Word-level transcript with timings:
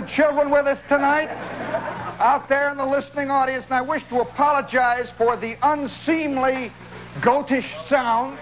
And 0.00 0.08
children 0.08 0.50
with 0.50 0.66
us 0.66 0.78
tonight 0.88 1.28
out 2.20 2.48
there 2.48 2.70
in 2.70 2.78
the 2.78 2.86
listening 2.86 3.30
audience, 3.30 3.64
and 3.66 3.74
I 3.74 3.82
wish 3.82 4.02
to 4.08 4.20
apologize 4.20 5.08
for 5.18 5.36
the 5.36 5.56
unseemly, 5.62 6.72
goatish 7.20 7.66
sounds. 7.88 8.38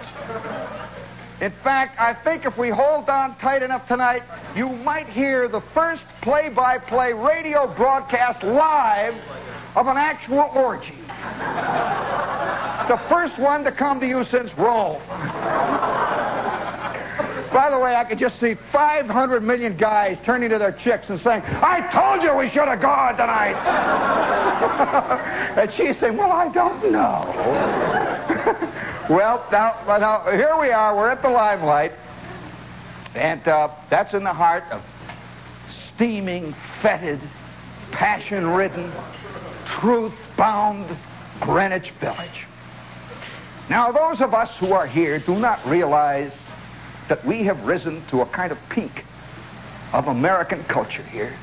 In 1.41 1.53
fact, 1.65 1.99
I 1.99 2.15
think 2.23 2.45
if 2.45 2.57
we 2.57 2.71
hold 2.71 3.09
on 3.09 3.37
tight 3.39 3.63
enough 3.63 3.89
tonight, 3.89 4.23
you 4.55 4.69
might 4.69 5.09
hear 5.09 5.49
the 5.49 5.63
first 5.75 6.03
play 6.23 6.49
by 6.49 6.79
play 6.79 7.13
radio 7.13 7.73
broadcast 7.75 8.45
live 8.45 9.15
of 9.75 9.89
an 9.89 9.97
actual 9.97 10.51
orgy. 10.55 10.99
the 12.89 13.01
first 13.09 13.37
one 13.41 13.65
to 13.65 13.73
come 13.73 13.99
to 13.99 14.07
you 14.07 14.25
since 14.31 14.51
Rome. 14.57 15.03
By 17.59 17.71
the 17.71 17.79
way, 17.81 17.97
I 17.97 18.05
could 18.05 18.21
just 18.21 18.39
see 18.39 18.55
500 18.71 19.43
million 19.43 19.77
guys 19.77 20.17
turning 20.25 20.49
to 20.51 20.61
their 20.61 20.71
chicks 20.71 21.09
and 21.09 21.21
saying, 21.21 21.43
I 21.43 21.81
told 21.93 22.23
you 22.23 22.33
we 22.37 22.49
should 22.51 22.69
have 22.69 22.81
gone 22.81 23.17
tonight. 23.17 23.57
and 25.59 25.73
she's 25.73 25.99
saying, 25.99 26.17
Well, 26.17 26.31
I 26.31 26.53
don't 26.53 26.93
know. 26.93 27.25
well, 29.11 29.45
now, 29.51 29.75
now, 29.99 30.31
here 30.31 30.57
we 30.61 30.71
are. 30.71 30.97
We're 30.97 31.09
at 31.09 31.21
the 31.21 31.31
limelight. 31.31 31.91
And 33.17 33.43
uh, 33.49 33.75
that's 33.91 34.15
in 34.15 34.23
the 34.23 34.33
heart 34.33 34.63
of 34.71 34.81
steaming, 35.97 36.55
fetid, 36.81 37.21
passion 37.91 38.51
ridden, 38.51 38.93
truth 39.81 40.15
bound 40.37 40.97
Greenwich 41.41 41.93
Village. 42.01 42.47
Now, 43.69 43.91
those 43.91 44.21
of 44.21 44.33
us 44.33 44.57
who 44.61 44.75
are 44.75 44.87
here 44.87 45.19
do 45.19 45.41
not 45.41 45.67
realize 45.67 46.31
that 47.09 47.25
we 47.27 47.45
have 47.45 47.59
risen 47.65 48.05
to 48.11 48.21
a 48.21 48.27
kind 48.27 48.53
of 48.53 48.59
peak 48.71 49.05
of 49.93 50.07
American 50.07 50.65
culture 50.65 51.03
here. 51.05 51.37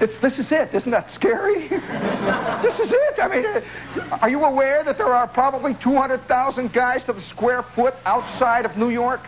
It's, 0.00 0.14
this 0.22 0.38
is 0.38 0.46
it. 0.52 0.72
Isn't 0.74 0.92
that 0.92 1.10
scary? 1.10 1.68
this 1.68 2.78
is 2.78 2.92
it. 2.92 3.18
I 3.20 3.28
mean, 3.28 3.44
uh, 3.44 4.18
are 4.20 4.30
you 4.30 4.44
aware 4.44 4.84
that 4.84 4.96
there 4.96 5.12
are 5.12 5.26
probably 5.26 5.76
200,000 5.82 6.72
guys 6.72 7.04
to 7.06 7.12
the 7.12 7.22
square 7.30 7.64
foot 7.74 7.94
outside 8.04 8.64
of 8.64 8.76
New 8.76 8.90
York 8.90 9.20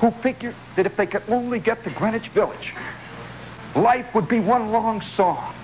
who 0.00 0.10
figure 0.22 0.54
that 0.76 0.84
if 0.84 0.96
they 0.98 1.06
could 1.06 1.22
only 1.28 1.58
get 1.58 1.82
to 1.84 1.94
Greenwich 1.94 2.30
Village, 2.34 2.74
life 3.74 4.06
would 4.14 4.28
be 4.28 4.38
one 4.38 4.70
long 4.70 5.00
song. 5.16 5.54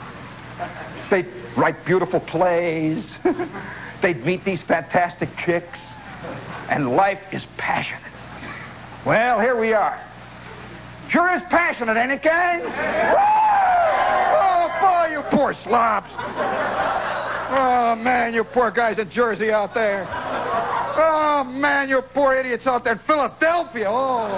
They'd 1.11 1.29
write 1.57 1.85
beautiful 1.85 2.21
plays. 2.21 3.05
They'd 4.03 4.25
meet 4.25 4.45
these 4.47 4.61
fantastic 4.67 5.29
chicks. 5.45 5.79
And 6.71 6.97
life 6.97 7.21
is 7.33 7.45
passionate. 7.59 8.12
Well, 9.05 9.41
here 9.41 9.59
we 9.59 9.73
are. 9.73 10.01
Sure 11.11 11.35
is 11.35 11.43
passionate, 11.51 11.97
ain't 11.97 12.13
it, 12.13 12.23
gang? 12.23 12.63
Oh, 14.35 14.69
boy, 14.81 15.09
you 15.11 15.23
poor 15.37 15.55
slobs. 15.55 16.09
Oh, 16.15 17.97
man, 17.97 18.33
you 18.33 18.45
poor 18.45 18.71
guys 18.71 19.01
in 19.01 19.11
Jersey 19.11 19.51
out 19.51 19.75
there. 19.75 20.07
Oh, 20.09 21.43
man, 21.45 21.89
you 21.89 22.01
poor 22.15 22.35
idiots 22.35 22.67
out 22.67 22.85
there 22.85 22.93
in 22.93 23.01
Philadelphia. 23.01 23.87
Oh. 23.89 24.29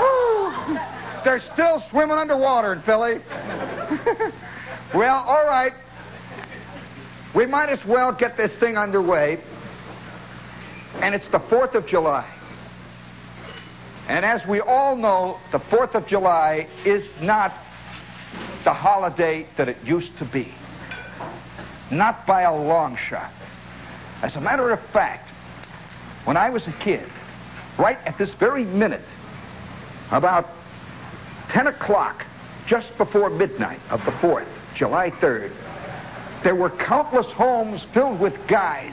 Woo. 0.00 0.78
They're 1.24 1.40
still 1.52 1.82
swimming 1.90 2.16
underwater 2.16 2.72
in 2.72 2.82
Philly. 2.82 3.20
well, 4.94 5.24
all 5.24 5.46
right. 5.46 5.72
We 7.36 7.46
might 7.46 7.68
as 7.68 7.84
well 7.84 8.12
get 8.12 8.36
this 8.36 8.52
thing 8.58 8.76
underway. 8.76 9.40
And 10.96 11.14
it's 11.14 11.28
the 11.28 11.38
4th 11.38 11.74
of 11.74 11.86
July. 11.86 12.26
And 14.08 14.24
as 14.24 14.40
we 14.46 14.60
all 14.60 14.96
know, 14.96 15.38
the 15.50 15.58
4th 15.58 15.94
of 15.94 16.06
July 16.06 16.68
is 16.84 17.04
not 17.20 17.52
the 18.64 18.72
holiday 18.72 19.46
that 19.56 19.68
it 19.68 19.78
used 19.84 20.16
to 20.18 20.24
be. 20.24 20.54
Not 21.90 22.26
by 22.26 22.42
a 22.42 22.54
long 22.54 22.96
shot. 23.08 23.32
As 24.22 24.36
a 24.36 24.40
matter 24.40 24.70
of 24.70 24.80
fact, 24.92 25.28
when 26.24 26.36
I 26.36 26.50
was 26.50 26.62
a 26.66 26.84
kid, 26.84 27.08
right 27.78 27.98
at 28.04 28.16
this 28.18 28.30
very 28.38 28.64
minute, 28.64 29.04
about 30.10 30.46
10 31.50 31.66
o'clock, 31.68 32.24
just 32.68 32.88
before 32.98 33.30
midnight 33.30 33.80
of 33.90 34.00
the 34.00 34.12
4th, 34.12 34.48
July 34.76 35.10
3rd, 35.10 35.52
there 36.42 36.54
were 36.54 36.70
countless 36.70 37.26
homes 37.32 37.84
filled 37.94 38.20
with 38.20 38.34
guys 38.48 38.92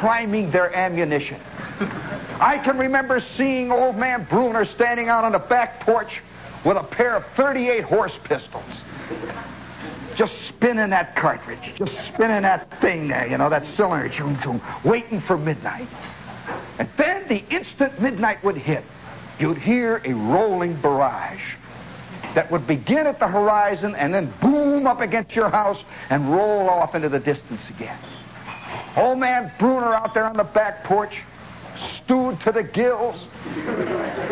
priming 0.00 0.50
their 0.50 0.74
ammunition. 0.74 1.40
I 1.80 2.60
can 2.64 2.78
remember 2.78 3.20
seeing 3.36 3.70
old 3.70 3.96
man 3.96 4.26
Bruner 4.28 4.64
standing 4.64 5.08
out 5.08 5.24
on 5.24 5.32
the 5.32 5.38
back 5.38 5.80
porch 5.80 6.20
with 6.64 6.76
a 6.76 6.82
pair 6.82 7.16
of 7.16 7.24
38 7.36 7.84
horse 7.84 8.12
pistols. 8.24 8.64
Just 10.16 10.32
spinning 10.48 10.90
that 10.90 11.14
cartridge, 11.14 11.74
just 11.76 11.92
spinning 12.12 12.42
that 12.42 12.80
thing 12.80 13.08
there, 13.08 13.26
you 13.26 13.38
know, 13.38 13.48
that 13.48 13.64
cylinder, 13.76 14.08
choom, 14.08 14.40
choom, 14.42 14.60
waiting 14.84 15.20
for 15.20 15.36
midnight. 15.36 15.88
And 16.78 16.88
then 16.98 17.28
the 17.28 17.44
instant 17.54 18.00
midnight 18.00 18.42
would 18.42 18.56
hit, 18.56 18.84
you'd 19.38 19.58
hear 19.58 20.02
a 20.04 20.12
rolling 20.12 20.80
barrage 20.80 21.40
that 22.34 22.50
would 22.50 22.66
begin 22.66 23.06
at 23.06 23.20
the 23.20 23.28
horizon 23.28 23.94
and 23.94 24.12
then 24.12 24.32
boom 24.40 24.86
up 24.86 25.00
against 25.00 25.32
your 25.32 25.50
house 25.50 25.78
and 26.10 26.32
roll 26.32 26.68
off 26.68 26.94
into 26.94 27.08
the 27.08 27.20
distance 27.20 27.62
again. 27.70 27.98
Old 28.96 29.18
man 29.18 29.52
Bruner 29.58 29.94
out 29.94 30.14
there 30.14 30.24
on 30.24 30.36
the 30.36 30.44
back 30.44 30.84
porch, 30.84 31.12
stewed 32.04 32.40
to 32.40 32.52
the 32.52 32.62
gills, 32.62 33.16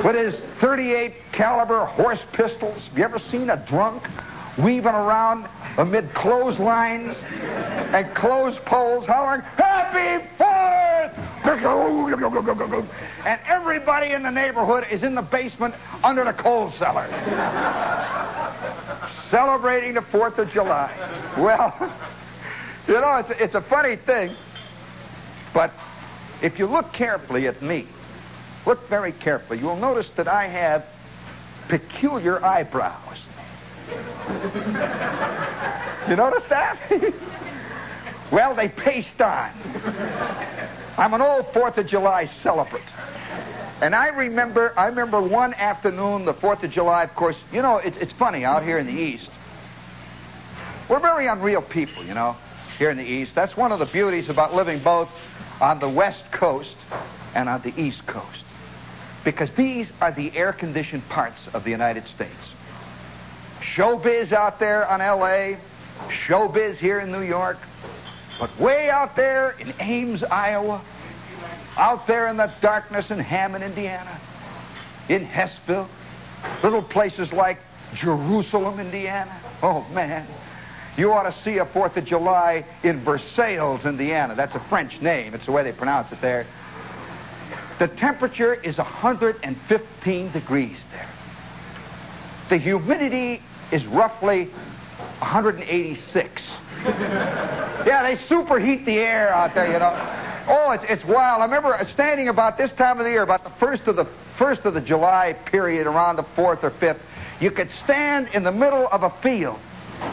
with 0.04 0.16
his 0.16 0.34
38 0.60 1.14
caliber 1.32 1.84
horse 1.86 2.20
pistols. 2.32 2.82
Have 2.88 2.98
you 2.98 3.04
ever 3.04 3.18
seen 3.30 3.50
a 3.50 3.64
drunk 3.68 4.02
weaving 4.58 4.86
around 4.86 5.48
amid 5.78 6.12
clotheslines 6.14 7.16
and 7.16 8.14
clothes 8.16 8.56
poles 8.66 9.06
hollering, 9.06 9.42
Happy 9.42 10.26
Fourth! 10.38 10.86
And 13.24 13.40
everybody 13.46 14.12
in 14.12 14.22
the 14.22 14.30
neighborhood 14.30 14.84
is 14.90 15.02
in 15.02 15.14
the 15.14 15.22
basement 15.22 15.74
under 16.02 16.24
the 16.24 16.32
coal 16.32 16.72
cellar. 16.78 17.06
Celebrating 19.30 19.94
the 19.94 20.00
4th 20.00 20.38
of 20.38 20.50
July. 20.50 20.90
Well, 21.38 21.74
you 22.88 22.94
know, 22.94 23.16
it's, 23.16 23.30
it's 23.40 23.54
a 23.54 23.62
funny 23.68 23.96
thing, 23.96 24.34
but 25.54 25.72
if 26.42 26.58
you 26.58 26.66
look 26.66 26.92
carefully 26.92 27.46
at 27.48 27.62
me, 27.62 27.86
look 28.66 28.88
very 28.88 29.12
carefully, 29.12 29.58
you'll 29.58 29.76
notice 29.76 30.06
that 30.16 30.28
I 30.28 30.48
have 30.48 30.84
peculiar 31.68 32.44
eyebrows. 32.44 33.18
you 36.08 36.16
notice 36.16 36.42
that? 36.48 36.78
well, 38.32 38.54
they 38.54 38.68
paste 38.68 39.20
on. 39.20 39.50
I'm 40.96 41.14
an 41.14 41.20
old 41.20 41.46
Fourth 41.52 41.76
of 41.76 41.86
July 41.86 42.26
celebrant. 42.42 42.84
And 43.80 43.94
I 43.94 44.08
remember, 44.08 44.72
I 44.78 44.86
remember 44.86 45.20
one 45.20 45.52
afternoon, 45.54 46.24
the 46.24 46.32
Fourth 46.34 46.62
of 46.62 46.70
July. 46.70 47.04
Of 47.04 47.14
course, 47.14 47.36
you 47.52 47.60
know, 47.60 47.76
it's 47.76 47.96
it's 47.98 48.12
funny 48.12 48.44
out 48.44 48.62
here 48.62 48.78
in 48.78 48.86
the 48.86 48.92
East. 48.92 49.28
We're 50.88 51.00
very 51.00 51.26
unreal 51.26 51.60
people, 51.60 52.04
you 52.04 52.14
know, 52.14 52.36
here 52.78 52.90
in 52.90 52.96
the 52.96 53.04
East. 53.04 53.32
That's 53.34 53.54
one 53.54 53.72
of 53.72 53.78
the 53.78 53.86
beauties 53.86 54.30
about 54.30 54.54
living 54.54 54.82
both 54.82 55.08
on 55.60 55.78
the 55.80 55.88
West 55.88 56.22
Coast 56.32 56.76
and 57.34 57.48
on 57.48 57.62
the 57.62 57.78
East 57.80 58.06
Coast, 58.06 58.44
because 59.24 59.50
these 59.56 59.90
are 60.00 60.14
the 60.14 60.36
air-conditioned 60.36 61.02
parts 61.08 61.38
of 61.52 61.64
the 61.64 61.70
United 61.70 62.04
States. 62.14 62.32
Showbiz 63.74 64.32
out 64.32 64.58
there 64.58 64.86
on 64.88 65.00
L.A., 65.00 65.58
showbiz 66.28 66.76
here 66.76 67.00
in 67.00 67.10
New 67.10 67.22
York. 67.22 67.56
But 68.38 68.50
way 68.60 68.90
out 68.90 69.16
there 69.16 69.52
in 69.52 69.72
Ames, 69.80 70.22
Iowa, 70.30 70.84
out 71.76 72.06
there 72.06 72.28
in 72.28 72.36
the 72.36 72.52
darkness 72.60 73.06
in 73.10 73.18
Hammond, 73.18 73.64
Indiana, 73.64 74.20
in 75.08 75.26
Hessville, 75.26 75.88
little 76.62 76.82
places 76.82 77.32
like 77.32 77.58
Jerusalem, 77.94 78.78
Indiana. 78.78 79.40
Oh, 79.62 79.86
man. 79.92 80.26
You 80.96 81.12
ought 81.12 81.24
to 81.24 81.42
see 81.44 81.58
a 81.58 81.66
4th 81.66 81.96
of 81.96 82.06
July 82.06 82.64
in 82.82 83.04
Versailles, 83.04 83.80
Indiana. 83.84 84.34
That's 84.34 84.54
a 84.54 84.64
French 84.70 85.00
name. 85.02 85.34
It's 85.34 85.44
the 85.44 85.52
way 85.52 85.62
they 85.62 85.72
pronounce 85.72 86.10
it 86.10 86.20
there. 86.22 86.46
The 87.78 87.88
temperature 87.88 88.54
is 88.54 88.78
115 88.78 90.32
degrees 90.32 90.78
there. 90.90 91.10
The 92.48 92.56
humidity 92.56 93.42
is 93.70 93.84
roughly 93.86 94.46
186. 95.18 96.42
yeah, 96.84 98.02
they 98.02 98.16
superheat 98.28 98.86
the 98.86 98.96
air 98.96 99.34
out 99.34 99.54
there, 99.54 99.66
you 99.66 99.78
know. 99.78 100.22
Oh, 100.48 100.70
it's, 100.70 100.84
it's 100.88 101.04
wild. 101.04 101.42
I 101.42 101.44
remember 101.44 101.76
standing 101.92 102.28
about 102.28 102.56
this 102.56 102.70
time 102.78 102.98
of 102.98 103.04
the 103.04 103.10
year, 103.10 103.22
about 103.22 103.44
the 103.44 103.52
first 103.60 103.82
of 103.82 103.96
the 103.96 104.08
first 104.38 104.62
of 104.62 104.72
the 104.72 104.80
July 104.80 105.34
period, 105.46 105.86
around 105.86 106.16
the 106.16 106.26
fourth 106.34 106.60
or 106.62 106.70
fifth. 106.70 107.00
You 107.40 107.50
could 107.50 107.68
stand 107.84 108.28
in 108.28 108.44
the 108.44 108.52
middle 108.52 108.88
of 108.88 109.02
a 109.02 109.10
field 109.22 109.58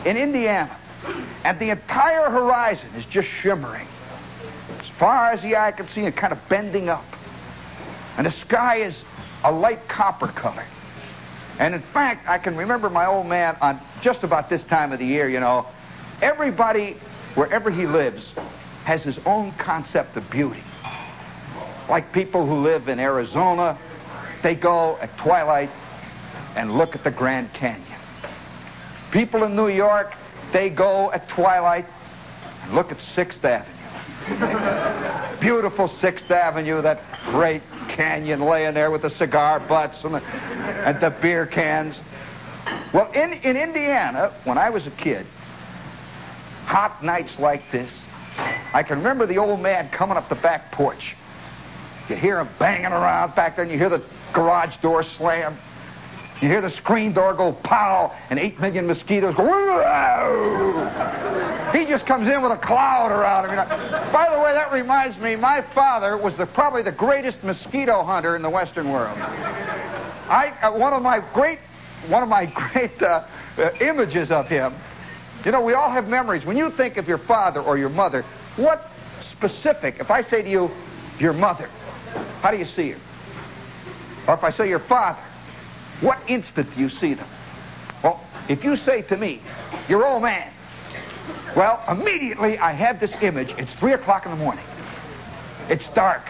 in 0.06 0.18
Indiana, 0.18 0.77
and 1.44 1.59
the 1.59 1.69
entire 1.69 2.30
horizon 2.30 2.88
is 2.95 3.06
just 3.06 3.27
shimmering. 3.41 3.88
As 4.80 4.88
far 5.00 5.31
as 5.31 5.41
the 5.41 5.56
eye 5.56 5.71
can 5.71 5.88
see, 5.89 6.01
and 6.01 6.15
kind 6.15 6.33
of 6.33 6.39
bending 6.50 6.89
up. 6.89 7.06
And 8.18 8.27
the 8.27 8.31
sky 8.31 8.81
is 8.81 8.95
a 9.44 9.51
light 9.51 9.88
copper 9.88 10.27
color. 10.27 10.65
And 11.59 11.75
in 11.75 11.81
fact, 11.94 12.27
I 12.27 12.38
can 12.38 12.56
remember 12.56 12.89
my 12.89 13.06
old 13.06 13.27
man 13.27 13.57
on 13.62 13.80
just 14.01 14.24
about 14.24 14.50
this 14.50 14.63
time 14.65 14.91
of 14.91 15.00
the 15.00 15.06
year, 15.06 15.30
you 15.30 15.39
know, 15.39 15.68
everybody, 16.21 16.97
wherever 17.36 17.69
he 17.69 17.86
lives, 17.86 18.24
has 18.86 19.01
his 19.01 19.18
own 19.25 19.53
concept 19.53 20.18
of 20.18 20.29
beauty. 20.29 20.63
Like 21.89 22.12
people 22.13 22.45
who 22.45 22.56
live 22.56 22.88
in 22.88 23.00
Arizona, 23.00 23.77
they 24.41 24.56
go 24.56 24.97
at 25.01 25.15
twilight 25.18 25.69
and 26.56 26.71
look 26.71 26.95
at 26.95 27.03
the 27.03 27.12
Grand 27.12 27.53
Canyon. 27.53 27.92
People 29.13 29.44
in 29.44 29.56
New 29.56 29.68
York, 29.68 30.07
they 30.51 30.71
go 30.71 31.12
at 31.12 31.30
twilight 31.30 31.86
and 32.63 32.74
look 32.74 32.92
at 32.92 32.98
Sixth 33.15 33.45
Avenue. 33.45 33.69
Beautiful 35.39 35.95
Sixth 36.01 36.31
Avenue, 36.31 36.81
that 36.81 37.00
great 37.30 37.62
canyon 37.95 38.42
laying 38.42 38.74
there 38.74 38.89
with 38.89 39.04
the 39.04 39.12
cigar 39.12 39.60
butts 39.60 39.98
and 40.04 40.15
the, 40.15 40.19
and 40.24 41.00
the 41.00 41.15
beer 41.21 41.45
cans. 41.45 41.95
Well, 42.92 43.12
in, 43.12 43.33
in 43.33 43.56
Indiana, 43.56 44.42
when 44.45 44.57
I 44.57 44.71
was 44.71 44.88
a 44.88 44.92
kid, 44.92 45.27
hot 46.65 47.04
nights 47.04 47.33
like 47.38 47.62
this, 47.71 47.92
I 48.74 48.81
can 48.81 48.98
remember 48.98 49.27
the 49.27 49.38
old 49.38 49.60
man 49.60 49.92
coming 49.95 50.18
up 50.18 50.27
the 50.27 50.42
back 50.42 50.71
porch. 50.71 51.15
You 52.10 52.15
hear 52.15 52.39
him 52.39 52.50
banging 52.57 52.88
around 52.88 53.36
back 53.36 53.57
there, 53.57 53.63
and 53.63 53.71
you 53.71 53.77
hear 53.77 53.89
the 53.89 54.04
garage 54.33 54.75
door 54.81 55.04
slam. 55.18 55.60
You 56.41 56.50
hear 56.50 56.62
the 56.62 56.71
screen 56.77 57.13
door 57.13 57.33
go 57.33 57.53
pow, 57.63 58.12
and 58.30 58.38
eight 58.38 58.59
million 58.59 58.88
mosquitoes 58.88 59.33
go. 59.35 59.44
He 61.71 61.85
just 61.85 62.06
comes 62.06 62.27
in 62.27 62.41
with 62.41 62.51
a 62.51 62.57
cloud 62.57 63.12
around 63.12 63.50
him. 63.50 63.56
By 64.12 64.30
the 64.30 64.39
way, 64.39 64.53
that 64.53 64.71
reminds 64.71 65.18
me, 65.18 65.35
my 65.35 65.65
father 65.74 66.18
was 66.18 66.35
the, 66.38 66.45
probably 66.45 66.83
the 66.83 66.91
greatest 66.91 67.44
mosquito 67.44 68.03
hunter 68.03 68.35
in 68.35 68.41
the 68.41 68.50
Western 68.50 68.91
world. 68.91 69.18
I 69.18 70.50
uh, 70.62 70.77
one 70.77 70.94
of 70.94 71.01
my 71.01 71.19
great 71.33 71.59
one 72.09 72.24
of 72.24 72.30
my 72.30 72.45
great 72.74 73.01
uh, 73.01 73.25
uh, 73.57 73.69
images 73.81 74.31
of 74.31 74.47
him. 74.47 74.74
You 75.45 75.51
know, 75.51 75.62
we 75.62 75.74
all 75.74 75.91
have 75.91 76.06
memories. 76.06 76.45
When 76.45 76.57
you 76.57 76.71
think 76.71 76.97
of 76.97 77.07
your 77.07 77.18
father 77.19 77.62
or 77.62 77.77
your 77.77 77.89
mother, 77.89 78.24
what 78.56 78.86
specific? 79.31 79.95
If 80.00 80.09
I 80.09 80.24
say 80.24 80.41
to 80.41 80.50
you, 80.50 80.69
your 81.19 81.33
mother, 81.33 81.68
how 82.41 82.51
do 82.51 82.57
you 82.57 82.65
see 82.65 82.91
her? 82.91 83.00
Or 84.27 84.36
if 84.36 84.44
I 84.44 84.51
say 84.51 84.69
your 84.69 84.79
father, 84.88 85.19
what 86.01 86.19
instant 86.27 86.73
do 86.73 86.81
you 86.81 86.89
see 86.89 87.13
them? 87.13 87.27
Well, 88.03 88.21
if 88.49 88.63
you 88.63 88.75
say 88.75 89.01
to 89.03 89.17
me, 89.17 89.41
your 89.87 90.05
old 90.05 90.23
man, 90.23 90.51
well, 91.55 91.83
immediately 91.89 92.57
I 92.57 92.73
have 92.73 92.99
this 92.99 93.11
image. 93.21 93.49
It's 93.57 93.71
3 93.79 93.93
o'clock 93.93 94.25
in 94.25 94.31
the 94.31 94.37
morning. 94.37 94.65
It's 95.69 95.85
dark. 95.95 96.23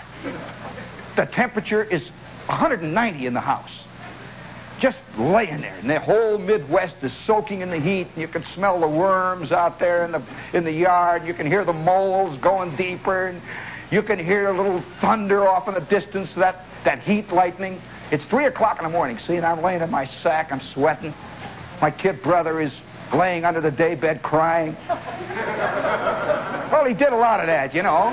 The 1.16 1.26
temperature 1.26 1.84
is 1.84 2.02
190 2.48 3.26
in 3.26 3.34
the 3.34 3.40
house. 3.40 3.72
Just 4.80 4.98
laying 5.18 5.62
there. 5.62 5.76
And 5.76 5.90
the 5.90 6.00
whole 6.00 6.38
Midwest 6.38 6.96
is 7.04 7.14
soaking 7.26 7.62
in 7.62 7.70
the 7.70 7.80
heat. 7.80 8.08
And 8.14 8.18
you 8.18 8.28
can 8.28 8.44
smell 8.54 8.80
the 8.80 8.88
worms 8.88 9.52
out 9.52 9.80
there 9.80 10.04
in 10.04 10.12
the, 10.12 10.26
in 10.54 10.64
the 10.64 10.72
yard. 10.72 11.26
You 11.26 11.34
can 11.34 11.48
hear 11.48 11.64
the 11.64 11.74
moles 11.74 12.38
going 12.42 12.76
deeper. 12.76 13.28
And 13.28 13.42
you 13.94 14.02
can 14.02 14.18
hear 14.18 14.50
a 14.50 14.58
little 14.58 14.84
thunder 15.00 15.48
off 15.48 15.68
in 15.68 15.76
the 15.76 15.82
distance, 15.82 16.34
that, 16.36 16.66
that 16.84 17.00
heat 17.04 17.30
lightning. 17.30 17.80
It's 18.12 18.26
3 18.26 18.46
o'clock 18.46 18.80
in 18.80 18.86
the 18.86 18.90
morning. 18.90 19.20
See, 19.28 19.36
and 19.36 19.46
I'm 19.46 19.62
laying 19.62 19.82
in 19.82 19.92
my 19.92 20.08
sack. 20.24 20.52
I'm 20.52 20.62
sweating. 20.74 21.14
My 21.80 21.92
kid 21.92 22.24
brother 22.24 22.60
is 22.60 22.74
laying 23.14 23.46
under 23.46 23.62
the 23.62 23.70
daybed 23.70 24.24
crying. 24.24 24.76
Well, 26.72 26.86
he 26.86 26.96
did 26.96 27.14
a 27.14 27.16
lot 27.16 27.40
of 27.40 27.46
that, 27.46 27.76
you 27.76 27.84
know. 27.84 28.10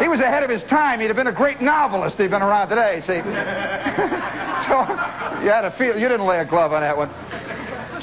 He 0.00 0.06
was 0.06 0.20
ahead 0.20 0.44
of 0.44 0.50
his 0.50 0.62
time. 0.70 1.00
He'd 1.00 1.08
have 1.08 1.16
been 1.16 1.26
a 1.26 1.32
great 1.32 1.60
novelist 1.60 2.14
if 2.14 2.20
he'd 2.20 2.30
been 2.30 2.42
around 2.42 2.68
today, 2.68 3.00
see. 3.00 3.18
so 4.68 4.86
you 5.42 5.50
had 5.50 5.64
a 5.64 5.74
feel 5.76 5.98
you 5.98 6.08
didn't 6.08 6.26
lay 6.26 6.38
a 6.38 6.44
glove 6.44 6.72
on 6.72 6.82
that 6.82 6.96
one. 6.96 7.10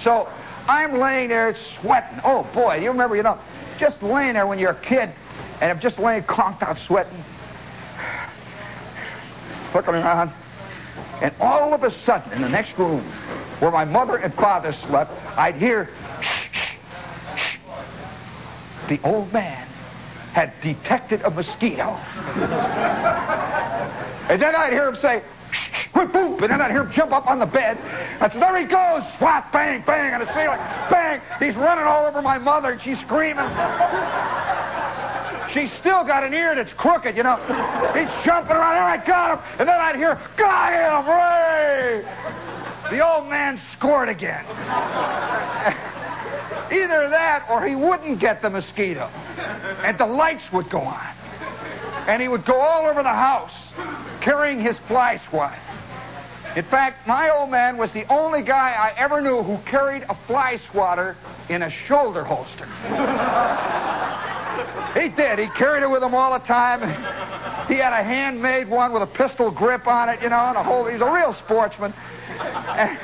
So 0.04 0.28
I'm 0.68 1.00
laying 1.00 1.30
there 1.30 1.56
sweating. 1.80 2.20
Oh 2.26 2.44
boy, 2.54 2.80
you 2.80 2.90
remember, 2.90 3.16
you 3.16 3.24
know, 3.24 3.40
just 3.80 4.04
laying 4.04 4.34
there 4.34 4.46
when 4.46 4.60
you're 4.60 4.72
a 4.72 4.82
kid 4.82 5.14
and 5.62 5.72
I'm 5.72 5.80
just 5.80 6.00
laying 6.00 6.24
conked 6.24 6.64
out 6.64 6.78
sweating. 6.88 7.24
Looking 9.74 9.94
around. 9.96 10.34
And 11.22 11.34
all 11.40 11.74
of 11.74 11.84
a 11.84 11.92
sudden, 12.06 12.32
in 12.32 12.42
the 12.42 12.50
next 12.50 12.78
room, 12.78 13.04
where 13.60 13.72
my 13.72 13.84
mother 13.86 14.16
and 14.18 14.34
father 14.36 14.74
slept, 14.88 15.12
I'd 15.38 15.56
hear, 15.56 15.90
shh, 16.22 16.48
shh, 16.52 16.78
shh. 17.38 17.58
The 18.90 19.02
old 19.04 19.32
man 19.34 19.68
had 20.34 20.54
detected 20.62 21.22
a 21.24 21.30
mosquito. 21.30 21.90
and 24.30 24.42
then 24.42 24.56
I'd 24.56 24.72
hear 24.72 24.88
him 24.88 24.96
say, 25.02 25.22
shh, 25.52 25.70
boom, 25.94 26.42
and 26.42 26.52
then 26.52 26.62
I'd 26.62 26.72
hear 26.72 26.84
him 26.84 26.92
jump 26.94 27.12
up 27.12 27.28
on 27.28 27.40
the 27.40 27.46
bed. 27.46 27.78
I 28.22 28.30
said, 28.32 28.42
there 28.42 28.58
he 28.58 28.66
goes, 28.66 29.04
swat, 29.18 29.52
bang, 29.52 29.84
bang, 29.86 30.14
on 30.14 30.22
the 30.22 30.34
ceiling, 30.34 30.60
bang. 30.90 31.22
He's 31.40 31.56
running 31.56 31.86
all 31.86 32.06
over 32.06 32.22
my 32.22 32.38
mother, 32.38 32.72
and 32.72 32.82
she's 32.82 33.00
screaming. 33.02 33.46
She's 35.54 35.72
still 35.80 36.04
got 36.04 36.24
an 36.24 36.34
ear 36.34 36.56
that's 36.56 36.74
crooked, 36.74 37.18
you 37.18 37.24
know. 37.24 37.38
He's 37.94 38.10
jumping 38.26 38.56
around. 38.56 38.76
There, 38.76 38.84
I 38.84 39.04
got 39.06 39.38
him. 39.38 39.46
And 39.60 39.68
then 39.68 39.80
I'd 39.80 39.96
hear, 39.96 40.20
got 40.38 40.74
him, 40.74 41.08
Ray! 41.10 42.04
The 42.92 43.06
old 43.06 43.28
man 43.28 43.60
scored 43.78 44.10
again. 44.10 44.46
Either 46.72 47.10
that 47.10 47.48
or 47.50 47.66
he 47.66 47.76
wouldn't 47.76 48.20
get 48.20 48.42
the 48.42 48.50
mosquito. 48.50 49.08
And 49.84 49.98
the 49.98 50.06
lights 50.06 50.44
would 50.54 50.70
go 50.70 50.82
on. 50.82 51.16
And 52.08 52.22
he 52.22 52.28
would 52.28 52.46
go 52.46 52.60
all 52.60 52.88
over 52.88 53.04
the 53.04 53.10
house 53.10 53.54
carrying 54.22 54.60
his 54.60 54.76
fly 54.88 55.22
swatter. 55.30 55.60
In 56.56 56.66
fact, 56.66 57.08
my 57.08 57.30
old 57.30 57.52
man 57.52 57.78
was 57.78 57.92
the 57.94 58.12
only 58.12 58.42
guy 58.42 58.72
I 58.72 58.94
ever 58.98 59.22
knew 59.22 59.44
who 59.44 59.58
carried 59.70 60.04
a 60.10 60.16
fly 60.26 60.60
swatter 60.72 61.16
in 61.48 61.62
a 61.62 61.70
shoulder 61.70 62.24
holster. 62.24 62.68
He 64.94 65.10
did. 65.10 65.40
He 65.40 65.48
carried 65.58 65.84
it 65.84 65.90
with 65.90 66.04
him 66.04 66.14
all 66.14 66.38
the 66.38 66.46
time. 66.46 66.82
He 67.68 67.76
had 67.76 67.94
a 67.94 68.04
handmade 68.04 68.70
one 68.70 68.94
with 68.94 69.04
a 69.04 69.08
pistol 69.08 69.52
grip 69.52 69.88
on 69.88 70.10
it, 70.10 70.22
you 70.22 70.30
know, 70.30 70.40
and 70.40 70.58
a 70.58 70.64
whole. 70.64 70.86
He's 70.88 71.02
a 71.02 71.12
real 71.12 71.36
sportsman. 71.46 71.94
And, 72.40 72.98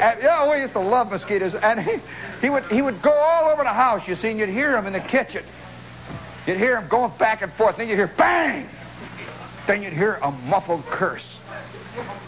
and, 0.00 0.22
you 0.22 0.28
know, 0.28 0.50
we 0.52 0.60
used 0.60 0.74
to 0.74 0.80
love 0.80 1.10
mosquitoes. 1.10 1.54
And 1.60 1.80
he, 1.80 1.96
he, 2.40 2.50
would, 2.50 2.64
he 2.66 2.82
would 2.82 3.02
go 3.02 3.12
all 3.12 3.48
over 3.50 3.62
the 3.64 3.72
house, 3.72 4.06
you 4.06 4.16
see, 4.16 4.28
and 4.28 4.38
you'd 4.38 4.48
hear 4.48 4.76
him 4.76 4.86
in 4.86 4.92
the 4.92 5.00
kitchen. 5.00 5.44
You'd 6.46 6.58
hear 6.58 6.78
him 6.78 6.88
going 6.88 7.12
back 7.18 7.42
and 7.42 7.52
forth. 7.54 7.76
Then 7.76 7.88
you'd 7.88 7.96
hear 7.96 8.12
bang! 8.16 8.68
Then 9.66 9.82
you'd 9.82 9.92
hear 9.92 10.14
a 10.14 10.30
muffled 10.30 10.84
curse. 10.86 11.37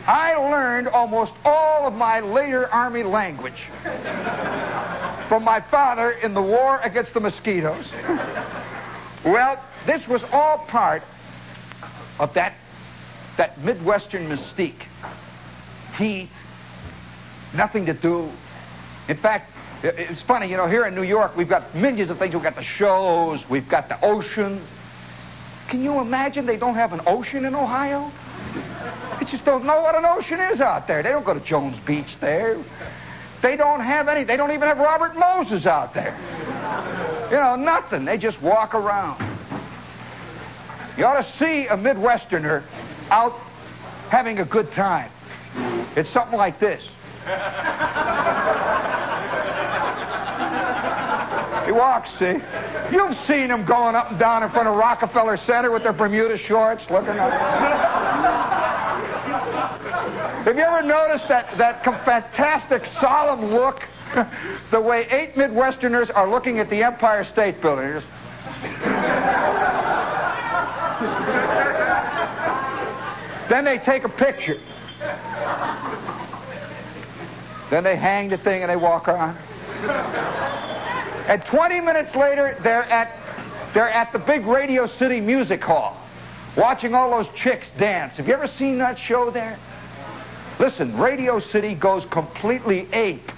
I 0.07 0.35
learned 0.35 0.89
almost 0.89 1.33
all 1.45 1.87
of 1.87 1.93
my 1.95 2.21
later 2.21 2.69
Army 2.69 3.03
language 3.03 3.69
from 5.29 5.45
my 5.45 5.65
father 5.71 6.13
in 6.13 6.35
the 6.35 6.43
war 6.43 6.81
against 6.81 7.15
the 7.15 7.21
mosquitoes. 7.21 7.87
well, 9.25 9.63
this 9.87 10.07
was 10.09 10.23
all 10.33 10.67
part 10.69 11.03
of 12.19 12.35
that, 12.35 12.55
that 13.39 13.61
Midwestern 13.61 14.29
mystique. 14.29 14.83
Heat, 15.97 16.31
nothing 17.55 17.87
to 17.87 17.95
do. 17.95 18.31
In 19.09 19.17
fact, 19.19 19.51
it's 19.83 20.23
funny, 20.23 20.49
you 20.49 20.57
know, 20.57 20.67
here 20.67 20.85
in 20.87 20.95
New 20.95 21.03
York, 21.03 21.37
we've 21.37 21.49
got 21.49 21.75
millions 21.75 22.11
of 22.11 22.19
things. 22.19 22.35
We've 22.35 22.43
got 22.43 22.57
the 22.57 22.65
shows, 22.77 23.43
we've 23.51 23.69
got 23.69 23.89
the 23.89 24.03
ocean. 24.05 24.67
Can 25.71 25.85
you 25.85 26.01
imagine 26.01 26.47
they 26.47 26.57
don't 26.57 26.75
have 26.75 26.93
an 26.93 27.01
ocean 27.07 27.45
in 27.45 27.55
Ohio? 27.55 28.11
They 29.21 29.31
just 29.31 29.45
don't 29.45 29.65
know 29.65 29.81
what 29.81 29.95
an 29.95 30.05
ocean 30.05 30.41
is 30.53 30.61
out 30.61 30.89
there. 30.89 31.01
They 31.03 31.11
don't 31.11 31.25
go 31.25 31.33
to 31.33 31.45
Jones 31.45 31.77
Beach 31.87 32.17
there. 32.21 32.63
They 33.41 33.57
don't 33.57 33.81
have 33.81 34.09
any. 34.09 34.25
They 34.25 34.37
don't 34.37 34.51
even 34.51 34.67
have 34.67 34.79
Robert 34.79 35.17
Moses 35.17 35.67
out 35.67 35.95
there. 35.95 36.17
You 37.31 37.37
know, 37.37 37.55
nothing. 37.55 38.05
They 38.05 38.19
just 38.19 38.43
walk 38.43 38.75
around. 38.75 39.21
You 40.99 41.05
ought 41.05 41.23
to 41.23 41.39
see 41.39 41.69
a 41.69 41.77
Midwesterner 41.77 42.65
out 43.11 43.33
having 44.11 44.39
a 44.41 44.45
good 44.45 44.73
time. 44.73 45.11
It's 45.97 46.13
something 46.13 46.37
like 46.37 46.59
this. 46.59 46.83
He 51.71 51.73
walks, 51.73 52.11
see? 52.19 52.35
You've 52.91 53.17
seen 53.29 53.49
him 53.49 53.65
going 53.65 53.95
up 53.95 54.11
and 54.11 54.19
down 54.19 54.43
in 54.43 54.51
front 54.51 54.67
of 54.67 54.75
Rockefeller 54.75 55.37
Center 55.47 55.71
with 55.71 55.85
their 55.85 55.93
Bermuda 55.93 56.37
shorts 56.37 56.83
looking 56.91 57.11
up. 57.11 57.31
Have 60.45 60.57
you 60.57 60.63
ever 60.63 60.83
noticed 60.83 61.29
that, 61.29 61.57
that 61.59 61.85
fantastic, 61.85 62.83
solemn 63.01 63.55
look? 63.55 63.77
the 64.73 64.81
way 64.81 65.07
eight 65.13 65.37
Midwesterners 65.37 66.11
are 66.13 66.29
looking 66.29 66.59
at 66.59 66.69
the 66.71 66.83
Empire 66.83 67.25
State 67.33 67.63
Building. 67.63 68.03
Then 73.49 73.65
they 73.65 73.79
take 73.87 74.03
a 74.03 74.09
picture. 74.09 74.59
Then 77.71 77.85
they 77.85 77.95
hang 77.95 78.29
the 78.29 78.39
thing 78.39 78.63
and 78.63 78.71
they 78.71 78.75
walk 78.75 79.07
on. 79.07 79.39
And 81.27 81.45
20 81.51 81.81
minutes 81.81 82.15
later, 82.15 82.57
they're 82.63 82.85
at, 82.85 83.73
they're 83.75 83.91
at 83.91 84.13
the 84.13 84.19
big 84.19 84.47
Radio 84.47 84.87
City 84.99 85.21
Music 85.21 85.61
Hall 85.61 85.97
watching 86.57 86.95
all 86.95 87.11
those 87.11 87.33
chicks 87.37 87.71
dance. 87.79 88.17
Have 88.17 88.27
you 88.27 88.35
ever 88.35 88.49
seen 88.59 88.79
that 88.79 88.99
show 88.99 89.31
there? 89.31 89.59
Listen, 90.59 90.99
Radio 90.99 91.41
City 91.41 91.75
goes 91.75 92.05
completely 92.11 92.89
ape 92.93 93.31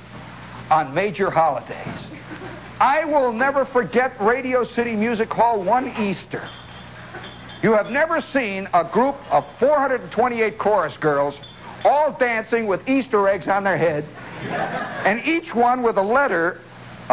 on 0.71 0.95
major 0.95 1.31
holidays. 1.31 2.07
I 2.81 3.05
will 3.05 3.33
never 3.33 3.65
forget 3.67 4.12
Radio 4.21 4.65
City 4.65 4.97
Music 4.97 5.29
Hall 5.31 5.62
one 5.62 5.89
Easter. 6.01 6.49
You 7.62 7.73
have 7.75 7.87
never 7.87 8.21
seen 8.33 8.69
a 8.75 8.83
group 8.91 9.15
of 9.31 9.45
428 9.61 10.59
chorus 10.59 10.97
girls 11.01 11.37
all 11.85 12.17
dancing 12.19 12.67
with 12.67 12.89
Easter 12.89 13.29
eggs 13.29 13.47
on 13.47 13.62
their 13.62 13.77
head, 13.77 14.05
and 15.05 15.25
each 15.25 15.55
one 15.55 15.83
with 15.83 15.97
a 15.97 16.03
letter, 16.03 16.59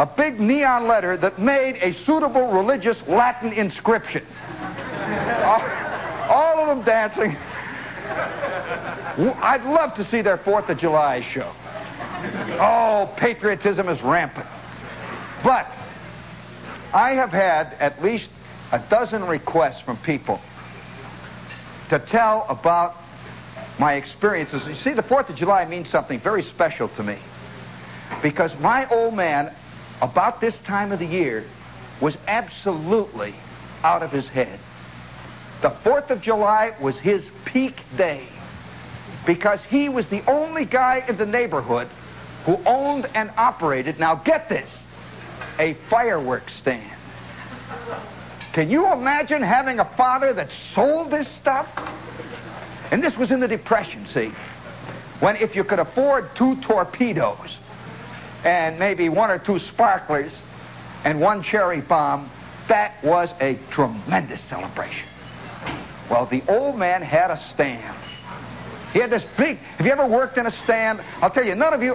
a 0.00 0.06
big 0.06 0.40
neon 0.40 0.88
letter 0.88 1.18
that 1.18 1.38
made 1.38 1.76
a 1.76 1.92
suitable 2.06 2.50
religious 2.52 2.96
Latin 3.06 3.52
inscription. 3.52 4.24
all, 5.44 5.60
all 6.30 6.58
of 6.58 6.68
them 6.68 6.82
dancing. 6.86 7.36
I'd 9.42 9.62
love 9.64 9.94
to 9.96 10.10
see 10.10 10.22
their 10.22 10.38
Fourth 10.38 10.70
of 10.70 10.78
July 10.78 11.20
show. 11.34 11.52
Oh, 12.58 13.14
patriotism 13.18 13.90
is 13.90 14.00
rampant. 14.02 14.46
But 15.44 15.66
I 16.94 17.10
have 17.10 17.28
had 17.28 17.74
at 17.78 18.02
least 18.02 18.30
a 18.72 18.78
dozen 18.88 19.24
requests 19.24 19.82
from 19.82 19.98
people 19.98 20.40
to 21.90 21.98
tell 22.10 22.46
about 22.48 22.94
my 23.78 23.94
experiences. 23.94 24.62
You 24.66 24.76
see, 24.76 24.94
the 24.94 25.02
4th 25.02 25.28
of 25.28 25.36
July 25.36 25.66
means 25.66 25.90
something 25.90 26.20
very 26.20 26.44
special 26.54 26.88
to 26.96 27.02
me 27.02 27.18
because 28.22 28.50
my 28.60 28.88
old 28.88 29.14
man, 29.14 29.54
about 30.00 30.40
this 30.40 30.54
time 30.66 30.92
of 30.92 30.98
the 30.98 31.06
year, 31.06 31.44
was 32.00 32.16
absolutely 32.26 33.34
out 33.82 34.02
of 34.02 34.10
his 34.10 34.26
head. 34.28 34.58
The 35.62 35.70
4th 35.84 36.10
of 36.10 36.22
July 36.22 36.74
was 36.80 36.98
his 36.98 37.22
peak 37.44 37.74
day 37.96 38.26
because 39.26 39.60
he 39.68 39.88
was 39.88 40.06
the 40.06 40.24
only 40.30 40.64
guy 40.64 41.04
in 41.06 41.18
the 41.18 41.26
neighborhood 41.26 41.88
who 42.46 42.56
owned 42.66 43.06
and 43.14 43.30
operated, 43.36 43.98
now 43.98 44.14
get 44.14 44.48
this, 44.48 44.70
a 45.58 45.76
fireworks 45.90 46.52
stand. 46.60 46.90
Can 48.54 48.70
you 48.70 48.90
imagine 48.90 49.42
having 49.42 49.78
a 49.78 49.96
father 49.96 50.32
that 50.32 50.48
sold 50.74 51.12
this 51.12 51.28
stuff? 51.40 51.66
And 52.90 53.02
this 53.04 53.16
was 53.16 53.30
in 53.30 53.40
the 53.40 53.46
Depression, 53.46 54.06
see? 54.12 54.32
When 55.20 55.36
if 55.36 55.54
you 55.54 55.62
could 55.62 55.78
afford 55.78 56.30
two 56.36 56.56
torpedoes 56.66 57.56
and 58.44 58.78
maybe 58.78 59.08
one 59.08 59.30
or 59.30 59.38
two 59.38 59.58
sparklers 59.58 60.32
and 61.04 61.20
one 61.20 61.42
cherry 61.42 61.80
bomb, 61.80 62.30
that 62.68 63.02
was 63.02 63.28
a 63.40 63.58
tremendous 63.72 64.40
celebration. 64.48 65.06
Well, 66.10 66.26
the 66.30 66.42
old 66.48 66.76
man 66.76 67.02
had 67.02 67.30
a 67.30 67.40
stand. 67.54 67.96
He 68.92 68.98
had 68.98 69.10
this 69.10 69.22
big. 69.38 69.58
Have 69.58 69.86
you 69.86 69.92
ever 69.92 70.06
worked 70.06 70.36
in 70.36 70.46
a 70.46 70.64
stand? 70.64 71.00
I'll 71.22 71.30
tell 71.30 71.44
you, 71.44 71.54
none 71.54 71.72
of 71.72 71.82
you. 71.82 71.94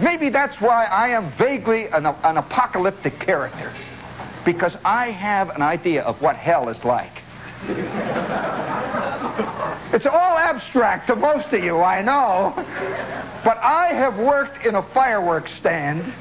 Maybe 0.00 0.30
that's 0.30 0.60
why 0.60 0.84
I 0.84 1.08
am 1.08 1.32
vaguely 1.38 1.86
an, 1.86 2.06
an 2.06 2.36
apocalyptic 2.36 3.18
character. 3.18 3.74
Because 4.44 4.76
I 4.84 5.10
have 5.10 5.50
an 5.50 5.62
idea 5.62 6.02
of 6.02 6.20
what 6.22 6.36
hell 6.36 6.68
is 6.68 6.82
like. 6.84 7.12
It's 9.92 10.06
all 10.06 10.38
abstract 10.38 11.08
to 11.08 11.16
most 11.16 11.52
of 11.52 11.64
you, 11.64 11.80
I 11.80 12.02
know. 12.02 12.52
But 13.44 13.58
I 13.58 13.92
have 13.94 14.18
worked 14.18 14.64
in 14.66 14.74
a 14.74 14.82
fireworks 14.92 15.50
stand 15.58 16.12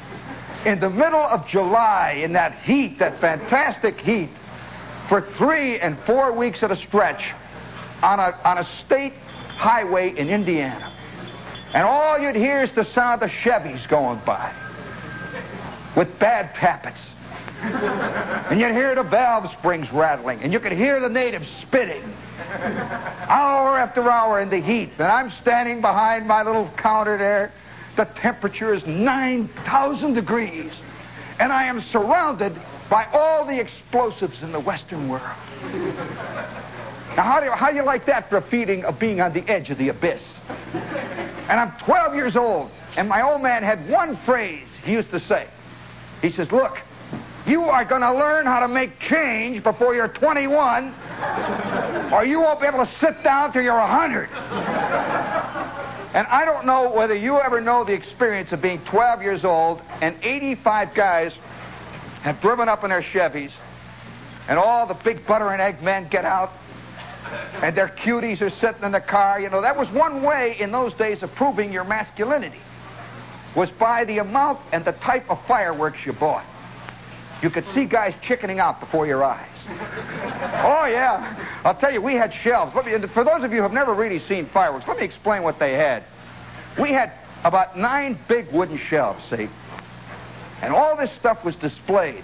in 0.66 0.80
the 0.80 0.90
middle 0.90 1.24
of 1.24 1.48
July 1.48 2.22
in 2.24 2.34
that 2.34 2.54
heat, 2.64 2.98
that 3.00 3.20
fantastic 3.22 3.98
heat, 4.00 4.30
for 5.10 5.22
three 5.38 5.80
and 5.80 5.98
four 6.06 6.32
weeks 6.36 6.64
at 6.64 6.72
a 6.72 6.76
stretch 6.88 7.22
on 8.02 8.20
a, 8.20 8.40
on 8.44 8.58
a 8.58 8.64
state 8.86 9.14
highway 9.58 10.14
in 10.18 10.30
Indiana. 10.30 10.92
And 11.74 11.84
all 11.84 12.18
you'd 12.18 12.36
hear 12.36 12.64
is 12.64 12.72
the 12.76 12.86
sound 12.94 13.22
of 13.22 13.30
the 13.30 13.36
Chevys 13.44 13.88
going 13.90 14.22
by 14.26 14.54
with 15.96 16.08
bad 16.20 16.54
tappets. 16.56 17.02
And 18.52 18.60
you'd 18.60 18.72
hear 18.72 18.96
the 18.96 19.04
valve 19.04 19.50
springs 19.60 19.88
rattling, 19.94 20.42
and 20.42 20.54
you 20.54 20.60
could 20.60 20.72
hear 20.72 21.00
the 21.00 21.10
natives 21.10 21.48
spitting 21.62 22.04
hour 23.28 23.78
after 23.78 24.10
hour 24.10 24.40
in 24.40 24.50
the 24.50 24.62
heat. 24.62 24.92
And 24.98 25.08
I'm 25.08 25.32
standing 25.42 25.82
behind 25.82 26.28
my 26.28 26.44
little 26.44 26.70
counter 26.78 27.18
there. 27.18 27.52
The 27.98 28.06
temperature 28.22 28.74
is 28.74 28.84
9,000 28.86 30.14
degrees, 30.14 30.72
and 31.40 31.52
I 31.52 31.66
am 31.66 31.82
surrounded 31.92 32.60
by 32.90 33.06
all 33.06 33.46
the 33.46 33.60
explosives 33.60 34.42
in 34.42 34.52
the 34.52 34.60
Western 34.60 35.10
world. 35.10 35.24
Now, 37.16 37.24
how 37.24 37.40
do, 37.40 37.46
you, 37.46 37.52
how 37.54 37.70
do 37.70 37.78
you 37.78 37.84
like 37.84 38.06
that 38.08 38.30
for 38.30 38.38
a 38.38 38.50
feeling 38.50 38.84
of 38.84 39.00
being 39.00 39.22
on 39.22 39.34
the 39.34 39.48
edge 39.50 39.70
of 39.70 39.78
the 39.78 39.90
abyss? 39.90 40.22
And 40.74 41.60
I'm 41.60 41.74
12 41.86 42.16
years 42.16 42.36
old, 42.36 42.70
and 42.98 43.08
my 43.08 43.22
old 43.22 43.42
man 43.42 43.64
had 43.64 43.90
one 43.90 44.20
phrase 44.26 44.68
he 44.84 44.92
used 44.92 45.12
to 45.12 45.20
say. 45.22 45.48
He 46.22 46.30
says, 46.32 46.52
Look, 46.52 46.78
you 47.48 47.64
are 47.64 47.86
going 47.86 48.02
to 48.02 48.14
learn 48.14 48.46
how 48.46 48.60
to 48.60 48.68
make 48.68 49.00
change 49.10 49.64
before 49.64 49.94
you're 49.94 50.08
21, 50.08 50.94
or 52.12 52.26
you 52.26 52.40
won't 52.40 52.60
be 52.60 52.68
able 52.68 52.86
to 52.86 52.92
sit 53.00 53.24
down 53.24 53.54
till 53.54 53.62
you're 53.62 53.78
100. 53.78 54.30
And 56.16 56.26
I 56.28 56.46
don't 56.46 56.66
know 56.66 56.92
whether 56.92 57.16
you 57.16 57.38
ever 57.38 57.62
know 57.62 57.84
the 57.84 57.94
experience 57.94 58.52
of 58.52 58.62
being 58.62 58.82
12 58.86 59.22
years 59.22 59.44
old 59.44 59.82
and 60.02 60.18
85 60.24 60.96
guys 60.96 61.34
have 62.24 62.42
driven 62.42 62.68
up 62.68 62.84
in 62.84 62.90
their 62.90 63.04
Chevys, 63.04 63.52
and 64.48 64.58
all 64.58 64.88
the 64.88 64.98
big 65.04 65.28
butter 65.28 65.50
and 65.50 65.62
egg 65.62 65.84
men 65.84 66.08
get 66.10 66.26
out 66.26 66.52
and 67.62 67.76
their 67.76 67.88
cuties 67.88 68.42
are 68.42 68.52
sitting 68.62 68.84
in 68.84 68.92
the 68.92 69.02
car. 69.02 69.40
You 69.40 69.50
know, 69.50 69.62
that 69.62 69.76
was 69.76 69.90
one 69.90 70.24
way 70.24 70.58
in 70.60 70.72
those 70.72 70.94
days 70.94 71.24
of 71.24 71.32
proving 71.36 71.72
your 71.72 71.84
masculinity, 71.84 72.60
was 73.56 73.70
by 73.80 74.06
the 74.06 74.20
amount 74.20 74.60
and 74.72 74.86
the 74.86 74.92
type 74.94 75.30
of 75.30 75.40
fireworks 75.48 76.00
you 76.06 76.14
bought. 76.14 76.46
You 77.42 77.50
could 77.50 77.66
see 77.74 77.86
guys 77.86 78.14
chickening 78.22 78.60
out 78.60 78.80
before 78.80 79.06
your 79.06 79.24
eyes. 79.24 79.50
oh, 79.68 80.86
yeah. 80.86 81.62
I'll 81.64 81.76
tell 81.76 81.92
you, 81.92 82.02
we 82.02 82.14
had 82.14 82.34
shelves. 82.44 82.74
Let 82.76 82.86
me, 82.86 82.94
for 83.14 83.24
those 83.24 83.44
of 83.44 83.52
you 83.52 83.58
who 83.58 83.64
have 83.64 83.74
never 83.74 83.94
really 83.94 84.20
seen 84.20 84.48
fireworks, 84.54 84.86
let 84.88 84.98
me 84.98 85.04
explain 85.04 85.44
what 85.44 85.60
they 85.60 85.74
had. 85.74 86.04
We 86.80 86.92
had 86.92 87.12
about 87.44 87.78
nine 87.78 88.20
big 88.28 88.52
wooden 88.52 88.80
shelves, 88.90 89.24
see? 89.30 89.50
And 90.62 90.74
all 90.74 90.96
this 90.96 91.12
stuff 91.20 91.44
was 91.44 91.56
displayed 91.58 92.24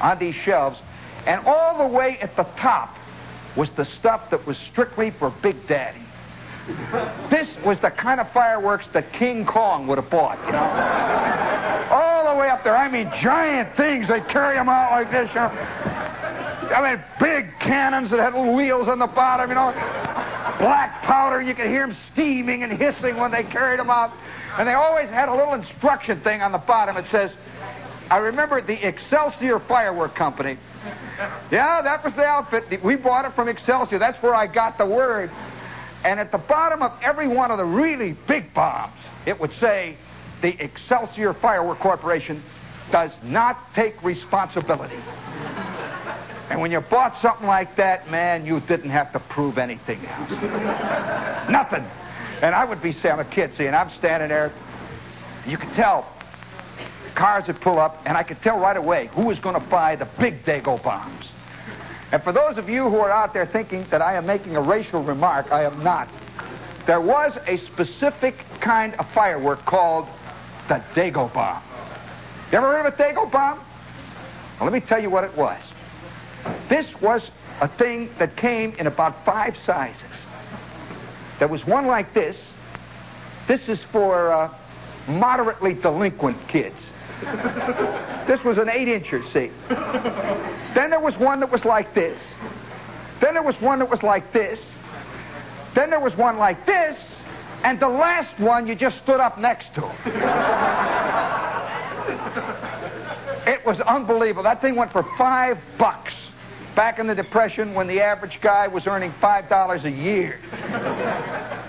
on 0.00 0.18
these 0.18 0.34
shelves. 0.34 0.78
And 1.26 1.44
all 1.46 1.78
the 1.78 1.94
way 1.94 2.18
at 2.20 2.36
the 2.36 2.44
top 2.60 2.96
was 3.56 3.68
the 3.76 3.84
stuff 3.84 4.30
that 4.30 4.46
was 4.46 4.56
strictly 4.70 5.10
for 5.18 5.34
Big 5.42 5.66
Daddy. 5.66 6.00
This 7.30 7.48
was 7.64 7.78
the 7.80 7.90
kind 7.90 8.20
of 8.20 8.30
fireworks 8.32 8.86
that 8.94 9.12
King 9.12 9.44
Kong 9.44 9.86
would 9.88 9.98
have 9.98 10.10
bought, 10.10 10.38
you 10.46 10.52
know. 10.52 11.88
Oh, 11.90 12.11
All 12.32 12.38
the 12.38 12.44
way 12.44 12.48
up 12.48 12.64
there. 12.64 12.74
I 12.74 12.88
mean, 12.88 13.12
giant 13.22 13.76
things. 13.76 14.08
They 14.08 14.20
carry 14.32 14.56
them 14.56 14.66
out 14.66 14.92
like 14.92 15.10
this, 15.10 15.28
you 15.28 15.34
know. 15.34 15.52
I 16.72 16.80
mean, 16.80 17.04
big 17.20 17.52
cannons 17.60 18.10
that 18.10 18.20
had 18.20 18.32
little 18.32 18.56
wheels 18.56 18.88
on 18.88 18.98
the 18.98 19.06
bottom, 19.06 19.50
you 19.50 19.54
know. 19.54 19.70
Black 20.58 21.02
powder. 21.02 21.42
You 21.42 21.54
could 21.54 21.66
hear 21.66 21.86
them 21.86 21.94
steaming 22.10 22.62
and 22.62 22.72
hissing 22.72 23.18
when 23.18 23.32
they 23.32 23.42
carried 23.42 23.80
them 23.80 23.90
out. 23.90 24.16
And 24.56 24.66
they 24.66 24.72
always 24.72 25.10
had 25.10 25.28
a 25.28 25.34
little 25.34 25.52
instruction 25.52 26.22
thing 26.22 26.40
on 26.40 26.52
the 26.52 26.58
bottom. 26.66 26.96
It 26.96 27.04
says, 27.12 27.32
I 28.08 28.16
remember 28.16 28.62
the 28.62 28.80
Excelsior 28.80 29.60
Firework 29.68 30.14
Company. 30.14 30.56
Yeah, 31.50 31.82
that 31.82 32.02
was 32.02 32.14
the 32.14 32.24
outfit. 32.24 32.82
We 32.82 32.96
bought 32.96 33.26
it 33.26 33.34
from 33.34 33.48
Excelsior. 33.50 33.98
That's 33.98 34.20
where 34.22 34.34
I 34.34 34.46
got 34.46 34.78
the 34.78 34.86
word. 34.86 35.30
And 36.02 36.18
at 36.18 36.32
the 36.32 36.38
bottom 36.38 36.80
of 36.80 36.92
every 37.02 37.28
one 37.28 37.50
of 37.50 37.58
the 37.58 37.66
really 37.66 38.16
big 38.26 38.54
bombs, 38.54 38.96
it 39.26 39.38
would 39.38 39.52
say 39.60 39.98
the 40.42 40.62
Excelsior 40.62 41.34
Firework 41.34 41.78
Corporation, 41.78 42.42
does 42.90 43.12
not 43.22 43.58
take 43.74 44.02
responsibility. 44.02 45.00
And 46.50 46.60
when 46.60 46.70
you 46.70 46.80
bought 46.80 47.20
something 47.22 47.46
like 47.46 47.76
that, 47.76 48.10
man, 48.10 48.44
you 48.44 48.60
didn't 48.60 48.90
have 48.90 49.12
to 49.14 49.20
prove 49.30 49.56
anything 49.56 50.04
else. 50.04 50.30
Nothing. 51.48 51.84
And 52.42 52.54
I 52.54 52.64
would 52.68 52.82
be, 52.82 52.92
say, 52.92 53.08
I'm 53.08 53.20
a 53.20 53.24
kid, 53.24 53.52
see, 53.56 53.66
and 53.66 53.74
I'm 53.74 53.90
standing 53.98 54.28
there. 54.28 54.52
You 55.46 55.56
could 55.56 55.72
tell 55.74 56.12
cars 57.16 57.44
would 57.46 57.60
pull 57.60 57.78
up, 57.78 58.02
and 58.04 58.16
I 58.16 58.22
could 58.22 58.38
tell 58.42 58.58
right 58.58 58.76
away 58.76 59.08
who 59.14 59.26
was 59.26 59.38
going 59.38 59.58
to 59.58 59.66
buy 59.68 59.96
the 59.96 60.08
big 60.18 60.44
Dago 60.44 60.82
bombs. 60.82 61.26
And 62.10 62.22
for 62.22 62.32
those 62.32 62.58
of 62.58 62.68
you 62.68 62.90
who 62.90 62.98
are 62.98 63.10
out 63.10 63.32
there 63.32 63.46
thinking 63.46 63.86
that 63.90 64.02
I 64.02 64.16
am 64.16 64.26
making 64.26 64.56
a 64.56 64.62
racial 64.62 65.02
remark, 65.02 65.50
I 65.50 65.64
am 65.64 65.82
not. 65.82 66.08
There 66.86 67.00
was 67.00 67.32
a 67.46 67.58
specific 67.72 68.34
kind 68.60 68.94
of 68.94 69.06
firework 69.14 69.64
called 69.64 70.08
the 70.68 70.82
Dago 70.94 71.32
bomb. 71.32 71.62
You 72.50 72.58
ever 72.58 72.68
heard 72.68 72.86
of 72.86 72.94
a 72.94 72.96
Dago 72.96 73.30
bomb? 73.30 73.58
Well, 74.60 74.70
let 74.70 74.72
me 74.72 74.80
tell 74.80 75.00
you 75.00 75.10
what 75.10 75.24
it 75.24 75.36
was. 75.36 75.60
This 76.68 76.86
was 77.00 77.30
a 77.60 77.68
thing 77.78 78.10
that 78.18 78.36
came 78.36 78.74
in 78.74 78.86
about 78.86 79.24
five 79.24 79.54
sizes. 79.64 80.02
There 81.38 81.48
was 81.48 81.64
one 81.66 81.86
like 81.86 82.14
this. 82.14 82.36
This 83.48 83.68
is 83.68 83.80
for 83.90 84.32
uh, 84.32 84.54
moderately 85.08 85.74
delinquent 85.74 86.38
kids. 86.48 86.76
this 88.26 88.42
was 88.44 88.58
an 88.58 88.68
eight 88.68 88.88
incher, 88.88 89.22
see. 89.32 89.50
Then 90.74 90.90
there 90.90 91.00
was 91.00 91.16
one 91.16 91.40
that 91.40 91.50
was 91.50 91.64
like 91.64 91.94
this. 91.94 92.18
Then 93.20 93.34
there 93.34 93.42
was 93.42 93.60
one 93.60 93.78
that 93.78 93.88
was 93.88 94.02
like 94.02 94.32
this. 94.32 94.58
Then 95.74 95.90
there 95.90 96.00
was 96.00 96.16
one 96.16 96.38
like 96.38 96.66
this. 96.66 96.98
And 97.64 97.78
the 97.78 97.88
last 97.88 98.38
one 98.40 98.66
you 98.66 98.74
just 98.74 98.96
stood 99.02 99.20
up 99.20 99.38
next 99.38 99.72
to. 99.74 99.82
it 103.46 103.64
was 103.64 103.80
unbelievable. 103.80 104.42
That 104.42 104.60
thing 104.60 104.76
went 104.76 104.92
for 104.92 105.04
five 105.16 105.58
bucks 105.78 106.12
back 106.74 106.98
in 106.98 107.06
the 107.06 107.14
Depression 107.14 107.74
when 107.74 107.86
the 107.86 108.00
average 108.00 108.40
guy 108.42 108.66
was 108.66 108.86
earning 108.86 109.12
$5 109.22 109.84
a 109.84 109.90
year. 109.90 110.40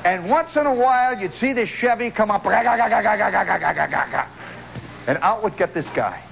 And 0.06 0.30
once 0.30 0.56
in 0.56 0.66
a 0.66 0.74
while, 0.74 1.18
you'd 1.18 1.34
see 1.36 1.54
this 1.54 1.70
Chevy 1.80 2.12
come 2.12 2.32
up, 2.32 2.46
and 5.08 5.18
out 5.22 5.44
would 5.44 5.58
get 5.58 5.74
this 5.74 5.86
guy. 5.96 6.24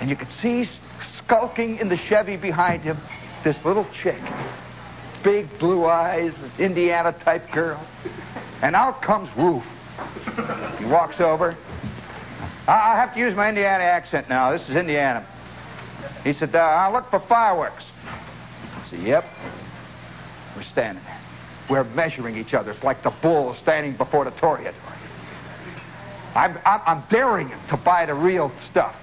And 0.00 0.10
you 0.10 0.16
could 0.16 0.32
see 0.40 0.68
skulking 1.18 1.78
in 1.78 1.88
the 1.88 1.96
Chevy 2.08 2.36
behind 2.36 2.82
him 2.82 2.98
this 3.44 3.56
little 3.64 3.86
chick. 4.02 4.20
Big 5.22 5.46
blue 5.58 5.86
eyes, 5.86 6.32
Indiana 6.58 7.12
type 7.24 7.50
girl. 7.52 7.84
And 8.62 8.74
out 8.74 9.02
comes 9.02 9.28
Roof. 9.36 9.62
He 10.78 10.84
walks 10.84 11.20
over. 11.20 11.56
I 12.68 12.96
have 12.96 13.14
to 13.14 13.20
use 13.20 13.34
my 13.36 13.48
Indiana 13.48 13.84
accent 13.84 14.28
now. 14.28 14.52
This 14.52 14.62
is 14.68 14.76
Indiana. 14.76 15.26
He 16.24 16.32
said, 16.32 16.54
uh, 16.54 16.58
I'll 16.58 16.92
look 16.92 17.08
for 17.10 17.20
fireworks. 17.28 17.84
I 18.04 18.86
said, 18.90 19.00
Yep. 19.00 19.24
We're 20.56 20.64
standing 20.64 21.04
there. 21.04 21.20
We're 21.68 21.84
measuring 21.84 22.36
each 22.36 22.54
other. 22.54 22.72
It's 22.72 22.82
like 22.82 23.02
the 23.02 23.12
bull 23.22 23.56
standing 23.62 23.96
before 23.96 24.24
the 24.24 24.30
toreador. 24.32 24.74
I'm, 26.34 26.58
I'm, 26.64 26.80
I'm 26.86 27.04
daring 27.10 27.48
him 27.48 27.60
to 27.70 27.76
buy 27.76 28.06
the 28.06 28.14
real 28.14 28.52
stuff. 28.70 28.94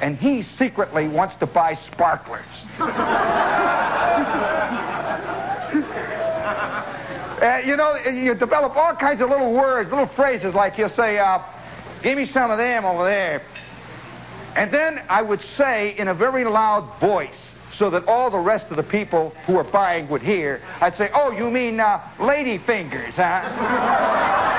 And 0.00 0.16
he 0.16 0.44
secretly 0.58 1.08
wants 1.08 1.34
to 1.40 1.46
buy 1.46 1.74
sparklers. 1.92 2.44
uh, 7.42 7.58
you 7.64 7.76
know, 7.76 7.96
you 7.96 8.34
develop 8.34 8.76
all 8.76 8.94
kinds 8.94 9.20
of 9.20 9.30
little 9.30 9.52
words, 9.54 9.90
little 9.90 10.10
phrases 10.14 10.54
like 10.54 10.78
you'll 10.78 10.90
say, 10.90 11.18
uh, 11.18 11.38
give 12.02 12.16
me 12.16 12.30
some 12.32 12.50
of 12.50 12.58
them 12.58 12.84
over 12.84 13.04
there. 13.04 13.42
And 14.56 14.72
then 14.72 15.00
I 15.08 15.22
would 15.22 15.40
say 15.56 15.94
in 15.98 16.08
a 16.08 16.14
very 16.14 16.44
loud 16.44 17.00
voice, 17.00 17.30
so 17.78 17.90
that 17.90 18.04
all 18.06 18.30
the 18.30 18.38
rest 18.38 18.64
of 18.70 18.76
the 18.76 18.82
people 18.82 19.30
who 19.46 19.56
are 19.56 19.70
buying 19.70 20.08
would 20.08 20.22
hear, 20.22 20.60
I'd 20.80 20.96
say, 20.96 21.10
oh, 21.14 21.30
you 21.30 21.48
mean 21.48 21.78
uh, 21.78 22.00
lady 22.20 22.58
fingers, 22.58 23.14
huh? 23.14 24.56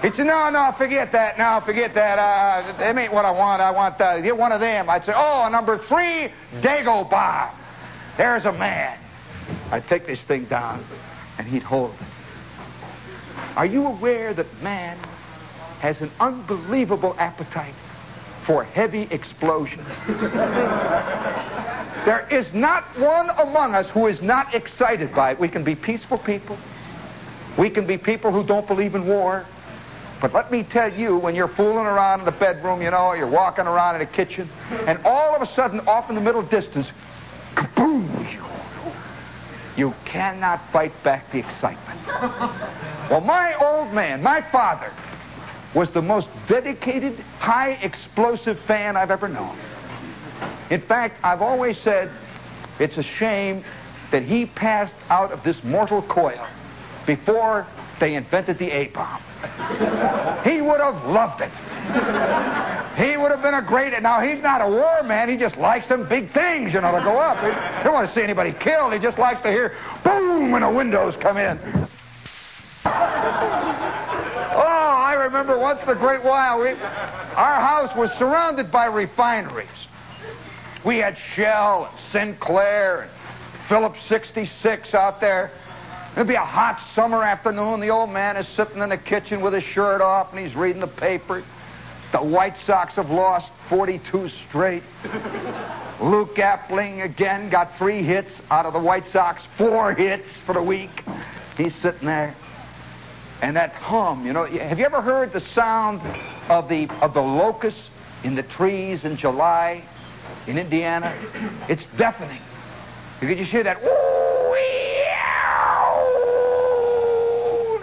He'd 0.02 0.14
say, 0.14 0.24
no, 0.24 0.48
no, 0.48 0.72
forget 0.78 1.12
that. 1.12 1.36
No, 1.36 1.60
forget 1.66 1.92
that. 1.94 2.18
Uh, 2.18 2.78
them 2.78 2.96
ain't 2.96 3.12
what 3.12 3.26
I 3.26 3.30
want. 3.30 3.60
I 3.60 3.70
want 3.70 4.00
uh, 4.00 4.20
get 4.22 4.34
one 4.34 4.52
of 4.52 4.60
them. 4.60 4.88
I'd 4.88 5.04
say, 5.04 5.12
oh, 5.14 5.46
number 5.52 5.76
three, 5.88 6.32
Dago 6.62 7.08
bomb. 7.10 7.54
There's 8.16 8.46
a 8.46 8.52
man. 8.52 8.98
I'd 9.70 9.86
take 9.88 10.06
this 10.06 10.18
thing 10.26 10.46
down, 10.46 10.86
and 11.40 11.48
he'd 11.48 11.62
hold 11.62 11.92
it. 11.94 12.06
Are 13.56 13.66
you 13.66 13.86
aware 13.86 14.34
that 14.34 14.46
man 14.62 14.98
has 15.80 16.00
an 16.02 16.12
unbelievable 16.20 17.14
appetite 17.18 17.74
for 18.46 18.64
heavy 18.64 19.08
explosions. 19.10 19.88
there 22.04 22.28
is 22.30 22.46
not 22.52 22.84
one 22.98 23.30
among 23.30 23.74
us 23.74 23.88
who 23.90 24.06
is 24.06 24.20
not 24.20 24.54
excited 24.54 25.14
by 25.14 25.32
it. 25.32 25.40
We 25.40 25.48
can 25.48 25.64
be 25.64 25.74
peaceful 25.74 26.18
people. 26.18 26.58
We 27.58 27.70
can 27.70 27.86
be 27.86 27.96
people 27.96 28.30
who 28.32 28.46
don't 28.46 28.66
believe 28.66 28.94
in 28.94 29.06
war. 29.06 29.46
But 30.20 30.34
let 30.34 30.52
me 30.52 30.66
tell 30.70 30.92
you, 30.92 31.16
when 31.16 31.34
you're 31.34 31.54
fooling 31.54 31.86
around 31.86 32.20
in 32.20 32.26
the 32.26 32.32
bedroom, 32.32 32.82
you 32.82 32.90
know, 32.90 33.14
you're 33.14 33.30
walking 33.30 33.66
around 33.66 33.94
in 33.94 34.06
the 34.06 34.12
kitchen, 34.12 34.50
and 34.86 34.98
all 35.06 35.34
of 35.34 35.40
a 35.40 35.46
sudden, 35.54 35.80
off 35.80 36.10
in 36.10 36.14
the 36.14 36.20
middle 36.20 36.42
distance, 36.42 36.86
kaboom! 37.54 38.59
You 39.76 39.94
cannot 40.04 40.60
fight 40.72 40.92
back 41.04 41.30
the 41.32 41.38
excitement. 41.38 42.00
Well, 43.10 43.20
my 43.20 43.54
old 43.54 43.92
man, 43.92 44.22
my 44.22 44.40
father, 44.52 44.92
was 45.74 45.90
the 45.92 46.02
most 46.02 46.28
dedicated, 46.48 47.18
high 47.38 47.72
explosive 47.82 48.58
fan 48.66 48.96
I've 48.96 49.10
ever 49.10 49.28
known. 49.28 49.58
In 50.70 50.80
fact, 50.82 51.18
I've 51.22 51.42
always 51.42 51.78
said 51.78 52.10
it's 52.78 52.96
a 52.96 53.02
shame 53.02 53.64
that 54.12 54.22
he 54.22 54.46
passed 54.46 54.94
out 55.08 55.32
of 55.32 55.42
this 55.44 55.56
mortal 55.62 56.02
coil 56.02 56.46
before 57.06 57.66
they 58.00 58.14
invented 58.14 58.58
the 58.58 58.70
A 58.70 58.88
bomb. 58.88 59.22
he 60.44 60.60
would 60.60 60.80
have 60.80 61.04
loved 61.06 61.42
it. 61.42 61.52
He 62.96 63.16
would 63.16 63.30
have 63.30 63.42
been 63.42 63.54
a 63.54 63.62
great. 63.62 63.92
Now 64.02 64.20
he's 64.20 64.42
not 64.42 64.60
a 64.60 64.68
war 64.68 65.02
man. 65.04 65.28
He 65.28 65.36
just 65.36 65.56
likes 65.56 65.86
them 65.88 66.08
big 66.08 66.32
things, 66.32 66.72
you 66.72 66.80
know, 66.80 66.92
to 66.92 67.04
go 67.04 67.18
up. 67.18 67.38
He 67.38 67.84
don't 67.84 67.94
want 67.94 68.08
to 68.08 68.14
see 68.14 68.22
anybody 68.22 68.52
killed. 68.60 68.92
He 68.92 68.98
just 68.98 69.18
likes 69.18 69.40
to 69.42 69.48
hear 69.48 69.76
boom 70.04 70.50
when 70.50 70.62
the 70.62 70.70
windows 70.70 71.14
come 71.20 71.36
in. 71.36 71.58
Oh, 74.52 74.94
I 74.98 75.14
remember 75.14 75.58
once 75.58 75.80
the 75.86 75.94
great 75.94 76.24
while, 76.24 76.60
we, 76.60 76.70
our 76.70 77.60
house 77.60 77.96
was 77.96 78.10
surrounded 78.18 78.72
by 78.72 78.86
refineries. 78.86 79.68
We 80.84 80.98
had 80.98 81.16
Shell 81.34 81.90
and 81.90 81.98
Sinclair 82.12 83.02
and 83.02 83.10
Phillips 83.68 83.98
66 84.08 84.94
out 84.94 85.20
there. 85.20 85.52
It'd 86.14 86.26
be 86.26 86.34
a 86.34 86.44
hot 86.44 86.80
summer 86.94 87.22
afternoon. 87.22 87.80
The 87.80 87.88
old 87.88 88.10
man 88.10 88.36
is 88.36 88.46
sitting 88.56 88.78
in 88.78 88.88
the 88.88 88.98
kitchen 88.98 89.42
with 89.42 89.54
his 89.54 89.64
shirt 89.64 90.00
off 90.00 90.32
and 90.32 90.44
he's 90.44 90.56
reading 90.56 90.80
the 90.80 90.88
paper. 90.88 91.44
The 92.12 92.18
White 92.18 92.56
Sox 92.66 92.94
have 92.94 93.10
lost 93.10 93.46
42 93.68 94.28
straight. 94.48 94.82
Luke 96.02 96.34
Appling 96.36 97.04
again 97.04 97.50
got 97.50 97.70
three 97.78 98.02
hits 98.02 98.30
out 98.50 98.66
of 98.66 98.72
the 98.72 98.80
White 98.80 99.04
Sox, 99.12 99.40
four 99.56 99.94
hits 99.94 100.26
for 100.44 100.54
the 100.54 100.62
week. 100.62 100.90
He's 101.56 101.74
sitting 101.80 102.06
there 102.06 102.34
and 103.42 103.56
that 103.56 103.72
hum. 103.72 104.26
You 104.26 104.32
know, 104.32 104.44
have 104.46 104.78
you 104.78 104.84
ever 104.84 105.00
heard 105.00 105.32
the 105.32 105.40
sound 105.54 106.00
of 106.48 106.68
the 106.68 106.88
of 107.00 107.14
the 107.14 107.20
locusts 107.20 107.88
in 108.24 108.34
the 108.34 108.42
trees 108.42 109.04
in 109.04 109.16
July 109.16 109.84
in 110.46 110.58
Indiana? 110.58 111.14
It's 111.68 111.84
deafening. 111.96 112.40
You 113.20 113.28
could 113.28 113.38
just 113.38 113.50
hear 113.50 113.62
that. 113.64 113.76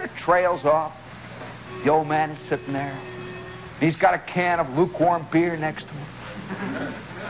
It 0.02 0.10
trails 0.24 0.64
off. 0.64 0.92
The 1.84 1.90
old 1.90 2.08
man 2.08 2.30
is 2.30 2.48
sitting 2.48 2.72
there. 2.72 2.98
He's 3.78 3.94
got 3.96 4.14
a 4.14 4.18
can 4.18 4.58
of 4.58 4.68
lukewarm 4.76 5.26
beer 5.32 5.56
next 5.56 5.84
to 5.84 5.90
him. 5.90 6.06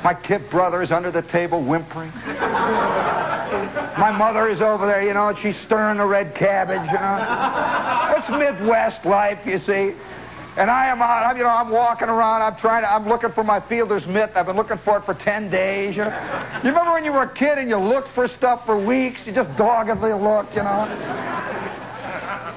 My 0.03 0.15
kid 0.15 0.49
brother 0.51 0.83
is 0.83 0.91
under 0.91 1.11
the 1.11 1.23
table 1.23 1.63
whimpering. 1.65 2.11
My 3.99 4.15
mother 4.17 4.49
is 4.49 4.61
over 4.63 4.87
there, 4.87 5.03
you 5.03 5.13
know, 5.13 5.29
and 5.29 5.39
she's 5.43 5.57
stirring 5.67 5.99
the 5.99 6.07
red 6.07 6.35
cabbage, 6.35 6.87
you 6.87 6.99
know. 6.99 8.15
It's 8.17 8.29
Midwest 8.31 9.05
life, 9.05 9.39
you 9.45 9.59
see. 9.59 9.95
And 10.59 10.73
I 10.73 10.89
am 10.89 11.01
out, 11.01 11.23
I'm, 11.23 11.37
you 11.37 11.45
know, 11.45 11.51
I'm 11.51 11.71
walking 11.71 12.09
around, 12.09 12.43
I'm 12.43 12.57
trying 12.59 12.83
to, 12.83 12.91
I'm 12.91 13.09
looking 13.09 13.31
for 13.31 13.45
my 13.45 13.61
fielder's 13.69 14.05
mitt. 14.09 14.31
I've 14.35 14.47
been 14.47 14.57
looking 14.57 14.79
for 14.85 14.99
it 14.99 15.05
for 15.05 15.15
10 15.15 15.53
days, 15.53 15.95
you 15.95 16.03
know. 16.03 16.61
You 16.65 16.71
remember 16.71 16.95
when 16.95 17.05
you 17.05 17.13
were 17.13 17.23
a 17.23 17.33
kid 17.33 17.59
and 17.59 17.69
you 17.69 17.77
looked 17.77 18.09
for 18.13 18.27
stuff 18.27 18.67
for 18.67 18.85
weeks? 18.85 19.21
You 19.25 19.33
just 19.33 19.57
doggedly 19.57 20.13
looked, 20.13 20.57
you 20.57 20.65
know. 20.65 20.87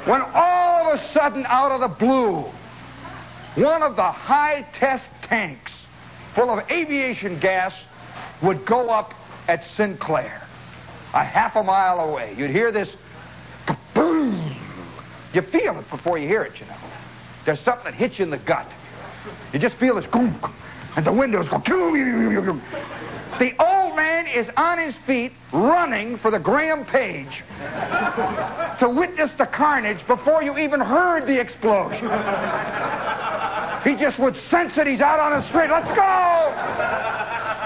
When 0.07 0.19
all 0.33 0.91
of 0.91 0.99
a 0.99 1.13
sudden, 1.13 1.45
out 1.45 1.71
of 1.71 1.81
the 1.81 1.95
blue, 1.95 2.43
one 3.63 3.83
of 3.83 3.95
the 3.95 4.11
high 4.11 4.65
test 4.79 5.05
tanks 5.29 5.71
full 6.33 6.49
of 6.49 6.67
aviation 6.71 7.39
gas 7.39 7.71
would 8.41 8.65
go 8.65 8.89
up 8.89 9.13
at 9.47 9.61
Sinclair, 9.77 10.41
a 11.13 11.23
half 11.23 11.55
a 11.55 11.61
mile 11.61 11.99
away. 11.99 12.33
You'd 12.35 12.49
hear 12.49 12.71
this 12.71 12.89
boom. 13.93 14.57
You 15.33 15.43
feel 15.43 15.77
it 15.77 15.87
before 15.91 16.17
you 16.17 16.27
hear 16.27 16.41
it, 16.41 16.59
you 16.59 16.65
know. 16.65 16.77
There's 17.45 17.59
something 17.61 17.85
that 17.85 17.95
hits 17.95 18.19
you 18.19 18.25
in 18.25 18.31
the 18.31 18.37
gut. 18.37 18.67
You 19.53 19.59
just 19.59 19.75
feel 19.77 19.95
this 19.95 20.05
boom, 20.11 20.39
and 20.95 21.05
the 21.05 21.13
windows 21.13 21.47
go. 21.49 21.59
The 23.39 23.51
old 23.59 23.95
man 23.95 24.27
is 24.27 24.47
on 24.57 24.77
his 24.77 24.93
feet 25.07 25.31
running 25.53 26.17
for 26.19 26.31
the 26.31 26.39
Graham 26.39 26.85
Paige 26.85 27.43
to 28.79 28.89
witness 28.89 29.31
the 29.37 29.45
carnage 29.47 30.05
before 30.07 30.43
you 30.43 30.57
even 30.57 30.79
heard 30.79 31.25
the 31.27 31.39
explosion. 31.39 32.09
He 33.83 33.95
just 33.95 34.19
would 34.19 34.35
sense 34.51 34.73
it. 34.77 34.85
He's 34.85 35.01
out 35.01 35.19
on 35.19 35.41
the 35.41 35.47
street. 35.49 35.69
Let's 35.71 35.89
go! 35.89 36.51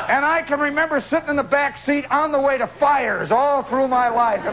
And 0.07 0.23
I 0.23 0.43
can 0.47 0.59
remember 0.59 1.03
sitting 1.09 1.29
in 1.29 1.35
the 1.35 1.43
back 1.43 1.83
seat 1.85 2.05
on 2.09 2.31
the 2.31 2.39
way 2.39 2.57
to 2.57 2.67
fires 2.79 3.31
all 3.31 3.63
through 3.63 3.88
my 3.88 4.07
life. 4.07 4.45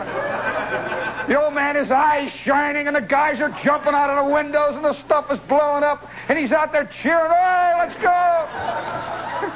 The 1.28 1.40
old 1.40 1.54
man, 1.54 1.76
his 1.76 1.90
eyes 1.90 2.30
shining, 2.44 2.88
and 2.88 2.96
the 2.96 3.00
guys 3.00 3.40
are 3.40 3.50
jumping 3.64 3.94
out 3.94 4.10
of 4.10 4.26
the 4.26 4.32
windows, 4.32 4.74
and 4.74 4.84
the 4.84 4.94
stuff 5.04 5.26
is 5.30 5.38
blowing 5.48 5.84
up, 5.84 6.02
and 6.28 6.38
he's 6.38 6.52
out 6.52 6.72
there 6.72 6.90
cheering, 7.02 7.30
oh, 7.30 7.74
let's 7.78 7.94
go! 8.02 8.02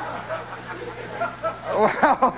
well, 1.76 2.37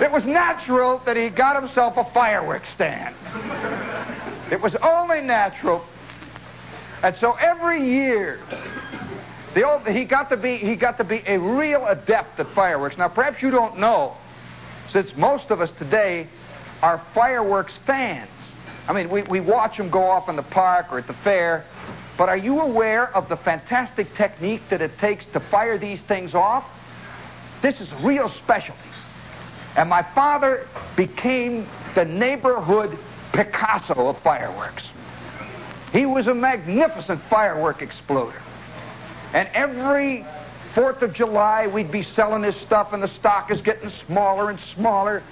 it 0.00 0.10
was 0.10 0.24
natural 0.24 1.02
that 1.04 1.16
he 1.16 1.28
got 1.28 1.60
himself 1.60 1.96
a 1.96 2.04
fireworks 2.12 2.66
stand. 2.74 3.14
It 4.50 4.60
was 4.60 4.74
only 4.82 5.20
natural. 5.20 5.84
And 7.02 7.14
so 7.20 7.32
every 7.32 7.86
year, 7.86 8.40
the 9.54 9.64
old, 9.64 9.86
he 9.86 10.04
got 10.04 10.30
to 10.30 10.36
be 10.36 10.56
he 10.58 10.76
got 10.76 10.96
to 10.98 11.04
be 11.04 11.22
a 11.26 11.38
real 11.38 11.86
adept 11.86 12.40
at 12.40 12.46
fireworks. 12.54 12.96
Now, 12.96 13.08
perhaps 13.08 13.42
you 13.42 13.50
don't 13.50 13.78
know, 13.78 14.16
since 14.92 15.10
most 15.16 15.50
of 15.50 15.60
us 15.60 15.70
today 15.78 16.28
are 16.86 17.02
fireworks 17.16 17.72
fans. 17.84 18.30
I 18.86 18.92
mean, 18.92 19.10
we, 19.10 19.24
we 19.24 19.40
watch 19.40 19.76
them 19.76 19.90
go 19.90 20.04
off 20.04 20.28
in 20.28 20.36
the 20.36 20.44
park 20.44 20.86
or 20.92 21.00
at 21.00 21.08
the 21.08 21.16
fair, 21.24 21.64
but 22.16 22.28
are 22.28 22.36
you 22.36 22.60
aware 22.60 23.08
of 23.08 23.28
the 23.28 23.36
fantastic 23.38 24.06
technique 24.16 24.60
that 24.70 24.80
it 24.80 24.92
takes 25.00 25.24
to 25.32 25.40
fire 25.50 25.78
these 25.78 26.00
things 26.06 26.32
off? 26.32 26.62
This 27.60 27.80
is 27.80 27.88
real 28.04 28.32
specialty. 28.44 28.80
And 29.76 29.90
my 29.90 30.06
father 30.14 30.68
became 30.96 31.68
the 31.96 32.04
neighborhood 32.04 32.96
Picasso 33.32 34.06
of 34.06 34.22
fireworks. 34.22 34.84
He 35.90 36.06
was 36.06 36.28
a 36.28 36.34
magnificent 36.34 37.20
firework 37.28 37.82
exploder. 37.82 38.40
And 39.34 39.48
every 39.54 40.24
Fourth 40.76 41.00
of 41.00 41.14
July, 41.14 41.66
we'd 41.66 41.90
be 41.90 42.02
selling 42.14 42.42
this 42.42 42.54
stuff, 42.66 42.88
and 42.92 43.02
the 43.02 43.08
stock 43.18 43.50
is 43.50 43.62
getting 43.62 43.90
smaller 44.06 44.50
and 44.50 44.60
smaller, 44.74 45.22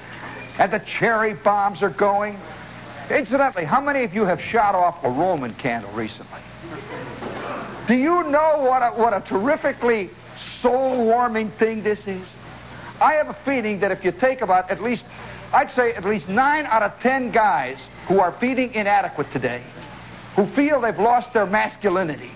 and 0.58 0.72
the 0.72 0.82
cherry 0.98 1.34
bombs 1.34 1.82
are 1.82 1.90
going. 1.90 2.38
Incidentally, 3.10 3.64
how 3.64 3.80
many 3.80 4.04
of 4.04 4.14
you 4.14 4.24
have 4.24 4.40
shot 4.40 4.74
off 4.74 4.96
a 5.02 5.10
Roman 5.10 5.54
candle 5.54 5.92
recently? 5.92 6.40
Do 7.86 7.94
you 7.94 8.22
know 8.24 8.64
what 8.66 8.80
a, 8.80 8.90
what 8.96 9.12
a 9.12 9.20
terrifically 9.28 10.10
soul 10.62 11.04
warming 11.04 11.52
thing 11.58 11.82
this 11.82 12.00
is? 12.06 12.26
I 13.00 13.14
have 13.14 13.28
a 13.28 13.36
feeling 13.44 13.80
that 13.80 13.90
if 13.90 14.04
you 14.04 14.12
take 14.12 14.40
about 14.40 14.70
at 14.70 14.82
least, 14.82 15.04
I'd 15.52 15.70
say 15.74 15.92
at 15.92 16.04
least 16.04 16.28
nine 16.28 16.64
out 16.66 16.82
of 16.82 16.98
ten 17.00 17.30
guys 17.30 17.76
who 18.08 18.20
are 18.20 18.34
feeding 18.40 18.72
inadequate 18.72 19.26
today, 19.32 19.62
who 20.36 20.46
feel 20.54 20.80
they've 20.80 20.96
lost 20.96 21.32
their 21.34 21.46
masculinity, 21.46 22.30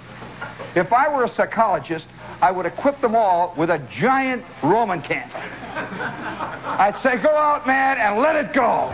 if 0.75 0.93
I 0.93 1.09
were 1.15 1.25
a 1.25 1.35
psychologist, 1.35 2.07
I 2.41 2.53
would 2.53 2.67
equip 2.67 3.01
them 3.01 3.17
all 3.17 3.55
with 3.57 3.71
a 3.71 3.79
giant 3.99 4.45
Roman 4.63 5.03
candle. 5.03 5.37
I'd 5.37 6.99
say, 7.03 7.21
go 7.21 7.31
out, 7.31 7.67
man, 7.67 7.99
and 7.99 8.21
let 8.21 8.37
it 8.37 8.53
go. 8.53 8.89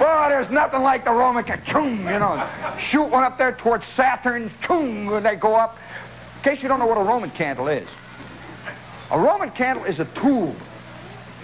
Well, 0.00 0.28
there's 0.28 0.50
nothing 0.50 0.82
like 0.82 1.04
the 1.04 1.12
Roman 1.12 1.44
candle. 1.44 1.88
You 1.88 2.18
know, 2.18 2.76
shoot 2.90 3.04
one 3.04 3.22
up 3.22 3.38
there 3.38 3.52
towards 3.52 3.84
Saturn. 3.94 4.50
Choom, 4.62 5.16
and 5.16 5.24
they 5.24 5.36
go 5.36 5.54
up. 5.54 5.76
In 6.38 6.42
case 6.42 6.62
you 6.62 6.68
don't 6.68 6.78
know 6.78 6.86
what 6.86 6.98
a 6.98 7.02
Roman 7.02 7.30
candle 7.30 7.68
is, 7.68 7.88
a 9.10 9.18
Roman 9.18 9.50
candle 9.52 9.84
is 9.84 9.98
a 9.98 10.04
tube, 10.20 10.56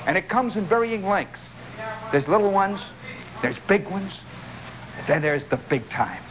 and 0.06 0.16
it 0.16 0.28
comes 0.28 0.56
in 0.56 0.68
varying 0.68 1.04
lengths. 1.04 1.40
There's 2.12 2.28
little 2.28 2.52
ones, 2.52 2.80
there's 3.42 3.56
big 3.68 3.88
ones, 3.88 4.12
then 5.08 5.22
there's 5.22 5.44
the 5.50 5.56
big 5.56 5.88
time, 5.90 6.22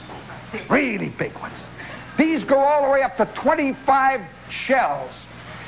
really 0.70 1.10
big 1.10 1.34
ones. 1.36 1.56
These 2.18 2.44
go 2.44 2.58
all 2.58 2.86
the 2.86 2.92
way 2.92 3.02
up 3.02 3.18
to 3.18 3.26
25 3.42 4.22
shells. 4.68 5.12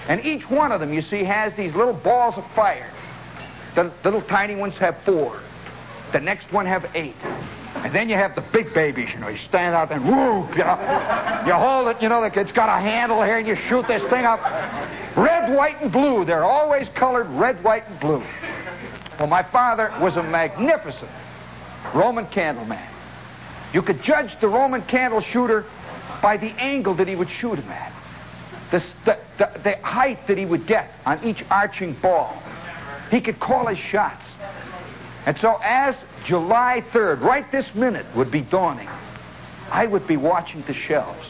And 0.07 0.23
each 0.23 0.47
one 0.49 0.71
of 0.71 0.79
them, 0.79 0.93
you 0.93 1.01
see, 1.01 1.23
has 1.23 1.53
these 1.55 1.73
little 1.73 1.93
balls 1.93 2.35
of 2.37 2.45
fire. 2.55 2.91
The 3.75 3.91
little 4.03 4.21
tiny 4.21 4.55
ones 4.55 4.77
have 4.77 4.95
four. 5.03 5.41
The 6.13 6.19
next 6.19 6.51
one 6.53 6.65
have 6.65 6.85
eight. 6.93 7.15
And 7.75 7.93
then 7.93 8.07
you 8.07 8.15
have 8.15 8.35
the 8.35 8.43
big 8.53 8.73
babies, 8.73 9.09
you 9.13 9.19
know, 9.19 9.27
you 9.27 9.37
stand 9.49 9.75
out 9.75 9.89
there 9.89 9.97
and 9.97 10.05
whoop, 10.05 10.55
you 10.55 10.63
know. 10.63 11.43
You 11.45 11.53
hold 11.53 11.87
it, 11.89 12.01
you 12.01 12.07
know, 12.07 12.23
it's 12.23 12.51
got 12.53 12.69
a 12.69 12.81
handle 12.81 13.21
here 13.23 13.37
and 13.37 13.47
you 13.47 13.55
shoot 13.67 13.85
this 13.87 14.01
thing 14.09 14.23
up. 14.25 14.39
Red, 15.17 15.55
white, 15.55 15.81
and 15.81 15.91
blue. 15.91 16.23
They're 16.25 16.43
always 16.43 16.87
colored 16.95 17.27
red, 17.29 17.61
white, 17.63 17.83
and 17.87 17.99
blue. 17.99 18.23
Well, 19.19 19.27
my 19.27 19.43
father 19.51 19.93
was 19.99 20.15
a 20.15 20.23
magnificent 20.23 21.11
Roman 21.93 22.27
candle 22.27 22.65
man. 22.65 22.91
You 23.73 23.81
could 23.81 24.01
judge 24.03 24.31
the 24.39 24.47
Roman 24.47 24.83
candle 24.83 25.21
shooter 25.21 25.65
by 26.21 26.37
the 26.37 26.51
angle 26.61 26.95
that 26.95 27.07
he 27.07 27.15
would 27.15 27.29
shoot 27.39 27.59
him 27.59 27.69
at, 27.69 27.91
the, 28.71 28.83
the, 29.05 29.19
the, 29.37 29.59
the 29.63 29.75
height 29.85 30.27
that 30.27 30.37
he 30.37 30.45
would 30.45 30.67
get 30.67 30.91
on 31.05 31.23
each 31.23 31.43
arching 31.49 31.95
ball. 32.01 32.41
He 33.11 33.21
could 33.21 33.39
call 33.39 33.67
his 33.67 33.77
shots. 33.77 34.23
And 35.25 35.37
so, 35.39 35.59
as 35.63 35.95
July 36.25 36.83
3rd, 36.91 37.21
right 37.21 37.51
this 37.51 37.65
minute, 37.73 38.05
would 38.15 38.31
be 38.31 38.41
dawning, 38.41 38.87
I 39.69 39.85
would 39.87 40.07
be 40.07 40.17
watching 40.17 40.63
the 40.67 40.73
shelves. 40.73 41.27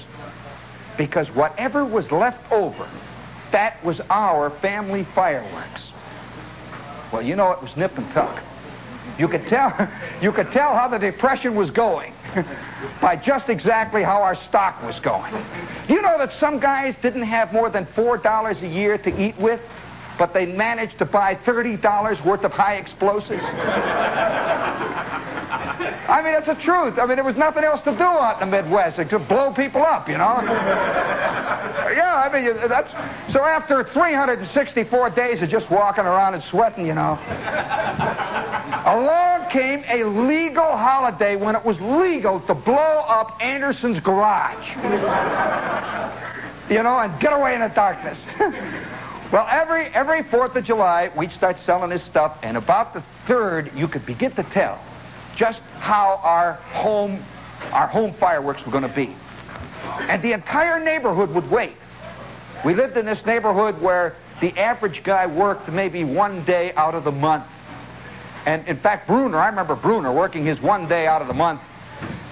Because 0.98 1.28
whatever 1.30 1.86
was 1.86 2.12
left 2.12 2.52
over, 2.52 2.90
that 3.52 3.84
was 3.84 4.02
our 4.10 4.50
family 4.62 5.06
fireworks. 5.14 5.82
Well, 7.12 7.22
you 7.22 7.36
know, 7.36 7.52
it 7.52 7.62
was 7.62 7.76
nip 7.78 7.98
and 7.98 8.12
tuck. 8.14 8.42
You 9.20 9.28
could 9.28 9.46
tell, 9.48 9.72
you 10.22 10.32
could 10.32 10.52
tell 10.52 10.74
how 10.74 10.88
the 10.88 10.98
depression 10.98 11.56
was 11.56 11.70
going 11.70 12.14
by 13.02 13.16
just 13.16 13.50
exactly 13.50 14.04
how 14.04 14.22
our 14.22 14.36
stock 14.48 14.82
was 14.84 15.00
going. 15.00 15.34
You 15.88 16.02
know 16.02 16.18
that 16.18 16.32
some 16.40 16.60
guys 16.60 16.96
didn't 17.02 17.24
have 17.24 17.54
more 17.54 17.70
than 17.70 17.86
$4 17.88 18.62
a 18.62 18.68
year 18.68 18.98
to 18.98 19.22
eat 19.22 19.38
with, 19.40 19.62
but 20.18 20.34
they 20.34 20.46
managed 20.46 20.98
to 21.00 21.06
buy 21.06 21.36
$30 21.36 22.26
worth 22.26 22.44
of 22.44 22.52
high 22.52 22.76
explosives? 22.76 23.44
I 26.08 26.22
mean, 26.24 26.34
it's 26.36 26.48
the 26.48 26.56
truth. 26.56 27.00
I 27.00 27.06
mean, 27.06 27.18
there 27.18 27.26
was 27.26 27.36
nothing 27.36 27.64
else 27.64 27.82
to 27.84 27.92
do 27.92 28.04
out 28.04 28.42
in 28.42 28.50
the 28.50 28.62
Midwest 28.62 29.00
except 29.00 29.28
blow 29.28 29.54
people 29.54 29.84
up, 29.84 30.08
you 30.08 30.18
know? 30.18 30.40
yeah, 31.94 32.16
I 32.16 32.30
mean, 32.32 32.70
that's... 32.70 32.92
So 33.34 33.44
after 33.44 33.84
364 33.94 35.10
days 35.12 35.42
of 35.42 35.50
just 35.50 35.70
walking 35.70 36.06
around 36.06 36.36
and 36.36 36.44
sweating, 36.52 36.86
you 36.86 36.94
know, 36.94 37.18
came 39.56 39.84
a 39.88 40.04
legal 40.04 40.76
holiday 40.76 41.36
when 41.38 41.56
it 41.56 41.64
was 41.64 41.78
legal 41.80 42.42
to 42.42 42.54
blow 42.54 42.76
up 43.08 43.42
Anderson's 43.42 44.00
garage. 44.02 44.68
you 46.70 46.84
know, 46.84 47.00
and 47.00 47.20
get 47.22 47.32
away 47.32 47.56
in 47.56 47.62
the 47.62 47.72
darkness. 47.74 48.18
Well, 49.34 49.48
every 49.50 49.88
every 49.88 50.22
Fourth 50.30 50.56
of 50.56 50.64
July, 50.66 51.10
we'd 51.18 51.32
start 51.32 51.58
selling 51.66 51.90
this 51.90 52.06
stuff, 52.06 52.38
and 52.44 52.56
about 52.56 52.94
the 52.94 53.04
third, 53.28 53.72
you 53.76 53.88
could 53.88 54.06
begin 54.06 54.32
to 54.36 54.44
tell 54.54 54.80
just 55.36 55.60
how 55.80 56.20
our 56.22 56.54
home 56.54 57.26
our 57.72 57.88
home 57.88 58.16
fireworks 58.20 58.64
were 58.66 58.72
going 58.72 58.88
to 58.88 58.96
be. 58.96 59.16
And 60.08 60.24
the 60.24 60.34
entire 60.34 60.80
neighborhood 60.80 61.32
would 61.32 61.50
wait. 61.50 61.76
We 62.64 62.76
lived 62.76 62.98
in 62.98 63.06
this 63.08 63.20
neighborhood 63.26 63.82
where 63.82 64.16
the 64.42 64.52
average 64.60 65.04
guy 65.04 65.26
worked 65.26 65.70
maybe 65.70 66.04
one 66.04 66.46
day 66.46 66.72
out 66.74 66.94
of 66.94 67.04
the 67.04 67.12
month. 67.12 67.46
And 68.46 68.68
in 68.68 68.80
fact, 68.80 69.08
Bruner, 69.08 69.40
I 69.40 69.48
remember 69.48 69.76
Bruner 69.76 70.14
working 70.14 70.46
his 70.46 70.60
one 70.62 70.88
day 70.88 71.08
out 71.08 71.22
of 71.22 71.28
the 71.28 71.34
month. 71.34 71.62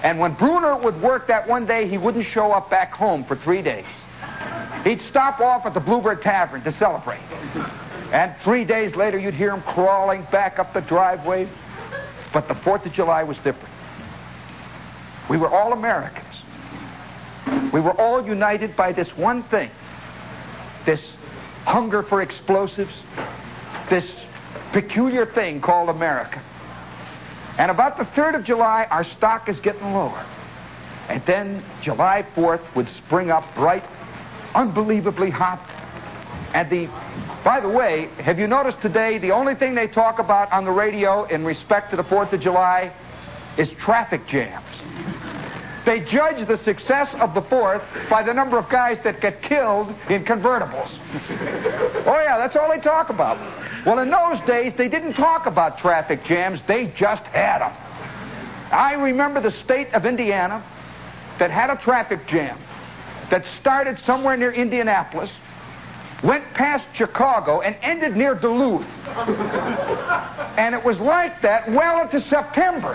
And 0.02 0.18
when 0.18 0.34
Bruner 0.34 0.76
would 0.76 1.00
work 1.00 1.26
that 1.28 1.48
one 1.48 1.66
day, 1.66 1.88
he 1.88 1.98
wouldn't 1.98 2.26
show 2.26 2.52
up 2.52 2.70
back 2.70 2.92
home 2.92 3.24
for 3.24 3.36
three 3.36 3.62
days. 3.62 3.86
He'd 4.84 5.00
stop 5.08 5.40
off 5.40 5.66
at 5.66 5.74
the 5.74 5.80
Bluebird 5.80 6.22
Tavern 6.22 6.62
to 6.64 6.72
celebrate. 6.72 7.22
And 8.12 8.34
three 8.44 8.64
days 8.64 8.94
later, 8.94 9.18
you'd 9.18 9.34
hear 9.34 9.50
him 9.50 9.62
crawling 9.62 10.26
back 10.30 10.58
up 10.58 10.74
the 10.74 10.82
driveway. 10.82 11.48
But 12.32 12.48
the 12.48 12.54
4th 12.54 12.84
of 12.86 12.92
July 12.92 13.22
was 13.22 13.36
different. 13.38 13.70
We 15.30 15.38
were 15.38 15.48
all 15.48 15.72
Americans. 15.72 16.26
We 17.72 17.80
were 17.80 17.98
all 17.98 18.24
united 18.24 18.76
by 18.76 18.92
this 18.92 19.08
one 19.16 19.42
thing 19.44 19.70
this 20.86 21.00
hunger 21.64 22.02
for 22.02 22.22
explosives, 22.22 22.92
this 23.90 24.04
peculiar 24.74 25.24
thing 25.24 25.60
called 25.60 25.88
America. 25.88 26.42
And 27.56 27.70
about 27.70 27.96
the 27.96 28.04
3rd 28.20 28.40
of 28.40 28.44
July, 28.44 28.86
our 28.90 29.04
stock 29.16 29.48
is 29.48 29.60
getting 29.60 29.92
lower. 29.92 30.26
And 31.08 31.22
then 31.26 31.64
July 31.82 32.26
4th 32.34 32.74
would 32.74 32.88
spring 33.06 33.30
up 33.30 33.44
bright 33.54 33.84
unbelievably 34.54 35.30
hot. 35.30 35.60
And 36.54 36.68
the, 36.70 36.86
by 37.44 37.60
the 37.60 37.68
way, 37.68 38.08
have 38.22 38.38
you 38.38 38.48
noticed 38.48 38.82
today 38.82 39.18
the 39.18 39.30
only 39.30 39.54
thing 39.54 39.74
they 39.74 39.86
talk 39.86 40.18
about 40.18 40.50
on 40.52 40.64
the 40.64 40.72
radio 40.72 41.24
in 41.24 41.44
respect 41.44 41.90
to 41.92 41.96
the 41.96 42.04
4th 42.04 42.32
of 42.32 42.40
July 42.40 42.92
is 43.56 43.68
traffic 43.78 44.26
jams. 44.26 44.64
They 45.86 46.00
judge 46.00 46.46
the 46.48 46.58
success 46.64 47.08
of 47.20 47.34
the 47.34 47.42
Fourth 47.42 47.82
by 48.08 48.22
the 48.22 48.32
number 48.32 48.58
of 48.58 48.70
guys 48.70 48.96
that 49.04 49.20
get 49.20 49.42
killed 49.42 49.90
in 50.08 50.24
convertibles. 50.24 50.88
oh, 52.06 52.22
yeah, 52.24 52.38
that's 52.38 52.56
all 52.56 52.70
they 52.74 52.80
talk 52.80 53.10
about. 53.10 53.36
Well, 53.86 53.98
in 53.98 54.10
those 54.10 54.40
days, 54.46 54.72
they 54.78 54.88
didn't 54.88 55.14
talk 55.14 55.46
about 55.46 55.78
traffic 55.78 56.24
jams, 56.24 56.60
they 56.66 56.86
just 56.96 57.22
had 57.24 57.58
them. 57.58 57.72
I 58.72 58.94
remember 58.94 59.40
the 59.40 59.52
state 59.64 59.92
of 59.92 60.06
Indiana 60.06 60.64
that 61.38 61.50
had 61.50 61.70
a 61.70 61.76
traffic 61.76 62.26
jam 62.26 62.58
that 63.30 63.44
started 63.60 63.98
somewhere 64.06 64.36
near 64.36 64.52
Indianapolis, 64.52 65.30
went 66.22 66.44
past 66.54 66.84
Chicago, 66.94 67.60
and 67.60 67.76
ended 67.82 68.16
near 68.16 68.34
Duluth. 68.34 68.86
and 70.56 70.74
it 70.74 70.84
was 70.84 70.98
like 71.00 71.40
that 71.42 71.68
well 71.70 72.00
into 72.02 72.20
September. 72.28 72.94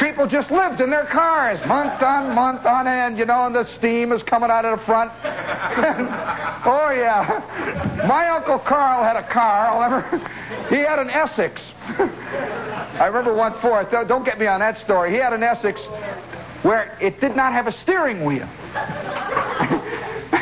People 0.00 0.26
just 0.26 0.50
lived 0.50 0.80
in 0.80 0.90
their 0.90 1.06
cars 1.06 1.60
month 1.66 2.02
on 2.02 2.34
month 2.34 2.64
on 2.66 2.86
end, 2.86 3.18
you 3.18 3.26
know, 3.26 3.46
and 3.46 3.54
the 3.54 3.66
steam 3.78 4.12
is 4.12 4.22
coming 4.22 4.50
out 4.50 4.64
of 4.64 4.78
the 4.78 4.84
front. 4.86 5.10
oh, 6.64 6.90
yeah. 6.94 8.04
My 8.06 8.28
Uncle 8.28 8.58
Carl 8.58 9.02
had 9.04 9.16
a 9.16 9.28
car. 9.32 9.68
I'll 9.68 10.20
he 10.70 10.76
had 10.76 10.98
an 10.98 11.10
Essex. 11.10 11.60
I 11.86 13.06
remember 13.06 13.34
one 13.34 13.60
fourth. 13.60 13.90
Don't 13.90 14.24
get 14.24 14.38
me 14.38 14.46
on 14.46 14.60
that 14.60 14.82
story. 14.84 15.12
He 15.12 15.18
had 15.18 15.32
an 15.32 15.42
Essex 15.42 15.80
where 16.62 16.96
it 17.00 17.20
did 17.20 17.34
not 17.34 17.52
have 17.52 17.66
a 17.66 17.72
steering 17.82 18.24
wheel. 18.24 18.48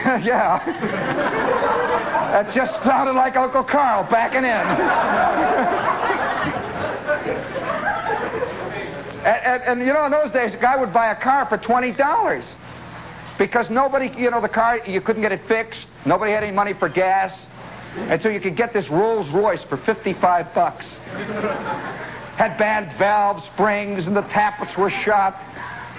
yeah. 0.24 0.64
That 2.32 2.54
just 2.54 2.72
sounded 2.82 3.12
like 3.12 3.36
Uncle 3.36 3.62
Carl 3.62 4.08
backing 4.10 4.44
in. 4.44 4.44
and, 9.26 9.44
and, 9.44 9.62
and, 9.64 9.86
you 9.86 9.92
know, 9.92 10.06
in 10.06 10.12
those 10.12 10.32
days, 10.32 10.54
a 10.54 10.56
guy 10.56 10.78
would 10.78 10.94
buy 10.94 11.10
a 11.12 11.22
car 11.22 11.46
for 11.46 11.58
$20 11.58 12.54
because 13.38 13.68
nobody, 13.68 14.10
you 14.16 14.30
know, 14.30 14.40
the 14.40 14.48
car, 14.48 14.78
you 14.86 15.02
couldn't 15.02 15.20
get 15.20 15.32
it 15.32 15.42
fixed. 15.46 15.86
Nobody 16.06 16.32
had 16.32 16.42
any 16.42 16.52
money 16.52 16.72
for 16.72 16.88
gas. 16.88 17.38
And 17.94 18.22
so 18.22 18.30
you 18.30 18.40
could 18.40 18.56
get 18.56 18.72
this 18.72 18.88
Rolls 18.88 19.28
Royce 19.34 19.62
for 19.68 19.76
55 19.76 20.54
bucks. 20.54 20.86
Had 22.36 22.56
bad 22.56 22.98
valve 22.98 23.42
springs 23.52 24.06
and 24.06 24.16
the 24.16 24.22
tappets 24.22 24.74
were 24.78 24.90
shot. 25.04 25.34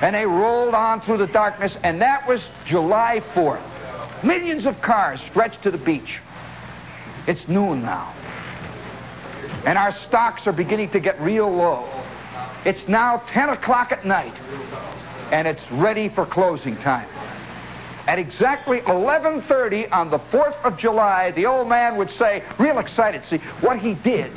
And 0.01 0.15
they 0.15 0.25
rolled 0.25 0.73
on 0.73 1.01
through 1.01 1.17
the 1.17 1.27
darkness, 1.27 1.75
and 1.83 2.01
that 2.01 2.25
was 2.25 2.41
July 2.65 3.21
4th. 3.35 3.79
Millions 4.23 4.65
of 4.65 4.81
cars 4.81 5.19
stretched 5.29 5.63
to 5.63 5.71
the 5.71 5.77
beach. 5.77 6.19
It's 7.27 7.47
noon 7.47 7.81
now. 7.81 8.13
And 9.65 9.77
our 9.77 9.93
stocks 10.07 10.45
are 10.45 10.51
beginning 10.51 10.91
to 10.91 10.99
get 10.99 11.19
real 11.21 11.49
low. 11.49 11.87
It's 12.65 12.87
now 12.87 13.23
10 13.31 13.49
o'clock 13.49 13.91
at 13.91 14.05
night, 14.05 14.33
and 15.31 15.47
it's 15.47 15.61
ready 15.71 16.09
for 16.09 16.25
closing 16.25 16.75
time. 16.77 17.07
At 18.07 18.19
exactly 18.19 18.81
11:30 18.81 19.91
on 19.91 20.09
the 20.09 20.19
4th 20.31 20.57
of 20.63 20.77
July, 20.77 21.31
the 21.31 21.45
old 21.45 21.69
man 21.69 21.95
would 21.95 22.09
say, 22.11 22.43
real 22.57 22.79
excited, 22.79 23.23
see, 23.29 23.37
what 23.61 23.79
he 23.79 23.93
did, 23.93 24.31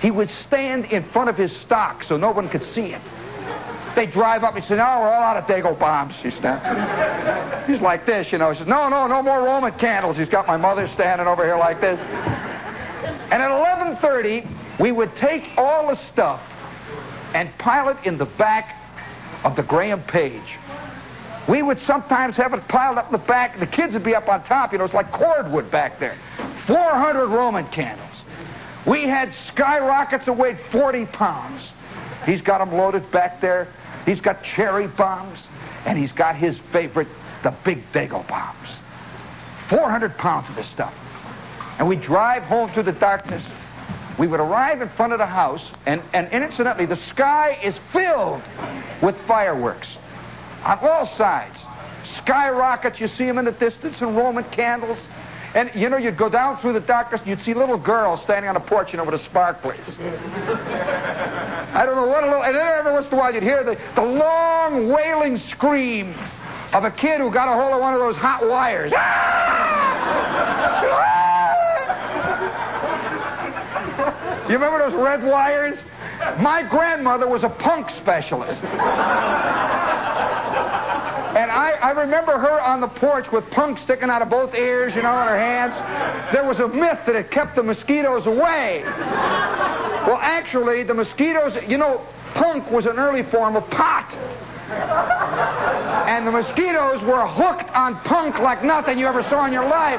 he 0.00 0.10
would 0.10 0.28
stand 0.46 0.86
in 0.86 1.04
front 1.10 1.30
of 1.30 1.36
his 1.36 1.54
stock 1.62 2.02
so 2.02 2.16
no 2.16 2.32
one 2.32 2.48
could 2.48 2.64
see 2.74 2.92
it. 2.92 3.00
They 3.94 4.06
drive 4.06 4.42
up. 4.42 4.54
He 4.56 4.62
said, 4.62 4.78
"No, 4.78 5.00
we're 5.00 5.08
all 5.08 5.22
out 5.22 5.36
of 5.36 5.44
Dago 5.44 5.78
bombs." 5.78 6.14
He 6.16 6.30
said, 6.30 7.64
"He's 7.66 7.80
like 7.80 8.06
this, 8.06 8.32
you 8.32 8.38
know." 8.38 8.50
He 8.50 8.58
says, 8.58 8.66
"No, 8.66 8.88
no, 8.88 9.06
no 9.06 9.22
more 9.22 9.42
Roman 9.42 9.72
candles." 9.72 10.16
He's 10.16 10.28
got 10.28 10.46
my 10.46 10.56
mother 10.56 10.88
standing 10.88 11.26
over 11.26 11.44
here 11.44 11.56
like 11.56 11.80
this. 11.80 11.98
And 13.30 13.42
at 13.42 13.50
11:30, 13.50 14.46
we 14.80 14.90
would 14.90 15.14
take 15.16 15.44
all 15.56 15.88
the 15.88 15.96
stuff 16.12 16.40
and 17.34 17.56
pile 17.58 17.88
it 17.88 17.96
in 18.04 18.18
the 18.18 18.26
back 18.26 18.74
of 19.44 19.56
the 19.56 19.62
Graham 19.62 20.02
Paige. 20.02 20.58
We 21.48 21.62
would 21.62 21.80
sometimes 21.82 22.36
have 22.36 22.54
it 22.54 22.66
piled 22.68 22.96
up 22.96 23.06
in 23.06 23.12
the 23.12 23.26
back. 23.26 23.58
The 23.60 23.66
kids 23.66 23.92
would 23.92 24.04
be 24.04 24.14
up 24.14 24.28
on 24.28 24.42
top. 24.44 24.72
You 24.72 24.78
know, 24.78 24.84
it's 24.84 24.94
like 24.94 25.12
cordwood 25.12 25.70
back 25.70 26.00
there. 26.00 26.16
400 26.66 27.26
Roman 27.26 27.66
candles. 27.68 28.22
We 28.86 29.02
had 29.08 29.32
skyrockets 29.48 30.24
that 30.24 30.32
weighed 30.32 30.58
40 30.72 31.06
pounds. 31.06 31.60
He's 32.26 32.40
got 32.40 32.58
them 32.58 32.72
loaded 32.72 33.10
back 33.10 33.40
there. 33.40 33.68
He's 34.06 34.20
got 34.20 34.42
cherry 34.56 34.86
bombs, 34.86 35.38
and 35.86 35.98
he's 35.98 36.12
got 36.12 36.36
his 36.36 36.58
favorite, 36.72 37.08
the 37.42 37.54
big 37.64 37.82
Dago 37.92 38.26
bombs. 38.28 38.68
400 39.70 40.16
pounds 40.18 40.48
of 40.48 40.56
this 40.56 40.68
stuff. 40.70 40.92
And 41.78 41.88
we 41.88 41.96
drive 41.96 42.42
home 42.44 42.72
through 42.72 42.84
the 42.84 42.92
darkness. 42.92 43.42
We 44.18 44.26
would 44.28 44.40
arrive 44.40 44.80
in 44.80 44.88
front 44.90 45.12
of 45.12 45.18
the 45.18 45.26
house, 45.26 45.64
and, 45.86 46.02
and 46.12 46.30
incidentally, 46.32 46.86
the 46.86 47.00
sky 47.08 47.58
is 47.62 47.74
filled 47.92 48.42
with 49.02 49.16
fireworks 49.26 49.88
on 50.64 50.78
all 50.80 51.06
sides. 51.16 51.58
Skyrockets, 52.18 53.00
you 53.00 53.08
see 53.08 53.24
them 53.24 53.38
in 53.38 53.44
the 53.44 53.52
distance, 53.52 53.96
and 54.00 54.16
Roman 54.16 54.44
candles. 54.44 54.98
And 55.54 55.70
you 55.72 55.88
know, 55.88 55.96
you'd 55.96 56.18
go 56.18 56.28
down 56.28 56.60
through 56.60 56.72
the 56.72 56.80
darkness, 56.80 57.20
you'd 57.24 57.40
see 57.42 57.54
little 57.54 57.78
girls 57.78 58.20
standing 58.24 58.48
on 58.48 58.56
a 58.56 58.60
porch, 58.60 58.92
you 58.92 58.96
know, 58.96 59.04
with 59.04 59.14
a 59.14 59.24
spark 59.24 59.62
place. 59.62 59.78
I 61.74 61.84
don't 61.86 61.94
know 61.94 62.06
what 62.06 62.24
a 62.24 62.26
little, 62.26 62.42
and 62.42 62.56
then 62.56 62.66
every 62.66 62.92
once 62.92 63.06
in 63.06 63.14
a 63.14 63.16
while 63.16 63.32
you'd 63.32 63.44
hear 63.44 63.62
the, 63.62 63.78
the 63.94 64.02
long 64.02 64.88
wailing 64.88 65.38
scream 65.50 66.12
of 66.72 66.82
a 66.82 66.90
kid 66.90 67.20
who 67.20 67.32
got 67.32 67.48
a 67.48 67.52
hold 67.52 67.72
of 67.72 67.80
one 67.80 67.94
of 67.94 68.00
those 68.00 68.16
hot 68.16 68.48
wires. 68.48 68.90
you 74.48 74.54
remember 74.54 74.90
those 74.90 74.94
red 74.94 75.22
wires? 75.22 75.78
My 76.40 76.68
grandmother 76.68 77.28
was 77.28 77.44
a 77.44 77.48
punk 77.48 77.90
specialist. 77.90 78.60
And 81.34 81.50
I, 81.50 81.72
I 81.82 81.90
remember 81.90 82.38
her 82.38 82.60
on 82.60 82.80
the 82.80 82.86
porch 82.86 83.26
with 83.32 83.42
punk 83.50 83.78
sticking 83.82 84.08
out 84.08 84.22
of 84.22 84.30
both 84.30 84.54
ears, 84.54 84.94
you 84.94 85.02
know, 85.02 85.20
in 85.20 85.26
her 85.26 85.38
hands. 85.38 85.74
There 86.32 86.44
was 86.46 86.60
a 86.60 86.68
myth 86.68 87.00
that 87.06 87.16
it 87.16 87.32
kept 87.32 87.56
the 87.56 87.62
mosquitoes 87.62 88.26
away. 88.26 88.82
Well, 90.06 90.20
actually, 90.22 90.84
the 90.84 90.94
mosquitoes, 90.94 91.58
you 91.66 91.76
know, 91.76 92.06
punk 92.34 92.70
was 92.70 92.86
an 92.86 92.98
early 92.98 93.28
form 93.32 93.56
of 93.56 93.68
pot. 93.70 94.14
And 96.06 96.24
the 96.24 96.30
mosquitoes 96.30 97.02
were 97.02 97.26
hooked 97.26 97.68
on 97.74 97.98
punk 98.06 98.38
like 98.38 98.62
nothing 98.62 98.96
you 98.96 99.08
ever 99.08 99.22
saw 99.28 99.44
in 99.46 99.52
your 99.52 99.66
life. 99.66 99.98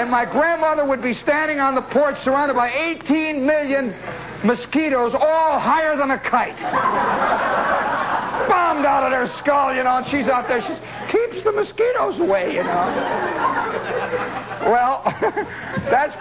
And 0.00 0.10
my 0.10 0.24
grandmother 0.24 0.86
would 0.86 1.02
be 1.02 1.12
standing 1.22 1.60
on 1.60 1.74
the 1.74 1.82
porch 1.82 2.16
surrounded 2.24 2.54
by 2.54 2.72
18 2.72 3.44
million 3.44 3.94
mosquitoes, 4.44 5.12
all 5.12 5.60
higher 5.60 5.94
than 5.96 6.10
a 6.10 6.18
kite 6.18 7.75
bombed 8.48 8.86
out 8.86 9.04
of 9.04 9.10
their 9.10 9.28
skull, 9.38 9.74
you 9.74 9.82
know, 9.82 9.98
and 9.98 10.06
she's 10.06 10.28
out 10.28 10.48
there. 10.48 10.60
She 10.60 10.74
keeps 11.12 11.44
the 11.44 11.52
mosquitoes 11.52 12.18
away, 12.20 12.54
you 12.54 12.62
know. 12.62 12.86
well, 14.70 15.02
that's. 15.90 16.14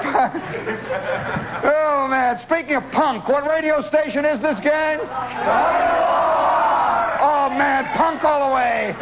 oh, 1.65 2.07
man. 2.09 2.39
Speaking 2.45 2.75
of 2.75 2.83
punk, 2.91 3.27
what 3.27 3.47
radio 3.47 3.81
station 3.89 4.25
is 4.25 4.41
this, 4.41 4.59
gang? 4.59 4.99
Oh, 7.21 7.49
man, 7.49 7.85
punk 7.95 8.23
all 8.23 8.49
the 8.49 8.55
way. 8.55 8.95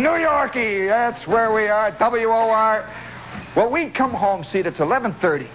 New 0.00 0.16
Yorkie, 0.24 0.88
that's 0.88 1.26
where 1.26 1.52
we 1.52 1.68
are, 1.68 1.90
WOR. 1.98 2.84
Well, 3.56 3.70
we'd 3.70 3.94
come 3.94 4.12
home, 4.12 4.44
see, 4.44 4.58
it's 4.58 4.78
11.30. 4.78 5.48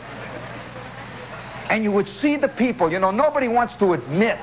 And 1.70 1.84
you 1.84 1.92
would 1.92 2.08
see 2.22 2.38
the 2.38 2.50
people. 2.50 2.92
You 2.92 3.00
know, 3.00 3.12
nobody 3.12 3.48
wants 3.48 3.76
to 3.78 3.94
admit 3.94 4.40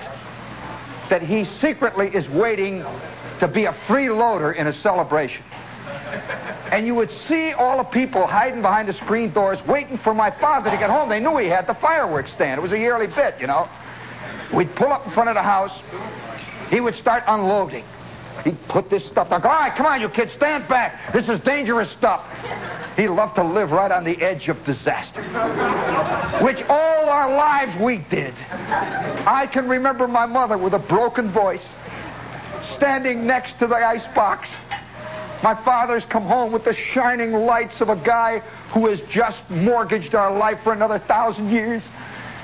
that 1.11 1.23
he 1.23 1.45
secretly 1.61 2.09
is 2.09 2.29
waiting 2.29 2.85
to 3.41 3.49
be 3.49 3.67
a 3.67 3.73
freeloader 3.89 4.55
in 4.57 4.69
a 4.69 4.73
celebration. 4.81 5.43
And 6.73 6.87
you 6.87 6.95
would 6.95 7.11
see 7.29 7.53
all 7.53 7.79
the 7.79 7.85
people 7.85 8.27
hiding 8.27 8.63
behind 8.63 8.89
the 8.89 8.95
screen 8.95 9.33
doors 9.33 9.59
waiting 9.67 9.99
for 9.99 10.15
my 10.15 10.31
father 10.41 10.71
to 10.71 10.77
get 10.77 10.89
home. 10.89 11.09
They 11.09 11.21
knew 11.21 11.37
he 11.37 11.49
had 11.49 11.67
the 11.67 11.75
fireworks 11.75 12.33
stand. 12.33 12.59
It 12.59 12.63
was 12.63 12.73
a 12.73 12.79
yearly 12.79 13.09
bit, 13.09 13.35
you 13.41 13.47
know. 13.47 13.69
We'd 14.55 14.75
pull 14.77 14.93
up 14.93 15.07
in 15.07 15.13
front 15.13 15.29
of 15.29 15.35
the 15.35 15.43
house. 15.43 15.73
He 16.71 16.81
would 16.81 16.95
start 16.95 17.25
unloading. 17.27 17.85
He'd 18.45 18.59
put 18.69 18.91
this 18.91 19.05
stuff 19.07 19.31
down. 19.31 19.43
All 19.43 19.51
right, 19.51 19.77
come 19.77 19.87
on, 19.87 20.01
you 20.01 20.09
kids, 20.09 20.33
stand 20.33 20.69
back. 20.69 21.13
This 21.13 21.29
is 21.29 21.41
dangerous 21.41 21.91
stuff. 21.93 22.25
He 22.97 23.09
loved 23.09 23.37
to 23.37 23.45
live 23.45 23.71
right 23.71 23.91
on 23.91 24.05
the 24.05 24.21
edge 24.23 24.49
of 24.49 24.57
disaster, 24.65 25.23
which 26.43 26.59
all 26.69 27.09
our 27.09 27.35
lives 27.35 27.77
we 27.83 27.99
did. 28.11 28.35
I 28.35 29.49
can 29.53 29.69
remember 29.69 30.09
my 30.09 30.27
mother 30.27 30.59
with 30.59 30.75
a 30.75 30.79
broken 30.79 31.33
voice 31.33 31.65
standing 32.77 33.27
next 33.27 33.59
to 33.59 33.67
the 33.67 33.77
ice 33.77 34.07
box. 34.15 34.49
My 35.43 35.55
father's 35.65 36.05
come 36.11 36.25
home 36.25 36.53
with 36.53 36.65
the 36.65 36.75
shining 36.93 37.33
lights 37.33 37.81
of 37.81 37.89
a 37.89 37.97
guy 37.97 38.41
who 38.75 38.87
has 38.89 39.01
just 39.11 39.39
mortgaged 39.49 40.15
our 40.15 40.37
life 40.37 40.59
for 40.63 40.73
another 40.73 40.99
thousand 40.99 41.51
years. 41.51 41.83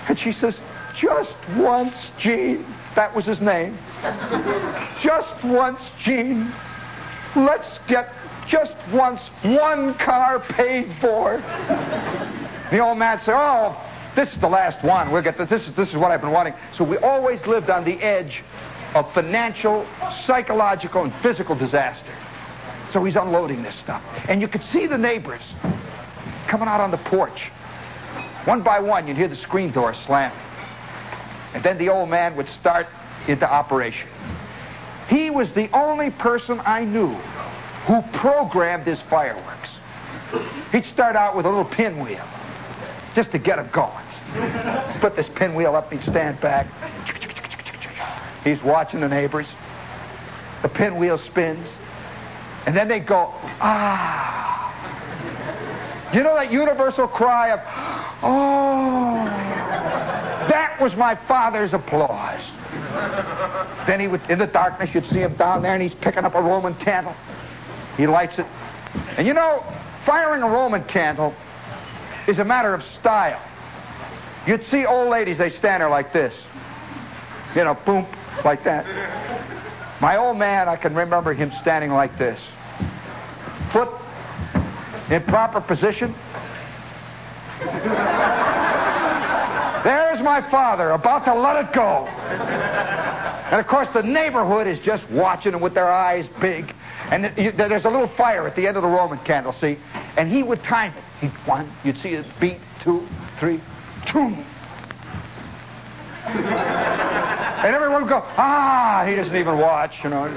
And 0.08 0.18
she 0.18 0.32
says, 0.32 0.54
Just 0.98 1.34
once, 1.56 1.94
Gene. 2.18 2.64
That 2.96 3.14
was 3.14 3.26
his 3.26 3.40
name. 3.40 3.78
Just 5.02 5.44
once, 5.44 5.80
Gene. 6.02 6.52
Let's 7.36 7.78
get 7.88 8.08
just 8.48 8.72
once 8.92 9.20
one 9.44 9.94
car 9.98 10.40
paid 10.56 10.88
for. 11.00 11.36
The 12.70 12.78
old 12.78 12.98
man 12.98 13.20
said, 13.24 13.34
Oh, 13.36 13.76
this 14.16 14.32
is 14.32 14.40
the 14.40 14.48
last 14.48 14.82
one. 14.84 15.12
We'll 15.12 15.22
get 15.22 15.36
this. 15.36 15.50
This 15.50 15.68
is, 15.68 15.76
this 15.76 15.88
is 15.90 15.96
what 15.96 16.10
I've 16.10 16.22
been 16.22 16.32
wanting. 16.32 16.54
So 16.76 16.84
we 16.84 16.96
always 16.96 17.44
lived 17.46 17.68
on 17.68 17.84
the 17.84 18.02
edge 18.02 18.42
of 18.94 19.12
financial, 19.12 19.86
psychological, 20.26 21.04
and 21.04 21.12
physical 21.22 21.54
disaster. 21.54 22.16
So 22.92 23.04
he's 23.04 23.16
unloading 23.16 23.62
this 23.62 23.78
stuff. 23.80 24.02
And 24.28 24.40
you 24.40 24.48
could 24.48 24.62
see 24.72 24.86
the 24.86 24.96
neighbors 24.96 25.42
coming 26.48 26.66
out 26.66 26.80
on 26.80 26.90
the 26.90 26.98
porch. 27.10 27.50
One 28.46 28.62
by 28.62 28.80
one, 28.80 29.06
you'd 29.06 29.18
hear 29.18 29.28
the 29.28 29.36
screen 29.36 29.70
door 29.72 29.94
slamming. 30.06 30.45
And 31.54 31.64
then 31.64 31.78
the 31.78 31.88
old 31.88 32.08
man 32.08 32.36
would 32.36 32.48
start 32.60 32.86
into 33.28 33.50
operation. 33.50 34.08
He 35.08 35.30
was 35.30 35.48
the 35.54 35.70
only 35.76 36.10
person 36.10 36.60
I 36.60 36.84
knew 36.84 37.14
who 37.86 38.02
programmed 38.18 38.86
his 38.86 38.98
fireworks. 39.08 39.68
He'd 40.72 40.84
start 40.92 41.16
out 41.16 41.36
with 41.36 41.46
a 41.46 41.48
little 41.48 41.64
pinwheel 41.64 42.26
just 43.14 43.30
to 43.32 43.38
get 43.38 43.58
him 43.58 43.70
going. 43.72 44.04
Put 45.00 45.16
this 45.16 45.26
pinwheel 45.36 45.76
up, 45.76 45.92
he'd 45.92 46.02
stand 46.02 46.40
back. 46.40 46.66
He's 48.44 48.62
watching 48.62 49.00
the 49.00 49.08
neighbors. 49.08 49.46
The 50.62 50.68
pinwheel 50.68 51.18
spins. 51.30 51.66
And 52.66 52.76
then 52.76 52.88
they 52.88 53.00
go, 53.00 53.32
ah. 53.60 54.52
You 56.12 56.22
know 56.22 56.34
that 56.34 56.50
universal 56.52 57.08
cry 57.08 57.50
of, 57.50 57.60
oh. 58.22 59.26
That 60.48 60.78
was 60.80 60.94
my 60.94 61.16
father's 61.26 61.72
applause. 61.72 62.40
Then 63.86 64.00
he 64.00 64.06
would, 64.06 64.22
in 64.30 64.38
the 64.38 64.46
darkness, 64.46 64.90
you'd 64.94 65.06
see 65.06 65.20
him 65.20 65.36
down 65.36 65.62
there 65.62 65.74
and 65.74 65.82
he's 65.82 65.94
picking 65.94 66.24
up 66.24 66.34
a 66.34 66.42
Roman 66.42 66.74
candle. 66.74 67.14
He 67.96 68.06
lights 68.06 68.38
it. 68.38 68.46
And 69.16 69.26
you 69.26 69.34
know, 69.34 69.64
firing 70.04 70.42
a 70.42 70.48
Roman 70.48 70.84
candle 70.84 71.34
is 72.28 72.38
a 72.38 72.44
matter 72.44 72.74
of 72.74 72.82
style. 73.00 73.40
You'd 74.46 74.64
see 74.70 74.86
old 74.86 75.08
ladies, 75.10 75.38
they 75.38 75.50
stand 75.50 75.80
there 75.80 75.90
like 75.90 76.12
this. 76.12 76.32
You 77.54 77.64
know, 77.64 77.74
boom, 77.86 78.06
like 78.44 78.62
that. 78.64 78.84
My 80.00 80.16
old 80.16 80.36
man, 80.36 80.68
I 80.68 80.76
can 80.76 80.94
remember 80.94 81.32
him 81.32 81.50
standing 81.62 81.90
like 81.90 82.18
this. 82.18 82.38
Foot 83.72 83.88
in 85.10 85.22
proper 85.24 85.60
position. 85.60 86.14
My 90.36 90.50
father 90.50 90.90
about 90.90 91.24
to 91.24 91.34
let 91.34 91.56
it 91.64 91.72
go. 91.72 92.06
And 92.06 93.58
of 93.58 93.66
course, 93.68 93.88
the 93.94 94.02
neighborhood 94.02 94.66
is 94.66 94.78
just 94.84 95.08
watching 95.10 95.58
with 95.62 95.72
their 95.72 95.90
eyes 95.90 96.26
big. 96.42 96.74
And 97.10 97.24
there's 97.56 97.86
a 97.86 97.88
little 97.88 98.10
fire 98.18 98.46
at 98.46 98.54
the 98.54 98.66
end 98.66 98.76
of 98.76 98.82
the 98.82 98.88
Roman 98.88 99.18
candle, 99.24 99.54
see? 99.58 99.78
And 100.18 100.30
he 100.30 100.42
would 100.42 100.62
time 100.62 100.92
it. 100.94 101.04
He'd 101.22 101.32
one, 101.48 101.72
you'd 101.84 101.96
see 101.96 102.10
it 102.10 102.26
beat, 102.38 102.58
two, 102.84 103.08
three, 103.40 103.62
two. 104.12 104.36
And 106.26 107.74
everyone 107.74 108.02
would 108.02 108.10
go, 108.10 108.20
ah, 108.36 109.06
he 109.08 109.14
doesn't 109.14 109.36
even 109.36 109.56
watch, 109.58 109.92
you 110.04 110.10
know. 110.10 110.28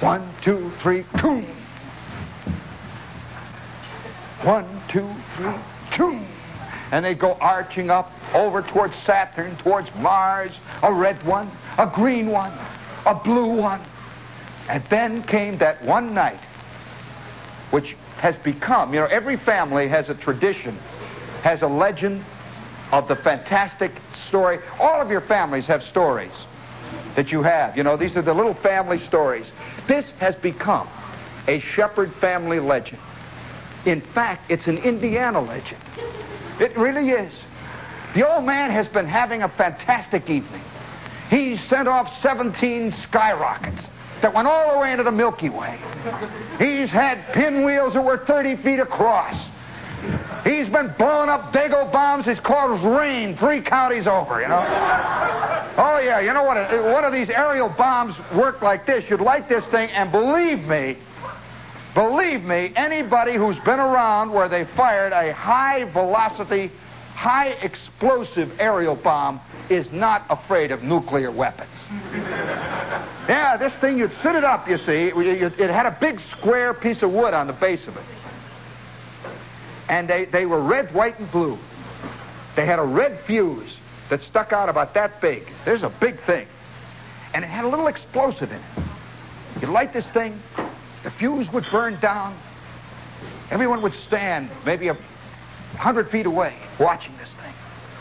One, 0.00 0.34
two, 0.42 0.72
three, 0.82 1.04
two. 1.20 1.44
One, 4.42 4.82
two, 4.90 5.08
three, 5.36 5.54
two. 5.96 6.41
And 6.92 7.04
they'd 7.04 7.18
go 7.18 7.32
arching 7.40 7.90
up 7.90 8.10
over 8.34 8.62
towards 8.62 8.94
Saturn, 9.06 9.56
towards 9.56 9.88
Mars, 9.96 10.52
a 10.82 10.92
red 10.92 11.26
one, 11.26 11.50
a 11.78 11.90
green 11.92 12.30
one, 12.30 12.52
a 13.06 13.14
blue 13.24 13.56
one. 13.56 13.80
And 14.68 14.84
then 14.90 15.22
came 15.24 15.58
that 15.58 15.82
one 15.84 16.14
night, 16.14 16.40
which 17.70 17.96
has 18.18 18.36
become, 18.44 18.94
you 18.94 19.00
know, 19.00 19.06
every 19.06 19.36
family 19.38 19.88
has 19.88 20.08
a 20.08 20.14
tradition, 20.14 20.76
has 21.42 21.62
a 21.62 21.66
legend 21.66 22.24
of 22.92 23.08
the 23.08 23.16
fantastic 23.16 23.90
story. 24.28 24.58
All 24.78 25.00
of 25.00 25.10
your 25.10 25.22
families 25.22 25.64
have 25.66 25.82
stories 25.82 26.30
that 27.16 27.30
you 27.30 27.42
have. 27.42 27.76
You 27.76 27.82
know, 27.82 27.96
these 27.96 28.16
are 28.16 28.22
the 28.22 28.34
little 28.34 28.54
family 28.62 29.04
stories. 29.08 29.46
This 29.88 30.04
has 30.20 30.34
become 30.36 30.88
a 31.48 31.58
Shepherd 31.74 32.12
family 32.20 32.60
legend. 32.60 33.00
In 33.86 34.00
fact, 34.14 34.50
it's 34.50 34.66
an 34.66 34.78
Indiana 34.78 35.40
legend. 35.40 35.82
It 36.60 36.76
really 36.76 37.10
is. 37.10 37.32
The 38.14 38.28
old 38.28 38.44
man 38.44 38.70
has 38.70 38.86
been 38.88 39.06
having 39.06 39.42
a 39.42 39.48
fantastic 39.48 40.28
evening. 40.28 40.62
He 41.30 41.56
sent 41.68 41.88
off 41.88 42.08
17 42.22 42.92
skyrockets 43.08 43.80
that 44.20 44.34
went 44.34 44.46
all 44.46 44.74
the 44.74 44.78
way 44.78 44.92
into 44.92 45.02
the 45.02 45.10
Milky 45.10 45.48
Way. 45.48 45.80
He's 46.58 46.90
had 46.90 47.32
pinwheels 47.32 47.94
that 47.94 48.04
were 48.04 48.18
30 48.26 48.62
feet 48.62 48.78
across. 48.78 49.34
He's 50.44 50.68
been 50.68 50.94
blowing 50.98 51.30
up 51.30 51.52
Dago 51.52 51.90
bombs. 51.92 52.26
He's 52.26 52.40
caused 52.40 52.84
rain 52.84 53.36
three 53.38 53.62
counties 53.62 54.06
over, 54.06 54.40
you 54.40 54.48
know. 54.48 54.62
Oh, 55.78 55.98
yeah, 56.04 56.20
you 56.20 56.32
know 56.32 56.42
what? 56.42 56.56
One 56.92 57.04
of 57.04 57.12
these 57.12 57.30
aerial 57.30 57.68
bombs 57.68 58.14
worked 58.36 58.62
like 58.62 58.84
this. 58.84 59.04
You'd 59.08 59.20
light 59.20 59.48
this 59.48 59.64
thing, 59.70 59.90
and 59.90 60.10
believe 60.12 60.58
me, 60.58 60.98
believe 61.94 62.42
me, 62.42 62.72
anybody 62.76 63.36
who's 63.36 63.58
been 63.60 63.80
around 63.80 64.32
where 64.32 64.48
they 64.48 64.64
fired 64.76 65.12
a 65.12 65.32
high 65.32 65.84
velocity, 65.92 66.70
high 67.14 67.48
explosive 67.62 68.50
aerial 68.58 68.96
bomb 68.96 69.40
is 69.70 69.90
not 69.92 70.24
afraid 70.30 70.70
of 70.70 70.82
nuclear 70.82 71.30
weapons. 71.30 71.70
Yeah, 73.28 73.56
this 73.56 73.72
thing, 73.80 73.98
you'd 73.98 74.12
sit 74.20 74.34
it 74.34 74.42
up, 74.42 74.68
you 74.68 74.76
see. 74.78 75.12
It 75.14 75.70
had 75.70 75.86
a 75.86 75.96
big 76.00 76.18
square 76.36 76.74
piece 76.74 77.02
of 77.02 77.12
wood 77.12 77.32
on 77.34 77.46
the 77.46 77.52
base 77.52 77.86
of 77.86 77.96
it 77.96 78.04
and 79.92 80.08
they, 80.08 80.24
they 80.24 80.46
were 80.46 80.62
red, 80.62 80.94
white, 80.94 81.18
and 81.18 81.30
blue. 81.30 81.58
They 82.56 82.64
had 82.64 82.78
a 82.78 82.84
red 82.84 83.20
fuse 83.26 83.76
that 84.08 84.22
stuck 84.22 84.52
out 84.52 84.70
about 84.70 84.94
that 84.94 85.20
big. 85.20 85.42
There's 85.66 85.82
a 85.82 85.92
big 86.00 86.16
thing. 86.24 86.46
And 87.34 87.44
it 87.44 87.48
had 87.48 87.64
a 87.64 87.68
little 87.68 87.86
explosive 87.86 88.50
in 88.50 88.56
it. 88.56 88.84
You 89.60 89.68
light 89.68 89.92
this 89.92 90.06
thing, 90.14 90.40
the 91.04 91.10
fuse 91.18 91.48
would 91.52 91.64
burn 91.70 92.00
down. 92.00 92.38
Everyone 93.50 93.82
would 93.82 93.94
stand 94.06 94.50
maybe 94.64 94.88
a 94.88 94.94
hundred 95.76 96.10
feet 96.10 96.26
away 96.26 96.56
watching 96.80 97.12
this 97.18 97.28
thing. 97.42 97.54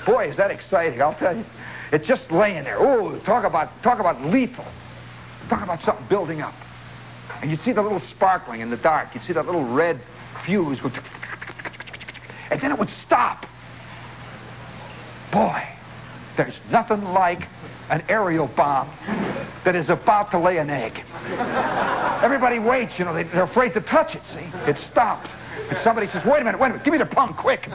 Boy, 0.06 0.30
is 0.30 0.38
that 0.38 0.52
exciting, 0.52 1.02
I'll 1.02 1.18
tell 1.18 1.36
you. 1.36 1.46
It's 1.92 2.08
just 2.08 2.32
laying 2.32 2.64
there. 2.64 2.78
Oh, 2.80 3.20
talk 3.26 3.44
about 3.44 3.70
talk 3.84 4.00
about 4.00 4.22
lethal. 4.26 4.66
Talk 5.50 5.64
about 5.64 5.82
something 5.84 6.08
building 6.08 6.42
up. 6.42 6.54
And 7.42 7.52
you'd 7.52 7.62
see 7.62 7.74
the 7.74 7.82
little 7.82 8.02
sparkling 8.16 8.62
in 8.62 8.70
the 8.70 8.78
dark. 8.78 9.10
You'd 9.14 9.24
see 9.24 9.34
that 9.34 9.46
little 9.46 9.74
red 9.74 10.02
fuse 10.46 10.80
go 10.80 10.90
and 12.52 12.62
then 12.62 12.72
it 12.72 12.78
would 12.78 12.90
stop. 13.06 13.46
Boy, 15.32 15.64
there's 16.36 16.54
nothing 16.70 17.04
like 17.06 17.48
an 17.92 18.04
aerial 18.08 18.48
bomb 18.48 18.88
that 19.66 19.76
is 19.76 19.90
about 19.90 20.32
to 20.32 20.40
lay 20.40 20.58
an 20.58 20.70
egg. 20.70 21.04
Everybody 22.24 22.58
waits, 22.58 22.94
you 22.98 23.04
know, 23.04 23.14
they, 23.14 23.26
are 23.38 23.44
afraid 23.44 23.74
to 23.74 23.82
touch 23.82 24.16
it, 24.16 24.22
see? 24.34 24.50
It 24.70 24.78
stopped. 24.92 25.28
And 25.70 25.78
somebody 25.84 26.08
says, 26.08 26.24
wait 26.26 26.42
a 26.42 26.46
minute, 26.46 26.60
wait 26.60 26.68
a 26.68 26.70
minute, 26.72 26.86
give 26.86 26.94
me 26.94 26.98
the 26.98 27.06
pump, 27.06 27.38
quick. 27.38 27.66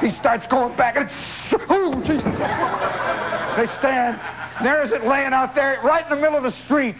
He 0.00 0.12
starts 0.20 0.46
going 0.46 0.76
back, 0.76 0.96
and 0.96 1.10
it's, 1.10 1.64
oh, 1.68 1.94
Jesus. 2.00 2.22
They 2.22 3.66
stand, 3.80 4.20
there's 4.62 4.92
it 4.92 5.04
laying 5.04 5.32
out 5.32 5.54
there, 5.56 5.80
right 5.82 6.04
in 6.04 6.10
the 6.10 6.22
middle 6.22 6.36
of 6.36 6.44
the 6.44 6.64
street. 6.64 6.94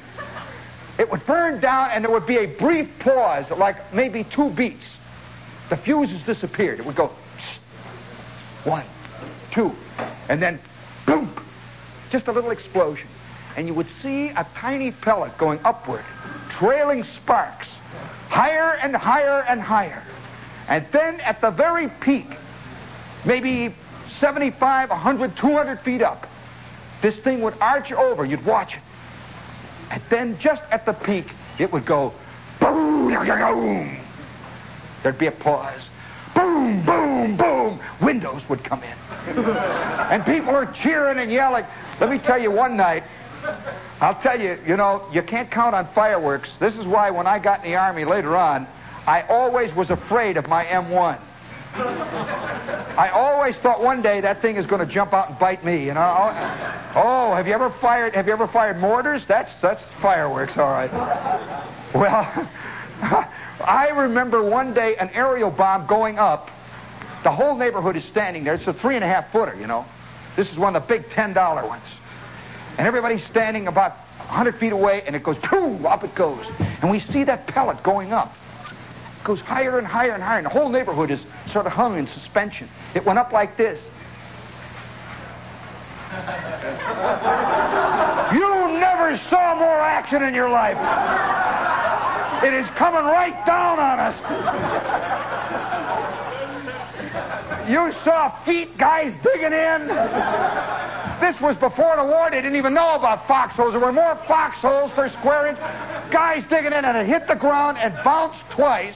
It 0.99 1.09
would 1.09 1.25
burn 1.25 1.61
down, 1.61 1.93
and 1.93 2.05
there 2.05 2.11
would 2.11 2.27
be 2.27 2.39
a 2.39 2.47
brief 2.47 2.89
pause, 2.99 3.47
like 3.57 3.95
maybe 3.95 4.25
two 4.25 4.51
beats. 4.51 4.85
The 5.71 5.77
fuses 5.77 6.21
disappeared. 6.23 6.81
It 6.81 6.87
would 6.87 6.97
go 6.97 7.13
one, 8.65 8.87
two, 9.53 9.71
and 10.29 10.43
then 10.43 10.61
boom, 11.07 11.33
just 12.11 12.29
a 12.29 12.33
little 12.33 12.51
explosion. 12.51 13.09
And 13.57 13.67
you 13.67 13.75
would 13.75 13.89
see 14.03 14.29
a 14.29 14.47
tiny 14.57 14.93
pellet 14.93 15.37
going 15.39 15.59
upward, 15.65 16.05
trailing 16.59 17.05
sparks, 17.23 17.67
higher 18.29 18.75
and 18.75 18.95
higher 18.95 19.43
and 19.49 19.61
higher. 19.61 20.05
And 20.69 20.87
then 20.93 21.21
at 21.21 21.41
the 21.41 21.51
very 21.51 21.89
peak, 22.03 22.27
maybe 23.27 23.75
75, 24.21 24.91
100, 24.91 25.37
200 25.37 25.81
feet 25.81 26.03
up, 26.03 26.27
this 27.03 27.17
thing 27.25 27.43
would 27.43 27.55
arch 27.61 27.91
over. 27.93 28.25
You'd 28.25 28.45
watch 28.45 28.75
it. 28.75 28.83
And 29.91 30.03
then 30.11 30.39
just 30.41 30.63
at 30.71 30.85
the 30.85 30.93
peak, 30.93 31.27
it 31.59 31.73
would 31.73 31.87
go 31.87 32.13
boom, 32.61 33.11
There'd 35.03 35.19
be 35.19 35.27
a 35.27 35.33
pause. 35.33 35.88
Boom, 36.59 36.85
boom, 36.85 37.37
boom. 37.37 37.81
Windows 38.03 38.43
would 38.49 38.65
come 38.65 38.83
in. 38.83 38.97
and 39.29 40.25
people 40.25 40.51
are 40.57 40.75
cheering 40.83 41.19
and 41.19 41.31
yelling. 41.31 41.65
Let 42.01 42.11
me 42.11 42.19
tell 42.19 42.39
you 42.39 42.51
one 42.51 42.77
night, 42.77 43.05
I'll 44.01 44.21
tell 44.23 44.41
you, 44.41 44.59
you 44.67 44.77
know, 44.77 45.09
you 45.13 45.23
can't 45.23 45.51
count 45.51 45.77
on 45.77 45.89
fireworks. 45.95 46.49
This 46.61 46.75
is 46.75 46.85
why 46.85 47.11
when 47.11 47.29
I 47.29 47.39
got 47.39 47.65
in 47.65 47.71
the 47.71 47.77
Army 47.77 48.05
later 48.05 48.37
on, 48.37 48.67
I 49.07 49.23
always 49.29 49.75
was 49.77 49.91
afraid 49.91 50.37
of 50.37 50.49
my 50.49 50.65
M1. 50.65 51.21
I 51.75 53.11
always 53.15 53.55
thought 53.63 53.81
one 53.81 54.03
day 54.03 54.21
that 54.21 54.43
thing 54.43 54.57
is 54.57 54.67
going 54.67 54.85
to 54.85 54.93
jump 54.93 55.13
out 55.13 55.31
and 55.31 55.39
bite 55.39 55.65
me. 55.65 55.85
You 55.85 55.95
know. 55.95 56.01
Oh, 56.97 57.35
have 57.37 57.47
you 57.47 57.55
ever 57.55 57.73
fired? 57.81 58.15
Have 58.15 58.27
you 58.27 58.33
ever 58.33 58.49
fired 58.49 58.79
mortars? 58.79 59.23
That's 59.29 59.51
that's 59.63 59.83
fireworks, 60.03 60.55
all 60.57 60.73
right. 60.73 60.91
Well, 61.95 62.27
I 63.61 63.89
remember 63.89 64.43
one 64.43 64.73
day 64.75 64.97
an 64.97 65.11
aerial 65.13 65.51
bomb 65.51 65.87
going 65.87 66.19
up 66.19 66.49
The 67.25 67.33
whole 67.33 67.57
neighborhood 67.57 67.97
is 67.97 68.05
standing 68.05 68.45
there. 68.45 68.55
It's 68.55 68.67
a 68.67 68.73
three 68.75 68.95
and 68.95 69.05
a 69.05 69.09
half 69.09 69.33
footer, 69.33 69.55
you 69.59 69.67
know. 69.67 69.85
This 70.37 70.49
is 70.51 70.57
one 70.57 70.77
of 70.77 70.83
the 70.83 70.89
big 70.89 71.09
$10 71.11 71.69
ones. 71.69 71.83
And 72.79 72.87
everybody's 72.87 73.25
standing 73.27 73.67
about 73.67 73.97
100 74.19 74.57
feet 74.61 74.73
away, 74.73 75.03
and 75.05 75.17
it 75.17 75.25
goes, 75.25 75.37
boom, 75.51 75.85
up 75.85 76.05
it 76.05 76.15
goes. 76.15 76.47
And 76.61 76.91
we 76.91 77.01
see 77.01 77.25
that 77.25 77.49
pellet 77.49 77.83
going 77.83 78.13
up. 78.13 78.33
It 79.21 79.27
goes 79.27 79.41
higher 79.41 79.79
and 79.79 79.87
higher 79.87 80.13
and 80.13 80.23
higher, 80.23 80.39
and 80.39 80.47
the 80.47 80.51
whole 80.51 80.69
neighborhood 80.69 81.11
is 81.11 81.21
sort 81.53 81.67
of 81.67 81.73
hung 81.73 81.99
in 81.99 82.07
suspension. 82.07 82.69
It 82.95 83.05
went 83.05 83.19
up 83.19 83.33
like 83.33 83.57
this. 83.57 83.81
You 88.29 88.79
never 88.79 89.17
saw 89.31 89.55
more 89.55 89.81
action 89.81 90.23
in 90.23 90.35
your 90.35 90.51
life. 90.51 90.77
It 92.43 92.55
is 92.55 92.69
coming 92.77 93.05
right 93.05 93.35
down 93.47 93.79
on 93.79 93.99
us. 93.99 94.15
You 97.69 97.93
saw 98.05 98.45
feet, 98.45 98.79
guys 98.79 99.13
digging 99.23 99.53
in. 99.53 99.89
This 101.21 101.39
was 101.41 101.57
before 101.57 101.97
the 101.97 102.05
war. 102.05 102.29
They 102.31 102.41
didn't 102.41 102.57
even 102.57 102.75
know 102.75 102.95
about 102.95 103.27
foxholes. 103.27 103.73
There 103.73 103.81
were 103.81 103.93
more 103.93 104.17
foxholes 104.27 104.93
per 104.93 105.11
square 105.11 105.49
inch. 105.49 105.59
Guys 106.13 106.45
digging 106.49 106.73
in, 106.73 106.85
and 106.85 106.97
it 106.97 107.07
hit 107.07 107.27
the 107.27 107.35
ground 107.35 107.77
and 107.77 107.93
bounced 108.05 108.43
twice. 108.55 108.95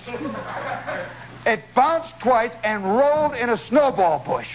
It 1.45 1.65
bounced 1.75 2.15
twice 2.23 2.53
and 2.63 2.85
rolled 2.85 3.35
in 3.35 3.51
a 3.51 3.59
snowball 3.69 4.25
bush. 4.25 4.49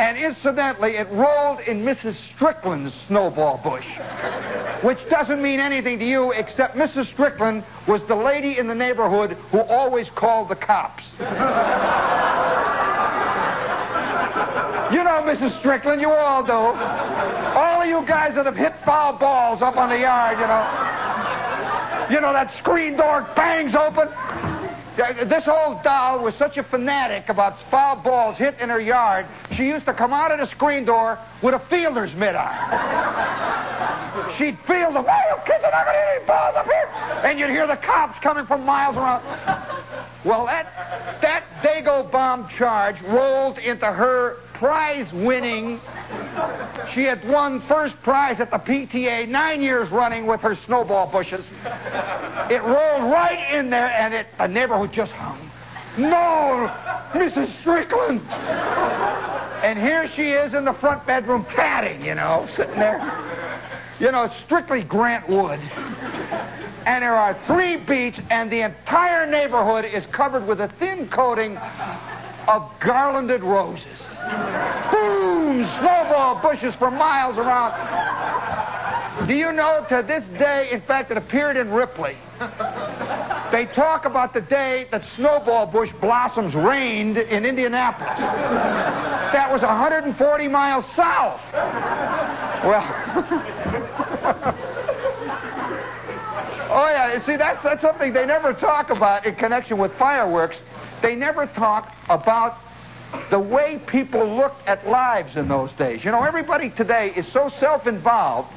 And 0.00 0.16
incidentally, 0.16 0.96
it 0.96 1.08
rolled 1.10 1.60
in 1.60 1.84
Mrs. 1.84 2.16
Strickland's 2.34 2.94
snowball 3.06 3.60
bush, 3.62 3.84
which 4.82 4.98
doesn't 5.10 5.42
mean 5.42 5.60
anything 5.60 5.98
to 5.98 6.04
you 6.04 6.32
except 6.32 6.76
Mrs. 6.76 7.12
Strickland 7.12 7.64
was 7.86 8.00
the 8.08 8.14
lady 8.14 8.58
in 8.58 8.66
the 8.66 8.74
neighborhood 8.74 9.36
who 9.50 9.60
always 9.60 10.08
called 10.16 10.48
the 10.48 10.56
cops. 10.56 11.04
You 14.90 15.04
know, 15.04 15.22
Mrs. 15.22 15.56
Strickland, 15.60 16.00
you 16.00 16.10
all 16.10 16.42
do. 16.44 16.52
All 16.52 17.82
of 17.82 17.86
you 17.86 18.04
guys 18.08 18.34
that 18.34 18.46
have 18.46 18.56
hit 18.56 18.72
foul 18.84 19.18
balls 19.18 19.62
up 19.62 19.76
on 19.76 19.88
the 19.88 19.98
yard, 19.98 20.38
you 20.38 20.46
know. 20.46 20.66
You 22.10 22.20
know, 22.20 22.32
that 22.32 22.52
screen 22.58 22.96
door 22.96 23.28
bangs 23.36 23.74
open. 23.76 24.08
Uh, 24.98 25.24
this 25.24 25.46
old 25.46 25.82
doll 25.82 26.22
was 26.22 26.34
such 26.34 26.56
a 26.56 26.64
fanatic 26.64 27.28
about 27.28 27.56
foul 27.70 27.96
balls 28.02 28.36
hit 28.36 28.58
in 28.58 28.68
her 28.68 28.80
yard, 28.80 29.26
she 29.56 29.64
used 29.64 29.86
to 29.86 29.94
come 29.94 30.12
out 30.12 30.32
of 30.32 30.38
the 30.38 30.46
screen 30.46 30.84
door 30.84 31.18
with 31.42 31.54
a 31.54 31.62
fielder's 31.70 32.12
mitt 32.14 32.34
on. 32.34 32.50
She'd 34.38 34.58
field 34.66 34.94
them. 34.96 35.04
Hey, 35.04 35.22
you 35.30 35.36
kids 35.46 35.64
are 35.64 35.70
not 35.70 35.86
going 35.86 35.96
to 35.96 36.02
hit 36.02 36.16
any 36.16 36.26
balls 36.26 36.56
up 36.56 36.66
here. 36.66 36.88
And 37.24 37.38
you'd 37.38 37.50
hear 37.50 37.66
the 37.66 37.76
cops 37.76 38.18
coming 38.22 38.46
from 38.46 38.64
miles 38.64 38.96
around. 38.96 39.22
Well, 40.24 40.46
that, 40.46 40.66
that 41.22 41.44
Dago 41.62 42.10
bomb 42.10 42.48
charge 42.58 42.96
rolled 43.02 43.58
into 43.58 43.86
her 43.86 44.38
prize 44.60 45.10
winning. 45.14 45.80
She 46.94 47.04
had 47.04 47.26
won 47.26 47.62
first 47.66 47.94
prize 48.02 48.40
at 48.40 48.50
the 48.50 48.58
PTA 48.58 49.26
nine 49.26 49.62
years 49.62 49.90
running 49.90 50.26
with 50.26 50.40
her 50.40 50.54
snowball 50.66 51.10
bushes. 51.10 51.46
It 52.50 52.62
rolled 52.62 53.10
right 53.10 53.54
in 53.54 53.70
there, 53.70 53.90
and 53.90 54.12
it, 54.12 54.26
the 54.36 54.46
neighborhood 54.46 54.92
just 54.92 55.12
hung. 55.12 55.50
No, 55.96 56.70
Mrs. 57.14 57.58
Strickland. 57.62 58.20
And 58.20 59.78
here 59.78 60.10
she 60.14 60.30
is 60.30 60.52
in 60.52 60.66
the 60.66 60.74
front 60.74 61.06
bedroom 61.06 61.46
padding, 61.46 62.04
you 62.04 62.14
know, 62.14 62.46
sitting 62.54 62.78
there. 62.78 63.00
You 63.98 64.12
know, 64.12 64.30
strictly 64.44 64.82
Grant 64.82 65.26
Wood. 65.26 65.58
And 66.84 67.02
there 67.02 67.16
are 67.16 67.38
three 67.46 67.78
beats, 67.78 68.20
and 68.28 68.52
the 68.52 68.60
entire 68.60 69.26
neighborhood 69.26 69.86
is 69.86 70.04
covered 70.12 70.46
with 70.46 70.60
a 70.60 70.68
thin 70.78 71.08
coating 71.08 71.56
of 71.56 72.70
garlanded 72.80 73.42
roses. 73.42 74.09
Boom! 74.92 75.66
Snowball 75.78 76.42
bushes 76.42 76.74
for 76.78 76.90
miles 76.90 77.38
around. 77.38 77.74
Do 79.26 79.34
you 79.34 79.52
know 79.52 79.84
to 79.88 80.02
this 80.06 80.24
day, 80.38 80.70
in 80.72 80.80
fact, 80.82 81.10
it 81.10 81.16
appeared 81.16 81.56
in 81.56 81.70
Ripley. 81.70 82.16
They 83.50 83.66
talk 83.74 84.04
about 84.04 84.32
the 84.32 84.42
day 84.42 84.86
that 84.92 85.02
snowball 85.16 85.66
bush 85.66 85.90
blossoms 86.00 86.54
rained 86.54 87.18
in 87.18 87.44
Indianapolis. 87.44 88.16
That 88.16 89.50
was 89.50 89.62
140 89.62 90.46
miles 90.48 90.84
south. 90.94 91.40
Well. 92.64 92.86
Oh, 96.72 96.86
yeah. 96.88 97.26
See, 97.26 97.36
that's, 97.36 97.60
that's 97.64 97.82
something 97.82 98.12
they 98.12 98.24
never 98.24 98.54
talk 98.54 98.90
about 98.90 99.26
in 99.26 99.34
connection 99.34 99.76
with 99.76 99.90
fireworks. 99.98 100.56
They 101.02 101.16
never 101.16 101.46
talk 101.46 101.92
about 102.08 102.58
the 103.30 103.38
way 103.38 103.80
people 103.86 104.36
looked 104.36 104.66
at 104.66 104.86
lives 104.86 105.36
in 105.36 105.48
those 105.48 105.72
days. 105.72 106.04
You 106.04 106.10
know, 106.10 106.22
everybody 106.22 106.70
today 106.70 107.12
is 107.16 107.30
so 107.32 107.50
self 107.58 107.86
involved 107.86 108.50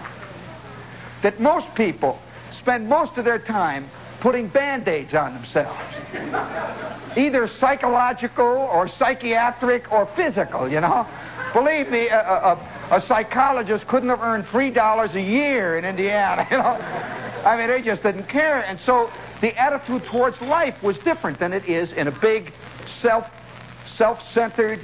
that 1.24 1.40
most 1.40 1.68
people 1.76 2.20
spend 2.60 2.88
most 2.88 3.18
of 3.18 3.26
their 3.26 3.40
time 3.40 3.90
putting 4.22 4.48
band 4.48 4.88
aids 4.88 5.14
on 5.14 5.34
themselves. 5.34 5.78
Either 7.18 7.50
psychological 7.60 8.46
or 8.46 8.88
psychiatric 8.98 9.92
or 9.92 10.10
physical, 10.16 10.70
you 10.70 10.80
know. 10.80 11.06
Believe 11.54 11.90
me, 11.90 12.08
a, 12.08 12.20
a, 12.20 12.90
a 12.92 13.04
psychologist 13.08 13.86
couldn't 13.88 14.10
have 14.10 14.22
earned 14.22 14.46
$3 14.46 15.16
a 15.16 15.22
year 15.22 15.78
in 15.78 15.86
Indiana, 15.86 16.48
you 16.52 16.58
know. 16.58 16.64
I 16.64 17.58
mean, 17.58 17.68
they 17.68 17.82
just 17.82 18.02
didn't 18.02 18.30
care. 18.30 18.62
And 18.62 18.80
so 18.86 19.10
the 19.42 19.54
attitude 19.60 20.04
towards 20.10 20.40
life 20.42 20.82
was 20.82 20.98
different 21.00 21.38
than 21.40 21.52
it 21.52 21.66
is 21.66 21.92
in 21.92 22.08
a 22.08 22.20
big, 22.22 22.54
self, 23.02 23.26
self-centered, 23.98 24.80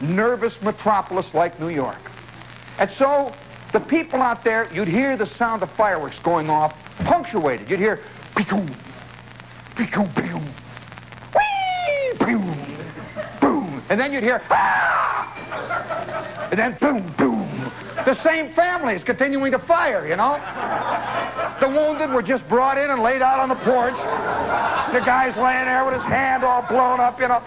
nervous 0.00 0.54
metropolis 0.62 1.26
like 1.34 1.58
New 1.60 1.68
York. 1.68 2.00
And 2.78 2.90
so 2.98 3.34
the 3.72 3.80
people 3.80 4.22
out 4.22 4.44
there, 4.44 4.72
you'd 4.72 4.88
hear 4.88 5.16
the 5.16 5.26
sound 5.36 5.62
of 5.62 5.70
fireworks 5.76 6.18
going 6.24 6.48
off, 6.48 6.74
punctuated. 6.98 7.68
You'd 7.68 7.80
hear, 7.80 8.00
pew, 8.36 8.66
pew, 9.76 9.86
pew, 9.86 10.40
wee, 11.34 12.18
pew. 12.24 13.47
And 13.90 13.98
then 13.98 14.12
you'd 14.12 14.22
hear, 14.22 14.42
ah! 14.50 16.48
And 16.50 16.58
then 16.58 16.76
boom, 16.80 17.14
boom. 17.16 17.48
The 18.04 18.22
same 18.22 18.54
families 18.54 19.02
continuing 19.04 19.52
to 19.52 19.58
fire, 19.60 20.06
you 20.06 20.16
know? 20.16 20.38
The 21.60 21.68
wounded 21.68 22.10
were 22.10 22.22
just 22.22 22.48
brought 22.48 22.78
in 22.78 22.90
and 22.90 23.02
laid 23.02 23.20
out 23.20 23.40
on 23.40 23.48
the 23.48 23.56
porch. 23.56 23.96
The 24.94 25.04
guy's 25.04 25.36
laying 25.36 25.66
there 25.66 25.84
with 25.84 25.94
his 25.94 26.04
hand 26.04 26.44
all 26.44 26.62
blown 26.68 27.00
up, 27.00 27.20
you 27.20 27.28
know. 27.28 27.40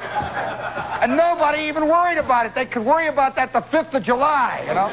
And 1.02 1.18
nobody 1.18 1.64
even 1.64 1.88
worried 1.88 2.18
about 2.18 2.46
it. 2.46 2.54
They 2.54 2.66
could 2.66 2.86
worry 2.86 3.08
about 3.08 3.36
that 3.38 3.54
the 3.54 3.62
5th 3.62 3.94
of 3.94 4.04
July, 4.04 4.64
you 4.68 4.74
know. 4.74 4.92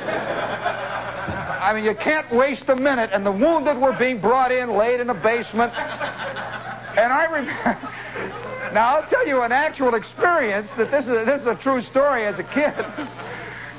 I 1.58 1.74
mean, 1.74 1.84
you 1.84 1.94
can't 1.94 2.32
waste 2.32 2.64
a 2.68 2.76
minute. 2.76 3.10
And 3.12 3.26
the 3.26 3.32
wounded 3.32 3.76
were 3.76 3.96
being 3.98 4.20
brought 4.20 4.52
in, 4.52 4.76
laid 4.76 5.00
in 5.00 5.06
the 5.06 5.14
basement. 5.14 5.72
And 5.74 7.12
I 7.12 7.24
remember. 7.24 8.34
Now, 8.72 8.96
I'll 8.96 9.08
tell 9.08 9.26
you 9.26 9.42
an 9.42 9.52
actual 9.52 9.94
experience 9.94 10.68
that 10.76 10.90
this 10.90 11.04
is, 11.04 11.26
this 11.26 11.40
is 11.40 11.46
a 11.46 11.58
true 11.62 11.82
story 11.82 12.26
as 12.26 12.38
a 12.38 12.44
kid. 12.44 12.74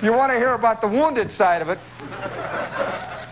You 0.02 0.14
want 0.14 0.32
to 0.32 0.38
hear 0.38 0.54
about 0.54 0.80
the 0.80 0.88
wounded 0.88 1.30
side 1.34 1.62
of 1.62 1.68
it. 1.68 1.78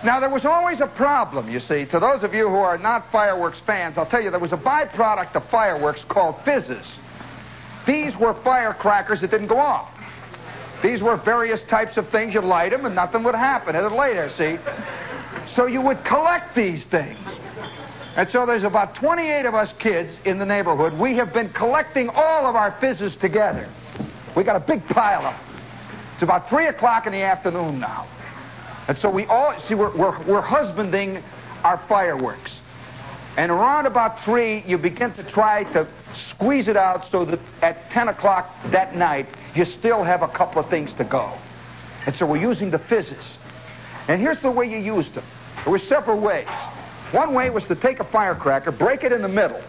Now, 0.03 0.20
there 0.20 0.30
was 0.30 0.43
always 0.43 0.82
a 0.82 0.88
problem, 0.88 1.49
you 1.49 1.62
see. 1.62 1.86
To 1.86 1.99
those 1.99 2.24
of 2.24 2.34
you 2.34 2.49
who 2.49 2.58
are 2.58 2.78
not 2.78 3.10
fireworks 3.10 3.62
fans, 3.66 3.97
I'll 3.97 4.10
tell 4.10 4.22
you 4.22 4.30
there 4.30 4.39
was 4.39 4.51
a 4.51 4.58
byproduct 4.58 5.36
of 5.36 5.49
fireworks 5.49 6.01
called 6.10 6.36
fizzes. 6.43 6.86
These 7.88 8.18
were 8.20 8.34
firecrackers 8.43 9.22
that 9.22 9.32
didn't 9.32 9.47
go 9.47 9.58
off. 9.58 9.89
These 10.84 11.01
were 11.01 11.16
various 11.24 11.62
types 11.70 11.95
of 11.95 12.10
things. 12.10 12.34
You'd 12.34 12.43
light 12.43 12.72
them 12.72 12.86
and 12.86 12.93
nothing 12.93 13.24
would 13.24 13.34
happen. 13.34 13.74
It'd 13.74 13.93
lay 13.93 14.14
there, 14.14 14.30
see? 14.38 14.58
So 15.55 15.68
you 15.68 15.82
would 15.82 16.03
collect 16.03 16.53
these 16.53 16.84
things. 16.91 17.18
And 18.18 18.28
so 18.32 18.47
there's 18.47 18.63
about 18.63 18.95
28 18.95 19.45
of 19.45 19.53
us 19.53 19.72
kids 19.80 20.11
in 20.26 20.39
the 20.39 20.45
neighborhood. 20.45 20.99
We 20.99 21.15
have 21.18 21.34
been 21.34 21.53
collecting 21.53 22.09
all 22.09 22.47
of 22.47 22.55
our 22.55 22.76
fizzes 22.82 23.15
together. 23.22 23.72
We 24.36 24.43
got 24.43 24.55
a 24.55 24.65
big 24.65 24.84
pile 24.88 25.24
of 25.24 25.36
them. 25.36 25.63
It's 26.15 26.24
about 26.24 26.49
3 26.49 26.65
o'clock 26.65 27.05
in 27.05 27.13
the 27.13 27.22
afternoon 27.22 27.80
now. 27.80 28.09
And 28.88 28.97
so 28.97 29.11
we 29.11 29.26
all, 29.26 29.55
see, 29.68 29.76
we're, 29.76 29.95
we're, 29.95 30.18
we're 30.28 30.41
husbanding 30.41 31.24
our 31.63 31.80
fireworks. 31.88 32.51
And 33.38 33.51
around 33.51 33.86
about 33.86 34.26
3, 34.26 34.63
you 34.65 34.80
begin 34.80 35.13
to 35.13 35.32
try 35.32 35.63
to 35.74 35.88
squeeze 36.32 36.68
it 36.68 36.76
out 36.76 37.03
so 37.11 37.24
that 37.24 37.39
at 37.61 37.91
10 37.91 38.07
o'clock 38.07 38.49
that 38.72 38.95
night, 38.95 39.28
you 39.53 39.63
still 39.63 40.03
have 40.03 40.24
a 40.24 40.28
couple 40.28 40.59
of 40.59 40.68
things 40.72 40.89
to 40.97 41.03
go. 41.03 41.38
And 42.07 42.15
so 42.15 42.26
we're 42.26 42.41
using 42.41 42.72
the 42.72 42.80
fizzes. 42.80 43.38
And 44.07 44.20
here's 44.20 44.41
the 44.41 44.49
way 44.49 44.65
you 44.65 44.80
use 44.80 45.05
them. 45.13 45.26
There 45.63 45.72
were 45.72 45.82
several 45.88 46.20
ways. 46.20 46.47
One 47.12 47.34
way 47.34 47.49
was 47.49 47.64
to 47.66 47.76
take 47.76 47.99
a 47.99 48.03
firecracker, 48.03 48.72
break 48.72 49.03
it 49.03 49.12
in 49.12 49.22
the 49.22 49.28
middle, 49.28 49.62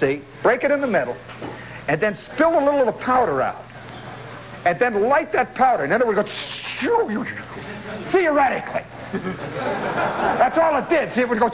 see, 0.00 0.22
break 0.42 0.64
it 0.64 0.70
in 0.70 0.80
the 0.80 0.86
middle, 0.86 1.16
and 1.86 2.00
then 2.00 2.18
spill 2.32 2.58
a 2.58 2.62
little 2.64 2.80
of 2.80 2.86
the 2.86 3.04
powder 3.04 3.42
out. 3.42 3.64
And 4.64 4.78
then 4.80 5.02
light 5.02 5.32
that 5.32 5.54
powder. 5.54 5.84
And 5.84 5.92
then 5.92 6.00
it 6.00 6.06
would 6.06 6.16
go, 6.16 6.24
theoretically. 8.10 8.82
That's 9.12 10.58
all 10.58 10.76
it 10.78 10.88
did. 10.88 11.14
See, 11.14 11.20
it 11.20 11.28
would 11.28 11.38
go, 11.38 11.48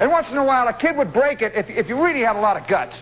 and 0.00 0.10
once 0.10 0.28
in 0.30 0.36
a 0.38 0.44
while 0.44 0.66
a 0.66 0.72
kid 0.72 0.96
would 0.96 1.12
break 1.12 1.42
it 1.42 1.52
if, 1.54 1.68
if 1.68 1.88
you 1.88 2.02
really 2.02 2.20
had 2.20 2.36
a 2.36 2.40
lot 2.40 2.56
of 2.56 2.66
guts. 2.66 2.96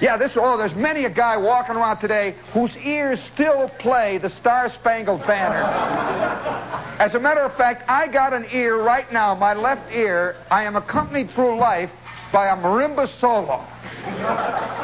Yeah, 0.00 0.16
this, 0.16 0.32
oh, 0.36 0.56
there's 0.56 0.74
many 0.74 1.04
a 1.04 1.10
guy 1.10 1.36
walking 1.36 1.76
around 1.76 2.00
today 2.00 2.34
whose 2.52 2.74
ears 2.76 3.18
still 3.34 3.70
play 3.78 4.18
the 4.18 4.30
Star 4.40 4.70
Spangled 4.80 5.20
Banner. 5.26 5.62
As 6.98 7.14
a 7.14 7.20
matter 7.20 7.40
of 7.40 7.56
fact, 7.56 7.84
I 7.88 8.08
got 8.08 8.32
an 8.32 8.46
ear 8.52 8.82
right 8.82 9.10
now, 9.12 9.34
my 9.34 9.54
left 9.54 9.90
ear. 9.92 10.36
I 10.50 10.64
am 10.64 10.76
accompanied 10.76 11.30
through 11.34 11.58
life 11.58 11.90
by 12.32 12.48
a 12.48 12.56
marimba 12.56 13.08
solo 13.20 13.66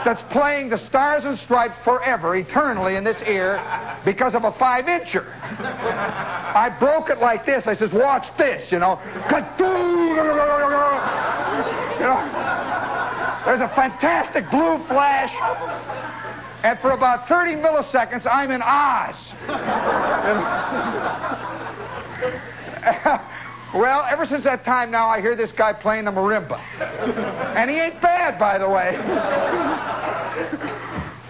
that's 0.05 0.21
playing 0.33 0.69
the 0.69 0.79
Stars 0.89 1.25
and 1.25 1.39
Stripes 1.39 1.77
forever, 1.85 2.37
eternally 2.37 2.97
in 2.97 3.05
this 3.05 3.21
ear 3.27 3.59
because 4.05 4.35
of 4.35 4.45
a 4.45 4.53
five 4.59 4.85
incher. 4.85 5.27
I 5.43 6.77
broke 6.79 7.11
it 7.11 7.19
like 7.19 7.45
this. 7.47 7.67
I 7.67 7.75
says, 7.75 7.91
watch 7.93 8.27
this, 8.37 8.71
you 8.71 8.79
know. 8.79 9.01
You 11.99 12.05
know, 12.05 12.88
there's 13.49 13.63
a 13.63 13.75
fantastic 13.75 14.51
blue 14.51 14.77
flash, 14.89 15.33
and 16.63 16.79
for 16.81 16.91
about 16.91 17.27
30 17.29 17.53
milliseconds, 17.53 18.27
I'm 18.27 18.51
in 18.51 18.61
Oz. 18.61 19.17
well, 23.75 24.05
ever 24.07 24.27
since 24.27 24.45
that 24.45 24.67
time 24.67 24.91
now, 24.91 25.09
I 25.09 25.23
hear 25.23 25.35
this 25.35 25.51
guy 25.57 25.73
playing 25.73 26.05
the 26.05 26.11
marimba. 26.11 26.61
And 27.57 27.71
he 27.71 27.79
ain't 27.79 28.03
bad, 28.03 28.39
by 28.39 28.59
the 28.59 28.69
way. 28.69 28.99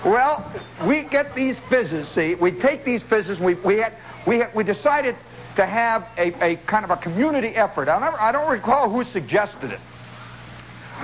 well, 0.11 0.53
we 0.89 1.05
get 1.05 1.37
these 1.37 1.55
fizzes, 1.71 2.13
see. 2.17 2.35
We 2.35 2.51
take 2.51 2.85
these 2.85 3.03
fizzes, 3.09 3.39
we, 3.39 3.55
we, 3.65 3.77
had, 3.77 3.93
we, 4.27 4.39
had, 4.39 4.53
we 4.57 4.65
decided 4.65 5.15
to 5.55 5.65
have 5.67 6.03
a, 6.17 6.35
a 6.45 6.57
kind 6.67 6.85
of 6.85 6.91
a 6.91 6.97
community 6.97 7.55
effort. 7.55 7.89
I, 7.89 8.01
never, 8.01 8.21
I 8.21 8.33
don't 8.33 8.51
recall 8.51 8.91
who 8.91 9.05
suggested 9.13 9.71
it. 9.71 9.79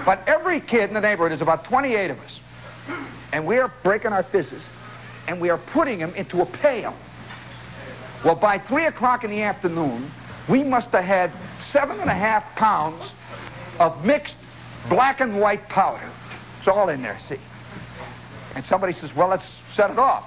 But 0.05 0.27
every 0.27 0.61
kid 0.61 0.89
in 0.89 0.95
the 0.95 1.01
neighborhood, 1.01 1.33
is 1.33 1.41
about 1.41 1.65
28 1.65 2.11
of 2.11 2.19
us, 2.19 2.41
and 3.33 3.47
we 3.47 3.59
are 3.59 3.73
breaking 3.83 4.13
our 4.13 4.23
fizzes, 4.25 4.63
and 5.29 5.41
we 5.41 5.51
are 5.51 5.59
putting 5.73 5.99
them 5.99 6.15
into 6.15 6.43
a 6.43 6.47
pail. 6.47 6.95
Well, 8.25 8.35
by 8.35 8.59
3 8.59 8.87
o'clock 8.87 9.25
in 9.25 9.31
the 9.31 9.43
afternoon, 9.43 10.11
we 10.49 10.63
must 10.63 10.89
have 10.89 11.05
had 11.05 11.33
seven 11.73 12.01
and 12.01 12.11
a 12.11 12.15
half 12.15 12.45
pounds 12.57 13.11
of 13.79 14.05
mixed 14.05 14.37
black 14.89 15.21
and 15.21 15.41
white 15.41 15.69
powder. 15.69 16.11
It's 16.59 16.69
all 16.69 16.89
in 16.89 17.03
there, 17.03 17.19
see. 17.29 17.41
And 18.55 18.65
somebody 18.67 18.93
says, 18.95 19.11
well, 19.15 19.29
let's 19.29 19.45
set 19.75 19.91
it 19.91 19.99
off. 19.99 20.25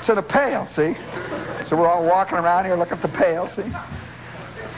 It's 0.00 0.08
in 0.08 0.18
a 0.18 0.22
pail, 0.22 0.66
see. 0.66 0.94
So 1.68 1.76
we're 1.76 1.88
all 1.88 2.04
walking 2.04 2.38
around 2.38 2.64
here 2.64 2.76
looking 2.76 2.98
at 2.98 3.02
the 3.02 3.08
pail, 3.08 3.48
see. 3.54 3.62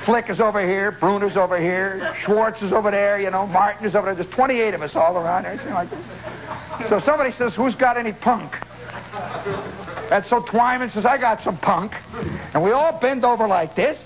Flick 0.05 0.31
is 0.31 0.41
over 0.41 0.67
here, 0.67 0.93
Bruner's 0.93 1.37
over 1.37 1.61
here, 1.61 2.15
Schwartz 2.25 2.63
is 2.63 2.73
over 2.73 2.91
there, 2.91 3.21
you 3.21 3.31
know, 3.31 3.47
Martin 3.47 3.87
is 3.87 3.95
over 3.95 4.07
there. 4.07 4.15
There's 4.25 4.35
28 4.35 4.75
of 4.75 4.83
us 4.83 4.93
all 4.95 5.17
around 5.17 5.45
there, 5.45 5.57
like 5.75 5.89
So 6.89 7.01
somebody 7.05 7.33
says, 7.37 7.53
who's 7.55 7.75
got 7.75 7.99
any 7.99 8.13
punk? 8.13 8.55
And 10.11 10.25
so 10.27 10.43
Twyman 10.43 10.93
says, 10.93 11.05
I 11.05 11.19
got 11.19 11.43
some 11.43 11.59
punk. 11.59 11.93
And 12.55 12.63
we 12.63 12.73
all 12.73 12.99
bend 12.99 13.25
over 13.25 13.47
like 13.47 13.77
this. 13.77 13.99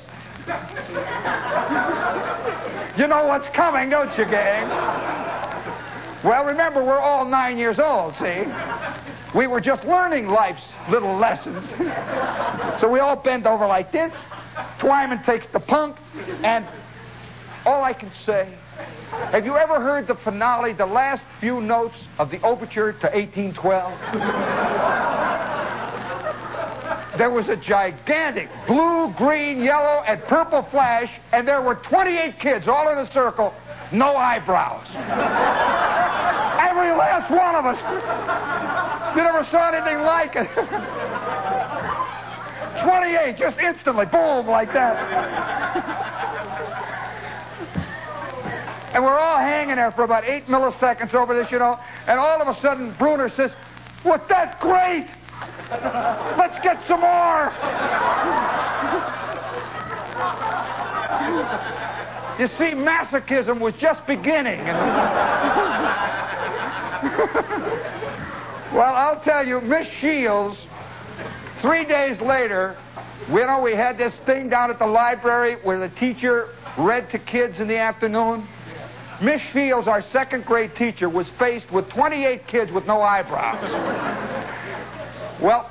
You 2.96 3.06
know 3.06 3.26
what's 3.26 3.48
coming, 3.56 3.90
don't 3.90 4.16
you, 4.18 4.24
gang? 4.24 4.68
Well, 6.24 6.44
remember, 6.44 6.82
we're 6.84 6.98
all 6.98 7.24
nine 7.24 7.58
years 7.58 7.78
old, 7.78 8.14
see? 8.20 8.44
We 9.36 9.46
were 9.46 9.60
just 9.60 9.84
learning 9.84 10.26
life's 10.26 10.62
little 10.90 11.16
lessons. 11.16 11.68
so 12.80 12.90
we 12.90 13.00
all 13.00 13.16
bend 13.16 13.46
over 13.46 13.66
like 13.66 13.92
this. 13.92 14.12
Twyman 14.80 15.24
takes 15.24 15.46
the 15.52 15.60
punk, 15.60 15.96
and 16.42 16.66
all 17.64 17.82
I 17.82 17.92
can 17.92 18.10
say, 18.26 18.54
have 19.32 19.44
you 19.44 19.56
ever 19.56 19.80
heard 19.80 20.06
the 20.06 20.16
finale, 20.16 20.72
the 20.72 20.86
last 20.86 21.22
few 21.40 21.60
notes 21.60 21.96
of 22.18 22.30
the 22.30 22.40
overture 22.42 22.92
to 22.92 23.06
1812? 23.06 23.92
There 27.16 27.30
was 27.30 27.48
a 27.48 27.56
gigantic 27.56 28.48
blue, 28.66 29.14
green, 29.16 29.62
yellow, 29.62 30.02
and 30.06 30.20
purple 30.24 30.66
flash, 30.70 31.08
and 31.32 31.46
there 31.46 31.62
were 31.62 31.76
28 31.88 32.40
kids 32.40 32.66
all 32.66 32.90
in 32.90 32.98
a 32.98 33.12
circle, 33.12 33.54
no 33.92 34.16
eyebrows. 34.16 34.88
Every 36.58 36.90
last 36.90 37.30
one 37.30 37.54
of 37.54 37.66
us. 37.66 37.78
You 39.16 39.22
never 39.22 39.46
saw 39.50 39.70
anything 39.70 40.02
like 40.02 40.34
it. 40.34 40.48
28, 42.82 43.36
just 43.36 43.58
instantly, 43.58 44.06
boom, 44.06 44.46
like 44.46 44.72
that. 44.72 44.96
and 48.94 49.02
we're 49.04 49.18
all 49.18 49.38
hanging 49.38 49.76
there 49.76 49.90
for 49.92 50.04
about 50.04 50.24
eight 50.24 50.46
milliseconds 50.46 51.14
over 51.14 51.34
this, 51.34 51.50
you 51.50 51.58
know, 51.58 51.78
and 52.06 52.18
all 52.18 52.40
of 52.40 52.48
a 52.48 52.60
sudden 52.60 52.94
Bruner 52.98 53.30
says, 53.36 53.50
Was 54.04 54.20
that 54.28 54.60
great? 54.60 55.06
Let's 56.38 56.62
get 56.62 56.82
some 56.86 57.00
more. 57.00 57.52
you 62.38 62.48
see, 62.58 62.74
masochism 62.74 63.60
was 63.60 63.74
just 63.74 64.06
beginning. 64.06 64.64
well, 68.74 68.94
I'll 68.94 69.20
tell 69.20 69.46
you, 69.46 69.60
Miss 69.60 69.86
Shields 70.00 70.58
Three 71.64 71.86
days 71.86 72.20
later, 72.20 72.76
you 73.26 73.36
know, 73.36 73.62
we 73.62 73.72
had 73.72 73.96
this 73.96 74.12
thing 74.26 74.50
down 74.50 74.70
at 74.70 74.78
the 74.78 74.86
library 74.86 75.56
where 75.62 75.80
the 75.80 75.88
teacher 75.94 76.48
read 76.76 77.08
to 77.12 77.18
kids 77.18 77.58
in 77.58 77.68
the 77.68 77.78
afternoon. 77.78 78.46
Miss 79.22 79.40
Fields, 79.54 79.88
our 79.88 80.02
second 80.12 80.44
grade 80.44 80.72
teacher, 80.76 81.08
was 81.08 81.26
faced 81.38 81.72
with 81.72 81.88
28 81.88 82.46
kids 82.48 82.70
with 82.70 82.84
no 82.84 83.00
eyebrows. 83.00 83.64
well, 85.42 85.70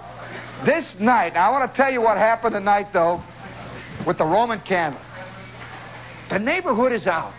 this 0.65 0.83
night, 0.99 1.35
I 1.35 1.51
want 1.51 1.69
to 1.69 1.77
tell 1.77 1.91
you 1.91 2.01
what 2.01 2.17
happened 2.17 2.53
tonight, 2.53 2.87
though, 2.91 3.21
with 4.07 4.17
the 4.17 4.25
Roman 4.25 4.61
candle. 4.61 4.99
The 6.31 6.39
neighborhood 6.39 6.91
is 6.91 7.05
out. 7.05 7.35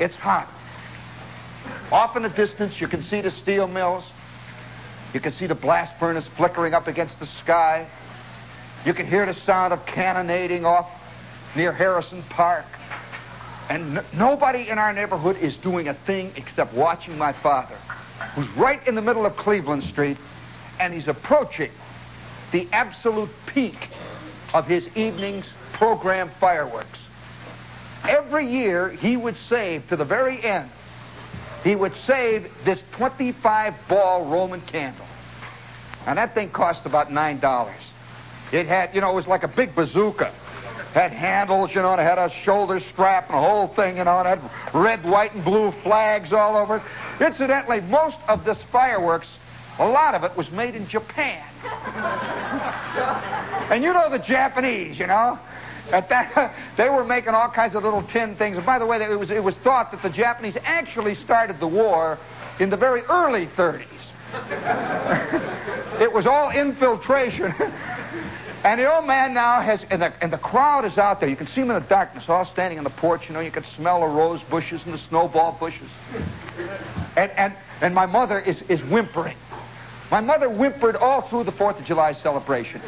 It's 0.00 0.16
hot. 0.16 0.48
Off 1.92 2.16
in 2.16 2.24
the 2.24 2.28
distance, 2.28 2.74
you 2.80 2.88
can 2.88 3.04
see 3.04 3.20
the 3.20 3.30
steel 3.30 3.68
mills. 3.68 4.02
You 5.14 5.20
can 5.20 5.32
see 5.32 5.46
the 5.46 5.54
blast 5.54 5.92
furnace 5.98 6.26
flickering 6.36 6.74
up 6.74 6.86
against 6.86 7.18
the 7.18 7.26
sky. 7.42 7.88
You 8.84 8.94
can 8.94 9.06
hear 9.06 9.24
the 9.26 9.34
sound 9.46 9.72
of 9.72 9.84
cannonading 9.86 10.64
off 10.64 10.88
near 11.56 11.72
Harrison 11.72 12.22
Park. 12.30 12.66
And 13.70 13.98
n- 13.98 14.04
nobody 14.14 14.68
in 14.68 14.78
our 14.78 14.92
neighborhood 14.92 15.36
is 15.36 15.56
doing 15.58 15.88
a 15.88 15.94
thing 16.06 16.32
except 16.36 16.74
watching 16.74 17.16
my 17.16 17.32
father, 17.42 17.76
who's 18.34 18.48
right 18.56 18.86
in 18.86 18.94
the 18.94 19.02
middle 19.02 19.26
of 19.26 19.36
Cleveland 19.36 19.84
Street, 19.84 20.18
and 20.78 20.92
he's 20.94 21.08
approaching 21.08 21.70
the 22.52 22.68
absolute 22.72 23.30
peak 23.52 23.76
of 24.54 24.66
his 24.66 24.86
evening's 24.94 25.46
program 25.74 26.30
fireworks. 26.40 26.98
Every 28.08 28.50
year, 28.50 28.90
he 28.90 29.16
would 29.16 29.36
save 29.48 29.88
to 29.88 29.96
the 29.96 30.04
very 30.04 30.42
end 30.44 30.70
he 31.64 31.74
would 31.74 31.92
save 32.06 32.46
this 32.64 32.78
25 32.96 33.74
ball 33.88 34.30
Roman 34.30 34.60
candle. 34.62 35.06
And 36.06 36.18
that 36.18 36.34
thing 36.34 36.50
cost 36.50 36.80
about 36.84 37.08
$9. 37.08 37.74
It 38.52 38.66
had, 38.66 38.94
you 38.94 39.00
know, 39.00 39.10
it 39.10 39.14
was 39.14 39.26
like 39.26 39.42
a 39.42 39.48
big 39.48 39.74
bazooka. 39.74 40.32
Had 40.94 41.12
handles, 41.12 41.74
you 41.74 41.82
know, 41.82 41.92
and 41.92 42.00
it 42.00 42.04
had 42.04 42.18
a 42.18 42.30
shoulder 42.44 42.80
strap 42.92 43.28
and 43.28 43.36
a 43.36 43.40
whole 43.40 43.68
thing, 43.74 43.98
you 43.98 44.04
know, 44.04 44.18
and 44.18 44.28
it 44.28 44.38
had 44.38 44.74
red, 44.74 45.04
white, 45.04 45.34
and 45.34 45.44
blue 45.44 45.72
flags 45.82 46.32
all 46.32 46.56
over 46.56 46.76
it. 46.76 46.82
Incidentally, 47.22 47.80
most 47.82 48.16
of 48.26 48.44
this 48.44 48.56
fireworks, 48.72 49.26
a 49.78 49.86
lot 49.86 50.14
of 50.14 50.24
it 50.24 50.34
was 50.36 50.50
made 50.50 50.74
in 50.74 50.88
Japan. 50.88 51.44
and 53.70 53.84
you 53.84 53.92
know 53.92 54.10
the 54.10 54.18
Japanese, 54.18 54.98
you 54.98 55.06
know. 55.06 55.38
At 55.92 56.08
that, 56.08 56.54
they 56.76 56.88
were 56.88 57.04
making 57.04 57.30
all 57.30 57.50
kinds 57.50 57.74
of 57.74 57.82
little 57.82 58.06
tin 58.12 58.36
things. 58.36 58.56
And 58.56 58.66
by 58.66 58.78
the 58.78 58.86
way, 58.86 58.98
it 58.98 59.18
was, 59.18 59.30
it 59.30 59.42
was 59.42 59.54
thought 59.64 59.90
that 59.92 60.02
the 60.02 60.10
Japanese 60.10 60.56
actually 60.62 61.14
started 61.16 61.60
the 61.60 61.68
war 61.68 62.18
in 62.60 62.70
the 62.70 62.76
very 62.76 63.02
early 63.02 63.46
30s. 63.56 63.86
it 66.02 66.12
was 66.12 66.26
all 66.26 66.50
infiltration. 66.50 67.44
and 68.64 68.78
the 68.78 68.92
old 68.92 69.06
man 69.06 69.32
now 69.32 69.62
has, 69.62 69.82
and 69.90 70.02
the, 70.02 70.12
and 70.22 70.30
the 70.32 70.38
crowd 70.38 70.84
is 70.84 70.98
out 70.98 71.20
there. 71.20 71.28
You 71.30 71.36
can 71.36 71.46
see 71.46 71.62
him 71.62 71.70
in 71.70 71.82
the 71.82 71.88
darkness, 71.88 72.24
all 72.28 72.44
standing 72.52 72.78
on 72.78 72.84
the 72.84 72.90
porch. 72.90 73.22
You 73.28 73.34
know, 73.34 73.40
you 73.40 73.50
can 73.50 73.64
smell 73.76 74.00
the 74.00 74.06
rose 74.06 74.42
bushes 74.50 74.82
and 74.84 74.92
the 74.92 75.00
snowball 75.08 75.56
bushes. 75.58 75.88
And, 77.16 77.30
and, 77.32 77.56
and 77.80 77.94
my 77.94 78.04
mother 78.04 78.38
is, 78.40 78.60
is 78.68 78.82
whimpering. 78.90 79.36
My 80.10 80.20
mother 80.20 80.48
whimpered 80.48 80.96
all 80.96 81.28
through 81.28 81.44
the 81.44 81.52
Fourth 81.52 81.78
of 81.78 81.84
July 81.84 82.14
celebration. 82.14 82.80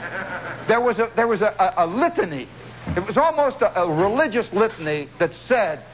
There 0.69 0.81
was 0.81 0.99
a, 0.99 1.11
there 1.17 1.29
was 1.29 1.43
a, 1.43 1.55
a, 1.59 1.85
a 1.85 1.87
litany 1.87 2.49
it 2.89 3.07
was 3.07 3.17
almost 3.17 3.63
a, 3.63 3.81
a 3.81 3.93
religious 3.93 4.47
litany 4.53 5.09
that 5.19 5.31
said, 5.47 5.85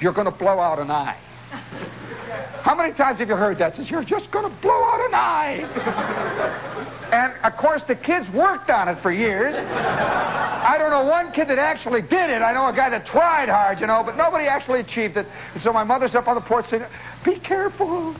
You're 0.00 0.14
going 0.14 0.30
to 0.30 0.36
blow 0.36 0.58
out 0.58 0.78
an 0.78 0.90
eye. 0.90 1.18
How 2.62 2.74
many 2.74 2.94
times 2.94 3.18
have 3.18 3.28
you 3.28 3.34
heard 3.34 3.58
that? 3.58 3.76
Says, 3.76 3.90
you're 3.90 4.04
just 4.04 4.30
going 4.30 4.48
to 4.48 4.60
blow 4.62 4.70
out 4.70 5.00
an 5.00 5.14
eye. 5.14 5.66
and, 7.12 7.34
of 7.44 7.58
course, 7.58 7.82
the 7.88 7.96
kids 7.96 8.26
worked 8.32 8.70
on 8.70 8.88
it 8.88 9.02
for 9.02 9.12
years. 9.12 9.54
I 9.56 10.76
don't 10.78 10.90
know 10.90 11.04
one 11.04 11.32
kid 11.32 11.48
that 11.48 11.58
actually 11.58 12.02
did 12.02 12.30
it. 12.30 12.40
I 12.40 12.52
know 12.52 12.68
a 12.68 12.72
guy 12.72 12.88
that 12.90 13.04
tried 13.04 13.48
hard, 13.48 13.80
you 13.80 13.86
know, 13.86 14.02
but 14.04 14.16
nobody 14.16 14.46
actually 14.46 14.80
achieved 14.80 15.16
it. 15.16 15.26
And 15.54 15.62
so 15.62 15.72
my 15.72 15.84
mother's 15.84 16.14
up 16.14 16.28
on 16.28 16.36
the 16.36 16.40
porch 16.40 16.66
saying, 16.70 16.84
be 17.24 17.40
careful. 17.40 18.16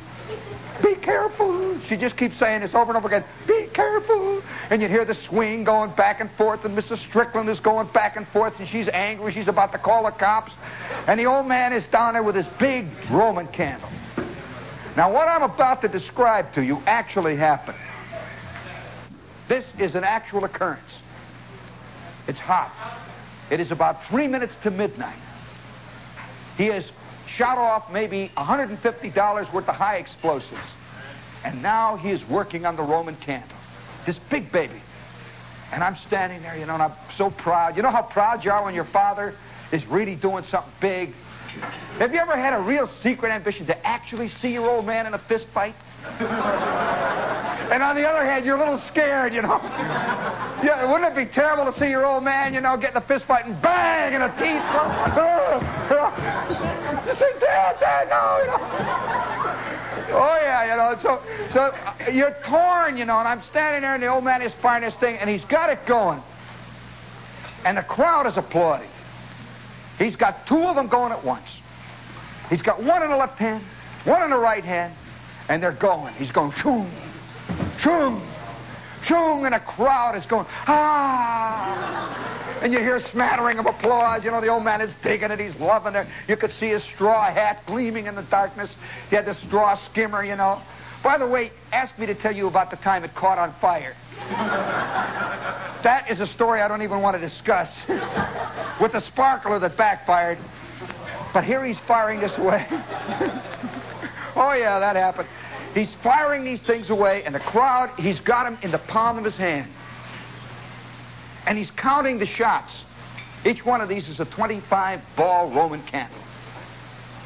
Be 0.83 0.97
careful. 0.97 1.81
She 1.89 1.97
just 1.97 2.17
keeps 2.17 2.39
saying 2.39 2.63
this 2.63 2.75
over 2.75 2.93
and 2.93 2.97
over 2.97 3.07
again. 3.07 3.25
Be 3.47 3.69
careful. 3.75 4.43
And 4.71 4.83
you 4.83 4.89
hear 4.89 5.05
the 5.05 5.17
swing 5.29 5.65
going 5.65 5.95
back 5.95 6.21
and 6.21 6.31
forth, 6.37 6.65
and 6.65 6.77
Mrs. 6.77 7.07
Strickland 7.09 7.49
is 7.49 7.61
going 7.61 7.89
back 7.93 8.17
and 8.17 8.27
forth, 8.29 8.55
and 8.59 8.69
she's 8.69 8.89
angry. 8.89 9.33
She's 9.33 9.49
about 9.49 9.73
to 9.73 9.79
call 9.79 10.05
the 10.05 10.11
cops. 10.11 10.53
And 11.07 11.21
the 11.21 11.27
old 11.27 11.47
man 11.47 11.73
is 11.73 11.85
down 11.93 12.15
there 12.15 12.23
with 12.23 12.35
his 12.35 12.47
big 12.59 12.87
Roman 13.11 13.49
candle. 13.49 13.91
Now, 14.97 15.13
what 15.13 15.29
I'm 15.29 15.43
about 15.43 15.81
to 15.83 15.89
describe 15.89 16.53
to 16.55 16.63
you 16.63 16.77
actually 16.87 17.37
happened. 17.37 17.79
This 19.49 19.65
is 19.79 19.95
an 19.95 20.05
actual 20.05 20.45
occurrence. 20.45 20.83
It's 22.29 22.39
hot. 22.39 22.73
It 23.51 23.61
is 23.61 23.71
about 23.71 23.99
three 24.09 24.29
minutes 24.29 24.55
to 24.63 24.71
midnight. 24.71 25.19
He 26.57 26.67
has 26.67 26.85
shot 27.37 27.59
off 27.59 27.91
maybe 27.93 28.31
$150 28.37 29.53
worth 29.53 29.69
of 29.69 29.75
high 29.75 29.97
explosives. 29.97 30.61
And 31.45 31.63
now 31.63 31.97
he 31.97 32.11
is 32.11 32.23
working 32.29 32.67
on 32.67 32.77
the 32.77 32.83
Roman 32.83 33.17
candle. 33.17 33.57
This 34.07 34.17
big 34.31 34.53
baby. 34.53 34.81
And 35.73 35.83
I'm 35.83 35.97
standing 36.07 36.43
there, 36.43 36.57
you 36.57 36.67
know, 36.67 36.75
and 36.75 36.83
I'm 36.83 36.95
so 37.17 37.31
proud. 37.31 37.77
You 37.77 37.83
know 37.83 37.91
how 37.91 38.03
proud 38.03 38.45
you 38.45 38.51
are 38.51 38.65
when 38.65 38.75
your 38.75 38.89
father 38.93 39.35
is 39.73 39.85
really 39.87 40.15
doing 40.15 40.45
something 40.51 40.73
big? 40.81 41.15
Have 41.99 42.13
you 42.13 42.19
ever 42.19 42.37
had 42.37 42.55
a 42.55 42.61
real 42.61 42.89
secret 43.03 43.31
ambition 43.31 43.67
to 43.67 43.87
actually 43.87 44.29
see 44.41 44.53
your 44.53 44.69
old 44.69 44.87
man 44.87 45.07
in 45.07 45.15
a 45.15 45.19
fist 45.19 45.47
fight? 45.53 45.75
and 46.03 47.83
on 47.83 47.97
the 47.97 48.07
other 48.07 48.25
hand, 48.25 48.45
you're 48.45 48.57
a 48.57 48.59
little 48.59 48.83
scared, 48.91 49.35
you 49.35 49.43
know. 49.43 49.59
Yeah, 50.63 50.91
wouldn't 50.91 51.13
it 51.13 51.17
be 51.17 51.27
terrible 51.33 51.73
to 51.73 51.79
see 51.79 51.89
your 51.89 52.07
old 52.07 52.23
man, 52.23 52.55
you 52.55 52.61
know, 52.61 52.77
get 52.77 52.93
in 52.93 52.97
a 52.97 53.07
fist 53.07 53.25
fight 53.27 53.47
and 53.47 53.61
bang 53.61 54.15
in 54.15 54.21
the 54.21 54.29
teeth? 54.29 54.63
you 57.07 57.15
say, 57.19 57.33
Dad, 57.41 57.81
Dad, 57.81 58.09
no, 58.09 58.39
you 58.41 58.47
know. 58.47 58.59
Oh 60.15 60.39
yeah, 60.41 60.71
you 60.71 60.77
know. 60.77 60.97
So, 61.03 61.21
so 61.53 61.61
uh, 61.61 61.95
you're 62.11 62.37
torn, 62.47 62.97
you 62.97 63.05
know, 63.05 63.19
and 63.19 63.27
I'm 63.27 63.43
standing 63.51 63.83
there, 63.83 63.95
and 63.95 64.03
the 64.03 64.09
old 64.09 64.25
man 64.25 64.43
is 64.43 64.53
firing 64.61 64.85
this 64.85 64.95
thing, 65.01 65.17
and 65.17 65.29
he's 65.29 65.45
got 65.47 65.71
it 65.71 65.81
going, 65.87 66.23
and 67.65 67.77
the 67.77 67.83
crowd 67.83 68.27
is 68.27 68.37
applauding. 68.37 68.89
He's 69.99 70.17
got 70.17 70.47
two 70.47 70.63
of 70.63 70.77
them 70.77 70.89
going 70.89 71.13
at 71.13 71.25
once. 71.25 71.49
He's 72.51 72.63
got 72.63 72.83
one 72.83 73.03
in 73.03 73.11
the 73.11 73.17
left 73.17 73.39
hand, 73.39 73.65
one 74.05 74.23
in 74.23 74.31
the 74.31 74.39
right 74.39 74.65
hand, 74.65 74.95
and 75.49 75.63
they're 75.63 75.73
going. 75.73 76.15
He's 76.15 76.31
going, 76.31 76.53
choom, 76.53 76.91
choom, 77.81 78.21
choom, 79.09 79.47
and 79.47 79.55
a 79.55 79.61
crowd 79.61 80.17
is 80.17 80.25
going, 80.27 80.47
ah. 80.49 82.33
And 82.63 82.73
you 82.73 82.79
hear 82.79 82.97
a 82.97 83.11
smattering 83.11 83.59
of 83.59 83.67
applause. 83.67 84.25
You 84.25 84.31
know, 84.31 84.41
the 84.41 84.47
old 84.47 84.65
man 84.65 84.81
is 84.81 84.95
digging 85.03 85.31
it. 85.31 85.41
He's 85.41 85.59
loving 85.61 85.97
it. 85.97 86.07
You 86.29 86.37
could 86.37 86.53
see 86.61 86.69
his 86.69 86.83
straw 86.95 87.33
hat 87.33 87.63
gleaming 87.67 88.07
in 88.07 88.15
the 88.15 88.23
darkness. 88.23 88.71
He 89.11 89.17
had 89.17 89.27
the 89.27 89.35
straw 89.47 89.77
skimmer, 89.91 90.25
you 90.25 90.37
know. 90.37 90.63
By 91.03 91.19
the 91.19 91.27
way, 91.27 91.51
ask 91.73 91.99
me 91.99 92.07
to 92.07 92.15
tell 92.15 92.35
you 92.35 92.47
about 92.47 92.71
the 92.71 92.77
time 92.77 93.03
it 93.03 93.15
caught 93.17 93.37
on 93.37 93.55
fire. 93.61 93.95
that 95.83 96.09
is 96.09 96.21
a 96.21 96.27
story 96.29 96.61
I 96.61 96.69
don't 96.69 96.83
even 96.83 97.03
want 97.03 97.21
to 97.21 97.21
discuss. 97.21 97.69
With 98.81 98.93
the 98.93 99.03
sparkler 99.09 99.59
that 99.59 99.77
backfired. 99.77 100.39
But 101.35 101.45
here 101.45 101.65
he's 101.65 101.79
firing 101.89 102.21
this 102.21 102.33
away. 102.37 102.67
oh, 104.37 104.55
yeah, 104.57 104.79
that 104.79 104.95
happened. 104.95 105.29
He's 105.75 105.91
firing 106.03 106.45
these 106.45 106.61
things 106.61 106.91
away, 106.91 107.25
and 107.25 107.35
the 107.35 107.41
crowd, 107.41 107.91
he's 107.99 108.21
got 108.21 108.45
them 108.45 108.59
in 108.63 108.71
the 108.71 108.79
palm 108.79 109.17
of 109.17 109.25
his 109.25 109.37
hand. 109.37 109.71
And 111.47 111.57
he's 111.57 111.71
counting 111.77 112.19
the 112.19 112.27
shots. 112.27 112.73
Each 113.45 113.65
one 113.65 113.81
of 113.81 113.89
these 113.89 114.09
is 114.09 114.21
a 114.21 114.25
25 114.27 115.01
ball 115.17 115.51
Roman 115.51 115.83
candle. 115.87 116.19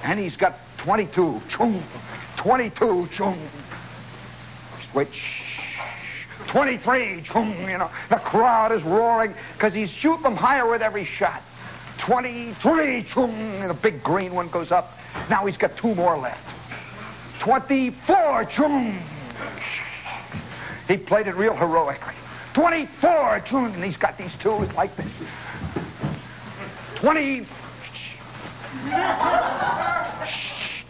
And 0.03 0.19
he's 0.19 0.37
got 0.37 0.55
22. 0.79 1.41
Choom, 1.51 1.83
22. 2.39 3.09
Choom. 3.17 3.49
Switch. 4.93 5.21
23. 6.49 7.23
Choom, 7.23 7.71
you 7.71 7.79
know. 7.79 7.91
The 8.09 8.17
crowd 8.17 8.73
is 8.73 8.83
roaring 8.85 9.35
because 9.55 9.75
he's 9.75 9.91
shooting 9.91 10.23
them 10.23 10.37
higher 10.37 10.71
with 10.71 10.83
every 10.83 11.05
shot. 11.05 11.43
23. 12.07 13.05
Choom, 13.05 13.61
and 13.61 13.71
a 13.71 13.75
big 13.75 14.03
green 14.05 14.35
one 14.35 14.49
goes 14.49 14.71
up. 14.71 14.93
Now 15.29 15.45
he's 15.45 15.57
got 15.57 15.77
two 15.77 15.95
more 15.95 16.17
left. 16.17 16.56
24. 17.41 18.45
Choom. 18.47 19.03
He 20.89 20.97
played 20.97 21.27
it 21.27 21.37
real 21.37 21.55
heroically. 21.55 22.15
24. 22.55 23.41
Choom, 23.47 23.75
and 23.75 23.85
he's 23.85 23.97
got 23.97 24.17
these 24.19 24.31
two 24.41 24.51
like 24.51 24.97
this. 24.97 25.11
20. 26.97 27.47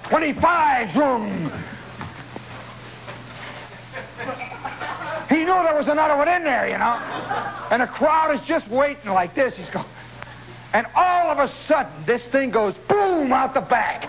25. 0.08 0.88
Choom. 0.88 1.62
He 5.28 5.38
knew 5.38 5.46
there 5.46 5.74
was 5.74 5.88
another 5.88 6.16
one 6.16 6.28
in 6.28 6.44
there, 6.44 6.68
you 6.68 6.78
know. 6.78 6.94
And 7.70 7.82
the 7.82 7.86
crowd 7.86 8.38
is 8.38 8.46
just 8.46 8.68
waiting 8.68 9.10
like 9.10 9.34
this. 9.34 9.56
He's 9.56 9.68
going. 9.70 9.86
And 10.72 10.86
all 10.94 11.30
of 11.30 11.38
a 11.38 11.52
sudden, 11.66 12.04
this 12.06 12.22
thing 12.30 12.50
goes 12.50 12.74
boom 12.88 13.32
out 13.32 13.54
the 13.54 13.60
back. 13.60 14.04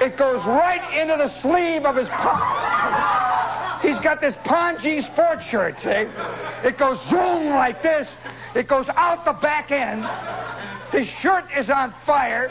It 0.00 0.16
goes 0.16 0.44
right 0.44 0.82
into 1.00 1.16
the 1.16 1.30
sleeve 1.40 1.84
of 1.84 1.96
his 1.96 2.08
pon- 2.08 2.74
He's 3.82 3.98
got 4.00 4.20
this 4.20 4.34
Pongee 4.46 5.04
sports 5.12 5.44
shirt, 5.50 5.76
see? 5.82 6.08
It 6.66 6.78
goes 6.78 6.98
zoom 7.10 7.50
like 7.50 7.82
this. 7.82 8.08
It 8.54 8.66
goes 8.66 8.86
out 8.96 9.24
the 9.26 9.34
back 9.34 9.70
end. 9.70 10.04
His 10.90 11.06
shirt 11.20 11.44
is 11.56 11.68
on 11.68 11.92
fire. 12.06 12.48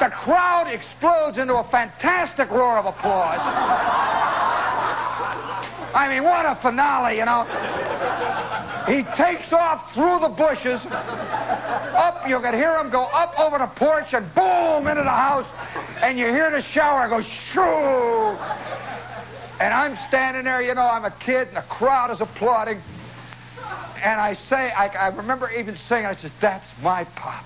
The 0.00 0.08
crowd 0.08 0.68
explodes 0.68 1.36
into 1.36 1.54
a 1.54 1.68
fantastic 1.70 2.50
roar 2.50 2.78
of 2.78 2.86
applause. 2.86 3.40
I 5.94 6.06
mean, 6.08 6.22
what 6.24 6.46
a 6.46 6.58
finale, 6.62 7.18
you 7.18 7.24
know. 7.24 7.44
He 8.86 9.02
takes 9.20 9.52
off 9.52 9.92
through 9.92 10.20
the 10.20 10.28
bushes. 10.30 10.80
Up, 10.88 12.24
you 12.26 12.40
can 12.40 12.54
hear 12.54 12.72
him 12.78 12.90
go 12.90 13.04
up 13.04 13.38
over 13.38 13.58
the 13.58 13.66
porch 13.76 14.14
and 14.14 14.32
boom 14.34 14.86
into 14.86 15.02
the 15.02 15.10
house. 15.10 15.46
And 16.00 16.18
you 16.18 16.26
hear 16.26 16.50
the 16.50 16.62
shower 16.72 17.08
go 17.08 17.20
shoo. 17.52 18.38
And 19.60 19.74
I'm 19.74 19.98
standing 20.08 20.44
there, 20.44 20.62
you 20.62 20.74
know, 20.74 20.86
I'm 20.86 21.04
a 21.04 21.10
kid, 21.10 21.48
and 21.48 21.56
the 21.56 21.64
crowd 21.68 22.12
is 22.12 22.20
applauding. 22.20 22.80
And 24.02 24.20
I 24.20 24.34
say, 24.48 24.70
I, 24.70 24.86
I 24.86 25.08
remember 25.08 25.50
even 25.50 25.76
saying, 25.88 26.06
I 26.06 26.14
said, 26.14 26.32
that's 26.40 26.66
my 26.80 27.02
pop. 27.16 27.44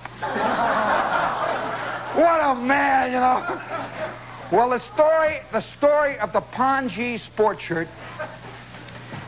what 2.14 2.40
a 2.40 2.54
man, 2.54 3.12
you 3.12 3.18
know. 3.18 3.42
Well, 4.52 4.68
the 4.68 4.80
story, 4.92 5.40
the 5.50 5.64
story 5.78 6.18
of 6.18 6.34
the 6.34 6.42
Pongee 6.42 7.24
sports 7.32 7.62
shirt 7.62 7.88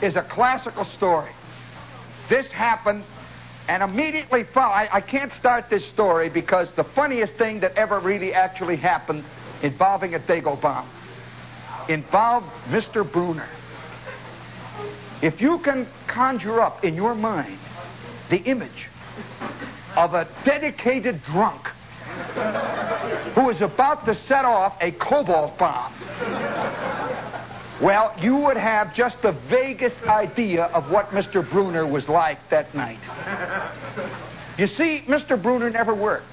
is 0.03 0.17
a 0.17 0.23
classical 0.31 0.85
story. 0.85 1.33
This 2.29 2.47
happened 2.49 3.07
and 3.69 3.83
immediately 3.83 4.45
follow, 4.45 4.73
I, 4.73 4.97
I 4.97 5.01
can't 5.01 5.33
start 5.33 5.71
this 5.71 5.85
story 5.93 6.29
because 6.29 6.69
the 6.77 6.85
funniest 6.85 7.35
thing 7.35 7.61
that 7.61 7.75
ever 7.77 7.99
really 7.99 8.35
actually 8.35 8.77
happened 8.77 9.25
involving 9.63 10.15
a 10.15 10.19
Dago 10.19 10.61
bomb 10.61 10.89
involved 11.89 12.47
Mr. 12.69 13.11
Bruner. 13.11 13.49
If 15.23 15.41
you 15.41 15.59
can 15.61 15.87
conjure 16.07 16.61
up 16.61 16.85
in 16.85 16.95
your 16.95 17.15
mind 17.15 17.59
the 18.31 18.39
image 18.39 18.89
of 19.97 20.15
a 20.15 20.29
dedicated 20.45 21.23
drunk 21.23 21.69
who 23.35 23.51
is 23.51 23.61
about 23.61 24.05
to 24.07 24.15
set 24.27 24.45
off 24.45 24.77
a 24.81 24.93
cobalt 24.93 25.57
bomb, 25.59 25.93
well, 27.83 28.15
you 28.21 28.37
would 28.37 28.57
have 28.57 28.95
just 28.95 29.21
the 29.23 29.33
vaguest 29.51 29.97
idea 30.07 30.65
of 30.65 30.91
what 30.91 31.09
Mr. 31.09 31.49
Bruner 31.49 31.87
was 31.87 32.09
like 32.09 32.39
that 32.51 32.75
night. 32.75 33.01
You 34.57 34.69
see, 34.69 35.03
Mr. 35.09 35.41
Bruner 35.41 35.69
never 35.69 35.95
worked. 35.95 36.27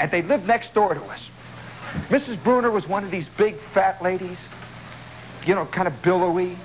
And 0.00 0.10
they 0.10 0.22
lived 0.22 0.44
next 0.46 0.74
door 0.74 0.92
to 0.94 1.00
us. 1.04 1.20
Mrs. 2.08 2.42
Bruner 2.42 2.70
was 2.70 2.86
one 2.88 3.04
of 3.04 3.10
these 3.10 3.26
big 3.38 3.56
fat 3.74 4.02
ladies, 4.02 4.38
you 5.46 5.54
know, 5.54 5.66
kind 5.66 5.86
of 5.86 5.94
billowy. 6.02 6.58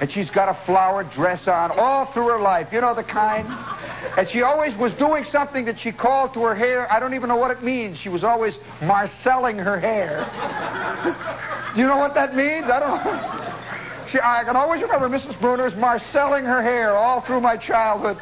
And 0.00 0.10
she's 0.12 0.30
got 0.30 0.48
a 0.48 0.64
flower 0.64 1.02
dress 1.02 1.48
on 1.48 1.72
all 1.72 2.12
through 2.12 2.28
her 2.28 2.40
life. 2.40 2.68
You 2.72 2.80
know 2.80 2.94
the 2.94 3.02
kind? 3.02 3.48
And 4.16 4.28
she 4.30 4.42
always 4.42 4.76
was 4.78 4.92
doing 4.94 5.24
something 5.30 5.64
that 5.64 5.80
she 5.80 5.90
called 5.90 6.34
to 6.34 6.40
her 6.40 6.54
hair. 6.54 6.90
I 6.90 7.00
don't 7.00 7.14
even 7.14 7.28
know 7.28 7.36
what 7.36 7.50
it 7.50 7.64
means. 7.64 7.98
She 7.98 8.08
was 8.08 8.22
always 8.22 8.54
marcelling 8.80 9.58
her 9.58 9.78
hair. 9.80 10.22
Do 11.74 11.80
you 11.80 11.86
know 11.86 11.96
what 11.96 12.14
that 12.14 12.34
means? 12.34 12.66
I 12.70 12.80
don't. 12.80 13.58
She, 14.10 14.18
I 14.18 14.42
can 14.42 14.56
always 14.56 14.80
remember 14.80 15.06
Mrs. 15.06 15.38
Bruner's 15.38 15.74
marcelling 15.76 16.46
her 16.46 16.62
hair 16.62 16.96
all 16.96 17.20
through 17.26 17.42
my 17.42 17.58
childhood. 17.58 18.16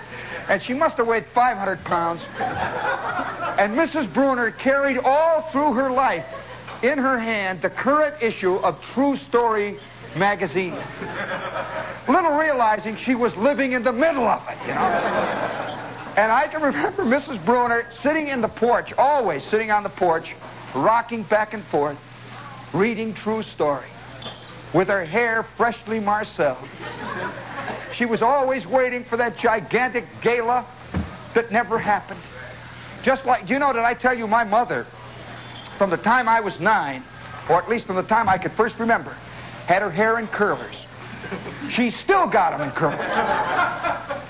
and 0.48 0.60
she 0.60 0.74
must 0.74 0.96
have 0.96 1.06
weighed 1.06 1.26
500 1.32 1.78
pounds. 1.84 2.22
And 3.58 3.72
Mrs. 3.78 4.12
Bruner 4.12 4.50
carried 4.50 4.98
all 4.98 5.48
through 5.52 5.74
her 5.74 5.90
life 5.90 6.24
in 6.82 6.98
her 6.98 7.18
hand 7.18 7.62
the 7.62 7.70
current 7.70 8.20
issue 8.22 8.56
of 8.56 8.76
True 8.94 9.16
Story 9.28 9.78
magazine. 10.16 10.76
Little 12.08 12.36
realizing 12.36 12.96
she 12.96 13.14
was 13.14 13.34
living 13.36 13.72
in 13.72 13.82
the 13.82 13.92
middle 13.92 14.26
of 14.26 14.42
it, 14.48 14.58
you 14.66 14.74
know. 14.74 15.82
And 16.16 16.32
I 16.32 16.48
can 16.48 16.62
remember 16.62 17.04
Mrs. 17.04 17.44
Bruner 17.44 17.86
sitting 18.02 18.28
in 18.28 18.40
the 18.40 18.48
porch, 18.48 18.92
always 18.96 19.44
sitting 19.44 19.70
on 19.70 19.82
the 19.82 19.90
porch, 19.90 20.34
rocking 20.74 21.24
back 21.24 21.52
and 21.52 21.64
forth, 21.66 21.98
reading 22.72 23.14
True 23.14 23.42
Story, 23.42 23.88
with 24.72 24.88
her 24.88 25.04
hair 25.04 25.46
freshly 25.56 26.00
marceled. 26.00 26.56
She 27.94 28.06
was 28.06 28.22
always 28.22 28.66
waiting 28.66 29.04
for 29.04 29.16
that 29.18 29.36
gigantic 29.38 30.06
gala 30.22 30.66
that 31.34 31.52
never 31.52 31.78
happened. 31.78 32.20
Just 33.04 33.24
like, 33.24 33.48
you 33.48 33.58
know, 33.58 33.72
did 33.72 33.82
I 33.82 33.94
tell 33.94 34.16
you 34.16 34.26
my 34.26 34.44
mother, 34.44 34.86
from 35.78 35.90
the 35.90 35.96
time 35.98 36.28
I 36.28 36.40
was 36.40 36.58
nine, 36.60 37.04
or 37.48 37.62
at 37.62 37.68
least 37.68 37.86
from 37.86 37.96
the 37.96 38.02
time 38.02 38.28
I 38.28 38.38
could 38.38 38.52
first 38.52 38.76
remember, 38.78 39.14
had 39.66 39.82
her 39.82 39.90
hair 39.90 40.18
in 40.18 40.28
curlers. 40.28 40.76
She 41.70 41.90
still 41.90 42.28
got 42.28 42.56
them 42.56 42.68
in 42.68 42.74
curlers. 42.74 43.02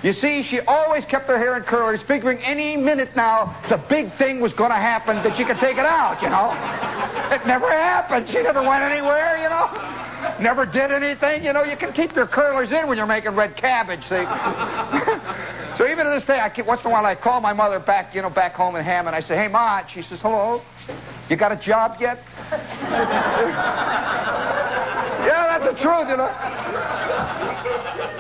You 0.02 0.12
see, 0.14 0.42
she 0.42 0.60
always 0.60 1.04
kept 1.04 1.26
her 1.28 1.38
hair 1.38 1.56
in 1.56 1.64
curlers, 1.64 2.00
figuring 2.02 2.38
any 2.38 2.76
minute 2.76 3.14
now 3.14 3.56
the 3.68 3.76
big 3.76 4.16
thing 4.16 4.40
was 4.40 4.52
going 4.54 4.70
to 4.70 4.76
happen 4.76 5.16
that 5.16 5.36
she 5.36 5.44
could 5.44 5.58
take 5.58 5.76
it 5.76 5.84
out, 5.84 6.22
you 6.22 6.28
know. 6.28 6.52
It 7.34 7.46
never 7.46 7.70
happened. 7.70 8.28
She 8.28 8.42
never 8.42 8.62
went 8.62 8.82
anywhere, 8.82 9.36
you 9.36 9.48
know. 9.48 10.05
Never 10.40 10.66
did 10.66 10.92
anything. 10.92 11.44
You 11.44 11.52
know, 11.52 11.64
you 11.64 11.76
can 11.76 11.92
keep 11.92 12.14
your 12.14 12.26
curlers 12.26 12.72
in 12.72 12.88
when 12.88 12.96
you're 12.98 13.06
making 13.06 13.34
red 13.34 13.56
cabbage, 13.56 14.02
see. 14.02 14.08
so 15.78 15.88
even 15.90 16.04
to 16.04 16.10
this 16.10 16.24
day, 16.26 16.40
I 16.40 16.50
keep, 16.54 16.66
once 16.66 16.80
in 16.82 16.88
a 16.88 16.90
while 16.90 17.06
I 17.06 17.14
call 17.14 17.40
my 17.40 17.52
mother 17.52 17.78
back, 17.78 18.14
you 18.14 18.22
know, 18.22 18.30
back 18.30 18.54
home 18.54 18.76
in 18.76 18.84
Hammond. 18.84 19.16
I 19.16 19.20
say, 19.20 19.36
hey, 19.36 19.48
Ma. 19.48 19.86
She 19.86 20.02
says, 20.02 20.20
hello. 20.20 20.62
You 21.28 21.36
got 21.36 21.52
a 21.52 21.56
job 21.56 21.96
yet? 22.00 22.18
yeah, 25.26 25.58
that's 25.58 25.64
the 25.64 25.82
truth, 25.82 26.08
you 26.08 26.16
know. 26.16 26.30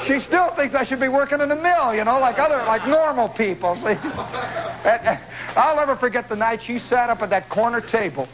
She 0.06 0.20
still 0.26 0.54
thinks 0.54 0.74
I 0.74 0.84
should 0.84 1.00
be 1.00 1.08
working 1.08 1.40
in 1.40 1.48
the 1.48 1.56
mill, 1.56 1.94
you 1.94 2.04
know, 2.04 2.18
like 2.18 2.38
other, 2.38 2.58
like 2.58 2.86
normal 2.86 3.28
people. 3.30 3.74
See, 3.76 3.86
and, 3.88 5.20
I'll 5.56 5.76
never 5.76 5.96
forget 5.96 6.28
the 6.28 6.36
night 6.36 6.60
she 6.64 6.78
sat 6.78 7.10
up 7.10 7.22
at 7.22 7.30
that 7.30 7.48
corner 7.48 7.80
table 7.80 8.28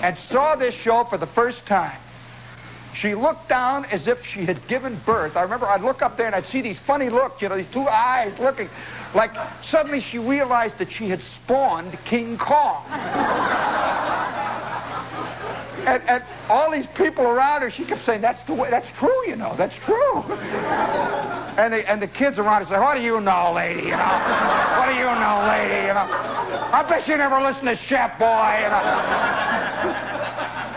and 0.00 0.16
saw 0.30 0.56
this 0.56 0.74
show 0.82 1.06
for 1.10 1.18
the 1.18 1.26
first 1.28 1.66
time. 1.66 1.98
She 2.94 3.14
looked 3.14 3.48
down 3.48 3.84
as 3.86 4.08
if 4.08 4.18
she 4.24 4.44
had 4.44 4.66
given 4.66 5.00
birth. 5.06 5.36
I 5.36 5.42
remember 5.42 5.66
I'd 5.66 5.82
look 5.82 6.02
up 6.02 6.16
there 6.16 6.26
and 6.26 6.34
I'd 6.34 6.46
see 6.46 6.62
these 6.62 6.78
funny 6.86 7.10
looks, 7.10 7.40
you 7.40 7.48
know, 7.48 7.56
these 7.56 7.72
two 7.72 7.86
eyes 7.88 8.36
looking 8.38 8.68
like 9.14 9.30
suddenly 9.62 10.00
she 10.00 10.18
realized 10.18 10.78
that 10.78 10.90
she 10.90 11.08
had 11.08 11.20
spawned 11.22 11.98
King 12.04 12.36
Kong 12.38 12.84
and, 15.88 16.02
and 16.08 16.24
all 16.48 16.70
these 16.70 16.86
people 16.94 17.24
around 17.24 17.62
her, 17.62 17.70
she 17.70 17.84
kept 17.84 18.04
saying, 18.04 18.20
"That's 18.20 18.42
the 18.46 18.54
way. 18.54 18.70
That's 18.70 18.90
true, 18.98 19.26
you 19.26 19.36
know. 19.36 19.54
That's 19.56 19.74
true." 19.84 20.22
and 21.58 21.72
the 21.72 21.88
and 21.88 22.02
the 22.02 22.08
kids 22.08 22.38
around 22.38 22.62
her 22.62 22.68
said, 22.68 22.80
"What 22.80 22.94
do 22.96 23.00
you 23.00 23.20
know, 23.20 23.52
lady? 23.54 23.82
You 23.82 23.96
know? 23.96 24.18
What 24.76 24.88
do 24.88 24.94
you 24.94 25.04
know, 25.04 25.46
lady? 25.48 25.86
You 25.86 25.94
know? 25.94 26.06
I 26.72 26.84
bet 26.88 27.08
you 27.08 27.16
never 27.16 27.40
listened 27.40 27.68
to 27.68 27.76
Shep 27.76 28.18
Boy." 28.18 28.60
You 28.62 28.68
know? 28.68 30.04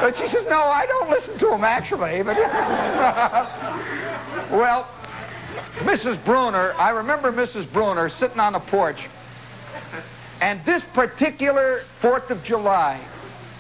But 0.02 0.18
she 0.18 0.28
says, 0.28 0.46
"No, 0.50 0.60
I 0.60 0.86
don't 0.88 1.10
listen 1.10 1.40
to 1.40 1.54
him 1.54 1.64
actually." 1.64 2.22
But 2.24 2.38
well, 4.52 4.90
Mrs. 5.80 6.24
Bruner, 6.26 6.74
I 6.74 6.90
remember 6.90 7.32
Mrs. 7.32 7.72
Bruner 7.72 8.10
sitting 8.10 8.40
on 8.40 8.54
the 8.54 8.60
porch, 8.60 9.08
and 10.42 10.66
this 10.66 10.84
particular 10.94 11.84
Fourth 12.02 12.30
of 12.32 12.44
July 12.44 13.00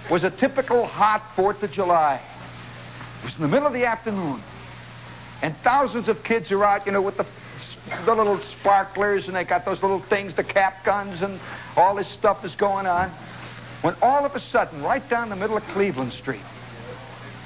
was 0.09 0.23
a 0.23 0.31
typical 0.31 0.85
hot 0.85 1.21
4th 1.35 1.61
of 1.63 1.71
July. 1.71 2.21
It 3.21 3.25
was 3.25 3.35
in 3.35 3.41
the 3.41 3.47
middle 3.47 3.67
of 3.67 3.73
the 3.73 3.85
afternoon. 3.85 4.41
And 5.41 5.55
thousands 5.63 6.09
of 6.09 6.23
kids 6.23 6.51
are 6.51 6.63
out, 6.63 6.85
you 6.85 6.91
know, 6.91 7.01
with 7.01 7.17
the, 7.17 7.25
the 8.05 8.13
little 8.13 8.39
sparklers, 8.59 9.27
and 9.27 9.35
they 9.35 9.43
got 9.43 9.65
those 9.65 9.81
little 9.81 10.01
things, 10.01 10.35
the 10.35 10.43
cap 10.43 10.83
guns, 10.83 11.21
and 11.21 11.39
all 11.75 11.95
this 11.95 12.09
stuff 12.09 12.43
is 12.43 12.53
going 12.55 12.85
on. 12.85 13.11
When 13.81 13.95
all 14.01 14.25
of 14.25 14.35
a 14.35 14.39
sudden, 14.39 14.83
right 14.83 15.07
down 15.09 15.29
the 15.29 15.35
middle 15.35 15.57
of 15.57 15.63
Cleveland 15.73 16.13
Street, 16.13 16.41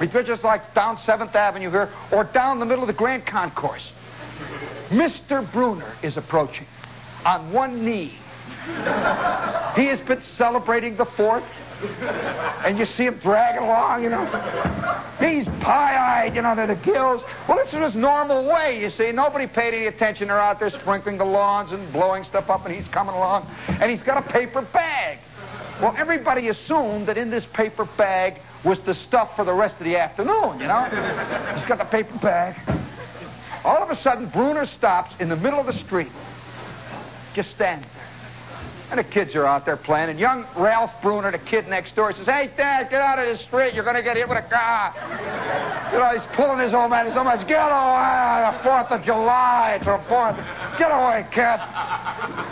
it's 0.01 0.13
just 0.27 0.43
like 0.43 0.73
down 0.73 0.97
7th 0.97 1.33
Avenue 1.33 1.69
here, 1.69 1.89
or 2.11 2.25
down 2.25 2.59
the 2.59 2.65
middle 2.65 2.83
of 2.83 2.87
the 2.87 2.93
Grand 2.93 3.25
Concourse, 3.25 3.91
Mr. 4.89 5.49
Bruner 5.53 5.93
is 6.03 6.17
approaching 6.17 6.65
on 7.23 7.51
one 7.53 7.85
knee. 7.85 8.17
he 9.75 9.85
has 9.87 9.99
been 10.01 10.21
celebrating 10.37 10.97
the 10.97 11.05
4th 11.05 11.47
and 12.63 12.77
you 12.77 12.85
see 12.85 13.03
him 13.05 13.19
dragging 13.21 13.63
along, 13.63 14.03
you 14.03 14.09
know. 14.09 14.25
He's 15.19 15.45
pie-eyed, 15.61 16.35
you 16.35 16.41
know, 16.41 16.55
to 16.55 16.67
the 16.67 16.75
gills. 16.75 17.21
Well, 17.47 17.57
this 17.57 17.67
is 17.67 17.79
his 17.79 17.95
normal 17.95 18.47
way, 18.47 18.79
you 18.79 18.89
see. 18.89 19.11
Nobody 19.11 19.47
paid 19.47 19.73
any 19.73 19.87
attention. 19.87 20.29
They're 20.29 20.39
out 20.39 20.59
there 20.59 20.69
sprinkling 20.69 21.17
the 21.17 21.25
lawns 21.25 21.71
and 21.71 21.91
blowing 21.91 22.23
stuff 22.23 22.49
up, 22.49 22.65
and 22.65 22.73
he's 22.73 22.87
coming 22.93 23.15
along, 23.15 23.47
and 23.67 23.91
he's 23.91 24.01
got 24.01 24.17
a 24.17 24.29
paper 24.29 24.61
bag. 24.73 25.19
Well, 25.81 25.93
everybody 25.97 26.47
assumed 26.47 27.07
that 27.07 27.17
in 27.17 27.29
this 27.29 27.45
paper 27.53 27.85
bag 27.97 28.41
was 28.63 28.79
the 28.79 28.93
stuff 28.93 29.35
for 29.35 29.43
the 29.43 29.53
rest 29.53 29.75
of 29.77 29.85
the 29.85 29.97
afternoon, 29.97 30.59
you 30.59 30.67
know. 30.67 30.83
He's 31.55 31.65
got 31.67 31.77
the 31.77 31.85
paper 31.85 32.17
bag. 32.19 32.55
All 33.65 33.83
of 33.83 33.89
a 33.89 34.01
sudden, 34.01 34.29
Bruner 34.29 34.65
stops 34.65 35.13
in 35.19 35.27
the 35.27 35.35
middle 35.35 35.59
of 35.59 35.65
the 35.65 35.73
street, 35.73 36.11
just 37.33 37.49
stands 37.51 37.87
there. 37.93 38.04
And 38.91 38.99
the 38.99 39.03
kids 39.03 39.33
are 39.35 39.45
out 39.45 39.65
there 39.65 39.77
playing, 39.77 40.09
and 40.09 40.19
young 40.19 40.45
Ralph 40.55 40.91
Bruner, 41.01 41.31
the 41.31 41.39
kid 41.39 41.67
next 41.67 41.95
door, 41.95 42.13
says, 42.13 42.27
Hey, 42.27 42.51
Dad, 42.55 42.89
get 42.91 43.01
out 43.01 43.17
of 43.17 43.25
the 43.25 43.43
street. 43.43 43.73
You're 43.73 43.83
going 43.83 43.95
to 43.95 44.03
get 44.03 44.15
hit 44.15 44.29
with 44.29 44.37
a 44.37 44.47
car. 44.47 44.93
You 45.91 45.97
know, 45.97 46.09
he's 46.13 46.35
pulling 46.35 46.59
his 46.59 46.71
old 46.71 46.91
man. 46.91 47.07
He's 47.07 47.15
so 47.15 47.23
much, 47.23 47.47
get 47.47 47.65
away, 47.65 48.45
the 48.45 48.69
4th 48.69 48.91
of 48.91 49.03
July. 49.03 49.77
It's 49.77 49.85
the 49.85 49.97
4th. 50.07 50.37
Get 50.77 50.91
away, 50.91 51.25
kid. 51.31 51.59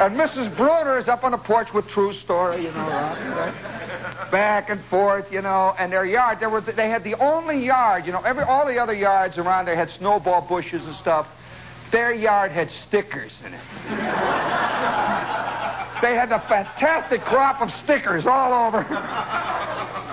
And 0.02 0.18
Mrs. 0.18 0.56
Bruner 0.58 0.98
is 0.98 1.08
up 1.08 1.24
on 1.24 1.32
the 1.32 1.38
porch 1.38 1.72
with 1.72 1.88
True 1.90 2.14
Story, 2.14 2.64
you 2.64 2.72
know, 2.72 2.90
right? 2.90 3.74
back 4.32 4.72
and 4.72 4.84
forth, 4.86 5.26
you 5.32 5.42
know, 5.44 5.76
and 5.78 5.92
their 5.92 6.06
yard, 6.06 6.40
there 6.40 6.50
were, 6.50 6.62
they 6.62 6.90
had 6.90 7.04
the 7.04 7.14
only 7.20 7.64
yard, 7.64 8.04
you 8.06 8.12
know, 8.12 8.22
every, 8.22 8.44
all 8.44 8.66
the 8.66 8.80
other 8.80 8.96
yards 8.96 9.38
around 9.38 9.66
there 9.66 9.76
had 9.76 9.92
snowball 9.92 10.42
bushes 10.48 10.84
and 10.84 10.96
stuff. 10.96 11.28
Their 11.92 12.12
yard 12.12 12.52
had 12.52 12.72
stickers 12.72 13.32
in 13.46 13.54
it. 13.54 13.62
They 16.04 16.16
had 16.16 16.34
a 16.34 16.40
fantastic 16.50 17.24
crop 17.24 17.62
of 17.62 17.72
stickers 17.82 18.26
all 18.26 18.68
over. 18.68 18.80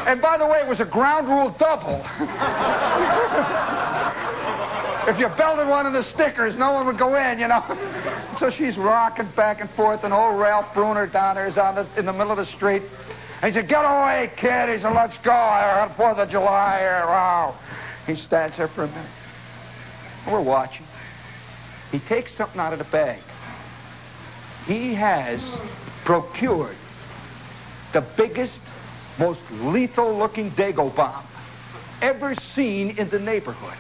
And 0.07 0.23
by 0.23 0.39
the 0.39 0.47
way, 0.47 0.61
it 0.61 0.69
was 0.69 0.79
a 0.79 0.85
ground 0.85 1.27
rule 1.27 1.51
double. 1.59 1.97
if 5.11 5.19
you 5.19 5.27
belted 5.37 5.67
one 5.67 5.87
of 5.87 5.93
the 5.93 6.05
stickers, 6.15 6.55
no 6.55 6.71
one 6.71 6.87
would 6.87 6.97
go 6.97 7.17
in, 7.17 7.41
you 7.41 7.49
know. 7.49 7.65
So 8.39 8.53
she's 8.53 8.77
rocking 8.77 9.33
back 9.35 9.61
and 9.61 9.69
forth, 9.71 10.05
and 10.05 10.15
old 10.15 10.39
Ralph 10.39 10.73
Bruner 10.75 11.09
down 11.09 11.35
there 11.35 11.49
is 11.49 11.59
on 11.59 11.75
the, 11.75 11.99
in 11.99 12.07
the 12.07 12.13
middle 12.13 12.31
of 12.31 12.39
the 12.39 12.47
street. 12.47 12.85
And 13.43 13.53
he 13.53 13.61
said, 13.61 13.69
Get 13.69 13.83
away, 13.83 14.31
kid. 14.37 14.69
He 14.69 14.81
said, 14.81 14.93
Let's 14.95 15.19
go. 15.25 15.33
On 15.33 15.91
4th 15.95 16.19
of 16.23 16.31
July. 16.31 17.53
He 18.07 18.15
stands 18.15 18.57
there 18.57 18.69
for 18.69 18.85
a 18.85 18.87
minute. 18.89 19.11
We're 20.29 20.41
watching. 20.41 20.87
He 21.91 21.99
takes 21.99 22.33
something 22.37 22.61
out 22.61 22.73
of 22.73 22.79
the 22.79 22.85
bag 22.93 23.25
he 24.67 24.95
has 24.95 25.41
procured 26.05 26.77
the 27.93 28.07
biggest, 28.17 28.61
most 29.19 29.41
lethal 29.51 30.17
looking 30.17 30.51
Dago 30.53 30.95
bomb 30.95 31.27
ever 32.01 32.35
seen 32.55 32.91
in 32.91 33.11
the 33.11 33.19
neighborhood. 33.19 33.77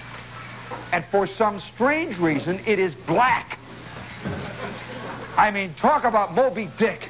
And 0.93 1.05
for 1.11 1.26
some 1.26 1.62
strange 1.74 2.18
reason, 2.18 2.61
it 2.66 2.78
is 2.78 2.95
black. 3.07 3.59
I 5.37 5.51
mean, 5.51 5.74
talk 5.74 6.05
about 6.05 6.35
Moby 6.35 6.70
Dick. 6.78 7.01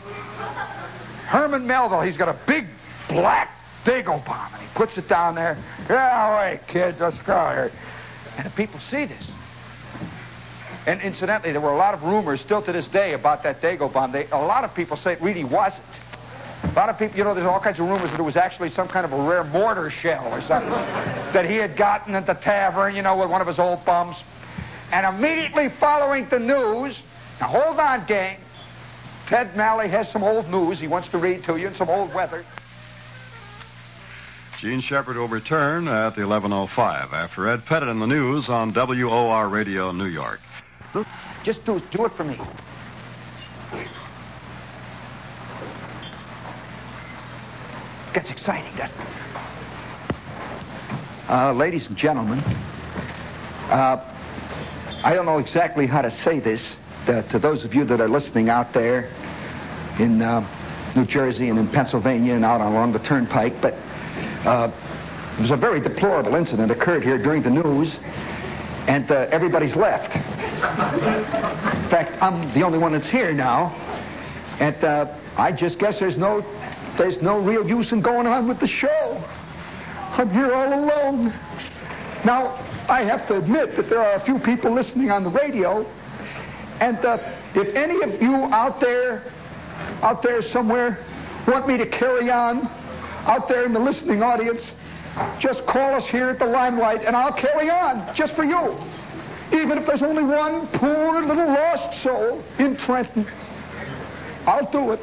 Herman 1.26 1.66
Melville, 1.66 2.02
he's 2.02 2.16
got 2.16 2.28
a 2.28 2.38
big 2.46 2.66
black 3.08 3.50
Dago 3.84 4.24
bomb, 4.24 4.52
and 4.54 4.62
he 4.62 4.68
puts 4.74 4.96
it 4.98 5.08
down 5.08 5.34
there. 5.34 5.62
Yeah, 5.88 6.38
wait, 6.38 6.66
kids, 6.66 6.98
let's 7.00 7.20
go 7.22 7.50
here. 7.50 7.72
And 8.36 8.46
the 8.46 8.50
people 8.50 8.78
see 8.90 9.06
this. 9.06 9.24
And 10.86 11.00
incidentally, 11.02 11.52
there 11.52 11.60
were 11.60 11.72
a 11.72 11.76
lot 11.76 11.94
of 11.94 12.02
rumors 12.02 12.40
still 12.40 12.62
to 12.62 12.72
this 12.72 12.86
day 12.88 13.12
about 13.12 13.42
that 13.42 13.60
Dago 13.60 13.92
bomb. 13.92 14.12
They, 14.12 14.26
a 14.30 14.38
lot 14.38 14.64
of 14.64 14.74
people 14.74 14.96
say 14.96 15.12
it 15.12 15.20
really 15.20 15.44
wasn't. 15.44 15.84
A 16.62 16.72
lot 16.72 16.88
of 16.88 16.98
people, 16.98 17.16
you 17.16 17.24
know, 17.24 17.34
there's 17.34 17.46
all 17.46 17.60
kinds 17.60 17.78
of 17.78 17.86
rumors 17.86 18.10
that 18.10 18.20
it 18.20 18.22
was 18.22 18.36
actually 18.36 18.70
some 18.70 18.88
kind 18.88 19.04
of 19.04 19.12
a 19.12 19.28
rare 19.28 19.44
mortar 19.44 19.90
shell 19.90 20.26
or 20.32 20.40
something 20.42 20.70
that 21.32 21.44
he 21.48 21.56
had 21.56 21.76
gotten 21.76 22.14
at 22.14 22.26
the 22.26 22.34
tavern, 22.34 22.94
you 22.94 23.02
know, 23.02 23.16
with 23.16 23.30
one 23.30 23.40
of 23.40 23.46
his 23.46 23.58
old 23.58 23.84
bums. 23.84 24.16
And 24.92 25.06
immediately 25.06 25.68
following 25.78 26.28
the 26.28 26.38
news, 26.38 26.98
now 27.40 27.48
hold 27.48 27.78
on, 27.78 28.06
gang. 28.06 28.38
Ted 29.28 29.56
Malley 29.56 29.88
has 29.88 30.10
some 30.10 30.24
old 30.24 30.48
news 30.48 30.80
he 30.80 30.88
wants 30.88 31.08
to 31.10 31.18
read 31.18 31.44
to 31.44 31.56
you 31.56 31.68
and 31.68 31.76
some 31.76 31.88
old 31.88 32.12
weather. 32.12 32.44
Jean 34.58 34.80
Shepherd 34.80 35.16
will 35.16 35.28
return 35.28 35.88
at 35.88 36.14
the 36.14 36.20
11.05 36.20 37.12
after 37.12 37.48
Ed 37.48 37.64
Pettit 37.64 37.88
in 37.88 38.00
the 38.00 38.06
news 38.06 38.48
on 38.48 38.72
WOR 38.74 39.48
Radio 39.48 39.92
New 39.92 40.06
York. 40.06 40.40
Just 41.44 41.64
do, 41.64 41.80
do 41.90 42.04
it 42.04 42.12
for 42.16 42.24
me. 42.24 42.38
Gets 48.12 48.30
exciting, 48.30 48.76
doesn't 48.76 48.98
it? 48.98 49.06
Uh, 51.28 51.52
ladies 51.52 51.86
and 51.86 51.96
gentlemen, 51.96 52.40
uh, 53.70 54.04
I 55.04 55.14
don't 55.14 55.26
know 55.26 55.38
exactly 55.38 55.86
how 55.86 56.02
to 56.02 56.10
say 56.10 56.40
this 56.40 56.74
to, 57.06 57.22
to 57.30 57.38
those 57.38 57.64
of 57.64 57.72
you 57.72 57.84
that 57.84 58.00
are 58.00 58.08
listening 58.08 58.48
out 58.48 58.74
there 58.74 59.08
in 60.00 60.20
uh, 60.20 60.44
New 60.96 61.06
Jersey 61.06 61.48
and 61.48 61.58
in 61.58 61.68
Pennsylvania 61.68 62.34
and 62.34 62.44
out 62.44 62.60
along 62.60 62.92
the 62.92 62.98
turnpike, 62.98 63.60
but 63.62 63.74
uh, 64.44 64.66
there 64.66 65.40
was 65.40 65.52
a 65.52 65.56
very 65.56 65.80
deplorable 65.80 66.34
incident 66.34 66.72
occurred 66.72 67.04
here 67.04 67.16
during 67.16 67.42
the 67.42 67.50
news, 67.50 67.96
and 68.90 69.12
uh, 69.12 69.28
everybody's 69.30 69.76
left. 69.76 70.16
In 70.16 71.88
fact, 71.90 72.20
I'm 72.20 72.52
the 72.54 72.62
only 72.62 72.78
one 72.78 72.90
that's 72.90 73.08
here 73.08 73.32
now, 73.32 73.70
and 74.58 74.74
uh, 74.82 75.16
I 75.36 75.52
just 75.52 75.78
guess 75.78 76.00
there's 76.00 76.16
no 76.16 76.42
there's 76.98 77.22
no 77.22 77.38
real 77.38 77.64
use 77.68 77.92
in 77.92 78.02
going 78.02 78.26
on 78.26 78.48
with 78.48 78.58
the 78.58 78.66
show. 78.66 79.24
I'm 80.18 80.28
here 80.32 80.52
all 80.52 80.74
alone. 80.74 81.26
Now, 82.24 82.56
I 82.88 83.04
have 83.04 83.28
to 83.28 83.36
admit 83.36 83.76
that 83.76 83.88
there 83.88 84.00
are 84.00 84.16
a 84.16 84.24
few 84.24 84.40
people 84.40 84.74
listening 84.74 85.12
on 85.12 85.22
the 85.22 85.30
radio, 85.30 85.86
and 86.80 86.98
uh, 87.04 87.18
if 87.54 87.72
any 87.76 88.02
of 88.02 88.20
you 88.20 88.34
out 88.34 88.80
there, 88.80 89.22
out 90.02 90.20
there 90.20 90.42
somewhere, 90.42 90.98
want 91.46 91.68
me 91.68 91.76
to 91.76 91.86
carry 91.86 92.28
on, 92.28 92.66
out 93.24 93.46
there 93.46 93.64
in 93.66 93.72
the 93.72 93.78
listening 93.78 94.24
audience, 94.24 94.72
just 95.38 95.66
call 95.66 95.94
us 95.94 96.06
here 96.06 96.30
at 96.30 96.38
the 96.38 96.46
limelight, 96.46 97.04
and 97.04 97.16
I'll 97.16 97.32
carry 97.32 97.70
on 97.70 98.14
just 98.14 98.34
for 98.34 98.44
you. 98.44 98.76
Even 99.52 99.78
if 99.78 99.86
there's 99.86 100.02
only 100.02 100.22
one 100.22 100.68
poor 100.68 101.20
little 101.22 101.46
lost 101.46 102.02
soul 102.02 102.42
in 102.58 102.76
Trenton, 102.76 103.26
I'll 104.46 104.70
do 104.70 104.92
it. 104.92 105.00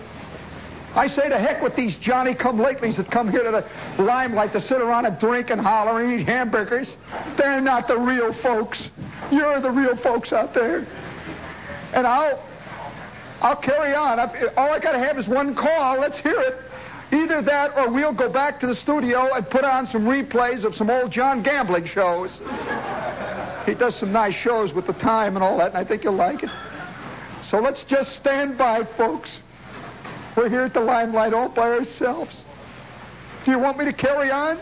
I 0.96 1.08
say 1.08 1.30
to 1.30 1.38
heck 1.38 1.62
with 1.62 1.76
these 1.76 1.96
Johnny 1.98 2.34
come 2.34 2.58
latelys 2.58 2.96
that 2.96 3.12
come 3.12 3.30
here 3.30 3.44
to 3.44 3.52
the 3.52 4.04
limelight 4.04 4.54
to 4.54 4.62
sit 4.62 4.82
around 4.82 5.06
and 5.06 5.20
drink 5.20 5.50
and 5.50 5.62
holler 5.62 6.02
and 6.02 6.20
eat 6.20 6.26
hamburgers. 6.26 6.96
They're 7.38 7.62
not 7.62 7.88
the 7.88 7.98
real 7.98 8.34
folks. 8.34 8.90
You're 9.32 9.62
the 9.62 9.72
real 9.72 9.96
folks 9.98 10.34
out 10.34 10.54
there. 10.54 10.88
And 11.94 12.08
I'll 12.08 12.42
I'll 13.42 13.56
carry 13.58 13.94
on. 13.94 14.20
I've, 14.20 14.32
all 14.58 14.72
I 14.72 14.80
got 14.80 14.94
to 14.94 15.00
have 15.00 15.20
is 15.20 15.28
one 15.28 15.54
call. 15.54 16.00
Let's 16.00 16.18
hear 16.18 16.40
it. 16.40 16.56
Either 17.12 17.42
that 17.42 17.78
or 17.78 17.90
we'll 17.90 18.14
go 18.14 18.30
back 18.30 18.60
to 18.60 18.68
the 18.68 18.76
studio 18.76 19.34
and 19.34 19.50
put 19.50 19.64
on 19.64 19.88
some 19.88 20.04
replays 20.06 20.66
of 20.66 20.76
some 20.76 20.90
old 20.90 21.12
John 21.12 21.42
Gambling 21.42 21.86
shows. 21.86 22.40
He 23.66 23.74
does 23.74 23.96
some 23.96 24.12
nice 24.12 24.36
shows 24.36 24.74
with 24.74 24.88
the 24.88 24.94
time 24.94 25.36
and 25.36 25.44
all 25.44 25.58
that, 25.58 25.70
and 25.70 25.78
I 25.78 25.86
think 25.86 26.04
you'll 26.04 26.16
like 26.16 26.44
it. 26.44 26.50
So 27.50 27.60
let's 27.60 27.84
just 27.84 28.14
stand 28.16 28.58
by, 28.58 28.84
folks. 28.98 29.40
We're 30.36 30.50
here 30.50 30.64
at 30.64 30.74
the 30.74 30.82
limelight 30.82 31.34
all 31.34 31.50
by 31.50 31.70
ourselves. 31.70 32.44
Do 33.46 33.52
you 33.52 33.60
want 33.60 33.78
me 33.78 33.86
to 33.86 33.94
carry 33.94 34.30
on? 34.30 34.58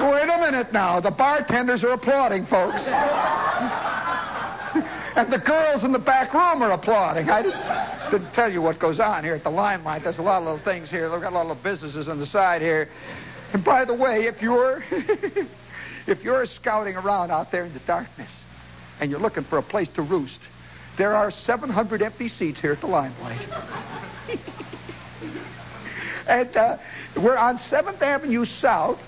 Wait 0.00 0.28
a 0.28 0.38
minute 0.38 0.72
now. 0.72 1.00
The 1.00 1.10
bartenders 1.10 1.84
are 1.84 1.90
applauding, 1.90 2.46
folks. 2.46 2.82
And 5.18 5.32
the 5.32 5.38
girls 5.38 5.82
in 5.82 5.90
the 5.90 5.98
back 5.98 6.32
room 6.32 6.62
are 6.62 6.70
applauding. 6.70 7.28
I 7.28 7.42
didn't 8.08 8.32
tell 8.34 8.52
you 8.52 8.62
what 8.62 8.78
goes 8.78 9.00
on 9.00 9.24
here 9.24 9.34
at 9.34 9.42
the 9.42 9.50
limelight. 9.50 10.04
There's 10.04 10.18
a 10.18 10.22
lot 10.22 10.38
of 10.38 10.44
little 10.44 10.64
things 10.64 10.88
here. 10.88 11.10
They've 11.10 11.20
got 11.20 11.32
a 11.32 11.36
lot 11.36 11.50
of 11.50 11.60
businesses 11.60 12.08
on 12.08 12.20
the 12.20 12.26
side 12.26 12.62
here. 12.62 12.88
And 13.52 13.64
by 13.64 13.84
the 13.84 13.94
way, 13.94 14.26
if 14.26 14.40
you're 14.40 14.84
if 16.06 16.22
you're 16.22 16.46
scouting 16.46 16.94
around 16.94 17.32
out 17.32 17.50
there 17.50 17.64
in 17.64 17.72
the 17.72 17.80
darkness 17.80 18.30
and 19.00 19.10
you're 19.10 19.18
looking 19.18 19.42
for 19.42 19.58
a 19.58 19.62
place 19.62 19.88
to 19.94 20.02
roost, 20.02 20.40
there 20.98 21.16
are 21.16 21.32
700 21.32 22.00
empty 22.00 22.28
seats 22.28 22.60
here 22.60 22.72
at 22.72 22.80
the 22.80 22.86
limelight. 22.86 23.44
and 26.28 26.56
uh, 26.56 26.78
we're 27.16 27.36
on 27.36 27.58
7th 27.58 28.00
Avenue 28.02 28.44
South, 28.44 29.00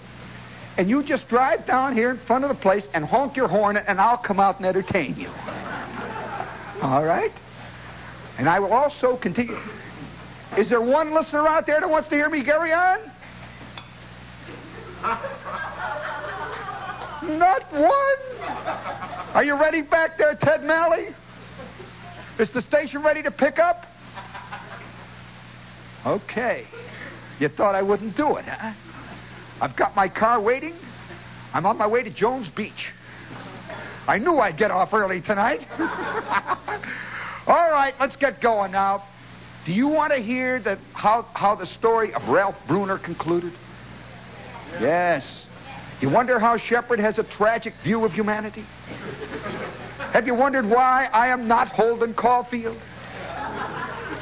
and 0.77 0.91
you 0.91 1.05
just 1.05 1.29
drive 1.29 1.67
down 1.67 1.95
here 1.95 2.11
in 2.11 2.19
front 2.19 2.45
of 2.45 2.49
the 2.49 2.61
place 2.61 2.89
and 2.95 3.05
honk 3.05 3.37
your 3.37 3.47
horn, 3.47 3.77
and 3.77 4.01
I'll 4.01 4.19
come 4.19 4.41
out 4.41 4.57
and 4.57 4.67
entertain 4.67 5.17
you. 5.17 5.31
All 6.83 7.05
right? 7.05 7.33
And 8.39 8.49
I 8.49 8.59
will 8.59 8.73
also 8.73 9.17
continue. 9.17 9.59
Is 10.57 10.69
there 10.69 10.81
one 10.81 11.15
listener 11.15 11.47
out 11.47 11.67
there 11.67 11.81
that 11.81 11.89
wants 11.89 12.09
to 12.09 12.15
hear 12.15 12.29
me 12.29 12.43
carry 12.43 12.73
on? 12.73 12.99
Not 17.23 17.73
one. 17.73 18.41
Are 19.35 19.45
you 19.45 19.55
ready 19.55 19.83
back 19.83 20.19
there, 20.19 20.35
Ted 20.35 20.65
Malley? 20.65 21.15
Is 22.39 22.51
the 22.51 22.63
station 22.63 23.03
ready 23.03 23.23
to 23.23 23.31
pick 23.31 23.59
up? 23.59 23.87
Okay. 26.07 26.67
You 27.39 27.49
thought 27.49 27.75
I 27.75 27.83
wouldn't 27.83 28.17
do 28.17 28.37
it, 28.37 28.45
huh? 28.47 28.73
I've 29.61 29.77
got 29.77 29.95
my 29.95 30.09
car 30.09 30.41
waiting. 30.41 30.75
I'm 31.53 31.67
on 31.67 31.77
my 31.77 31.87
way 31.87 32.03
to 32.03 32.11
Jones 32.11 32.49
Beach. 32.49 32.89
I 34.07 34.19
knew 34.19 34.39
I'd 34.39 34.57
get 34.57 34.71
off 34.71 34.93
early 34.93 35.21
tonight. 35.21 35.67
All 37.47 37.71
right, 37.71 37.95
let's 38.01 38.17
get 38.17 38.41
going 38.41 38.73
now. 38.73 39.05
Do 39.67 39.73
you 39.73 39.89
want 39.89 40.13
to 40.13 40.19
hear 40.19 40.59
that 40.61 40.79
how, 40.95 41.23
how 41.35 41.55
the 41.55 41.67
story 41.67 42.15
of 42.15 42.27
Ralph 42.29 42.57
Bruner 42.67 42.99
concluded? 42.99 43.53
Yes. 44.81 45.47
You 46.01 46.09
wonder 46.09 46.39
how 46.39 46.57
Shepherd 46.57 46.99
has 46.99 47.19
a 47.19 47.25
tragic 47.25 47.75
view 47.85 48.05
of 48.05 48.13
humanity? 48.13 48.65
Have 50.13 50.27
you 50.27 50.35
wondered 50.35 50.67
why 50.67 51.09
I 51.13 51.29
am 51.29 51.47
not 51.47 51.69
Holden 51.69 52.15
Caulfield? 52.15 52.79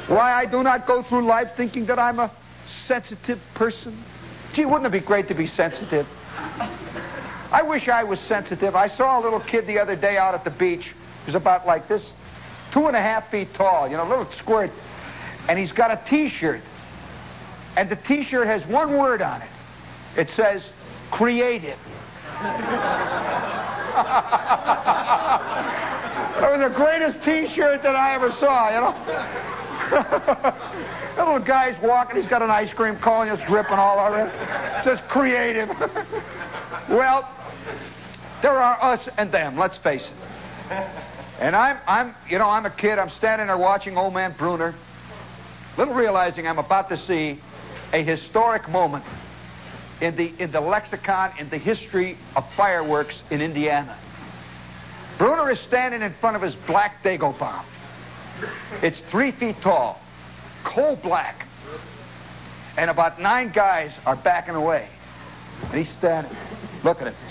Why 0.07 0.33
I 0.33 0.45
do 0.45 0.61
not 0.61 0.87
go 0.87 1.03
through 1.03 1.25
life 1.25 1.51
thinking 1.55 1.85
that 1.85 1.99
I'm 1.99 2.19
a 2.19 2.31
sensitive 2.87 3.39
person? 3.53 4.03
Gee, 4.53 4.65
wouldn't 4.65 4.87
it 4.87 4.91
be 4.91 5.05
great 5.05 5.27
to 5.29 5.33
be 5.33 5.47
sensitive? 5.47 6.07
I 7.51 7.63
wish 7.63 7.87
I 7.87 8.03
was 8.03 8.19
sensitive. 8.27 8.75
I 8.75 8.89
saw 8.95 9.19
a 9.19 9.21
little 9.21 9.39
kid 9.39 9.65
the 9.65 9.79
other 9.79 9.95
day 9.95 10.17
out 10.17 10.35
at 10.35 10.43
the 10.43 10.51
beach. 10.51 10.83
He 10.83 11.25
was 11.25 11.35
about 11.35 11.65
like 11.65 11.87
this, 11.87 12.11
two 12.73 12.85
and 12.87 12.95
a 12.95 13.01
half 13.01 13.31
feet 13.31 13.53
tall, 13.55 13.89
you 13.89 13.97
know, 13.97 14.07
little 14.07 14.27
squirt. 14.37 14.71
And 15.47 15.57
he's 15.57 15.71
got 15.71 15.89
a 15.89 15.99
T-shirt. 16.07 16.61
And 17.75 17.89
the 17.89 17.95
T-shirt 17.95 18.45
has 18.45 18.65
one 18.67 18.97
word 18.97 19.21
on 19.21 19.41
it. 19.41 19.49
It 20.15 20.29
says, 20.35 20.63
creative. 21.11 21.77
that 26.39 26.51
was 26.51 26.61
the 26.61 26.69
greatest 26.75 27.23
T-shirt 27.23 27.81
that 27.81 27.95
I 27.95 28.13
ever 28.13 28.31
saw, 28.33 28.69
you 28.69 28.81
know. 28.81 28.93
that 31.15 31.17
little 31.17 31.39
guy's 31.39 31.81
walking, 31.81 32.21
he's 32.21 32.29
got 32.29 32.43
an 32.43 32.51
ice 32.51 32.71
cream 32.73 32.97
cone, 32.97 33.27
it's 33.27 33.41
dripping 33.47 33.73
all 33.73 33.99
over 33.99 34.25
it. 34.25 34.27
It 34.27 34.83
says 34.83 34.99
creative. 35.09 35.69
well, 36.89 37.27
there 38.41 38.51
are 38.51 38.93
us 38.93 39.07
and 39.17 39.31
them, 39.31 39.57
let's 39.57 39.77
face 39.77 40.03
it. 40.03 40.87
And 41.39 41.55
I'm, 41.55 41.77
I'm, 41.87 42.15
you 42.29 42.37
know, 42.37 42.49
I'm 42.49 42.65
a 42.65 42.69
kid, 42.69 42.99
I'm 42.99 43.11
standing 43.11 43.47
there 43.47 43.57
watching 43.57 43.97
old 43.97 44.13
man 44.13 44.35
Bruner, 44.37 44.75
little 45.77 45.93
realizing 45.93 46.45
I'm 46.45 46.59
about 46.59 46.89
to 46.89 46.97
see 47.07 47.39
a 47.93 48.03
historic 48.03 48.67
moment 48.67 49.05
in 50.01 50.17
the, 50.17 50.33
in 50.37 50.51
the 50.51 50.59
lexicon, 50.59 51.31
in 51.39 51.49
the 51.49 51.57
history 51.57 52.17
of 52.35 52.43
fireworks 52.57 53.21
in 53.31 53.41
Indiana. 53.41 53.97
Bruner 55.17 55.49
is 55.49 55.59
standing 55.61 56.01
in 56.01 56.13
front 56.19 56.35
of 56.35 56.41
his 56.41 56.55
black 56.67 57.03
Dago 57.03 57.37
bomb. 57.39 57.65
It's 58.81 58.99
three 59.09 59.31
feet 59.31 59.55
tall, 59.61 59.99
coal 60.65 60.97
black, 60.97 61.45
and 62.77 62.89
about 62.89 63.19
nine 63.19 63.51
guys 63.53 63.91
are 64.05 64.15
backing 64.15 64.55
away. 64.55 64.87
And 65.63 65.73
he's 65.73 65.89
standing, 65.89 66.35
looking 66.83 67.07
at 67.07 67.13
thing. 67.15 67.28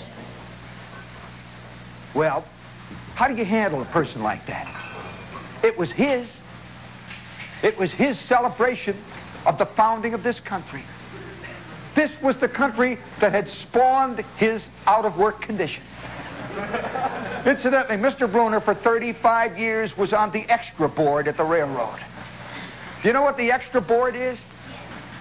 Well, 2.15 2.45
how 3.15 3.27
do 3.27 3.35
you 3.35 3.45
handle 3.45 3.81
a 3.81 3.85
person 3.85 4.23
like 4.23 4.45
that? 4.47 4.67
It 5.63 5.77
was 5.77 5.91
his. 5.91 6.29
It 7.61 7.77
was 7.77 7.91
his 7.91 8.17
celebration 8.27 8.97
of 9.45 9.57
the 9.57 9.65
founding 9.65 10.13
of 10.13 10.23
this 10.23 10.39
country. 10.39 10.83
This 11.95 12.11
was 12.21 12.37
the 12.39 12.47
country 12.47 12.97
that 13.19 13.33
had 13.33 13.49
spawned 13.49 14.23
his 14.37 14.63
out 14.85 15.05
of 15.05 15.17
work 15.17 15.41
condition. 15.41 15.83
Incidentally, 17.45 17.97
Mr. 17.97 18.31
Bruner 18.31 18.61
for 18.61 18.73
35 18.73 19.57
years 19.57 19.97
was 19.97 20.13
on 20.13 20.31
the 20.31 20.41
extra 20.49 20.87
board 20.87 21.27
at 21.27 21.37
the 21.37 21.43
railroad. 21.43 21.99
Do 23.01 23.07
you 23.07 23.13
know 23.13 23.21
what 23.21 23.37
the 23.37 23.51
extra 23.51 23.81
board 23.81 24.15
is? 24.15 24.39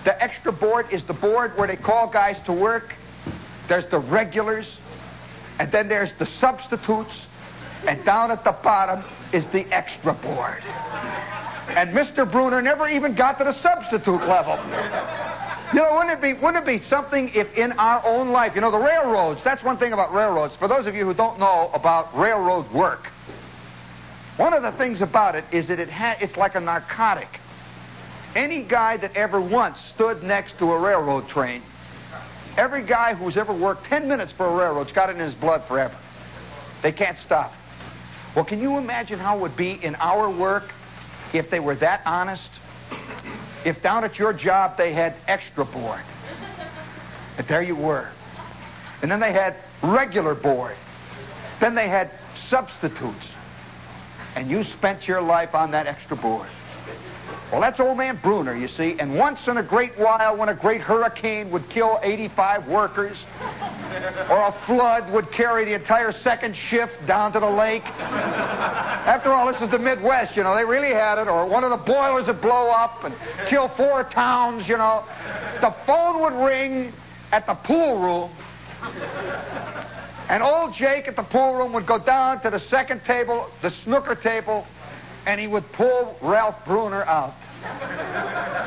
The 0.05 0.21
extra 0.23 0.53
board 0.53 0.87
is 0.91 1.05
the 1.05 1.15
board 1.15 1.57
where 1.57 1.67
they 1.67 1.77
call 1.77 2.09
guys 2.11 2.37
to 2.47 2.53
work. 2.53 2.95
There's 3.69 3.89
the 3.91 3.99
regulars, 3.99 4.67
and 5.59 5.71
then 5.73 5.89
there's 5.89 6.11
the 6.19 6.27
substitutes, 6.41 7.13
and 7.87 8.05
down 8.05 8.31
at 8.31 8.45
the 8.45 8.53
bottom 8.63 9.05
is 9.33 9.45
the 9.53 9.65
extra 9.73 10.15
board. 10.15 10.63
And 11.71 11.91
Mr. 11.91 12.31
Bruner 12.31 12.63
never 12.63 12.89
even 12.89 13.15
got 13.15 13.39
to 13.39 13.45
the 13.45 13.53
substitute 13.63 14.27
level. 14.27 14.57
You 15.73 15.81
know, 15.81 15.97
wouldn't 15.97 16.11
it 16.19 16.23
be 16.23 16.33
wouldn't 16.33 16.67
it 16.67 16.81
be 16.81 16.83
something 16.89 17.31
if 17.35 17.53
in 17.57 17.73
our 17.73 18.03
own 18.07 18.31
life, 18.31 18.53
you 18.55 18.63
know, 18.63 18.71
the 18.71 18.79
railroads, 18.79 19.41
that's 19.45 19.63
one 19.63 19.77
thing 19.77 19.93
about 19.93 20.15
railroads. 20.15 20.55
For 20.57 20.67
those 20.67 20.87
of 20.87 20.95
you 20.95 21.05
who 21.05 21.13
don't 21.13 21.39
know 21.39 21.71
about 21.75 22.17
railroad 22.17 22.73
work, 22.73 23.09
One 24.39 24.55
of 24.55 24.63
the 24.63 24.73
things 24.79 25.03
about 25.03 25.35
it 25.35 25.45
is 25.53 25.67
that 25.69 25.79
it 25.79 25.91
ha- 25.91 26.17
it's 26.21 26.37
like 26.37 26.55
a 26.55 26.61
narcotic. 26.61 27.29
Any 28.35 28.63
guy 28.63 28.97
that 28.99 29.17
ever 29.17 29.41
once 29.41 29.77
stood 29.95 30.23
next 30.23 30.59
to 30.61 30.73
a 30.73 30.79
railroad 30.81 31.29
train, 31.29 31.63
every 32.59 32.85
guy 32.85 33.15
who's 33.15 33.37
ever 33.37 33.55
worked 33.55 33.85
10 33.87 34.09
minutes 34.09 34.33
for 34.33 34.47
a 34.47 34.55
railroad's 34.55 34.93
got 34.93 35.09
it 35.09 35.17
in 35.17 35.21
his 35.21 35.35
blood 35.35 35.63
forever. 35.69 35.97
They 36.83 36.93
can't 36.93 37.17
stop. 37.25 37.53
Well, 38.35 38.45
can 38.45 38.61
you 38.61 38.77
imagine 38.77 39.19
how 39.19 39.39
it 39.39 39.41
would 39.41 39.57
be 39.57 39.73
in 39.73 39.95
our 39.97 40.29
work 40.29 40.65
if 41.33 41.51
they 41.51 41.61
were 41.61 41.77
that 41.77 42.03
honest? 42.05 42.51
If 43.65 43.83
down 43.83 44.05
at 44.05 44.19
your 44.19 44.33
job 44.33 44.77
they 44.77 44.93
had 44.93 45.15
extra 45.27 45.65
board. 45.65 46.03
And 47.39 47.47
there 47.47 47.63
you 47.63 47.77
were. 47.77 48.09
And 49.03 49.11
then 49.11 49.21
they 49.21 49.33
had 49.33 49.57
regular 49.83 50.35
board. 50.35 50.77
Then 51.61 51.75
they 51.75 51.89
had 51.89 52.11
substitutes. 52.49 53.27
And 54.35 54.51
you 54.51 54.65
spent 54.65 55.07
your 55.09 55.21
life 55.21 55.55
on 55.55 55.71
that 55.71 55.87
extra 55.87 56.17
board. 56.17 56.49
Well, 57.51 57.63
that's 57.63 57.81
old 57.81 57.97
man 57.97 58.21
Bruner, 58.23 58.55
you 58.55 58.69
see. 58.69 58.97
And 58.99 59.15
once 59.15 59.39
in 59.47 59.57
a 59.57 59.63
great 59.63 59.99
while, 59.99 60.37
when 60.37 60.51
a 60.51 60.55
great 60.55 60.83
hurricane 60.83 61.51
would 61.51 61.71
kill 61.71 61.99
85 62.03 62.69
workers, 62.69 63.17
or 64.29 64.49
a 64.49 64.63
flood 64.67 65.11
would 65.13 65.33
carry 65.33 65.65
the 65.65 65.73
entire 65.73 66.13
second 66.13 66.55
shift 66.69 66.95
down 67.07 67.33
to 67.33 67.41
the 67.41 67.49
lake. 67.49 67.85
After 67.85 69.33
all, 69.33 69.51
this 69.51 69.63
is 69.63 69.71
the 69.71 69.79
Midwest, 69.79 70.37
you 70.37 70.43
know, 70.43 70.55
they 70.55 70.65
really 70.65 70.93
had 70.93 71.19
it. 71.19 71.27
Or 71.27 71.49
one 71.49 71.65
of 71.65 71.71
the 71.71 71.79
boilers 71.79 72.27
would 72.27 72.43
blow 72.43 72.69
up 72.69 73.05
and 73.05 73.15
kill 73.49 73.69
four 73.77 74.05
towns, 74.05 74.69
you 74.69 74.77
know. 74.77 75.05
The 75.63 75.75
phone 75.87 76.21
would 76.21 76.45
ring 76.45 76.93
at 77.33 77.47
the 77.47 77.55
pool 77.55 78.03
room. 78.03 78.31
And 80.29 80.43
old 80.43 80.75
Jake 80.75 81.09
at 81.09 81.17
the 81.17 81.23
pool 81.23 81.55
room 81.55 81.73
would 81.73 81.87
go 81.87 81.99
down 81.99 82.43
to 82.43 82.51
the 82.51 82.61
second 82.69 83.03
table, 83.07 83.51
the 83.63 83.71
snooker 83.71 84.15
table, 84.15 84.67
and 85.29 85.39
he 85.39 85.47
would 85.47 85.71
pull 85.73 86.17
Ralph 86.23 86.57
Bruner 86.65 87.05
out. 87.05 87.35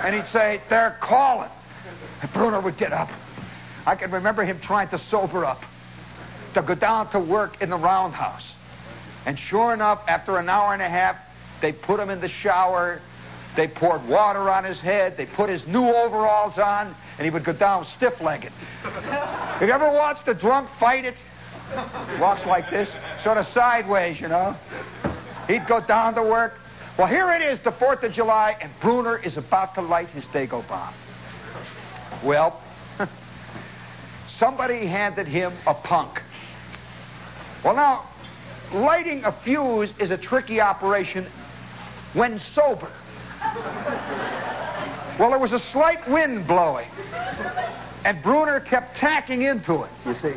And 0.06 0.14
he'd 0.14 0.32
say, 0.32 0.62
They're 0.70 0.96
calling. 1.02 1.50
And 2.22 2.32
Bruner 2.34 2.62
would 2.62 2.78
get 2.78 2.94
up. 2.94 3.10
I 3.88 3.96
can 3.96 4.12
remember 4.12 4.46
him 4.46 4.60
trying 4.62 4.88
to 4.90 5.00
sober 5.10 5.44
up, 5.44 5.64
to 6.54 6.62
go 6.62 6.76
down 6.76 7.12
to 7.14 7.20
work 7.20 7.64
in 7.64 7.72
the 7.72 7.78
roundhouse. 7.78 8.48
And 9.26 9.40
sure 9.40 9.74
enough, 9.74 10.02
after 10.08 10.38
an 10.38 10.50
hour 10.50 10.74
and 10.74 10.84
a 10.84 10.90
half, 10.90 11.16
they 11.64 11.72
put 11.72 12.00
him 12.00 12.12
in 12.12 12.22
the 12.22 12.30
shower. 12.30 13.02
They 13.58 13.68
poured 13.68 14.08
water 14.08 14.48
on 14.48 14.64
his 14.64 14.80
head. 14.80 15.18
They 15.18 15.26
put 15.26 15.50
his 15.50 15.66
new 15.66 15.86
overalls 15.86 16.60
on, 16.60 16.96
and 17.18 17.26
he 17.26 17.32
would 17.32 17.44
go 17.44 17.54
down 17.54 17.88
stiff-legged. 17.98 18.52
Have 18.52 19.68
you 19.68 19.74
ever 19.74 19.92
watched 19.92 20.28
a 20.28 20.36
drunk 20.36 20.70
fight 20.80 21.06
it? 21.06 21.16
Walks 22.20 22.46
like 22.46 22.70
this, 22.70 22.90
sort 23.24 23.38
of 23.38 23.48
sideways, 23.48 24.20
you 24.20 24.28
know. 24.28 24.56
He'd 25.52 25.68
go 25.68 25.82
down 25.86 26.16
to 26.16 26.24
work. 26.24 26.54
Well, 26.98 27.08
here 27.08 27.30
it 27.32 27.42
is, 27.42 27.60
the 27.64 27.72
4th 27.72 28.04
of 28.04 28.14
July, 28.14 28.56
and 28.62 28.72
Bruner 28.82 29.18
is 29.18 29.36
about 29.36 29.76
to 29.76 29.82
light 29.82 30.08
his 30.10 30.24
Dago 30.26 30.66
bomb. 30.68 30.94
Well, 32.24 32.62
somebody 34.40 34.86
handed 34.86 35.28
him 35.28 35.54
a 35.68 35.74
punk. 35.74 36.22
Well, 37.66 37.76
now, 37.76 38.10
lighting 38.74 39.24
a 39.26 39.32
fuse 39.44 39.90
is 40.00 40.12
a 40.12 40.18
tricky 40.18 40.62
operation 40.62 41.28
when 42.14 42.40
sober. 42.54 42.92
Well, 45.20 45.32
there 45.32 45.40
was 45.40 45.52
a 45.52 45.60
slight 45.72 46.10
wind 46.10 46.48
blowing, 46.48 46.88
and 48.06 48.24
Bruner 48.24 48.62
kept 48.62 48.96
tacking 48.98 49.42
into 49.42 49.84
it, 49.84 49.92
you 50.06 50.14
see. 50.14 50.34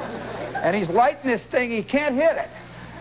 And 0.56 0.74
he's 0.74 0.88
lighting 0.88 1.30
this 1.30 1.44
thing, 1.44 1.70
he 1.70 1.84
can't 1.84 2.16
hit 2.16 2.36
it. 2.36 2.48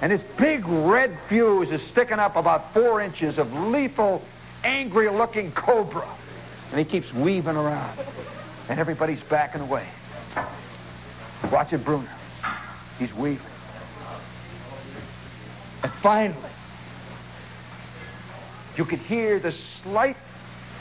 And 0.03 0.11
this 0.11 0.23
big 0.37 0.67
red 0.67 1.17
fuse 1.29 1.71
is 1.71 1.81
sticking 1.83 2.19
up 2.19 2.35
about 2.35 2.73
four 2.73 2.99
inches 2.99 3.37
of 3.37 3.53
lethal, 3.53 4.21
angry 4.61 5.09
looking 5.09 5.53
cobra. 5.53 6.05
And 6.71 6.79
he 6.79 6.83
keeps 6.83 7.13
weaving 7.13 7.55
around. 7.55 7.97
And 8.67 8.81
everybody's 8.81 9.21
backing 9.21 9.61
away. 9.61 9.87
Watch 11.49 11.71
it, 11.71 11.85
Bruner. 11.85 12.11
He's 12.99 13.13
weaving. 13.13 13.45
And 15.83 15.93
finally, 16.01 16.51
you 18.75 18.83
could 18.83 18.99
hear 18.99 19.39
the 19.39 19.53
slight 19.83 20.17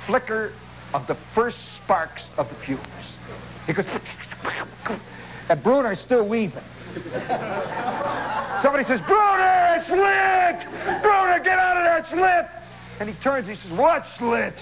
flicker 0.05 0.53
of 0.93 1.07
the 1.07 1.16
first 1.33 1.59
sparks 1.77 2.23
of 2.37 2.49
the 2.49 2.57
fuse. 2.57 2.81
He 3.68 3.73
goes, 3.73 3.87
and 5.49 5.62
Bruner's 5.62 6.01
still 6.01 6.27
weaving. 6.27 6.64
Somebody 8.62 8.84
says, 8.84 9.01
Bruner, 9.07 9.76
it's 9.78 9.88
lit! 9.90 11.03
Bruner, 11.03 11.40
get 11.43 11.59
out 11.59 11.76
of 11.76 11.84
there, 11.84 11.99
it's 11.99 12.12
lit! 12.12 12.47
And 13.01 13.09
he 13.09 13.14
turns, 13.22 13.49
he 13.49 13.57
says, 13.57 13.78
What's 13.78 14.20
lit? 14.20 14.55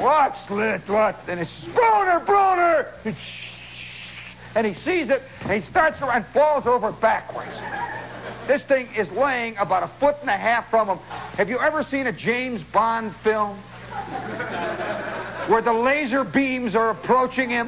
What's 0.00 0.50
lit? 0.50 0.88
What? 0.88 1.16
And 1.28 1.40
he 1.40 1.46
says, 1.46 1.74
Bruner, 1.74 2.20
Bruner! 2.20 2.86
And 4.54 4.66
he 4.66 4.74
sees 4.82 5.10
it, 5.10 5.22
and 5.42 5.52
he 5.52 5.60
starts 5.70 6.00
around, 6.00 6.24
and 6.24 6.26
falls 6.32 6.66
over 6.66 6.90
backwards. 6.92 7.54
This 8.48 8.62
thing 8.62 8.88
is 8.96 9.08
laying 9.10 9.56
about 9.58 9.82
a 9.84 9.90
foot 10.00 10.16
and 10.22 10.30
a 10.30 10.36
half 10.36 10.68
from 10.70 10.88
him. 10.88 10.98
Have 11.36 11.48
you 11.48 11.58
ever 11.58 11.82
seen 11.84 12.06
a 12.06 12.12
James 12.12 12.62
Bond 12.72 13.14
film? 13.22 13.62
Where 15.50 15.62
the 15.62 15.72
laser 15.72 16.22
beams 16.22 16.76
are 16.76 16.90
approaching 16.90 17.50
him? 17.50 17.66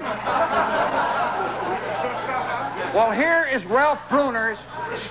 Well, 2.95 3.11
here 3.11 3.45
is 3.53 3.64
Ralph 3.64 3.99
Bruner 4.09 4.57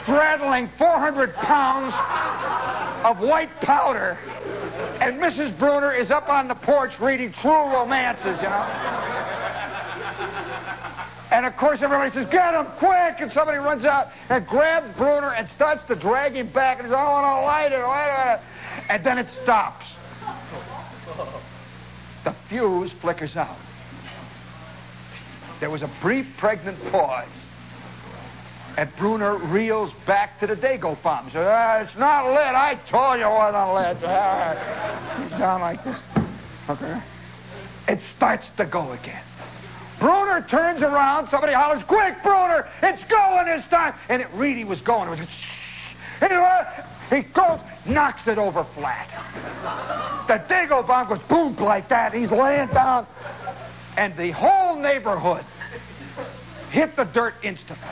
straddling 0.02 0.70
400 0.78 1.34
pounds 1.36 1.94
of 3.04 3.20
white 3.20 3.54
powder, 3.60 4.18
and 5.02 5.20
Mrs. 5.20 5.60
Bruner 5.60 5.92
is 5.92 6.12
up 6.12 6.30
on 6.30 6.48
the 6.48 6.56
porch 6.56 6.98
reading 7.02 7.34
true 7.34 7.52
romances, 7.52 8.38
you 8.42 8.48
know. 8.48 8.64
And 11.32 11.46
of 11.46 11.58
course, 11.58 11.82
everybody 11.82 12.14
says, 12.14 12.28
Get 12.32 12.54
him 12.54 12.68
quick! 12.78 13.16
And 13.20 13.34
somebody 13.34 13.58
runs 13.58 13.84
out 13.84 14.08
and 14.30 14.48
grabs 14.48 14.96
Bruner 14.96 15.34
and 15.34 15.50
starts 15.58 15.84
to 15.90 15.96
drag 15.96 16.36
him 16.36 16.48
back 16.54 16.80
and 16.80 16.88
says, 16.88 16.94
I 16.94 17.04
want 17.04 17.26
to 17.26 17.42
light 17.46 17.74
it, 17.74 17.84
light 17.84 18.36
it. 18.36 18.40
And 18.90 19.06
then 19.06 19.18
it 19.18 19.28
stops. 19.44 19.86
The 22.24 22.36
fuse 22.50 22.92
flickers 23.02 23.36
out. 23.36 23.58
There 25.60 25.70
was 25.70 25.82
a 25.82 25.92
brief 26.02 26.26
pregnant 26.38 26.78
pause. 26.92 27.30
And 28.78 28.90
Bruner 28.98 29.38
reels 29.38 29.92
back 30.08 30.40
to 30.40 30.48
the 30.48 30.56
Dago 30.56 31.02
bomb. 31.04 31.26
He 31.26 31.32
says, 31.32 31.48
ah, 31.48 31.80
It's 31.80 31.96
not 31.98 32.26
lit. 32.28 32.38
I 32.38 32.76
told 32.90 33.20
you 33.20 33.26
it 33.26 33.30
wasn't 33.30 33.74
lit. 33.74 34.10
Ah. 34.10 35.20
He's 35.22 35.38
down 35.38 35.62
like 35.62 35.84
this. 35.84 36.00
Okay. 36.70 37.02
It 37.88 38.00
starts 38.16 38.48
to 38.58 38.66
go 38.66 38.92
again. 38.94 39.24
Bruner 40.00 40.46
turns 40.50 40.82
around. 40.82 41.30
Somebody 41.30 41.54
hollers, 41.54 41.84
Quick, 41.84 42.24
Bruner! 42.24 42.68
It's 42.82 43.04
going 43.04 43.46
this 43.46 43.68
time! 43.70 43.94
And 44.10 44.22
it 44.22 44.30
really 44.34 44.64
was 44.64 44.82
going. 44.82 45.10
It 45.10 45.20
was. 45.20 45.28
And 46.22 46.32
he 47.12 47.24
goes, 47.34 47.60
knocks 47.86 48.26
it 48.26 48.38
over 48.38 48.66
flat. 48.74 49.08
The 50.28 50.54
Dago 50.54 50.88
bomb 50.88 51.10
goes 51.10 51.20
boom 51.28 51.56
like 51.58 51.90
that. 51.90 52.14
He's 52.14 52.32
laying 52.32 52.70
down. 52.70 53.06
And 53.98 54.16
the 54.18 54.32
whole 54.32 54.78
neighborhood 54.78 55.44
hit 56.72 56.96
the 56.96 57.04
dirt 57.04 57.34
instantly. 57.44 57.86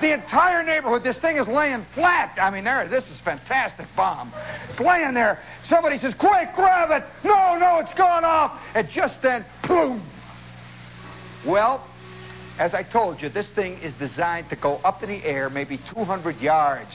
The 0.00 0.12
entire 0.12 0.64
neighborhood, 0.64 1.04
this 1.04 1.16
thing 1.18 1.36
is 1.36 1.46
laying 1.46 1.86
flat. 1.94 2.36
I 2.40 2.50
mean, 2.50 2.64
there, 2.64 2.88
this 2.88 3.04
is 3.04 3.20
fantastic 3.24 3.86
bomb. 3.94 4.32
It's 4.70 4.80
laying 4.80 5.14
there. 5.14 5.40
Somebody 5.68 5.98
says, 6.00 6.12
quick, 6.14 6.48
grab 6.56 6.90
it. 6.90 7.04
No, 7.22 7.56
no, 7.56 7.78
it's 7.78 7.94
going 7.96 8.24
off. 8.24 8.60
And 8.74 8.88
just 8.90 9.14
then, 9.22 9.46
boom. 9.68 10.04
Well, 11.46 11.88
as 12.58 12.74
I 12.74 12.82
told 12.82 13.22
you, 13.22 13.28
this 13.28 13.46
thing 13.54 13.74
is 13.78 13.94
designed 13.94 14.50
to 14.50 14.56
go 14.56 14.76
up 14.78 15.04
in 15.04 15.08
the 15.08 15.24
air 15.24 15.48
maybe 15.48 15.78
200 15.92 16.36
yards. 16.40 16.90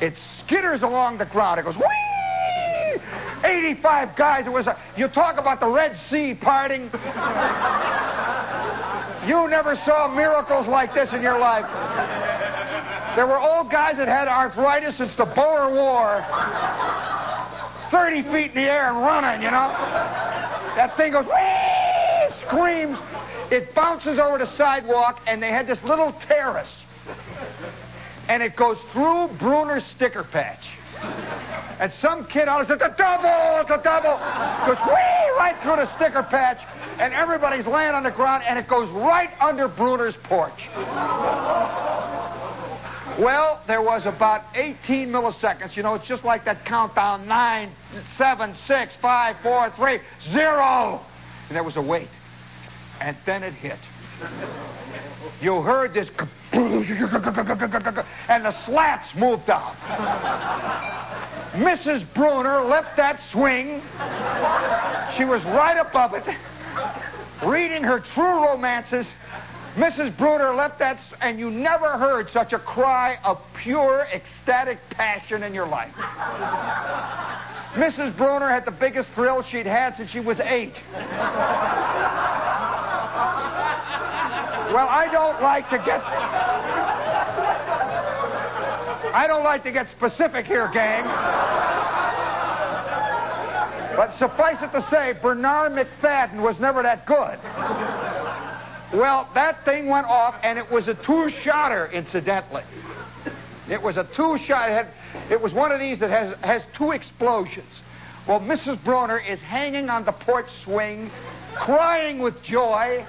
It 0.00 0.14
skitters 0.40 0.82
along 0.82 1.18
the 1.18 1.26
ground. 1.26 1.60
It 1.60 1.64
goes, 1.64 1.76
whee! 1.76 3.00
85 3.44 4.16
guys. 4.16 4.46
It 4.46 4.52
was 4.52 4.66
a, 4.66 4.78
you 4.96 5.08
talk 5.08 5.38
about 5.38 5.60
the 5.60 5.68
Red 5.68 5.96
Sea 6.10 6.34
parting. 6.34 6.90
You 9.26 9.48
never 9.48 9.74
saw 9.86 10.08
miracles 10.14 10.66
like 10.66 10.94
this 10.94 11.12
in 11.12 11.22
your 11.22 11.38
life. 11.38 11.64
There 13.16 13.26
were 13.26 13.40
old 13.40 13.70
guys 13.70 13.96
that 13.96 14.08
had 14.08 14.28
arthritis 14.28 14.96
since 14.98 15.14
the 15.16 15.24
Boer 15.24 15.72
War. 15.72 16.24
30 17.90 18.22
feet 18.32 18.50
in 18.50 18.54
the 18.54 18.70
air 18.70 18.88
and 18.88 18.98
running, 18.98 19.42
you 19.42 19.50
know? 19.50 19.68
That 20.76 20.96
thing 20.96 21.12
goes, 21.12 21.26
Wee! 21.26 21.64
screams. 22.46 22.98
It 23.50 23.74
bounces 23.74 24.18
over 24.18 24.38
the 24.38 24.56
sidewalk, 24.56 25.20
and 25.26 25.42
they 25.42 25.50
had 25.50 25.66
this 25.66 25.82
little 25.84 26.12
terrace. 26.26 26.68
And 28.28 28.42
it 28.42 28.56
goes 28.56 28.78
through 28.92 29.28
Bruner's 29.38 29.84
sticker 29.96 30.24
patch. 30.24 30.64
And 31.80 31.92
some 32.00 32.26
kid 32.26 32.48
out 32.48 32.66
says, 32.66 32.80
a 32.80 32.94
double, 32.96 33.60
it's 33.60 33.70
a 33.70 33.82
double. 33.82 34.16
Goes 34.66 34.78
wee 34.86 35.24
right 35.36 35.56
through 35.62 35.76
the 35.76 35.96
sticker 35.96 36.22
patch, 36.22 36.58
and 36.98 37.12
everybody's 37.12 37.66
laying 37.66 37.94
on 37.94 38.02
the 38.04 38.10
ground, 38.10 38.44
and 38.46 38.58
it 38.58 38.68
goes 38.68 38.88
right 38.90 39.30
under 39.40 39.68
Bruner's 39.68 40.14
porch. 40.24 40.68
Well, 43.20 43.62
there 43.66 43.82
was 43.82 44.06
about 44.06 44.42
18 44.56 45.08
milliseconds. 45.08 45.76
You 45.76 45.82
know, 45.82 45.94
it's 45.94 46.06
just 46.06 46.24
like 46.24 46.44
that 46.46 46.64
countdown 46.64 47.28
nine, 47.28 47.72
seven, 48.16 48.56
six, 48.66 48.92
five, 49.00 49.36
four, 49.42 49.72
three, 49.76 50.00
zero. 50.32 51.00
And 51.48 51.56
there 51.56 51.62
was 51.62 51.76
a 51.76 51.82
wait. 51.82 52.08
And 53.00 53.16
then 53.24 53.42
it 53.42 53.54
hit. 53.54 53.78
You 55.40 55.62
heard 55.62 55.94
this, 55.94 56.08
and 56.52 58.44
the 58.44 58.64
slats 58.66 59.08
moved 59.16 59.50
out. 59.50 59.74
Mrs. 61.54 62.04
Bruner 62.14 62.62
left 62.62 62.96
that 62.96 63.20
swing. 63.30 63.80
She 65.16 65.24
was 65.24 65.44
right 65.44 65.78
above 65.78 66.14
it, 66.14 66.24
reading 67.46 67.84
her 67.84 68.00
true 68.00 68.44
romances. 68.44 69.06
Mrs. 69.76 70.16
Bruner 70.16 70.54
left 70.54 70.78
that, 70.78 70.98
and 71.20 71.38
you 71.38 71.50
never 71.50 71.98
heard 71.98 72.30
such 72.30 72.52
a 72.52 72.58
cry 72.60 73.18
of 73.24 73.40
pure, 73.60 74.06
ecstatic 74.12 74.78
passion 74.90 75.42
in 75.42 75.52
your 75.52 75.66
life. 75.66 75.92
Mrs. 77.74 78.16
Bruner 78.16 78.48
had 78.48 78.64
the 78.64 78.70
biggest 78.70 79.10
thrill 79.16 79.42
she'd 79.42 79.66
had 79.66 79.96
since 79.96 80.10
she 80.10 80.20
was 80.20 80.38
eight. 80.38 80.74
Well, 84.74 84.88
I 84.88 85.06
don't 85.06 85.40
like 85.40 85.70
to 85.70 85.78
get. 85.78 86.02
I 89.14 89.26
don't 89.28 89.44
like 89.44 89.62
to 89.62 89.70
get 89.70 89.88
specific 89.90 90.46
here, 90.46 90.68
gang. 90.74 91.04
But 93.96 94.18
suffice 94.18 94.60
it 94.62 94.72
to 94.72 94.84
say, 94.90 95.14
Bernarr 95.22 95.70
Macfadden 95.70 96.42
was 96.42 96.58
never 96.58 96.82
that 96.82 97.06
good. 97.06 97.38
Well, 98.98 99.28
that 99.34 99.64
thing 99.64 99.88
went 99.88 100.08
off, 100.08 100.34
and 100.42 100.58
it 100.58 100.68
was 100.68 100.88
a 100.88 100.94
two-shotter, 101.06 101.92
incidentally. 101.92 102.64
It 103.70 103.80
was 103.80 103.96
a 103.96 104.08
two-shot. 104.16 104.70
It, 104.70 104.88
it 105.30 105.40
was 105.40 105.52
one 105.52 105.70
of 105.70 105.78
these 105.78 106.00
that 106.00 106.10
has, 106.10 106.36
has 106.40 106.62
two 106.76 106.90
explosions. 106.90 107.70
Well, 108.26 108.40
Mrs. 108.40 108.82
Bruner 108.82 109.20
is 109.20 109.40
hanging 109.40 109.88
on 109.88 110.04
the 110.04 110.10
porch 110.10 110.48
swing, 110.64 111.12
crying 111.56 112.18
with 112.20 112.42
joy, 112.42 113.04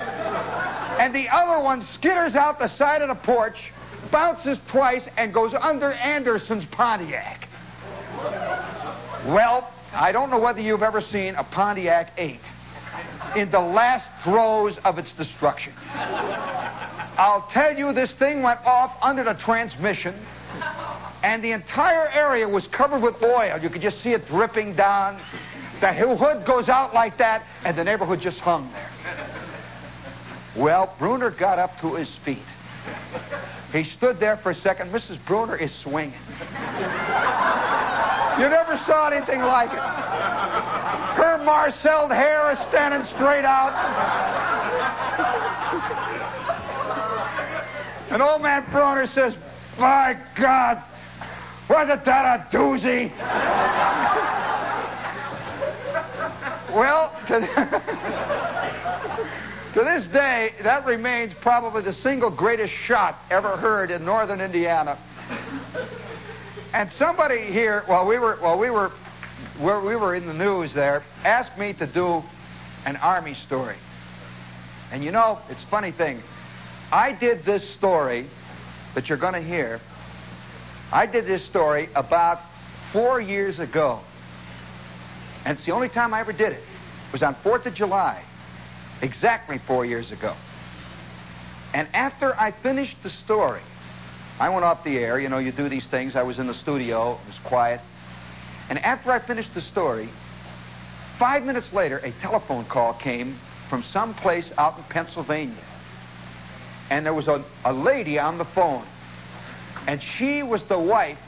and 0.99 1.13
the 1.13 1.27
other 1.29 1.63
one 1.63 1.85
skitters 1.97 2.35
out 2.35 2.59
the 2.59 2.75
side 2.77 3.01
of 3.01 3.09
the 3.09 3.15
porch, 3.15 3.57
bounces 4.11 4.57
twice, 4.69 5.07
and 5.17 5.33
goes 5.33 5.53
under 5.59 5.91
Anderson's 5.93 6.65
Pontiac. 6.71 7.47
Well, 9.27 9.71
I 9.93 10.11
don't 10.11 10.29
know 10.29 10.39
whether 10.39 10.61
you've 10.61 10.83
ever 10.83 11.01
seen 11.01 11.35
a 11.35 11.43
Pontiac 11.43 12.11
8 12.17 12.39
in 13.35 13.51
the 13.51 13.59
last 13.59 14.05
throes 14.23 14.77
of 14.85 14.97
its 14.97 15.11
destruction. 15.13 15.73
I'll 17.17 17.47
tell 17.51 17.75
you, 17.77 17.93
this 17.93 18.11
thing 18.13 18.41
went 18.43 18.59
off 18.65 18.95
under 19.01 19.23
the 19.23 19.33
transmission, 19.33 20.15
and 21.23 21.43
the 21.43 21.51
entire 21.51 22.07
area 22.09 22.47
was 22.47 22.67
covered 22.67 23.01
with 23.01 23.21
oil. 23.23 23.59
You 23.61 23.69
could 23.69 23.81
just 23.81 24.01
see 24.03 24.11
it 24.11 24.27
dripping 24.27 24.75
down. 24.75 25.21
The 25.82 25.93
hood 25.93 26.45
goes 26.45 26.69
out 26.69 26.93
like 26.93 27.17
that, 27.17 27.43
and 27.63 27.78
the 27.78 27.84
neighborhood 27.84 28.21
just 28.21 28.39
hung 28.39 28.71
there. 28.71 28.89
Well, 30.55 30.95
Bruner 30.97 31.32
got 31.32 31.59
up 31.59 31.80
to 31.82 31.95
his 31.95 32.09
feet. 32.23 32.39
He 33.73 33.84
stood 33.84 34.19
there 34.19 34.38
for 34.38 34.51
a 34.51 34.55
second. 34.55 34.91
Mrs. 34.91 35.23
Bruner 35.26 35.57
is 35.57 35.73
swinging. 35.76 36.13
You 38.39 38.49
never 38.49 38.78
saw 38.86 39.09
anything 39.09 39.41
like 39.41 39.71
it. 39.71 39.80
Her 41.15 41.41
marcelled 41.43 42.11
hair 42.11 42.51
is 42.51 42.59
standing 42.69 43.05
straight 43.15 43.45
out. 43.45 43.73
And 48.11 48.21
old 48.21 48.41
man 48.41 48.65
Bruner 48.71 49.07
says, 49.07 49.36
My 49.78 50.17
God, 50.38 50.82
wasn't 51.69 52.05
that 52.05 52.39
a 52.39 52.55
doozy? 52.55 53.11
Well, 56.76 57.11
to, 57.28 57.39
to 59.73 59.84
this 59.84 60.05
day, 60.11 60.51
that 60.63 60.86
remains 60.86 61.34
probably 61.41 61.82
the 61.82 61.95
single 62.03 62.30
greatest 62.30 62.73
shot 62.86 63.17
ever 63.32 63.55
heard 63.57 63.91
in 63.91 64.03
northern 64.03 64.41
Indiana. 64.41 64.99
And 66.73 66.89
somebody 66.99 67.53
here, 67.53 67.84
while 67.86 68.05
we 68.05 68.19
were 68.19 68.36
while 68.41 68.59
we 68.59 68.69
were 68.69 68.91
where 69.59 69.80
we 69.80 69.95
were 69.95 70.15
in 70.15 70.28
the 70.28 70.34
news 70.34 70.73
there, 70.73 71.03
asked 71.23 71.57
me 71.57 71.71
to 71.80 71.88
do 71.91 72.21
an 72.86 72.97
army 72.97 73.36
story. 73.45 73.78
And 74.91 75.03
you 75.03 75.11
know, 75.11 75.39
it's 75.49 75.63
a 75.63 75.67
funny 75.67 75.93
thing. 75.93 76.21
I 76.91 77.13
did 77.13 77.45
this 77.45 77.63
story 77.76 78.30
that 78.93 79.07
you're 79.07 79.17
going 79.17 79.34
to 79.34 79.41
hear. 79.41 79.80
I 80.91 81.05
did 81.05 81.26
this 81.26 81.45
story 81.47 81.89
about 81.95 82.39
four 82.93 83.19
years 83.19 83.59
ago. 83.59 84.01
And 85.45 85.57
it's 85.57 85.65
the 85.65 85.71
only 85.71 85.89
time 85.89 86.13
I 86.13 86.19
ever 86.19 86.33
did 86.33 86.51
it. 86.53 86.63
It 87.07 87.13
was 87.13 87.23
on 87.23 87.35
4th 87.35 87.67
of 87.67 87.75
July, 87.75 88.23
exactly 89.01 89.59
four 89.67 89.85
years 89.85 90.11
ago. 90.11 90.35
And 91.73 91.87
after 91.93 92.33
I 92.39 92.51
finished 92.51 92.97
the 93.03 93.11
story, 93.11 93.61
I 94.39 94.49
went 94.49 94.65
off 94.65 94.83
the 94.83 94.97
air. 94.97 95.19
You 95.19 95.29
know, 95.29 95.37
you 95.37 95.51
do 95.51 95.69
these 95.69 95.85
things. 95.87 96.15
I 96.15 96.23
was 96.23 96.39
in 96.39 96.47
the 96.47 96.53
studio. 96.53 97.13
It 97.13 97.27
was 97.27 97.39
quiet. 97.45 97.79
And 98.69 98.79
after 98.79 99.11
I 99.11 99.19
finished 99.19 99.53
the 99.53 99.61
story, 99.61 100.09
five 101.19 101.43
minutes 101.43 101.71
later, 101.71 101.99
a 101.99 102.11
telephone 102.21 102.65
call 102.65 102.93
came 102.95 103.37
from 103.69 103.83
some 103.83 104.13
place 104.15 104.51
out 104.57 104.77
in 104.77 104.83
Pennsylvania. 104.85 105.63
And 106.89 107.05
there 107.05 107.13
was 107.13 107.27
a, 107.27 107.43
a 107.63 107.73
lady 107.73 108.17
on 108.17 108.37
the 108.37 108.45
phone. 108.45 108.85
And 109.87 110.01
she 110.17 110.41
was 110.41 110.63
the 110.63 110.79
wife 110.79 111.19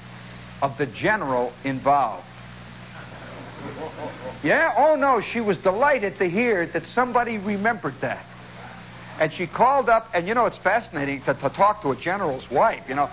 of 0.61 0.77
the 0.77 0.87
general 0.87 1.53
involved. 1.63 2.25
Yeah, 4.43 4.73
oh 4.77 4.95
no, 4.95 5.21
she 5.33 5.39
was 5.39 5.57
delighted 5.57 6.17
to 6.19 6.29
hear 6.29 6.67
that 6.67 6.83
somebody 6.93 7.37
remembered 7.37 7.95
that. 8.01 8.25
And 9.19 9.33
she 9.33 9.47
called 9.47 9.89
up, 9.89 10.09
and 10.13 10.27
you 10.27 10.35
know, 10.35 10.45
it's 10.45 10.57
fascinating 10.57 11.21
to, 11.23 11.33
to 11.33 11.49
talk 11.49 11.81
to 11.81 11.91
a 11.91 11.95
general's 11.95 12.49
wife. 12.51 12.83
You 12.87 12.95
know, 12.95 13.09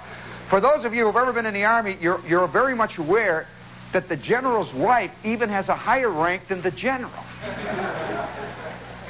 for 0.51 0.61
those 0.61 0.84
of 0.84 0.92
you 0.92 1.07
who've 1.07 1.16
ever 1.16 1.32
been 1.32 1.47
in 1.47 1.55
the 1.55 1.64
Army, 1.64 1.97
you're, 2.01 2.20
you're 2.26 2.47
very 2.47 2.74
much 2.74 2.99
aware 2.99 3.47
that 3.95 4.09
the 4.09 4.16
general's 4.16 4.72
wife 4.74 5.11
even 5.24 5.49
has 5.49 5.68
a 5.68 5.74
higher 5.74 6.11
rank 6.11 6.42
than 6.49 6.61
the 6.61 6.70
general. 6.70 7.12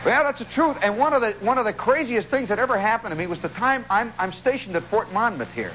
well, 0.05 0.23
that's 0.23 0.39
the 0.39 0.45
truth. 0.55 0.77
And 0.83 0.99
one 0.99 1.13
of 1.13 1.21
the, 1.23 1.33
one 1.41 1.59
of 1.59 1.65
the 1.65 1.73
craziest 1.73 2.29
things 2.29 2.49
that 2.51 2.59
ever 2.59 2.79
happened 2.79 3.11
to 3.11 3.17
me 3.17 3.27
was 3.27 3.41
the 3.41 3.49
time 3.49 3.85
I'm, 3.91 4.13
I'm 4.19 4.33
stationed 4.33 4.77
at 4.77 4.85
Fort 4.91 5.11
Monmouth 5.13 5.49
here. 5.49 5.73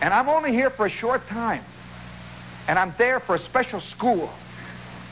And 0.00 0.12
I'm 0.12 0.28
only 0.28 0.50
here 0.50 0.70
for 0.70 0.86
a 0.86 0.90
short 0.90 1.28
time. 1.28 1.64
And 2.68 2.78
I'm 2.78 2.94
there 2.98 3.20
for 3.20 3.34
a 3.34 3.40
special 3.40 3.80
school. 3.80 4.30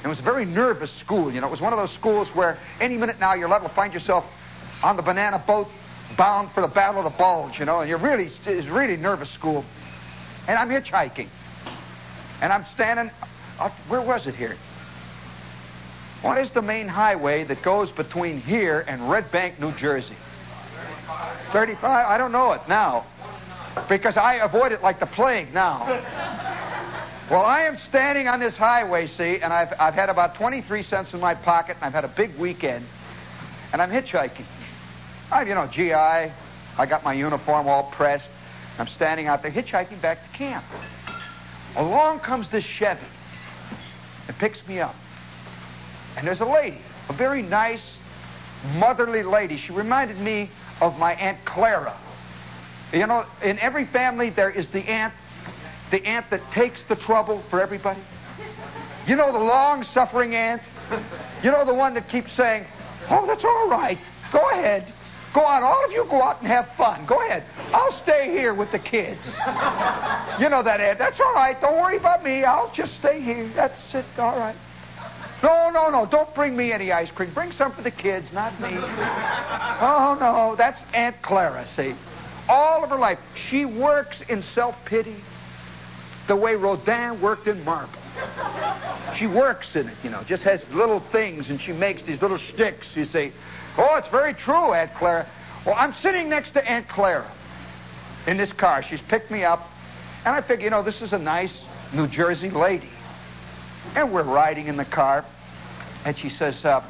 It 0.02 0.08
was 0.08 0.18
a 0.18 0.22
very 0.22 0.44
nervous 0.44 0.90
school. 1.00 1.32
You 1.32 1.40
know, 1.40 1.48
it 1.48 1.50
was 1.50 1.60
one 1.60 1.72
of 1.72 1.78
those 1.78 1.94
schools 1.96 2.28
where 2.34 2.58
any 2.80 2.96
minute 2.96 3.18
now 3.20 3.34
you're 3.34 3.48
liable 3.48 3.68
to 3.68 3.74
find 3.74 3.92
yourself 3.92 4.24
on 4.82 4.96
the 4.96 5.02
banana 5.02 5.42
boat 5.46 5.68
bound 6.16 6.52
for 6.52 6.60
the 6.60 6.68
Battle 6.68 7.04
of 7.04 7.12
the 7.12 7.18
Bulge, 7.18 7.58
you 7.58 7.64
know, 7.64 7.80
and 7.80 7.88
you're 7.88 7.98
really, 7.98 8.30
it's 8.46 8.68
really 8.68 8.96
nervous 8.96 9.30
school. 9.30 9.64
And 10.48 10.58
I'm 10.58 10.68
hitchhiking. 10.68 11.28
And 12.40 12.52
I'm 12.52 12.64
standing, 12.74 13.10
uh, 13.58 13.70
where 13.88 14.00
was 14.00 14.26
it 14.26 14.34
here? 14.34 14.56
What 16.22 16.38
is 16.38 16.50
the 16.50 16.62
main 16.62 16.88
highway 16.88 17.44
that 17.44 17.62
goes 17.62 17.90
between 17.90 18.40
here 18.40 18.80
and 18.80 19.10
Red 19.10 19.30
Bank, 19.30 19.58
New 19.58 19.72
Jersey? 19.76 20.16
35? 21.52 21.84
I 21.84 22.18
don't 22.18 22.32
know 22.32 22.52
it 22.52 22.62
now. 22.68 23.06
Because 23.88 24.16
I 24.16 24.34
avoid 24.34 24.72
it 24.72 24.82
like 24.82 25.00
the 25.00 25.06
plague 25.06 25.54
now. 25.54 25.86
Well, 27.30 27.44
I 27.44 27.62
am 27.62 27.78
standing 27.88 28.26
on 28.26 28.40
this 28.40 28.56
highway, 28.56 29.06
see, 29.06 29.38
and 29.40 29.52
I've, 29.52 29.72
I've 29.78 29.94
had 29.94 30.08
about 30.08 30.34
23 30.34 30.82
cents 30.82 31.14
in 31.14 31.20
my 31.20 31.36
pocket, 31.36 31.76
and 31.76 31.84
I've 31.84 31.92
had 31.92 32.04
a 32.04 32.12
big 32.16 32.36
weekend, 32.36 32.84
and 33.72 33.80
I'm 33.80 33.90
hitchhiking. 33.90 34.46
I, 35.30 35.42
you 35.42 35.54
know, 35.54 35.68
GI, 35.72 35.92
I 35.92 36.86
got 36.88 37.04
my 37.04 37.12
uniform 37.12 37.68
all 37.68 37.92
pressed. 37.92 38.28
I'm 38.78 38.88
standing 38.96 39.28
out 39.28 39.42
there 39.42 39.52
hitchhiking 39.52 40.02
back 40.02 40.18
to 40.24 40.36
camp. 40.36 40.64
Along 41.76 42.18
comes 42.18 42.50
this 42.50 42.64
Chevy 42.64 43.00
and 44.26 44.36
picks 44.38 44.58
me 44.66 44.80
up. 44.80 44.96
And 46.16 46.26
there's 46.26 46.40
a 46.40 46.44
lady, 46.44 46.80
a 47.08 47.16
very 47.16 47.42
nice, 47.42 47.94
motherly 48.74 49.22
lady. 49.22 49.56
She 49.56 49.72
reminded 49.72 50.18
me 50.18 50.50
of 50.80 50.96
my 50.96 51.12
Aunt 51.12 51.38
Clara. 51.44 51.96
You 52.92 53.06
know, 53.06 53.24
in 53.40 53.60
every 53.60 53.86
family 53.86 54.30
there 54.30 54.50
is 54.50 54.66
the 54.72 54.80
aunt, 54.80 55.14
the 55.90 56.04
aunt 56.06 56.26
that 56.30 56.40
takes 56.52 56.80
the 56.88 56.96
trouble 56.96 57.42
for 57.50 57.60
everybody. 57.60 58.00
You 59.06 59.16
know 59.16 59.32
the 59.32 59.38
long-suffering 59.38 60.34
aunt? 60.34 60.62
You 61.42 61.50
know 61.50 61.64
the 61.64 61.74
one 61.74 61.94
that 61.94 62.08
keeps 62.08 62.32
saying, 62.36 62.64
"Oh, 63.08 63.26
that's 63.26 63.44
all 63.44 63.68
right. 63.68 63.98
Go 64.32 64.50
ahead. 64.50 64.92
Go 65.34 65.40
on. 65.40 65.62
All 65.62 65.84
of 65.84 65.92
you 65.92 66.04
go 66.10 66.22
out 66.22 66.40
and 66.40 66.48
have 66.48 66.68
fun. 66.76 67.06
Go 67.06 67.24
ahead. 67.24 67.44
I'll 67.72 67.92
stay 68.02 68.30
here 68.30 68.54
with 68.54 68.70
the 68.72 68.78
kids." 68.78 69.24
you 70.38 70.48
know 70.48 70.62
that 70.62 70.80
aunt. 70.80 70.98
That's 70.98 71.18
all 71.20 71.34
right. 71.34 71.60
Don't 71.60 71.80
worry 71.80 71.96
about 71.96 72.22
me. 72.24 72.44
I'll 72.44 72.72
just 72.74 72.94
stay 72.98 73.20
here. 73.20 73.50
That's 73.54 73.78
it. 73.94 74.04
All 74.18 74.38
right. 74.38 74.56
No, 75.42 75.70
no, 75.70 75.88
no. 75.88 76.06
Don't 76.06 76.34
bring 76.34 76.54
me 76.56 76.70
any 76.72 76.92
ice 76.92 77.10
cream. 77.10 77.32
Bring 77.32 77.52
some 77.52 77.72
for 77.72 77.80
the 77.82 77.90
kids, 77.90 78.26
not 78.32 78.60
me. 78.60 78.68
Oh, 78.72 80.16
no. 80.20 80.54
That's 80.56 80.78
Aunt 80.92 81.16
Clara, 81.22 81.66
see. 81.74 81.94
all 82.48 82.84
of 82.84 82.90
her 82.90 82.98
life. 82.98 83.18
She 83.48 83.64
works 83.64 84.20
in 84.28 84.42
self-pity 84.54 85.16
the 86.30 86.36
way 86.36 86.54
Rodin 86.54 87.20
worked 87.20 87.48
in 87.48 87.64
marble. 87.64 87.92
She 89.18 89.26
works 89.26 89.66
in 89.74 89.88
it, 89.88 89.96
you 90.04 90.10
know, 90.10 90.22
just 90.28 90.44
has 90.44 90.62
little 90.70 91.02
things, 91.10 91.50
and 91.50 91.60
she 91.60 91.72
makes 91.72 92.04
these 92.04 92.22
little 92.22 92.38
sticks. 92.54 92.86
You 92.94 93.04
say, 93.04 93.32
oh, 93.76 93.96
it's 93.96 94.06
very 94.08 94.32
true, 94.34 94.72
Aunt 94.72 94.94
Clara. 94.94 95.28
Well, 95.66 95.74
I'm 95.76 95.92
sitting 95.94 96.28
next 96.28 96.52
to 96.52 96.64
Aunt 96.64 96.88
Clara 96.88 97.28
in 98.28 98.36
this 98.36 98.52
car. 98.52 98.84
She's 98.88 99.00
picked 99.08 99.32
me 99.32 99.42
up, 99.42 99.66
and 100.24 100.36
I 100.36 100.40
figure, 100.40 100.66
you 100.66 100.70
know, 100.70 100.84
this 100.84 101.02
is 101.02 101.12
a 101.12 101.18
nice 101.18 101.52
New 101.92 102.06
Jersey 102.06 102.50
lady. 102.50 102.90
And 103.96 104.14
we're 104.14 104.22
riding 104.22 104.68
in 104.68 104.76
the 104.76 104.84
car, 104.84 105.24
and 106.04 106.16
she 106.16 106.28
says, 106.28 106.64
uh, 106.64 106.80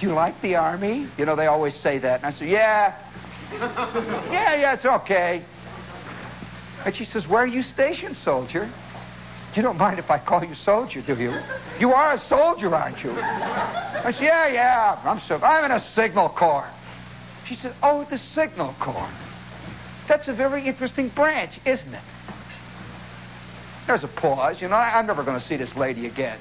do 0.00 0.06
you 0.06 0.14
like 0.14 0.40
the 0.40 0.56
Army? 0.56 1.06
You 1.18 1.26
know, 1.26 1.36
they 1.36 1.48
always 1.48 1.74
say 1.82 1.98
that. 1.98 2.24
And 2.24 2.34
I 2.34 2.38
said, 2.38 2.48
yeah. 2.48 2.96
yeah, 4.32 4.56
yeah, 4.56 4.72
it's 4.72 4.86
okay. 4.86 5.44
And 6.86 6.94
she 6.94 7.04
says, 7.04 7.26
where 7.26 7.42
are 7.42 7.48
you 7.48 7.62
stationed, 7.62 8.16
soldier? 8.16 8.72
You 9.56 9.62
don't 9.62 9.76
mind 9.76 9.98
if 9.98 10.08
I 10.08 10.18
call 10.18 10.44
you 10.44 10.54
soldier, 10.54 11.02
do 11.02 11.14
you? 11.20 11.36
You 11.80 11.92
are 11.92 12.12
a 12.12 12.18
soldier, 12.28 12.72
aren't 12.72 13.02
you? 13.02 13.10
I 13.10 14.12
said, 14.12 14.22
yeah, 14.22 14.46
yeah, 14.48 15.00
I'm, 15.04 15.20
so, 15.26 15.36
I'm 15.36 15.64
in 15.64 15.72
a 15.72 15.80
signal 15.94 16.28
corps. 16.28 16.70
She 17.48 17.56
said, 17.56 17.74
oh, 17.82 18.06
the 18.08 18.18
signal 18.18 18.74
corps. 18.80 19.10
That's 20.08 20.28
a 20.28 20.32
very 20.32 20.64
interesting 20.64 21.08
branch, 21.08 21.58
isn't 21.66 21.92
it? 21.92 22.02
There's 23.88 24.04
a 24.04 24.08
pause. 24.08 24.62
You 24.62 24.68
know, 24.68 24.76
I'm 24.76 25.06
never 25.06 25.24
going 25.24 25.40
to 25.40 25.46
see 25.46 25.56
this 25.56 25.74
lady 25.74 26.06
again. 26.06 26.38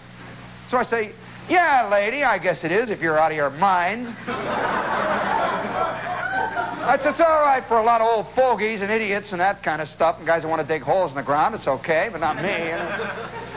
So 0.69 0.77
I 0.77 0.85
say, 0.85 1.13
yeah, 1.49 1.87
lady, 1.91 2.23
I 2.23 2.37
guess 2.37 2.63
it 2.63 2.71
is 2.71 2.89
if 2.89 2.99
you're 2.99 3.19
out 3.19 3.31
of 3.31 3.37
your 3.37 3.49
mind. 3.49 4.07
That's 6.85 7.05
it's 7.05 7.19
all 7.19 7.41
right 7.41 7.63
for 7.67 7.77
a 7.79 7.83
lot 7.83 8.01
of 8.01 8.07
old 8.07 8.27
fogies 8.35 8.81
and 8.81 8.91
idiots 8.91 9.31
and 9.31 9.41
that 9.41 9.63
kind 9.63 9.81
of 9.81 9.89
stuff, 9.89 10.17
and 10.17 10.27
guys 10.27 10.43
who 10.43 10.49
want 10.49 10.61
to 10.61 10.67
dig 10.67 10.83
holes 10.83 11.09
in 11.09 11.15
the 11.15 11.23
ground. 11.23 11.55
It's 11.55 11.67
okay, 11.67 12.09
but 12.11 12.19
not 12.19 12.35
me. 12.35 12.71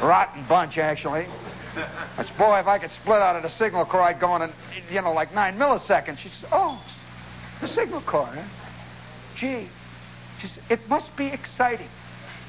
Rotten 0.02 0.46
bunch, 0.48 0.78
actually. 0.78 1.26
Said, 1.74 2.26
boy, 2.38 2.58
if 2.58 2.66
I 2.66 2.78
could 2.78 2.90
split 3.02 3.20
out 3.20 3.36
of 3.36 3.42
the 3.42 3.50
signal 3.58 3.84
corps, 3.84 4.02
I'd 4.02 4.18
go 4.18 4.34
in, 4.36 4.50
you 4.90 5.02
know, 5.02 5.12
like 5.12 5.34
nine 5.34 5.56
milliseconds. 5.56 6.18
She 6.18 6.28
says, 6.28 6.48
oh, 6.50 6.82
the 7.60 7.68
signal 7.68 8.02
corps, 8.02 8.32
huh? 8.34 8.48
Gee. 9.38 9.68
She 10.40 10.48
said, 10.48 10.62
it 10.70 10.88
must 10.88 11.14
be 11.16 11.26
exciting. 11.26 11.88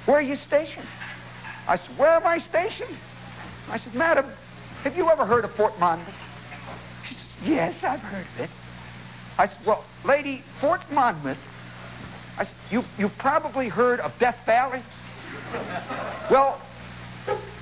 Where 0.06 0.18
are 0.18 0.22
you 0.22 0.38
stationed? 0.48 0.88
I 1.68 1.78
said, 1.78 1.98
where 1.98 2.12
am 2.12 2.26
I 2.26 2.40
stationed? 2.40 2.98
I 3.68 3.78
said, 3.78 3.94
madam, 3.94 4.32
have 4.84 4.96
you 4.96 5.10
ever 5.10 5.26
heard 5.26 5.46
of 5.46 5.52
Fort 5.56 5.78
Monmouth? 5.80 6.14
She 7.08 7.16
says, 7.16 7.26
Yes, 7.44 7.84
I've 7.84 8.00
heard 8.00 8.26
of 8.36 8.40
it. 8.40 8.50
I 9.38 9.48
said, 9.48 9.58
Well, 9.66 9.86
lady, 10.06 10.44
Fort 10.62 10.82
Monmouth, 10.92 11.38
I 12.38 12.46
said, 12.46 12.56
you, 12.72 12.84
you 12.98 13.10
probably 13.20 13.68
heard 13.68 14.00
of 14.00 14.14
Death 14.20 14.38
Valley? 14.46 14.82
well, 16.32 16.62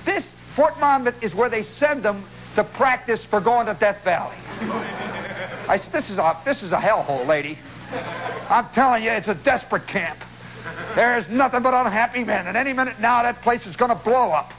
this 0.06 0.24
Fort 0.54 0.78
Monmouth 0.78 1.16
is 1.22 1.34
where 1.34 1.50
they 1.50 1.62
send 1.62 2.04
them 2.04 2.28
to 2.54 2.64
practice 2.64 3.24
for 3.28 3.40
going 3.40 3.66
to 3.66 3.74
Death 3.74 4.02
Valley. 4.04 4.36
I 5.68 5.78
said, 5.82 5.92
This 5.92 6.10
is 6.10 6.18
a 6.18 6.40
this 6.44 6.62
is 6.62 6.72
a 6.72 6.78
hellhole, 6.78 7.26
lady. 7.26 7.58
I'm 8.48 8.68
telling 8.74 9.02
you, 9.02 9.10
it's 9.10 9.28
a 9.28 9.34
desperate 9.34 9.86
camp. 9.86 10.18
There's 10.94 11.28
nothing 11.28 11.62
but 11.62 11.74
unhappy 11.74 12.24
men, 12.24 12.46
and 12.46 12.56
any 12.56 12.72
minute 12.72 13.00
now 13.00 13.22
that 13.22 13.42
place 13.42 13.64
is 13.66 13.76
going 13.76 13.90
to 13.90 14.02
blow 14.02 14.30
up. 14.30 14.50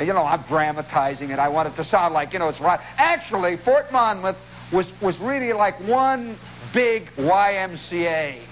You 0.00 0.14
know, 0.14 0.24
I'm 0.24 0.42
dramatizing 0.48 1.30
it. 1.30 1.38
I 1.38 1.48
want 1.48 1.68
it 1.68 1.76
to 1.76 1.84
sound 1.84 2.14
like, 2.14 2.32
you 2.32 2.38
know, 2.38 2.48
it's 2.48 2.60
right. 2.60 2.80
Actually, 2.96 3.58
Fort 3.58 3.92
Monmouth 3.92 4.36
was, 4.72 4.86
was 5.02 5.18
really 5.18 5.52
like 5.52 5.78
one 5.80 6.38
big 6.72 7.10
YMCA. 7.16 8.46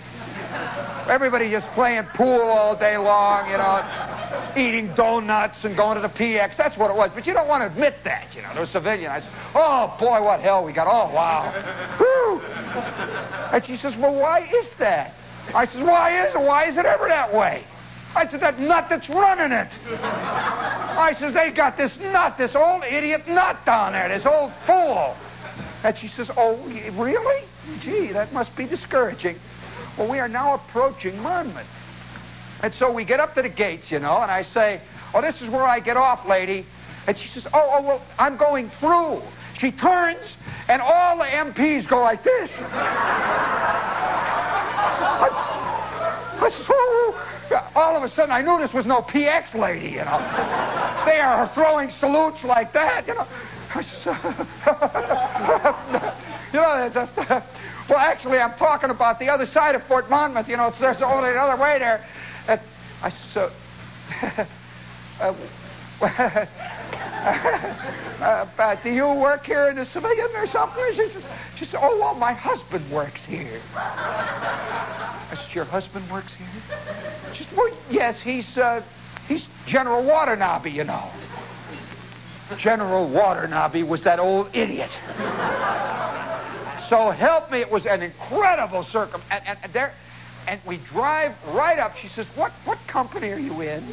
Everybody 1.09 1.51
just 1.51 1.67
playing 1.69 2.05
pool 2.15 2.43
all 2.43 2.77
day 2.79 2.99
long, 2.99 3.51
you 3.51 3.57
know, 3.57 4.53
eating 4.57 4.95
donuts 4.95 5.65
and 5.65 5.75
going 5.75 5.97
to 5.97 6.03
the 6.03 6.13
PX. 6.13 6.57
That's 6.57 6.77
what 6.77 6.91
it 6.91 6.97
was. 6.97 7.11
But 7.15 7.27
you 7.27 7.33
don't 7.33 7.49
want 7.49 7.63
to 7.63 7.67
admit 7.67 7.97
that, 8.05 8.35
you 8.35 8.43
know. 8.43 8.53
They're 8.55 8.67
civilian. 8.67 9.11
I 9.11 9.21
said, 9.21 9.31
oh, 9.55 9.97
boy, 9.99 10.23
what 10.23 10.41
hell 10.41 10.65
we 10.65 10.73
got. 10.75 10.87
Oh, 10.87 11.13
wow. 11.15 11.51
Whew. 11.97 12.41
And 13.53 13.65
she 13.65 13.77
says, 13.79 13.97
well, 13.97 14.15
why 14.15 14.41
is 14.41 14.67
that? 14.79 15.15
I 15.55 15.67
says, 15.67 15.83
why 15.83 16.27
is 16.27 16.35
it? 16.35 16.41
Why 16.41 16.69
is 16.69 16.77
it 16.77 16.85
ever 16.85 17.09
that 17.09 17.35
way? 17.35 17.65
I 18.15 18.27
said, 18.31 18.41
that 18.41 18.59
nut 18.59 18.87
that's 18.89 19.09
running 19.09 19.53
it. 19.53 19.69
I 20.01 21.15
says, 21.19 21.35
they 21.35 21.51
got 21.51 21.77
this 21.77 21.93
nut, 22.01 22.37
this 22.39 22.55
old 22.55 22.85
idiot 22.85 23.29
nut 23.29 23.59
down 23.65 23.93
there, 23.93 24.09
this 24.09 24.27
old 24.27 24.53
fool. 24.67 25.17
And 25.85 25.97
she 25.97 26.09
says, 26.09 26.31
oh, 26.37 26.57
really? 26.99 27.45
Gee, 27.81 28.13
that 28.13 28.33
must 28.33 28.57
be 28.57 28.67
discouraging. 28.67 29.37
Well, 29.97 30.11
we 30.11 30.19
are 30.19 30.29
now 30.29 30.55
approaching 30.55 31.19
Monmouth. 31.19 31.67
And 32.63 32.75
so 32.75 32.93
we 32.93 33.05
get 33.05 33.21
up 33.21 33.35
to 33.35 33.43
the 33.43 33.49
gates, 33.49 33.91
you 33.91 34.01
know, 34.01 34.19
and 34.19 34.31
I 34.31 34.43
say, 34.43 34.81
oh, 35.15 35.21
this 35.21 35.41
is 35.41 35.49
where 35.49 35.65
I 35.65 35.79
get 35.79 35.97
off, 35.97 36.27
lady. 36.27 36.67
And 37.07 37.17
she 37.17 37.29
says, 37.29 37.47
oh, 37.55 37.71
oh, 37.79 37.83
well, 37.83 38.03
I'm 38.19 38.37
going 38.37 38.71
through. 38.81 39.23
She 39.59 39.71
turns, 39.73 40.21
and 40.69 40.83
all 40.83 41.19
the 41.19 41.25
MPs 41.25 41.89
go 41.89 42.01
like 42.01 42.23
this. 42.25 42.51
All 47.75 47.97
of 47.97 48.03
a 48.03 48.11
sudden 48.15 48.31
I 48.31 48.43
knew 48.43 48.59
this 48.59 48.73
was 48.73 48.87
no 48.87 49.03
PX 49.03 49.55
lady, 49.55 49.91
you 49.91 50.05
know. 50.05 50.19
they 51.07 51.21
are 51.21 51.51
throwing 51.55 51.91
salutes 52.01 52.45
like 52.45 52.73
that, 52.73 53.07
you 53.07 53.15
know. 53.15 53.27
you 56.53 56.61
know, 56.61 56.87
it's 56.87 56.97
well, 57.89 57.99
actually, 57.99 58.39
I'm 58.39 58.57
talking 58.59 58.91
about 58.91 59.19
the 59.19 59.29
other 59.29 59.47
side 59.47 59.75
of 59.75 59.83
Fort 59.87 60.11
Monmouth. 60.11 60.47
You 60.47 60.59
know, 60.59 60.75
there's 60.79 61.01
only 61.03 61.31
another 61.31 61.61
way 61.61 61.79
there. 61.79 62.05
I 63.03 63.11
so. 63.33 63.51
uh, 65.21 65.35
uh, 66.01 66.47
do 68.85 68.91
you 68.91 69.07
work 69.07 69.45
here 69.45 69.69
in 69.69 69.77
the 69.77 69.85
civilian 69.87 70.29
or 70.37 70.47
something? 70.47 70.85
She 70.93 71.09
says, 71.13 71.25
she 71.59 71.65
says, 71.65 71.75
oh, 71.77 71.99
well, 71.99 72.15
my 72.15 72.33
husband 72.33 72.89
works 72.93 73.21
here. 73.27 73.61
I 73.75 75.35
said, 75.35 75.55
your 75.55 75.65
husband 75.65 76.09
works 76.11 76.33
here? 76.39 76.47
She 77.37 77.45
said, 77.45 77.57
well, 77.57 77.77
yes, 77.91 78.21
he's, 78.23 78.57
uh, 78.57 78.83
he's 79.27 79.45
General 79.67 80.05
Watanabe, 80.05 80.71
you 80.71 80.85
know. 80.85 81.11
General 82.61 83.13
Watanabe 83.13 83.83
was 83.83 84.05
that 84.05 84.21
old 84.21 84.55
idiot. 84.55 84.91
so 86.89 87.11
help 87.11 87.51
me, 87.51 87.61
it 87.61 87.71
was 87.71 87.87
an 87.87 88.03
incredible 88.03 88.85
circum... 88.85 89.21
And, 89.31 89.43
and, 89.47 89.59
and 89.65 89.73
there... 89.73 89.93
And 90.49 90.61
we 90.67 90.79
drive 90.79 91.37
right 91.49 91.79
up. 91.79 91.95
She 92.01 92.09
says, 92.09 92.27
what, 92.35 92.53
what 92.65 92.79
company 92.87 93.31
are 93.33 93.39
you 93.39 93.61
in? 93.61 93.87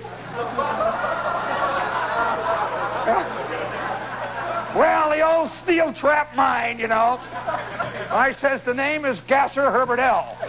well, 4.73 5.10
the 5.10 5.19
old 5.19 5.52
steel 5.61 5.94
trap 5.94 6.34
mine, 6.34 6.80
you 6.80 6.88
know. 6.88 7.18
I 7.19 8.34
says, 8.40 8.61
the 8.65 8.73
name 8.73 9.03
is 9.03 9.19
Gasser 9.27 9.69
Herbert 9.69 9.99
L. 9.99 10.38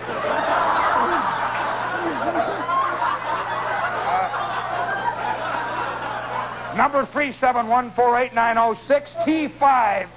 Uh, 6.68 6.74
number 6.76 7.04
3714890 7.06 9.50
T5, 9.58 10.08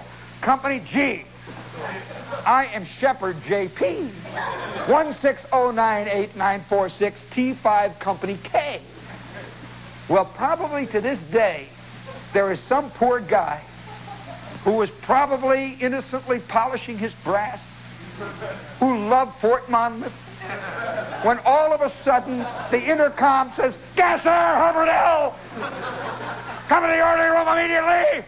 Company 0.41 0.83
G. 0.87 1.25
I 2.45 2.69
am 2.73 2.85
Shepherd 2.85 3.41
JP. 3.43 4.09
1609894 4.87 7.13
T5 7.31 7.99
Company 7.99 8.39
K. 8.43 8.81
Well, 10.07 10.25
probably 10.25 10.85
to 10.87 11.01
this 11.01 11.21
day, 11.23 11.67
there 12.33 12.49
is 12.51 12.59
some 12.61 12.89
poor 12.91 13.19
guy 13.19 13.61
who 14.63 14.73
was 14.73 14.89
probably 15.01 15.77
innocently 15.79 16.39
polishing 16.39 16.97
his 16.97 17.13
brass, 17.23 17.59
who 18.79 18.97
loved 19.07 19.39
Fort 19.39 19.69
Monmouth, 19.69 20.11
when 21.23 21.37
all 21.39 21.71
of 21.71 21.81
a 21.81 21.91
sudden 22.03 22.39
the 22.71 22.81
intercom 22.81 23.53
says, 23.53 23.77
Gasser, 23.95 24.29
Herbert 24.29 24.89
L. 24.89 25.35
Come 26.67 26.83
to 26.83 26.89
the 26.89 27.05
orderly 27.05 27.29
room 27.29 27.47
immediately 27.47 28.25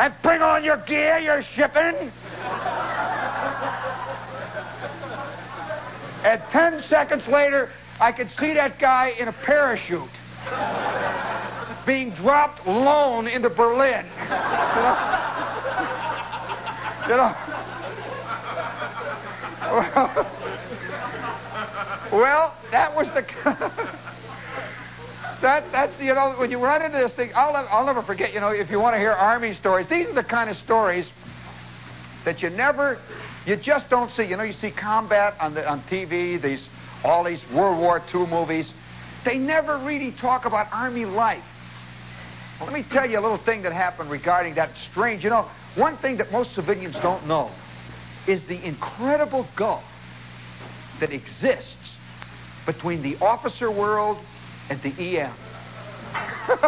and 0.00 0.14
bring 0.22 0.40
on 0.40 0.64
your 0.64 0.78
gear, 0.78 1.18
your 1.18 1.42
shipping. 1.54 2.10
and 6.24 6.40
ten 6.50 6.82
seconds 6.88 7.26
later, 7.26 7.68
I 8.00 8.10
could 8.12 8.30
see 8.38 8.54
that 8.54 8.78
guy 8.78 9.08
in 9.18 9.28
a 9.28 9.32
parachute 9.32 10.08
being 11.84 12.12
dropped 12.14 12.66
lone 12.66 13.28
into 13.28 13.50
Berlin. 13.50 14.06
You 14.06 14.30
know? 14.30 14.96
You 17.08 17.16
know? 17.16 17.36
Well, 22.10 22.56
that 22.70 22.96
was 22.96 23.06
the. 23.08 23.24
that 25.42 25.70
that's 25.72 25.92
you 26.00 26.14
know 26.14 26.34
when 26.38 26.50
you 26.50 26.58
run 26.58 26.82
into 26.82 26.98
this 26.98 27.12
thing, 27.14 27.32
I'll 27.34 27.54
I'll 27.56 27.86
never 27.86 28.02
forget. 28.02 28.32
You 28.32 28.40
know, 28.40 28.48
if 28.48 28.70
you 28.70 28.78
want 28.78 28.94
to 28.94 28.98
hear 28.98 29.12
army 29.12 29.54
stories, 29.54 29.86
these 29.88 30.06
are 30.08 30.14
the 30.14 30.24
kind 30.24 30.50
of 30.50 30.56
stories 30.56 31.08
that 32.24 32.42
you 32.42 32.50
never, 32.50 32.98
you 33.46 33.56
just 33.56 33.88
don't 33.88 34.10
see. 34.12 34.24
You 34.24 34.36
know, 34.36 34.42
you 34.42 34.52
see 34.54 34.70
combat 34.70 35.34
on 35.40 35.54
the 35.54 35.68
on 35.68 35.82
TV, 35.84 36.40
these 36.40 36.64
all 37.04 37.24
these 37.24 37.40
World 37.54 37.78
War 37.78 38.02
II 38.14 38.26
movies. 38.26 38.70
They 39.24 39.38
never 39.38 39.78
really 39.78 40.12
talk 40.12 40.44
about 40.44 40.68
Army 40.72 41.04
life. 41.04 41.44
Well, 42.58 42.70
let 42.70 42.74
me 42.74 42.86
tell 42.90 43.08
you 43.08 43.18
a 43.18 43.22
little 43.22 43.42
thing 43.42 43.62
that 43.62 43.72
happened 43.72 44.10
regarding 44.10 44.54
that 44.56 44.70
strange. 44.90 45.24
You 45.24 45.30
know, 45.30 45.50
one 45.76 45.96
thing 45.98 46.18
that 46.18 46.30
most 46.30 46.54
civilians 46.54 46.94
don't 47.02 47.26
know 47.26 47.50
is 48.26 48.42
the 48.48 48.66
incredible 48.66 49.46
gulf 49.56 49.84
that 51.00 51.10
exists 51.10 51.96
between 52.66 53.02
the 53.02 53.16
officer 53.24 53.70
world 53.70 54.18
and 54.70 54.80
the 54.82 55.18
EM. 55.18 55.34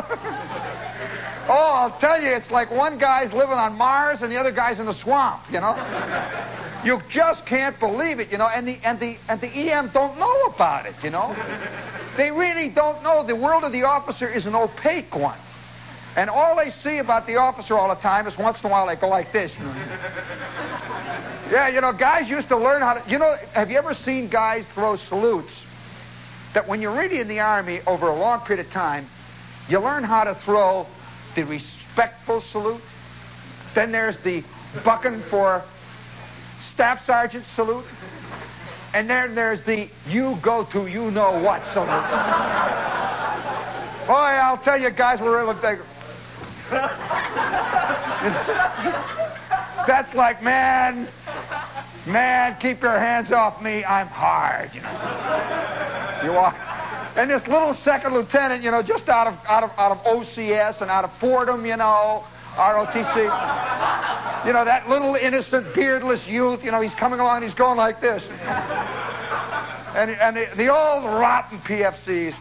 oh, 1.48 1.72
I'll 1.74 1.98
tell 1.98 2.20
you, 2.20 2.28
it's 2.28 2.50
like 2.50 2.70
one 2.70 2.98
guy's 2.98 3.32
living 3.32 3.56
on 3.56 3.74
Mars 3.78 4.20
and 4.20 4.30
the 4.30 4.36
other 4.36 4.52
guy's 4.52 4.78
in 4.78 4.86
the 4.86 5.00
swamp, 5.02 5.44
you 5.50 5.60
know? 5.60 5.74
You 6.84 7.00
just 7.08 7.46
can't 7.46 7.78
believe 7.78 8.18
it, 8.18 8.32
you 8.32 8.38
know, 8.38 8.48
and 8.48 8.66
the 8.66 8.76
and 8.82 8.98
the 8.98 9.16
and 9.28 9.40
the 9.40 9.46
EM 9.46 9.92
don't 9.94 10.18
know 10.18 10.40
about 10.52 10.84
it, 10.84 10.96
you 11.00 11.10
know? 11.10 11.32
They 12.16 12.30
really 12.30 12.68
don't 12.68 13.02
know. 13.04 13.24
The 13.24 13.36
world 13.36 13.62
of 13.64 13.72
the 13.72 13.84
officer 13.84 14.28
is 14.28 14.44
an 14.46 14.54
opaque 14.54 15.14
one. 15.14 15.38
And 16.14 16.28
all 16.28 16.56
they 16.56 16.70
see 16.82 16.98
about 16.98 17.26
the 17.26 17.36
officer 17.36 17.74
all 17.78 17.88
the 17.88 18.00
time 18.02 18.26
is 18.26 18.36
once 18.36 18.58
in 18.60 18.66
a 18.66 18.68
while 18.68 18.86
they 18.86 18.96
go 18.96 19.08
like 19.08 19.32
this. 19.32 19.50
Yeah, 21.50 21.68
you 21.68 21.80
know, 21.80 21.92
guys 21.92 22.28
used 22.28 22.48
to 22.48 22.58
learn 22.58 22.82
how 22.82 22.94
to. 22.94 23.10
You 23.10 23.18
know, 23.18 23.36
have 23.54 23.70
you 23.70 23.78
ever 23.78 23.94
seen 23.94 24.28
guys 24.28 24.66
throw 24.74 24.96
salutes 25.08 25.52
that 26.54 26.68
when 26.68 26.80
you're 26.80 26.96
really 26.96 27.20
in 27.20 27.28
the 27.28 27.40
Army 27.40 27.80
over 27.86 28.08
a 28.08 28.14
long 28.14 28.40
period 28.40 28.66
of 28.66 28.72
time, 28.72 29.08
you 29.68 29.78
learn 29.78 30.04
how 30.04 30.24
to 30.24 30.38
throw 30.44 30.86
the 31.34 31.44
respectful 31.44 32.42
salute. 32.52 32.82
Then 33.74 33.92
there's 33.92 34.16
the 34.24 34.44
bucking 34.84 35.22
for 35.30 35.64
staff 36.74 37.00
sergeant 37.06 37.44
salute. 37.54 37.84
And 38.94 39.08
then 39.08 39.34
there's 39.34 39.64
the 39.64 39.88
you 40.06 40.36
go 40.42 40.66
to 40.72 40.86
you 40.86 41.10
know 41.10 41.42
what 41.42 41.62
salute. 41.72 41.88
Boy, 44.06 44.12
I'll 44.12 44.62
tell 44.62 44.78
you 44.78 44.90
guys, 44.90 45.18
we're. 45.20 45.82
That's 49.86 50.14
like, 50.14 50.42
man, 50.42 51.08
man, 52.06 52.56
keep 52.60 52.82
your 52.82 52.98
hands 52.98 53.30
off 53.30 53.62
me. 53.62 53.84
I'm 53.84 54.06
hard, 54.06 54.70
you 54.74 54.80
know. 54.80 54.90
You 56.24 56.32
are. 56.32 56.54
And 57.16 57.30
this 57.30 57.46
little 57.46 57.74
second 57.84 58.14
lieutenant, 58.14 58.62
you 58.62 58.70
know, 58.70 58.82
just 58.82 59.08
out 59.08 59.26
of 59.26 59.34
out 59.46 59.64
of 59.64 59.70
out 59.76 59.92
of 59.92 59.98
OCS 60.04 60.80
and 60.80 60.90
out 60.90 61.04
of 61.04 61.10
Fordham, 61.20 61.66
you 61.66 61.76
know, 61.76 62.24
ROTC. 62.56 63.16
You 64.46 64.52
know, 64.52 64.64
that 64.64 64.88
little 64.88 65.14
innocent, 65.14 65.74
beardless 65.74 66.26
youth, 66.26 66.64
you 66.64 66.70
know, 66.70 66.80
he's 66.80 66.94
coming 66.94 67.20
along 67.20 67.36
and 67.36 67.44
he's 67.44 67.54
going 67.54 67.76
like 67.76 68.00
this. 68.00 68.22
And, 69.94 70.10
and 70.10 70.36
the, 70.36 70.48
the 70.56 70.68
old 70.68 71.04
rotten 71.04 71.58
PFCs 71.60 72.34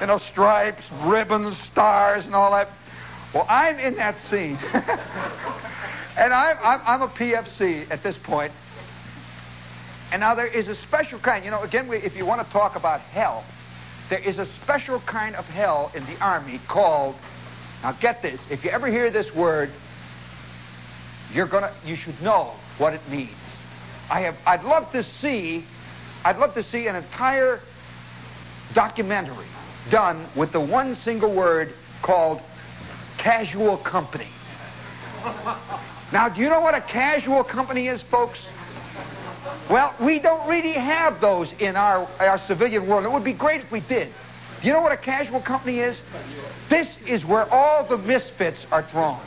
you 0.00 0.06
know, 0.06 0.18
stripes, 0.18 0.84
ribbons, 1.02 1.56
stars, 1.58 2.24
and 2.24 2.34
all 2.34 2.52
that. 2.52 2.68
Well, 3.34 3.46
I'm 3.48 3.78
in 3.78 3.96
that 3.96 4.16
scene. 4.28 4.58
and 6.16 6.32
I'm, 6.32 6.56
I'm, 6.62 6.80
I'm, 6.84 7.02
a 7.02 7.08
PFC 7.08 7.88
at 7.90 8.02
this 8.02 8.16
point. 8.22 8.52
And 10.10 10.20
now 10.20 10.34
there 10.34 10.46
is 10.46 10.68
a 10.68 10.74
special 10.74 11.20
kind, 11.20 11.44
you 11.44 11.50
know, 11.50 11.62
again, 11.62 11.86
we, 11.86 11.98
if 11.98 12.16
you 12.16 12.26
want 12.26 12.44
to 12.44 12.52
talk 12.52 12.74
about 12.76 13.00
hell, 13.00 13.44
there 14.08 14.18
is 14.18 14.38
a 14.38 14.46
special 14.46 15.00
kind 15.00 15.36
of 15.36 15.44
hell 15.44 15.92
in 15.94 16.04
the 16.06 16.18
Army 16.20 16.60
called, 16.66 17.14
now 17.82 17.92
get 17.92 18.22
this, 18.22 18.40
if 18.50 18.64
you 18.64 18.70
ever 18.70 18.88
hear 18.88 19.10
this 19.10 19.32
word, 19.34 19.70
you're 21.32 21.46
gonna, 21.46 21.72
you 21.84 21.94
should 21.94 22.20
know 22.20 22.54
what 22.78 22.92
it 22.92 23.00
means. 23.08 23.30
I 24.10 24.22
have, 24.22 24.36
I'd 24.44 24.64
love 24.64 24.90
to 24.92 25.04
see, 25.04 25.64
I'd 26.24 26.38
love 26.38 26.54
to 26.54 26.64
see 26.64 26.88
an 26.88 26.96
entire 26.96 27.60
documentary 28.74 29.46
done 29.90 30.28
with 30.36 30.52
the 30.52 30.60
one 30.60 30.94
single 30.94 31.34
word 31.34 31.72
called 32.02 32.40
casual 33.18 33.78
company. 33.78 34.28
Now, 36.12 36.28
do 36.28 36.40
you 36.40 36.48
know 36.48 36.60
what 36.60 36.74
a 36.74 36.80
casual 36.80 37.44
company 37.44 37.88
is, 37.88 38.02
folks? 38.10 38.38
Well, 39.70 39.94
we 40.00 40.18
don't 40.18 40.48
really 40.48 40.72
have 40.72 41.20
those 41.20 41.52
in 41.58 41.76
our, 41.76 42.06
our 42.18 42.38
civilian 42.46 42.88
world. 42.88 43.04
It 43.04 43.12
would 43.12 43.24
be 43.24 43.32
great 43.32 43.62
if 43.62 43.70
we 43.70 43.80
did. 43.80 44.12
Do 44.60 44.66
you 44.66 44.72
know 44.72 44.80
what 44.80 44.92
a 44.92 44.96
casual 44.96 45.40
company 45.40 45.78
is? 45.78 46.00
This 46.68 46.88
is 47.06 47.24
where 47.24 47.48
all 47.50 47.86
the 47.88 47.96
misfits 47.96 48.58
are 48.70 48.82
thrown. 48.90 49.20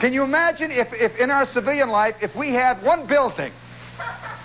Can 0.00 0.12
you 0.12 0.22
imagine 0.22 0.70
if, 0.70 0.88
if 0.92 1.16
in 1.16 1.30
our 1.30 1.46
civilian 1.52 1.88
life, 1.88 2.16
if 2.20 2.34
we 2.36 2.50
had 2.50 2.82
one 2.82 3.06
building 3.06 3.52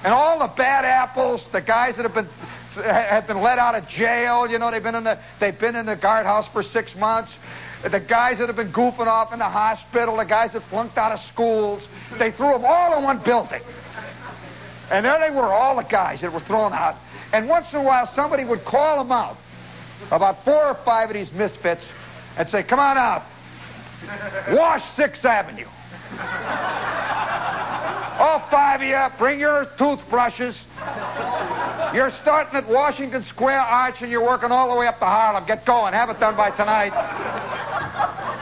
and 0.03 0.13
all 0.13 0.39
the 0.39 0.53
bad 0.55 0.85
apples, 0.85 1.45
the 1.51 1.61
guys 1.61 1.95
that 1.95 2.03
have 2.03 2.13
been 2.13 2.29
have 2.75 3.27
been 3.27 3.41
let 3.41 3.59
out 3.59 3.75
of 3.75 3.87
jail. 3.87 4.47
You 4.47 4.59
know, 4.59 4.71
they've 4.71 4.83
been 4.83 4.95
in 4.95 5.03
the 5.03 5.19
they've 5.39 5.57
been 5.57 5.75
in 5.75 5.85
the 5.85 5.95
guardhouse 5.95 6.47
for 6.51 6.63
six 6.63 6.95
months. 6.95 7.31
The 7.83 7.99
guys 7.99 8.39
that 8.39 8.47
have 8.47 8.55
been 8.55 8.73
goofing 8.73 9.07
off 9.07 9.31
in 9.31 9.39
the 9.39 9.49
hospital, 9.49 10.17
the 10.17 10.25
guys 10.25 10.53
that 10.53 10.63
flunked 10.69 10.97
out 10.97 11.11
of 11.11 11.19
schools, 11.31 11.83
they 12.17 12.31
threw 12.31 12.49
them 12.49 12.65
all 12.65 12.97
in 12.97 13.03
one 13.03 13.23
building. 13.23 13.61
And 14.89 15.05
there 15.05 15.19
they 15.19 15.29
were, 15.29 15.53
all 15.53 15.75
the 15.75 15.83
guys 15.83 16.21
that 16.21 16.31
were 16.31 16.39
thrown 16.41 16.73
out. 16.73 16.95
And 17.31 17.47
once 17.47 17.67
in 17.71 17.79
a 17.79 17.83
while, 17.83 18.09
somebody 18.15 18.45
would 18.45 18.65
call 18.65 19.03
them 19.03 19.11
out, 19.11 19.37
about 20.11 20.43
four 20.45 20.63
or 20.63 20.77
five 20.85 21.09
of 21.09 21.15
these 21.15 21.31
misfits, 21.31 21.81
and 22.37 22.49
say, 22.49 22.63
"Come 22.63 22.79
on 22.79 22.97
out, 22.97 23.23
wash 24.51 24.83
Sixth 24.95 25.25
Avenue." 25.25 25.67
All 28.17 28.39
five 28.49 28.81
of 28.81 28.87
you, 28.87 29.17
bring 29.17 29.39
your 29.39 29.65
toothbrushes. 29.77 30.57
You're 31.93 32.11
starting 32.21 32.55
at 32.55 32.67
Washington 32.67 33.25
Square 33.25 33.59
Arch 33.59 33.95
and 34.01 34.09
you're 34.09 34.23
working 34.23 34.51
all 34.51 34.69
the 34.69 34.75
way 34.75 34.87
up 34.87 34.99
to 34.99 35.05
Harlem. 35.05 35.45
Get 35.45 35.65
going. 35.65 35.93
Have 35.93 36.09
it 36.09 36.19
done 36.19 36.37
by 36.37 36.51
tonight. 36.51 36.93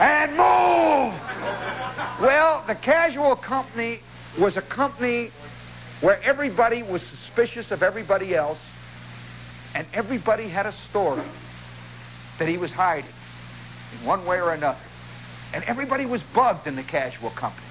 And 0.00 0.30
move! 0.32 1.14
Well, 2.20 2.64
the 2.66 2.76
casual 2.76 3.34
company 3.34 4.00
was 4.38 4.56
a 4.56 4.62
company 4.62 5.30
where 6.00 6.22
everybody 6.22 6.82
was 6.82 7.02
suspicious 7.02 7.70
of 7.70 7.82
everybody 7.82 8.34
else 8.34 8.58
and 9.74 9.86
everybody 9.92 10.48
had 10.48 10.66
a 10.66 10.74
story 10.90 11.24
that 12.38 12.48
he 12.48 12.58
was 12.58 12.70
hiding 12.70 13.10
in 13.98 14.06
one 14.06 14.24
way 14.24 14.40
or 14.40 14.52
another. 14.52 14.78
And 15.54 15.62
everybody 15.64 16.04
was 16.04 16.20
bugged 16.34 16.66
in 16.66 16.74
the 16.74 16.82
casual 16.82 17.30
company 17.30 17.66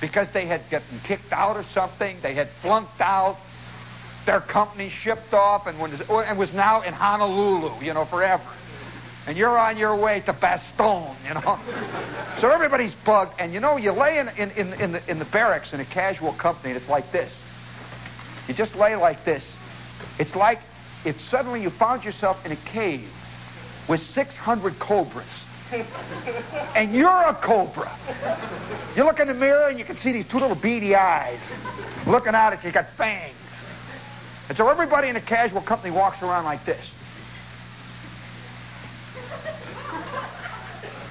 because 0.00 0.28
they 0.34 0.46
had 0.46 0.62
gotten 0.70 1.00
kicked 1.06 1.32
out 1.32 1.56
or 1.56 1.64
something, 1.72 2.18
they 2.22 2.34
had 2.34 2.50
flunked 2.60 3.00
out, 3.00 3.38
their 4.26 4.40
company 4.40 4.92
shipped 5.02 5.32
off 5.32 5.66
and 5.66 5.78
was, 5.78 6.52
now 6.52 6.82
in 6.82 6.92
Honolulu, 6.92 7.82
you 7.82 7.94
know, 7.94 8.04
forever. 8.04 8.44
And 9.26 9.36
you're 9.36 9.58
on 9.58 9.76
your 9.76 10.00
way 10.00 10.20
to 10.26 10.32
Bastogne, 10.32 11.16
you 11.26 11.34
know. 11.34 12.38
so 12.40 12.48
everybody's 12.50 12.94
bugged. 13.04 13.32
And 13.38 13.52
you 13.52 13.60
know, 13.60 13.76
you 13.76 13.92
lay 13.92 14.18
in, 14.18 14.28
in, 14.28 14.50
in, 14.50 14.72
in, 14.74 14.92
the, 14.92 15.10
in 15.10 15.18
the 15.18 15.24
barracks 15.24 15.72
in 15.72 15.80
a 15.80 15.86
casual 15.86 16.36
company, 16.36 16.74
and 16.74 16.80
it's 16.80 16.90
like 16.90 17.10
this. 17.12 17.32
You 18.46 18.54
just 18.54 18.74
lay 18.76 18.94
like 18.94 19.24
this. 19.24 19.42
It's 20.18 20.34
like 20.36 20.58
if 21.04 21.16
suddenly 21.30 21.62
you 21.62 21.70
found 21.70 22.04
yourself 22.04 22.36
in 22.44 22.52
a 22.52 22.56
cave 22.72 23.08
with 23.88 24.00
600 24.14 24.78
cobras. 24.78 25.26
and 26.74 26.92
you're 26.92 27.08
a 27.08 27.34
cobra. 27.42 27.98
You 28.94 29.04
look 29.04 29.18
in 29.18 29.28
the 29.28 29.34
mirror 29.34 29.68
and 29.68 29.78
you 29.78 29.84
can 29.84 29.96
see 29.98 30.12
these 30.12 30.26
two 30.30 30.38
little 30.38 30.56
beady 30.56 30.94
eyes 30.94 31.40
looking 32.06 32.34
out 32.34 32.52
at 32.52 32.62
you. 32.62 32.68
You 32.68 32.74
got 32.74 32.86
fangs. 32.96 33.34
And 34.48 34.56
so 34.56 34.68
everybody 34.68 35.08
in 35.08 35.16
a 35.16 35.20
casual 35.20 35.60
company 35.62 35.92
walks 35.92 36.22
around 36.22 36.44
like 36.44 36.64
this. 36.64 36.84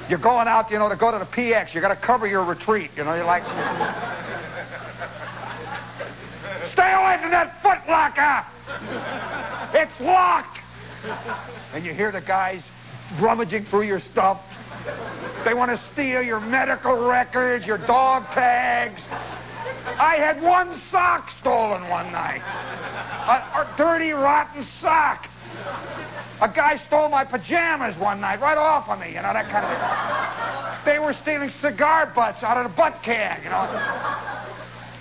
You're 0.08 0.20
going 0.20 0.48
out, 0.48 0.70
you 0.72 0.78
know, 0.78 0.88
to 0.88 0.96
go 0.96 1.12
to 1.12 1.18
the 1.18 1.26
PX. 1.26 1.74
You 1.74 1.82
got 1.82 1.90
to 1.90 1.96
cover 1.96 2.28
your 2.28 2.46
retreat. 2.46 2.92
You 2.96 3.04
know, 3.04 3.16
you're 3.16 3.26
like, 3.26 3.44
stay 6.72 6.94
away 6.94 7.18
from 7.22 7.32
that 7.32 7.60
footlocker. 7.62 8.46
It's 9.74 10.00
locked. 10.00 10.60
And 11.74 11.84
you 11.84 11.94
hear 11.94 12.12
the 12.12 12.22
guys 12.22 12.62
rummaging 13.20 13.66
through 13.66 13.84
your 13.84 14.00
stuff. 14.00 14.42
They 15.44 15.54
want 15.54 15.72
to 15.72 15.82
steal 15.94 16.22
your 16.22 16.40
medical 16.40 17.08
records, 17.08 17.66
your 17.66 17.78
dog 17.78 18.24
tags. 18.34 19.02
I 19.98 20.16
had 20.16 20.42
one 20.42 20.82
sock 20.92 21.30
stolen 21.40 21.88
one 21.90 22.12
night. 22.12 22.42
A, 22.42 23.62
a 23.62 23.74
dirty, 23.78 24.12
rotten 24.12 24.66
sock. 24.82 25.28
A 26.42 26.50
guy 26.50 26.82
stole 26.88 27.10
my 27.10 27.24
pajamas 27.24 27.98
one 27.98 28.20
night, 28.20 28.42
right 28.42 28.58
off 28.58 28.90
of 28.90 29.00
me, 29.00 29.08
you 29.08 29.16
know, 29.16 29.34
that 29.34 29.50
kind 29.50 29.66
of 29.66 29.72
thing. 29.72 30.94
They 30.94 31.00
were 31.00 31.14
stealing 31.22 31.52
cigar 31.62 32.12
butts 32.14 32.44
out 32.44 32.58
of 32.58 32.70
the 32.70 32.76
butt 32.76 33.02
can, 33.04 33.42
you 33.44 33.50
know. 33.50 33.70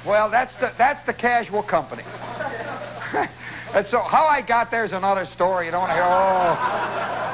Well, 0.06 0.30
that's 0.30 0.54
the, 0.60 0.72
that's 0.78 1.04
the 1.06 1.14
casual 1.14 1.62
company. 1.62 2.04
and 3.74 3.86
so 3.90 4.00
how 4.00 4.26
I 4.26 4.42
got 4.46 4.70
there 4.70 4.84
is 4.84 4.92
another 4.92 5.26
story. 5.26 5.66
You 5.66 5.72
don't 5.72 5.80
want 5.80 5.90
to 5.90 5.94
hear, 5.94 6.04
oh. 6.04 7.33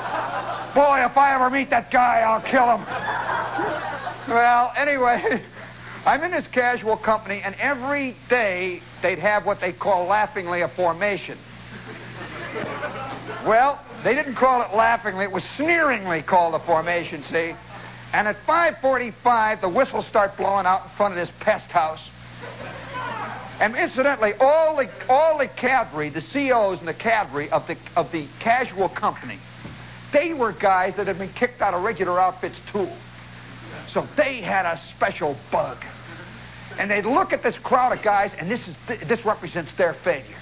Boy, 0.74 1.04
if 1.04 1.16
I 1.16 1.34
ever 1.34 1.50
meet 1.50 1.70
that 1.70 1.90
guy, 1.90 2.20
I'll 2.20 2.42
kill 2.42 2.76
him. 2.76 2.86
Well, 4.28 4.72
anyway, 4.76 5.42
I'm 6.06 6.22
in 6.22 6.30
this 6.30 6.46
casual 6.52 6.96
company, 6.96 7.40
and 7.44 7.56
every 7.56 8.16
day 8.28 8.80
they'd 9.02 9.18
have 9.18 9.44
what 9.44 9.60
they 9.60 9.72
call 9.72 10.06
laughingly 10.06 10.60
a 10.60 10.68
formation. 10.68 11.38
Well, 13.44 13.80
they 14.04 14.14
didn't 14.14 14.36
call 14.36 14.62
it 14.62 14.74
laughingly, 14.74 15.24
it 15.24 15.32
was 15.32 15.44
sneeringly 15.56 16.22
called 16.22 16.54
a 16.54 16.64
formation, 16.64 17.24
see? 17.30 17.54
And 18.12 18.28
at 18.28 18.36
5.45, 18.46 19.60
the 19.60 19.68
whistles 19.68 20.06
start 20.06 20.36
blowing 20.36 20.66
out 20.66 20.84
in 20.84 20.90
front 20.96 21.18
of 21.18 21.26
this 21.26 21.34
pest 21.40 21.66
house. 21.70 22.00
And 23.60 23.76
incidentally, 23.76 24.34
all 24.40 24.76
the, 24.76 24.88
all 25.08 25.36
the 25.36 25.46
cadre, 25.46 26.10
the 26.10 26.22
COs 26.22 26.78
and 26.78 26.88
the 26.88 26.94
cadre 26.94 27.50
of 27.50 27.66
the, 27.66 27.76
of 27.94 28.10
the 28.10 28.26
casual 28.40 28.88
company, 28.88 29.38
they 30.12 30.32
were 30.34 30.52
guys 30.52 30.94
that 30.96 31.06
had 31.06 31.18
been 31.18 31.32
kicked 31.32 31.60
out 31.60 31.74
of 31.74 31.82
regular 31.82 32.18
outfits 32.20 32.56
too. 32.72 32.88
So 33.92 34.06
they 34.16 34.40
had 34.40 34.66
a 34.66 34.80
special 34.96 35.36
bug. 35.50 35.78
And 36.78 36.90
they'd 36.90 37.04
look 37.04 37.32
at 37.32 37.42
this 37.42 37.56
crowd 37.58 37.96
of 37.96 38.04
guys, 38.04 38.32
and 38.38 38.50
this, 38.50 38.60
is, 38.66 38.76
this 39.08 39.24
represents 39.24 39.70
their 39.76 39.94
failure. 40.04 40.38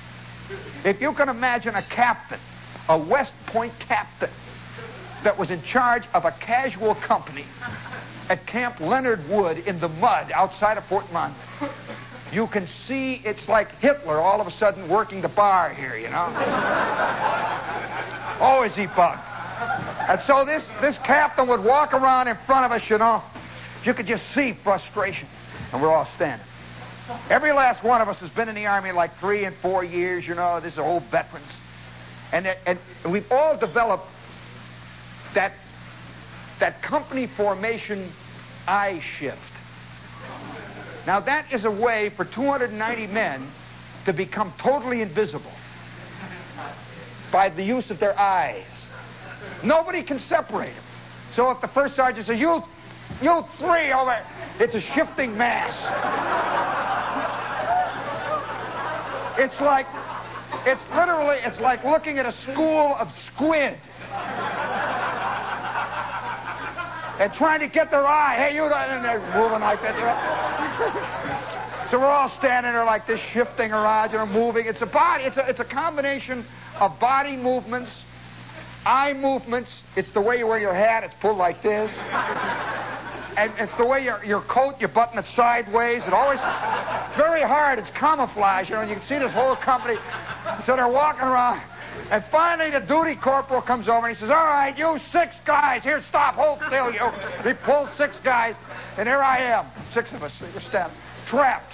If 0.85 1.01
you 1.01 1.13
can 1.15 1.29
imagine 1.29 1.75
a 1.75 1.83
captain, 1.83 2.39
a 2.89 2.99
West 2.99 3.33
Point 3.47 3.73
captain, 3.81 4.31
that 5.25 5.37
was 5.37 5.51
in 5.51 5.63
charge 5.63 6.05
of 6.15 6.25
a 6.25 6.31
casual 6.31 6.95
company 6.95 7.45
at 8.29 8.47
Camp 8.47 8.79
Leonard 8.81 9.29
Wood 9.29 9.59
in 9.59 9.81
the 9.81 9.89
mud 9.89 10.31
outside 10.33 10.79
of 10.79 10.85
Fort 10.87 11.11
Monmouth. 11.13 11.37
You 12.33 12.47
can 12.47 12.69
see 12.87 13.23
it's 13.25 13.49
like 13.49 13.69
Hitler 13.81 14.21
all 14.21 14.41
of 14.41 14.47
a 14.47 14.53
sudden 14.59 14.89
working 14.89 15.23
the 15.23 15.29
bar 15.29 15.75
here, 15.75 15.97
you 15.97 16.11
know? 16.11 16.29
oh, 18.41 18.63
is 18.65 18.75
he 18.75 18.87
bugged? 18.87 19.38
And 19.59 20.21
so 20.23 20.45
this, 20.45 20.63
this 20.81 20.97
captain 21.05 21.49
would 21.49 21.63
walk 21.63 21.93
around 21.93 22.29
in 22.29 22.39
front 22.47 22.65
of 22.65 22.73
us, 22.73 22.89
you 22.89 22.99
know. 22.99 23.23
You 23.85 23.95
could 23.95 24.07
just 24.07 24.23
see 24.35 24.57
frustration. 24.65 25.29
And 25.73 25.83
we're 25.83 25.93
all 25.93 26.09
standing. 26.17 26.47
Every 27.31 27.53
last 27.53 27.83
one 27.83 28.01
of 28.01 28.09
us 28.09 28.19
has 28.19 28.31
been 28.31 28.49
in 28.49 28.55
the 28.55 28.67
Army 28.67 28.93
like 28.93 29.19
three 29.19 29.45
and 29.45 29.57
four 29.57 29.85
years, 29.85 30.27
you 30.27 30.35
know. 30.35 30.61
This 30.61 30.75
is 30.75 30.79
old 30.79 31.05
veterans. 31.11 31.47
And, 32.33 32.47
and 32.47 32.79
we've 33.11 33.31
all 33.31 33.57
developed 33.57 34.07
that, 35.35 35.53
that 36.61 36.83
company 36.83 37.27
formation 37.27 38.13
eye 38.67 39.03
shift. 39.19 39.39
Now, 41.07 41.21
that 41.21 41.53
is 41.53 41.65
a 41.65 41.71
way 41.71 42.11
for 42.11 42.25
290 42.25 43.07
men 43.07 43.51
to 44.05 44.13
become 44.13 44.53
totally 44.63 45.01
invisible 45.01 45.53
by 47.33 47.49
the 47.49 47.63
use 47.63 47.91
of 47.91 47.99
their 47.99 48.19
eyes. 48.19 48.65
Nobody 49.65 50.03
can 50.03 50.21
separate 50.29 50.75
them. 50.75 50.85
So 51.35 51.51
if 51.51 51.61
the 51.61 51.69
first 51.69 51.97
sergeant 51.97 52.27
says, 52.27 52.39
you, 52.39 52.63
you 53.21 53.43
three 53.59 53.93
over 53.93 54.25
it's 54.61 54.75
a 54.75 54.81
shifting 54.95 55.37
mass. 55.37 55.73
It's 59.39 59.61
like, 59.61 59.87
it's 60.67 60.83
literally, 60.97 61.39
it's 61.43 61.61
like 61.61 61.85
looking 61.85 62.19
at 62.19 62.27
a 62.27 62.33
school 62.43 62.97
of 62.97 63.09
squid 63.33 63.79
and 67.21 67.33
trying 67.35 67.61
to 67.61 67.69
get 67.69 67.91
their 67.91 68.07
eye. 68.07 68.37
Hey, 68.37 68.55
you, 68.57 68.65
and 68.65 69.05
they're 69.05 69.21
moving 69.35 69.61
like 69.61 69.81
that. 69.83 69.95
so 71.91 71.99
we're 72.01 72.07
all 72.07 72.33
standing 72.39 72.73
there 72.73 72.85
like 72.85 73.07
this, 73.07 73.21
shifting 73.33 73.71
around, 73.73 74.11
you 74.11 74.19
know, 74.19 74.27
moving. 74.27 74.67
It's 74.67 74.83
a 74.83 74.87
body. 74.87 75.25
It's 75.25 75.37
a, 75.37 75.49
it's 75.49 75.61
a 75.61 75.65
combination 75.65 76.45
of 76.81 76.99
body 76.99 77.37
movements, 77.37 77.91
eye 78.89 79.13
movements. 79.13 79.71
It's 79.97 80.11
the 80.13 80.21
way 80.21 80.39
you 80.39 80.47
wear 80.47 80.59
your 80.59 80.75
hat. 80.75 81.05
It's 81.05 81.15
pulled 81.21 81.37
like 81.37 81.63
this. 81.63 81.91
And 83.37 83.53
it's 83.59 83.77
the 83.77 83.87
way 83.87 84.03
your, 84.03 84.25
your 84.25 84.43
coat, 84.43 84.77
you 84.81 84.89
button 84.89 85.19
it 85.19 85.27
sideways. 85.37 86.03
It 86.07 86.13
always, 86.13 86.41
very 87.17 87.43
hard. 87.43 87.79
It's 87.79 87.91
camouflage, 87.91 88.69
you 88.69 88.75
know. 88.75 88.81
And 88.81 88.91
you 88.91 88.97
can 88.97 89.07
see 89.07 89.19
this 89.19 89.33
whole 89.33 89.55
company. 89.57 89.95
So 90.67 90.75
they're 90.75 90.89
walking 90.89 91.23
around. 91.23 91.63
And 92.11 92.25
finally, 92.33 92.71
the 92.71 92.81
duty 92.81 93.17
corporal 93.17 93.61
comes 93.61 93.87
over 93.89 94.09
and 94.09 94.17
he 94.17 94.21
says, 94.21 94.31
All 94.31 94.47
right, 94.47 94.77
you 94.77 94.99
six 95.13 95.35
guys, 95.45 95.83
here, 95.83 96.03
stop, 96.09 96.35
hold 96.37 96.59
still, 96.67 96.91
you. 96.93 97.05
He 97.45 97.53
pulls 97.65 97.91
six 97.99 98.17
guys, 98.25 98.55
and 98.97 99.07
here 99.07 99.19
I 99.19 99.39
am, 99.39 99.67
six 99.93 100.11
of 100.13 100.23
us, 100.23 100.33
we're 100.41 100.61
standing, 100.69 100.97
trapped. 101.29 101.73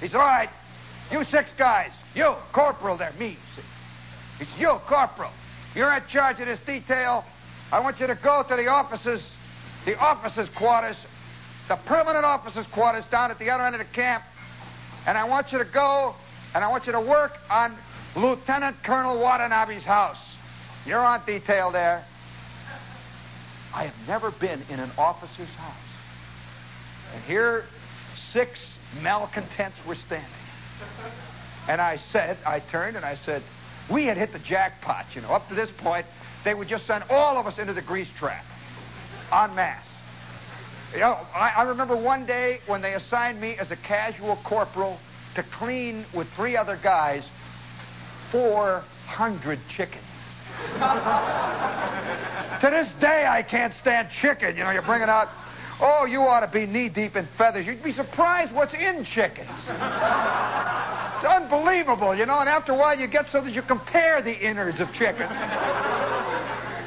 He 0.00 0.12
All 0.14 0.20
right, 0.20 0.48
you 1.12 1.22
six 1.24 1.50
guys, 1.58 1.90
you, 2.14 2.34
corporal 2.52 2.96
there, 2.96 3.12
me. 3.18 3.36
He 3.56 3.62
said, 4.46 4.58
You, 4.58 4.78
corporal, 4.88 5.30
you're 5.74 5.92
in 5.92 6.02
charge 6.10 6.40
of 6.40 6.46
this 6.46 6.60
detail. 6.66 7.24
I 7.72 7.80
want 7.80 8.00
you 8.00 8.06
to 8.06 8.16
go 8.16 8.44
to 8.48 8.56
the 8.56 8.66
officers, 8.66 9.22
the 9.84 9.96
officers' 9.96 10.48
quarters, 10.56 10.96
the 11.68 11.76
permanent 11.86 12.24
officers' 12.24 12.66
quarters 12.74 13.04
down 13.10 13.30
at 13.30 13.38
the 13.38 13.50
other 13.50 13.64
end 13.64 13.76
of 13.76 13.78
the 13.80 13.94
camp, 13.94 14.24
and 15.06 15.16
I 15.16 15.24
want 15.24 15.52
you 15.52 15.58
to 15.58 15.64
go 15.64 16.14
and 16.54 16.64
I 16.64 16.68
want 16.68 16.86
you 16.86 16.92
to 16.92 17.00
work 17.00 17.32
on 17.48 17.78
Lieutenant 18.16 18.76
Colonel 18.82 19.18
Watanabe's 19.20 19.84
house. 19.84 20.18
You're 20.84 20.98
on 20.98 21.24
detail 21.24 21.70
there. 21.70 22.04
I 23.72 23.84
have 23.84 24.08
never 24.08 24.32
been 24.32 24.62
in 24.68 24.80
an 24.80 24.90
officer's 24.98 25.48
house. 25.50 25.76
And 27.14 27.22
here, 27.24 27.64
six 28.32 28.58
malcontents 29.00 29.76
were 29.86 29.94
standing. 29.94 30.28
And 31.68 31.80
I 31.80 32.00
said, 32.12 32.38
I 32.44 32.58
turned 32.58 32.96
and 32.96 33.04
I 33.04 33.16
said, 33.24 33.42
we 33.90 34.06
had 34.06 34.16
hit 34.16 34.32
the 34.32 34.38
jackpot, 34.38 35.06
you 35.14 35.20
know. 35.20 35.28
Up 35.28 35.48
to 35.48 35.54
this 35.54 35.70
point, 35.78 36.06
they 36.44 36.54
would 36.54 36.68
just 36.68 36.86
send 36.86 37.04
all 37.10 37.38
of 37.38 37.46
us 37.46 37.58
into 37.58 37.72
the 37.72 37.82
grease 37.82 38.08
trap 38.18 38.44
en 39.32 39.54
masse. 39.54 39.86
You 40.92 41.00
know, 41.00 41.18
I, 41.34 41.50
I 41.58 41.62
remember 41.62 41.96
one 41.96 42.26
day 42.26 42.58
when 42.66 42.82
they 42.82 42.94
assigned 42.94 43.40
me 43.40 43.56
as 43.58 43.70
a 43.70 43.76
casual 43.76 44.38
corporal 44.44 44.98
to 45.36 45.44
clean 45.58 46.04
with 46.14 46.26
three 46.36 46.56
other 46.56 46.78
guys 46.82 47.24
400 48.32 49.58
chickens. 49.76 50.04
to 52.60 52.70
this 52.70 52.88
day, 53.00 53.26
I 53.26 53.44
can't 53.48 53.72
stand 53.80 54.08
chicken. 54.20 54.56
You 54.56 54.64
know, 54.64 54.70
you 54.70 54.82
bring 54.82 55.02
it 55.02 55.08
out. 55.08 55.28
Oh, 55.82 56.04
you 56.04 56.20
ought 56.20 56.40
to 56.40 56.48
be 56.48 56.66
knee 56.66 56.90
deep 56.90 57.16
in 57.16 57.26
feathers. 57.38 57.66
You'd 57.66 57.82
be 57.82 57.92
surprised 57.92 58.52
what's 58.52 58.74
in 58.74 59.04
chickens. 59.04 59.48
It's 59.48 61.24
unbelievable, 61.24 62.14
you 62.14 62.26
know, 62.26 62.38
and 62.38 62.48
after 62.48 62.72
a 62.72 62.76
while 62.76 62.98
you 62.98 63.06
get 63.06 63.26
so 63.32 63.40
that 63.42 63.52
you 63.52 63.62
compare 63.62 64.20
the 64.20 64.32
innards 64.32 64.80
of 64.80 64.92
chickens. 64.92 65.32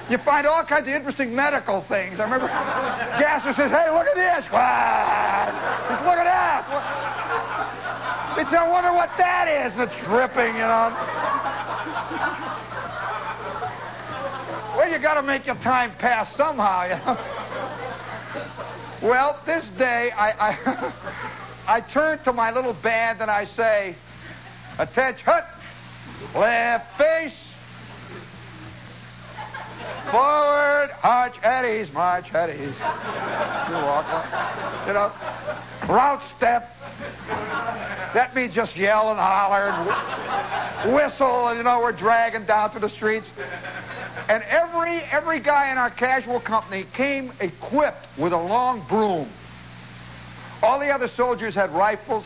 You 0.09 0.17
find 0.19 0.45
all 0.45 0.63
kinds 0.65 0.87
of 0.87 0.93
interesting 0.93 1.33
medical 1.35 1.81
things. 1.87 2.19
I 2.19 2.23
remember 2.25 2.47
Gasser 3.17 3.53
says, 3.53 3.71
hey, 3.71 3.89
look 3.89 4.05
at 4.05 4.13
this. 4.13 4.45
What? 4.51 5.49
Look 6.05 6.19
at 6.21 6.29
that. 6.29 6.65
It's, 8.37 8.53
I 8.53 8.67
wonder 8.69 8.93
what 8.93 9.09
that 9.17 9.47
is. 9.47 9.73
It's 9.77 9.93
dripping, 10.05 10.53
you 10.53 10.67
know. 10.69 10.93
well, 14.77 14.89
you 14.89 14.99
got 14.99 15.15
to 15.15 15.23
make 15.23 15.45
your 15.45 15.55
time 15.57 15.93
pass 15.97 16.35
somehow, 16.35 16.83
you 16.83 16.97
know. 17.05 17.17
Well, 19.03 19.37
this 19.45 19.65
day, 19.77 20.11
I, 20.11 20.31
I, 20.31 20.93
I 21.79 21.81
turn 21.81 22.23
to 22.23 22.31
my 22.31 22.51
little 22.51 22.71
band 22.71 23.19
and 23.19 23.29
I 23.29 23.43
say, 23.43 23.97
attention, 24.79 25.25
hut, 25.25 25.45
left 26.33 26.97
face, 26.97 27.35
forward, 30.09 30.89
march 31.03 31.35
ease, 31.65 31.91
march 31.91 32.27
ease. 32.27 32.75
You 33.67 33.75
walk, 33.75 34.07
you 34.87 34.93
know, 34.93 35.11
route 35.89 36.23
step, 36.37 36.71
that 38.13 38.33
means 38.33 38.55
just 38.55 38.77
yell 38.77 39.09
and 39.09 39.19
holler 39.19 39.67
and 39.67 40.95
whistle, 40.95 41.49
and 41.49 41.57
you 41.57 41.63
know, 41.65 41.81
we're 41.81 41.91
dragging 41.91 42.45
down 42.45 42.71
through 42.71 42.79
the 42.79 42.95
streets. 42.95 43.27
And 44.29 44.43
every 44.43 45.01
every 45.11 45.39
guy 45.39 45.71
in 45.71 45.77
our 45.77 45.89
casual 45.89 46.39
company 46.39 46.85
came 46.95 47.33
equipped 47.39 48.07
with 48.17 48.33
a 48.33 48.37
long 48.37 48.85
broom. 48.87 49.29
All 50.61 50.79
the 50.79 50.89
other 50.89 51.09
soldiers 51.09 51.53
had 51.55 51.71
rifles. 51.71 52.25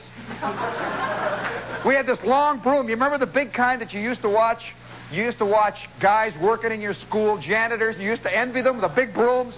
We 1.86 1.96
had 1.96 2.06
this 2.06 2.22
long 2.24 2.60
broom. 2.60 2.88
You 2.88 2.96
remember 2.96 3.18
the 3.18 3.26
big 3.26 3.54
kind 3.54 3.82
that 3.82 3.94
you 3.94 4.02
used 4.02 4.22
to 4.22 4.30
watch? 4.30 4.74
You 5.12 5.24
used 5.24 5.38
to 5.38 5.46
watch 5.46 5.88
guys 6.02 6.34
working 6.42 6.72
in 6.72 6.82
your 6.82 6.94
school, 6.94 7.38
janitors, 7.38 7.98
you 7.98 8.04
used 8.04 8.24
to 8.24 8.36
envy 8.36 8.62
them, 8.62 8.82
with 8.82 8.90
the 8.90 8.94
big 8.94 9.14
brooms. 9.14 9.58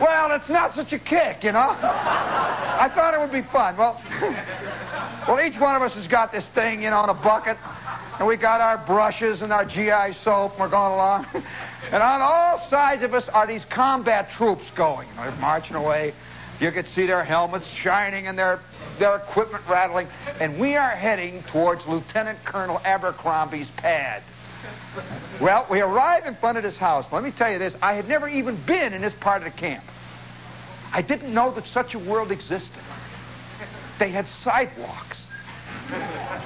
Well, 0.00 0.30
it's 0.30 0.48
not 0.48 0.74
such 0.76 0.92
a 0.92 0.98
kick, 0.98 1.42
you 1.42 1.50
know? 1.50 1.58
I 1.58 2.90
thought 2.94 3.12
it 3.12 3.18
would 3.18 3.32
be 3.32 3.42
fun. 3.50 3.76
Well, 3.76 4.00
well, 5.28 5.40
each 5.40 5.58
one 5.58 5.74
of 5.74 5.82
us 5.82 5.92
has 5.94 6.06
got 6.06 6.30
this 6.30 6.44
thing, 6.54 6.82
you 6.82 6.90
know, 6.90 7.02
in 7.02 7.10
a 7.10 7.14
bucket, 7.14 7.58
and 8.18 8.28
we 8.28 8.36
got 8.36 8.60
our 8.60 8.78
brushes 8.86 9.42
and 9.42 9.52
our 9.52 9.64
GI 9.64 10.16
soap, 10.22 10.52
and 10.52 10.60
we're 10.60 10.70
going 10.70 10.92
along. 10.92 11.26
and 11.34 12.02
on 12.02 12.20
all 12.20 12.68
sides 12.70 13.02
of 13.02 13.12
us 13.12 13.28
are 13.30 13.48
these 13.48 13.64
combat 13.64 14.30
troops 14.30 14.64
going. 14.76 15.08
You 15.08 15.14
know, 15.16 15.22
they're 15.24 15.40
marching 15.40 15.74
away. 15.74 16.14
You 16.60 16.70
could 16.70 16.86
see 16.90 17.06
their 17.06 17.24
helmets 17.24 17.66
shining 17.82 18.26
and 18.26 18.38
their 18.38 18.60
their 18.98 19.16
equipment 19.16 19.64
rattling, 19.68 20.08
and 20.38 20.60
we 20.60 20.76
are 20.76 20.90
heading 20.90 21.42
towards 21.50 21.86
Lieutenant 21.86 22.38
Colonel 22.44 22.78
Abercrombie's 22.84 23.70
pad. 23.78 24.22
Well, 25.40 25.66
we 25.70 25.80
arrived 25.80 26.26
in 26.26 26.36
front 26.36 26.58
of 26.58 26.62
this 26.62 26.76
house. 26.76 27.06
Let 27.12 27.22
me 27.22 27.32
tell 27.36 27.50
you 27.50 27.58
this 27.58 27.74
I 27.80 27.94
had 27.94 28.08
never 28.08 28.28
even 28.28 28.64
been 28.66 28.92
in 28.92 29.02
this 29.02 29.14
part 29.20 29.42
of 29.42 29.52
the 29.52 29.58
camp. 29.58 29.84
I 30.92 31.02
didn't 31.02 31.32
know 31.32 31.54
that 31.54 31.66
such 31.66 31.94
a 31.94 31.98
world 31.98 32.32
existed. 32.32 32.82
They 33.98 34.10
had 34.10 34.26
sidewalks. 34.42 35.18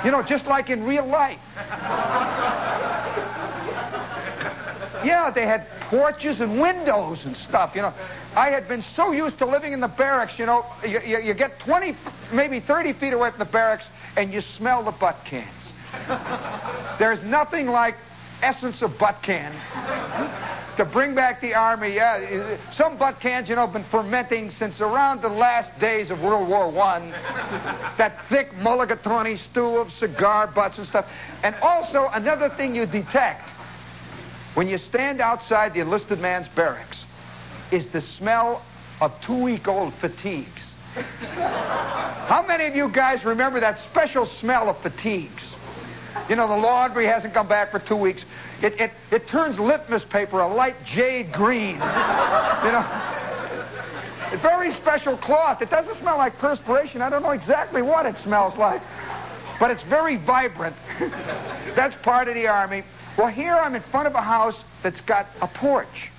You 0.05 0.11
know, 0.11 0.23
just 0.23 0.47
like 0.47 0.71
in 0.71 0.85
real 0.85 1.07
life. 1.07 1.39
Yeah, 5.05 5.31
they 5.35 5.47
had 5.47 5.67
porches 5.91 6.41
and 6.41 6.61
windows 6.61 7.25
and 7.25 7.37
stuff, 7.37 7.75
you 7.75 7.83
know. 7.83 7.93
I 8.37 8.51
had 8.51 8.67
been 8.67 8.85
so 8.97 9.13
used 9.13 9.39
to 9.39 9.47
living 9.47 9.73
in 9.73 9.81
the 9.81 9.89
barracks, 9.89 10.35
you 10.39 10.47
know, 10.47 10.65
you, 10.83 10.99
you, 11.01 11.19
you 11.19 11.35
get 11.35 11.61
20, 11.65 11.97
maybe 12.33 12.61
30 12.61 12.95
feet 12.95 13.13
away 13.13 13.31
from 13.31 13.39
the 13.39 13.45
barracks 13.45 13.85
and 14.17 14.33
you 14.33 14.41
smell 14.57 14.85
the 14.85 14.91
butt 14.91 15.17
cans. 15.29 15.49
There's 16.99 17.23
nothing 17.23 17.67
like 17.67 17.95
essence 18.43 18.83
of 18.83 18.99
butt 18.99 19.23
can 19.23 19.53
to 20.77 20.85
bring 20.85 21.15
back 21.15 21.41
the 21.41 21.55
army. 21.55 21.95
Yeah, 21.95 22.59
some 22.75 22.99
butt 22.99 23.21
cans, 23.21 23.49
you 23.49 23.55
know, 23.55 23.67
have 23.67 23.73
been 23.73 23.87
fermenting 23.91 24.51
since 24.51 24.81
around 24.81 25.23
the 25.23 25.29
last 25.29 25.79
days 25.81 26.11
of 26.11 26.19
World 26.19 26.49
War 26.49 26.71
One. 26.71 27.11
that 27.11 28.25
thick 28.29 28.51
mulligatawny 28.55 29.39
stew 29.51 29.77
of 29.77 29.93
cigar 29.93 30.51
butts 30.53 30.79
and 30.79 30.87
stuff. 30.89 31.07
And 31.45 31.55
also 31.63 32.09
another 32.13 32.51
thing 32.57 32.75
you 32.75 32.87
detect 32.87 33.49
when 34.55 34.69
you 34.69 34.79
stand 34.79 35.21
outside 35.21 35.75
the 35.75 35.81
enlisted 35.81 36.19
man's 36.19 36.49
barracks 36.57 37.04
is 37.71 37.87
the 37.89 38.01
smell 38.01 38.63
of 39.01 39.13
two-week-old 39.23 39.95
fatigues. 39.95 40.73
How 40.95 42.45
many 42.47 42.67
of 42.67 42.77
you 42.77 42.89
guys 42.89 43.25
remember 43.25 43.61
that 43.61 43.81
special 43.91 44.27
smell 44.41 44.69
of 44.69 44.81
fatigues? 44.83 45.43
You 46.29 46.37
know, 46.37 46.47
the 46.47 46.57
laundry 46.57 47.07
hasn't 47.07 47.35
come 47.35 47.49
back 47.49 47.71
for 47.71 47.81
two 47.81 47.97
weeks. 47.97 48.23
It, 48.63 48.81
it, 48.81 48.93
it 49.11 49.29
turns 49.29 49.59
litmus 49.59 50.05
paper 50.05 50.41
a 50.41 50.47
light 50.47 50.77
jade 50.87 51.33
green. 51.33 51.75
You 51.75 52.73
know? 52.73 53.21
Very 54.41 54.73
special 54.75 55.17
cloth. 55.19 55.61
It 55.61 55.71
doesn't 55.71 55.97
smell 55.97 56.17
like 56.17 56.39
perspiration. 56.39 57.03
I 57.03 57.11
don't 57.11 57.23
know 57.23 57.31
exactly 57.31 57.83
what 57.83 58.07
it 58.07 58.17
smells 58.19 58.57
like. 58.57 58.81
But 59.61 59.71
it's 59.71 59.83
very 59.85 60.17
vibrant. 60.17 60.77
That's 61.77 61.95
part 62.03 62.29
of 62.29 62.35
the 62.35 62.47
Army. 62.47 62.85
Well, 63.19 63.29
here 63.29 63.55
I'm 63.55 63.75
in 63.75 63.83
front 63.91 64.09
of 64.09 64.15
a 64.15 64.23
house 64.23 64.57
that's 64.83 65.01
got 65.03 65.27
a 65.41 65.47
porch. 65.47 66.11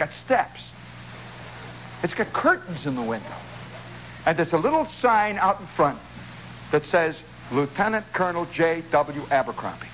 Got 0.00 0.08
steps. 0.24 0.60
It's 2.02 2.14
got 2.14 2.32
curtains 2.32 2.86
in 2.86 2.94
the 2.94 3.02
window. 3.02 3.36
And 4.24 4.38
there's 4.38 4.54
a 4.54 4.56
little 4.56 4.88
sign 5.02 5.36
out 5.36 5.60
in 5.60 5.66
front 5.76 5.98
that 6.72 6.86
says 6.86 7.16
Lieutenant 7.52 8.06
Colonel 8.14 8.46
J.W. 8.46 9.26
Abercrombie. 9.30 9.86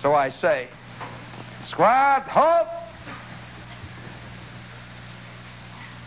So 0.00 0.14
I 0.14 0.30
say, 0.30 0.68
Squad, 1.66 2.22
halt! 2.22 2.66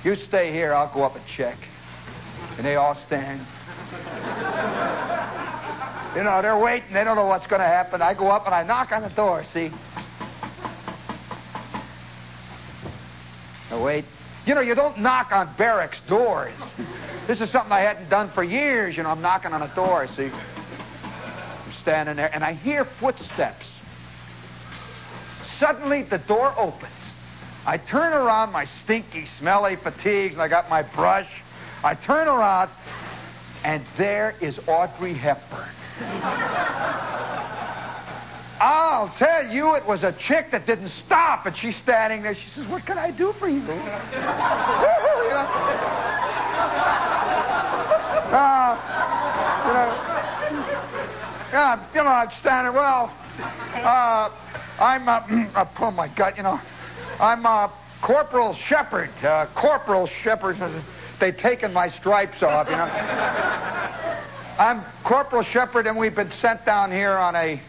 You 0.04 0.16
stay 0.16 0.52
here, 0.52 0.74
I'll 0.74 0.92
go 0.92 1.04
up 1.04 1.16
and 1.16 1.26
check. 1.28 1.58
And 2.58 2.66
they 2.66 2.78
all 2.78 2.96
stand. 3.06 3.46
You 6.16 6.24
know, 6.24 6.42
they're 6.42 6.58
waiting. 6.58 6.94
They 6.94 7.04
don't 7.04 7.16
know 7.16 7.28
what's 7.28 7.46
going 7.46 7.62
to 7.62 7.68
happen. 7.68 8.02
I 8.02 8.16
go 8.16 8.32
up 8.32 8.48
and 8.48 8.56
I 8.56 8.64
knock 8.64 8.92
on 8.92 9.04
the 9.04 9.10
door, 9.10 9.46
see? 9.54 9.72
I 13.72 13.82
wait. 13.82 14.06
You 14.46 14.56
know, 14.56 14.62
you 14.62 14.76
don't 14.76 15.00
knock 15.00 15.32
on 15.32 15.54
barracks 15.58 16.00
doors. 16.08 16.54
This 17.28 17.42
is 17.42 17.52
something 17.52 17.74
I 17.74 17.82
hadn't 17.82 18.10
done 18.10 18.32
for 18.32 18.42
years. 18.42 18.96
You 18.96 19.04
know, 19.04 19.10
I'm 19.10 19.22
knocking 19.22 19.52
on 19.52 19.62
a 19.62 19.76
door, 19.76 20.08
see? 20.16 20.32
I'm 21.04 21.74
standing 21.82 22.16
there, 22.16 22.34
and 22.34 22.42
I 22.42 22.54
hear 22.54 22.86
footsteps. 23.02 23.66
Suddenly, 25.60 26.04
the 26.04 26.20
door 26.20 26.54
opens. 26.58 26.94
I 27.66 27.76
turn 27.80 28.14
around, 28.14 28.54
my 28.54 28.66
stinky, 28.86 29.26
smelly 29.40 29.76
fatigues, 29.76 30.36
and 30.36 30.42
I 30.42 30.48
got 30.48 30.70
my 30.70 30.84
brush. 30.84 31.30
I 31.84 31.96
turn 31.96 32.30
around, 32.30 32.72
and 33.66 33.84
there 33.98 34.34
is 34.40 34.58
Audrey 34.66 35.14
Hepburn. 35.14 35.68
I'll 38.60 39.10
tell 39.18 39.48
you, 39.48 39.76
it 39.76 39.86
was 39.86 40.04
a 40.04 40.14
chick 40.14 40.52
that 40.52 40.66
didn't 40.66 40.90
stop, 40.90 41.46
and 41.46 41.56
she's 41.56 41.76
standing 41.78 42.24
there. 42.24 42.34
She 42.34 42.50
says, 42.56 42.66
"What 42.68 42.86
can 42.86 42.98
I 42.98 43.12
do 43.12 43.34
for 43.34 43.48
you?" 43.48 43.60
you 43.60 43.66
know? 43.68 43.76
Uh, 48.30 48.74
you 49.68 49.74
know, 49.74 49.90
yeah, 51.54 51.86
you 51.94 52.04
know, 52.04 52.10
I'm 52.10 52.32
standing. 52.40 52.74
Well, 52.74 53.12
uh, 53.76 54.30
I'm. 54.80 55.08
Uh, 55.08 55.66
oh 55.80 55.92
my 55.92 56.08
God, 56.08 56.36
you 56.36 56.44
know, 56.44 56.60
I'm 57.20 57.46
uh, 57.46 57.70
Corporal 58.02 58.56
Shepherd. 58.56 59.12
Uh, 59.24 59.46
Corporal 59.56 60.08
Shepherd. 60.24 60.58
They've 61.20 61.38
taken 61.38 61.74
my 61.74 61.90
stripes 61.90 62.42
off, 62.44 62.68
you 62.68 62.76
know. 62.76 62.86
I'm 64.60 64.84
Corporal 65.04 65.44
Shepherd, 65.44 65.86
and 65.86 65.98
we've 65.98 66.16
been 66.16 66.32
sent 66.42 66.66
down 66.66 66.92
here 66.92 67.14
on 67.14 67.36
a 67.36 67.62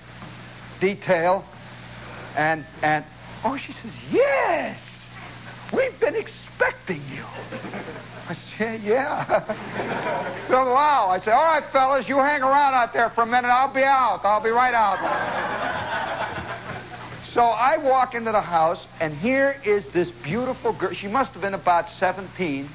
detail. 0.80 1.44
And, 2.36 2.64
and, 2.82 3.04
oh, 3.44 3.58
she 3.58 3.72
says, 3.72 3.92
yes, 4.10 4.78
we've 5.72 5.98
been 6.00 6.14
expecting 6.14 7.02
you. 7.12 7.24
I 8.28 8.36
said, 8.56 8.82
yeah. 8.82 10.46
so, 10.48 10.54
wow. 10.54 11.08
I 11.10 11.18
said, 11.20 11.32
all 11.32 11.46
right, 11.46 11.64
fellas, 11.72 12.08
you 12.08 12.16
hang 12.16 12.42
around 12.42 12.74
out 12.74 12.92
there 12.92 13.10
for 13.10 13.22
a 13.22 13.26
minute. 13.26 13.48
I'll 13.48 13.72
be 13.72 13.82
out. 13.82 14.20
I'll 14.24 14.42
be 14.42 14.50
right 14.50 14.74
out. 14.74 14.98
so 17.32 17.40
I 17.40 17.78
walk 17.78 18.14
into 18.14 18.32
the 18.32 18.40
house, 18.40 18.86
and 19.00 19.14
here 19.14 19.60
is 19.64 19.84
this 19.94 20.10
beautiful 20.22 20.72
girl. 20.78 20.92
She 20.92 21.08
must 21.08 21.32
have 21.32 21.42
been 21.42 21.54
about 21.54 21.88
17. 21.98 22.68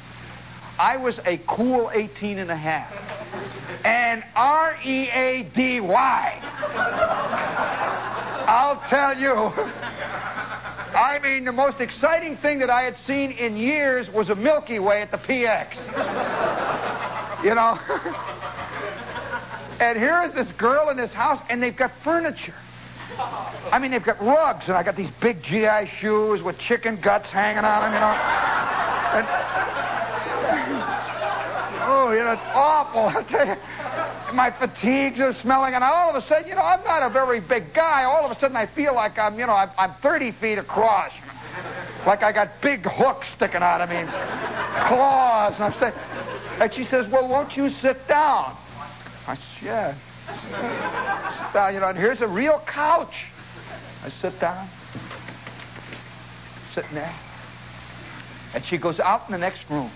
I 0.80 0.97
was 0.97 1.19
a 1.25 1.38
cool 1.47 1.91
18 1.93 2.39
and 2.39 2.49
a 2.49 2.55
half. 2.55 2.91
And 3.85 4.23
R 4.35 4.75
E 4.84 5.09
A 5.09 5.43
D 5.55 5.80
Y. 5.80 7.62
I'll 8.73 8.89
tell 8.89 9.15
you. 9.15 9.33
I 10.95 11.19
mean, 11.21 11.45
the 11.45 11.51
most 11.51 11.79
exciting 11.79 12.37
thing 12.37 12.57
that 12.59 12.71
I 12.71 12.81
had 12.81 12.95
seen 13.05 13.31
in 13.31 13.55
years 13.55 14.09
was 14.09 14.29
a 14.29 14.35
Milky 14.35 14.79
Way 14.79 15.03
at 15.03 15.11
the 15.11 15.17
PX. 15.17 15.75
You 17.43 17.53
know? 17.53 17.77
and 19.79 19.97
here 19.97 20.23
is 20.23 20.33
this 20.33 20.47
girl 20.57 20.89
in 20.89 20.97
this 20.97 21.11
house, 21.11 21.39
and 21.49 21.61
they've 21.61 21.77
got 21.77 21.91
furniture. 22.03 22.55
I 23.71 23.77
mean, 23.79 23.91
they've 23.91 24.03
got 24.03 24.19
rugs, 24.19 24.67
and 24.67 24.75
I 24.75 24.81
got 24.81 24.95
these 24.95 25.11
big 25.21 25.43
GI 25.43 25.91
shoes 25.99 26.41
with 26.41 26.57
chicken 26.57 26.99
guts 26.99 27.29
hanging 27.29 27.63
on 27.63 27.83
them, 27.83 27.93
you 27.93 27.99
know. 27.99 28.15
And, 29.13 29.27
oh, 31.93 32.11
you 32.11 32.23
know, 32.23 32.31
it's 32.31 32.41
awful. 32.55 33.01
I'll 33.09 33.23
tell 33.25 33.45
you. 33.45 33.55
My 34.34 34.49
fatigues 34.49 35.19
are 35.19 35.34
smelling, 35.41 35.76
and 35.76 35.84
all 35.84 36.10
of 36.10 36.15
a 36.15 36.27
sudden, 36.27 36.47
you 36.47 36.55
know, 36.55 36.64
I'm 36.64 36.84
not 36.84 37.03
a 37.03 37.10
very 37.10 37.39
big 37.39 37.73
guy. 37.73 38.03
All 38.03 38.26
of 38.26 38.35
a 38.35 38.39
sudden, 38.39 38.57
I 38.57 38.65
feel 38.65 38.95
like 38.95 39.19
I'm, 39.19 39.38
you 39.38 39.45
know, 39.45 39.53
I'm, 39.53 39.69
I'm 39.77 39.93
30 40.01 40.31
feet 40.34 40.57
across. 40.57 41.11
Like 42.05 42.23
I 42.23 42.31
got 42.31 42.49
big 42.61 42.84
hooks 42.85 43.27
sticking 43.35 43.61
out 43.61 43.80
of 43.81 43.89
me, 43.89 44.03
claws, 44.88 45.53
and 45.55 45.65
I'm 45.65 45.80
saying, 45.80 45.93
and 46.60 46.73
she 46.73 46.85
says, 46.85 47.10
well, 47.11 47.27
won't 47.27 47.55
you 47.55 47.69
sit 47.69 48.07
down? 48.07 48.57
I 49.27 49.35
said, 49.35 49.45
yeah. 49.64 49.95
Sit 51.38 51.53
down, 51.53 51.73
you 51.73 51.80
know, 51.80 51.89
and 51.89 51.97
here's 51.97 52.22
a 52.22 52.27
real 52.27 52.61
couch. 52.65 53.14
I 54.03 54.10
sit 54.10 54.39
down, 54.39 54.68
sitting 56.73 56.95
there. 56.95 57.15
And 58.53 58.65
she 58.65 58.77
goes 58.77 58.99
out 58.99 59.27
in 59.27 59.31
the 59.31 59.38
next 59.38 59.69
room. 59.69 59.91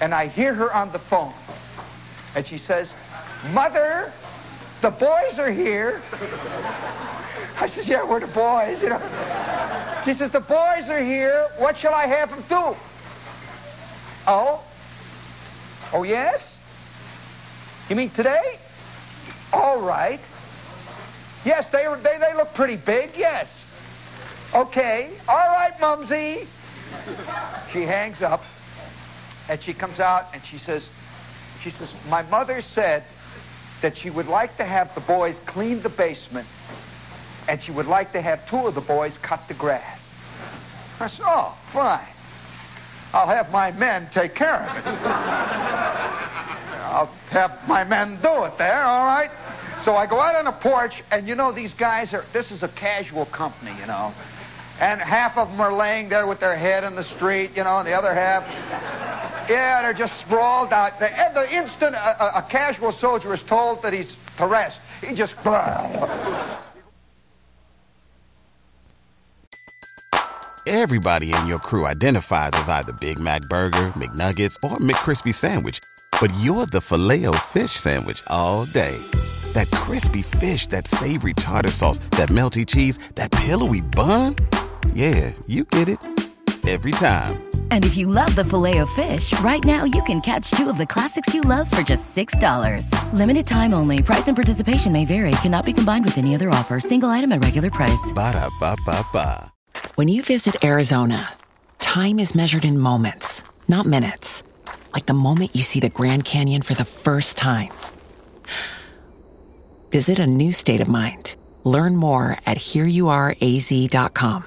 And 0.00 0.14
I 0.14 0.28
hear 0.28 0.54
her 0.54 0.72
on 0.74 0.92
the 0.92 0.98
phone. 0.98 1.34
And 2.34 2.46
she 2.46 2.58
says, 2.58 2.90
Mother, 3.50 4.12
the 4.80 4.90
boys 4.90 5.38
are 5.38 5.52
here. 5.52 6.02
I 7.56 7.70
says, 7.74 7.86
Yeah, 7.86 8.08
we're 8.08 8.20
the 8.20 8.26
boys, 8.26 8.80
you 8.82 8.88
know. 8.88 10.02
She 10.04 10.14
says, 10.14 10.32
The 10.32 10.40
boys 10.40 10.88
are 10.88 11.04
here. 11.04 11.48
What 11.58 11.78
shall 11.78 11.94
I 11.94 12.06
have 12.06 12.30
them 12.30 12.44
do? 12.48 12.76
Oh? 14.26 14.64
Oh, 15.92 16.02
yes? 16.04 16.40
You 17.88 17.96
mean 17.96 18.10
today? 18.10 18.58
All 19.52 19.82
right. 19.82 20.20
Yes, 21.44 21.66
they, 21.72 21.84
they, 22.02 22.18
they 22.18 22.34
look 22.34 22.54
pretty 22.54 22.76
big, 22.76 23.10
yes. 23.16 23.48
Okay. 24.54 25.18
All 25.28 25.36
right, 25.36 25.72
Mumsy. 25.80 26.48
She 27.72 27.82
hangs 27.82 28.22
up, 28.22 28.40
and 29.48 29.60
she 29.62 29.74
comes 29.74 29.98
out, 29.98 30.26
and 30.34 30.42
she 30.50 30.58
says, 30.58 30.86
she 31.62 31.70
says, 31.70 31.88
My 32.08 32.22
mother 32.22 32.62
said 32.74 33.04
that 33.80 33.96
she 33.96 34.10
would 34.10 34.26
like 34.26 34.56
to 34.56 34.64
have 34.64 34.94
the 34.94 35.00
boys 35.00 35.36
clean 35.46 35.82
the 35.82 35.88
basement 35.88 36.46
and 37.48 37.62
she 37.62 37.72
would 37.72 37.86
like 37.86 38.12
to 38.12 38.22
have 38.22 38.48
two 38.48 38.66
of 38.66 38.74
the 38.74 38.80
boys 38.80 39.12
cut 39.22 39.40
the 39.48 39.54
grass. 39.54 40.00
I 41.00 41.08
said, 41.08 41.20
Oh, 41.24 41.56
fine. 41.72 42.06
I'll 43.12 43.28
have 43.28 43.50
my 43.50 43.72
men 43.72 44.08
take 44.12 44.34
care 44.34 44.56
of 44.56 44.76
it. 44.76 44.86
I'll 46.82 47.06
have 47.30 47.68
my 47.68 47.84
men 47.84 48.20
do 48.22 48.44
it 48.44 48.56
there, 48.58 48.82
all 48.82 49.04
right? 49.04 49.30
So 49.84 49.96
I 49.96 50.06
go 50.06 50.20
out 50.20 50.34
on 50.36 50.44
the 50.44 50.52
porch, 50.52 51.02
and 51.10 51.26
you 51.26 51.34
know, 51.34 51.52
these 51.52 51.74
guys 51.74 52.14
are, 52.14 52.24
this 52.32 52.50
is 52.50 52.62
a 52.62 52.68
casual 52.68 53.26
company, 53.26 53.72
you 53.80 53.86
know. 53.86 54.14
And 54.82 55.00
half 55.00 55.38
of 55.38 55.48
them 55.48 55.60
are 55.60 55.72
laying 55.72 56.08
there 56.08 56.26
with 56.26 56.40
their 56.40 56.56
head 56.56 56.82
in 56.82 56.96
the 56.96 57.04
street, 57.14 57.52
you 57.54 57.62
know, 57.62 57.78
and 57.78 57.86
the 57.86 57.92
other 57.92 58.12
half, 58.12 58.42
yeah, 59.48 59.80
they're 59.80 59.94
just 59.94 60.12
sprawled 60.26 60.72
out. 60.72 60.98
The, 60.98 61.08
the 61.34 61.54
instant 61.54 61.94
a, 61.94 62.38
a, 62.38 62.48
casual 62.50 62.90
soldier 63.00 63.32
is 63.32 63.40
told 63.48 63.80
that 63.84 63.92
he's 63.92 64.12
to 64.38 64.46
rest, 64.48 64.80
he 65.00 65.14
just. 65.14 65.34
Everybody 70.66 71.32
in 71.32 71.46
your 71.46 71.58
crew 71.60 71.86
identifies 71.86 72.50
as 72.54 72.68
either 72.68 72.92
Big 72.94 73.20
Mac 73.20 73.42
Burger, 73.42 73.92
McNuggets, 73.94 74.56
or 74.64 74.78
McCrispy 74.78 75.32
Sandwich, 75.32 75.78
but 76.20 76.32
you're 76.40 76.66
the 76.66 76.80
filet 76.80 77.24
fish 77.38 77.70
Sandwich 77.70 78.22
all 78.26 78.64
day. 78.64 78.96
That 79.52 79.70
crispy 79.70 80.22
fish, 80.22 80.66
that 80.68 80.88
savory 80.88 81.34
tartar 81.34 81.70
sauce, 81.70 81.98
that 82.16 82.30
melty 82.30 82.66
cheese, 82.66 82.98
that 83.14 83.30
pillowy 83.30 83.80
bun. 83.80 84.34
Yeah, 84.94 85.32
you 85.46 85.64
get 85.64 85.88
it 85.88 85.98
every 86.68 86.92
time. 86.92 87.42
And 87.70 87.84
if 87.84 87.96
you 87.96 88.06
love 88.06 88.34
the 88.34 88.44
filet 88.44 88.78
of 88.78 88.90
fish, 88.90 89.38
right 89.40 89.64
now 89.64 89.84
you 89.84 90.02
can 90.02 90.20
catch 90.20 90.50
two 90.52 90.68
of 90.68 90.78
the 90.78 90.86
classics 90.86 91.34
you 91.34 91.40
love 91.40 91.68
for 91.70 91.82
just 91.82 92.14
$6. 92.14 93.12
Limited 93.12 93.46
time 93.46 93.74
only. 93.74 94.02
Price 94.02 94.28
and 94.28 94.36
participation 94.36 94.92
may 94.92 95.04
vary. 95.04 95.32
Cannot 95.42 95.64
be 95.66 95.72
combined 95.72 96.04
with 96.04 96.18
any 96.18 96.34
other 96.34 96.50
offer. 96.50 96.78
Single 96.80 97.08
item 97.08 97.32
at 97.32 97.42
regular 97.42 97.70
price. 97.70 98.12
Ba 98.14 98.32
da 98.32 98.48
ba 98.60 98.76
ba 98.86 99.04
ba. 99.12 99.52
When 99.96 100.08
you 100.08 100.22
visit 100.22 100.62
Arizona, 100.64 101.30
time 101.78 102.18
is 102.18 102.34
measured 102.34 102.64
in 102.64 102.78
moments, 102.78 103.42
not 103.68 103.86
minutes. 103.86 104.42
Like 104.94 105.06
the 105.06 105.14
moment 105.14 105.56
you 105.56 105.62
see 105.62 105.80
the 105.80 105.88
Grand 105.88 106.24
Canyon 106.24 106.62
for 106.62 106.74
the 106.74 106.84
first 106.84 107.36
time. 107.36 107.70
Visit 109.90 110.18
a 110.18 110.26
new 110.26 110.52
state 110.52 110.80
of 110.80 110.88
mind. 110.88 111.36
Learn 111.64 111.96
more 111.96 112.36
at 112.46 112.58
hereyouareaz.com. 112.58 114.44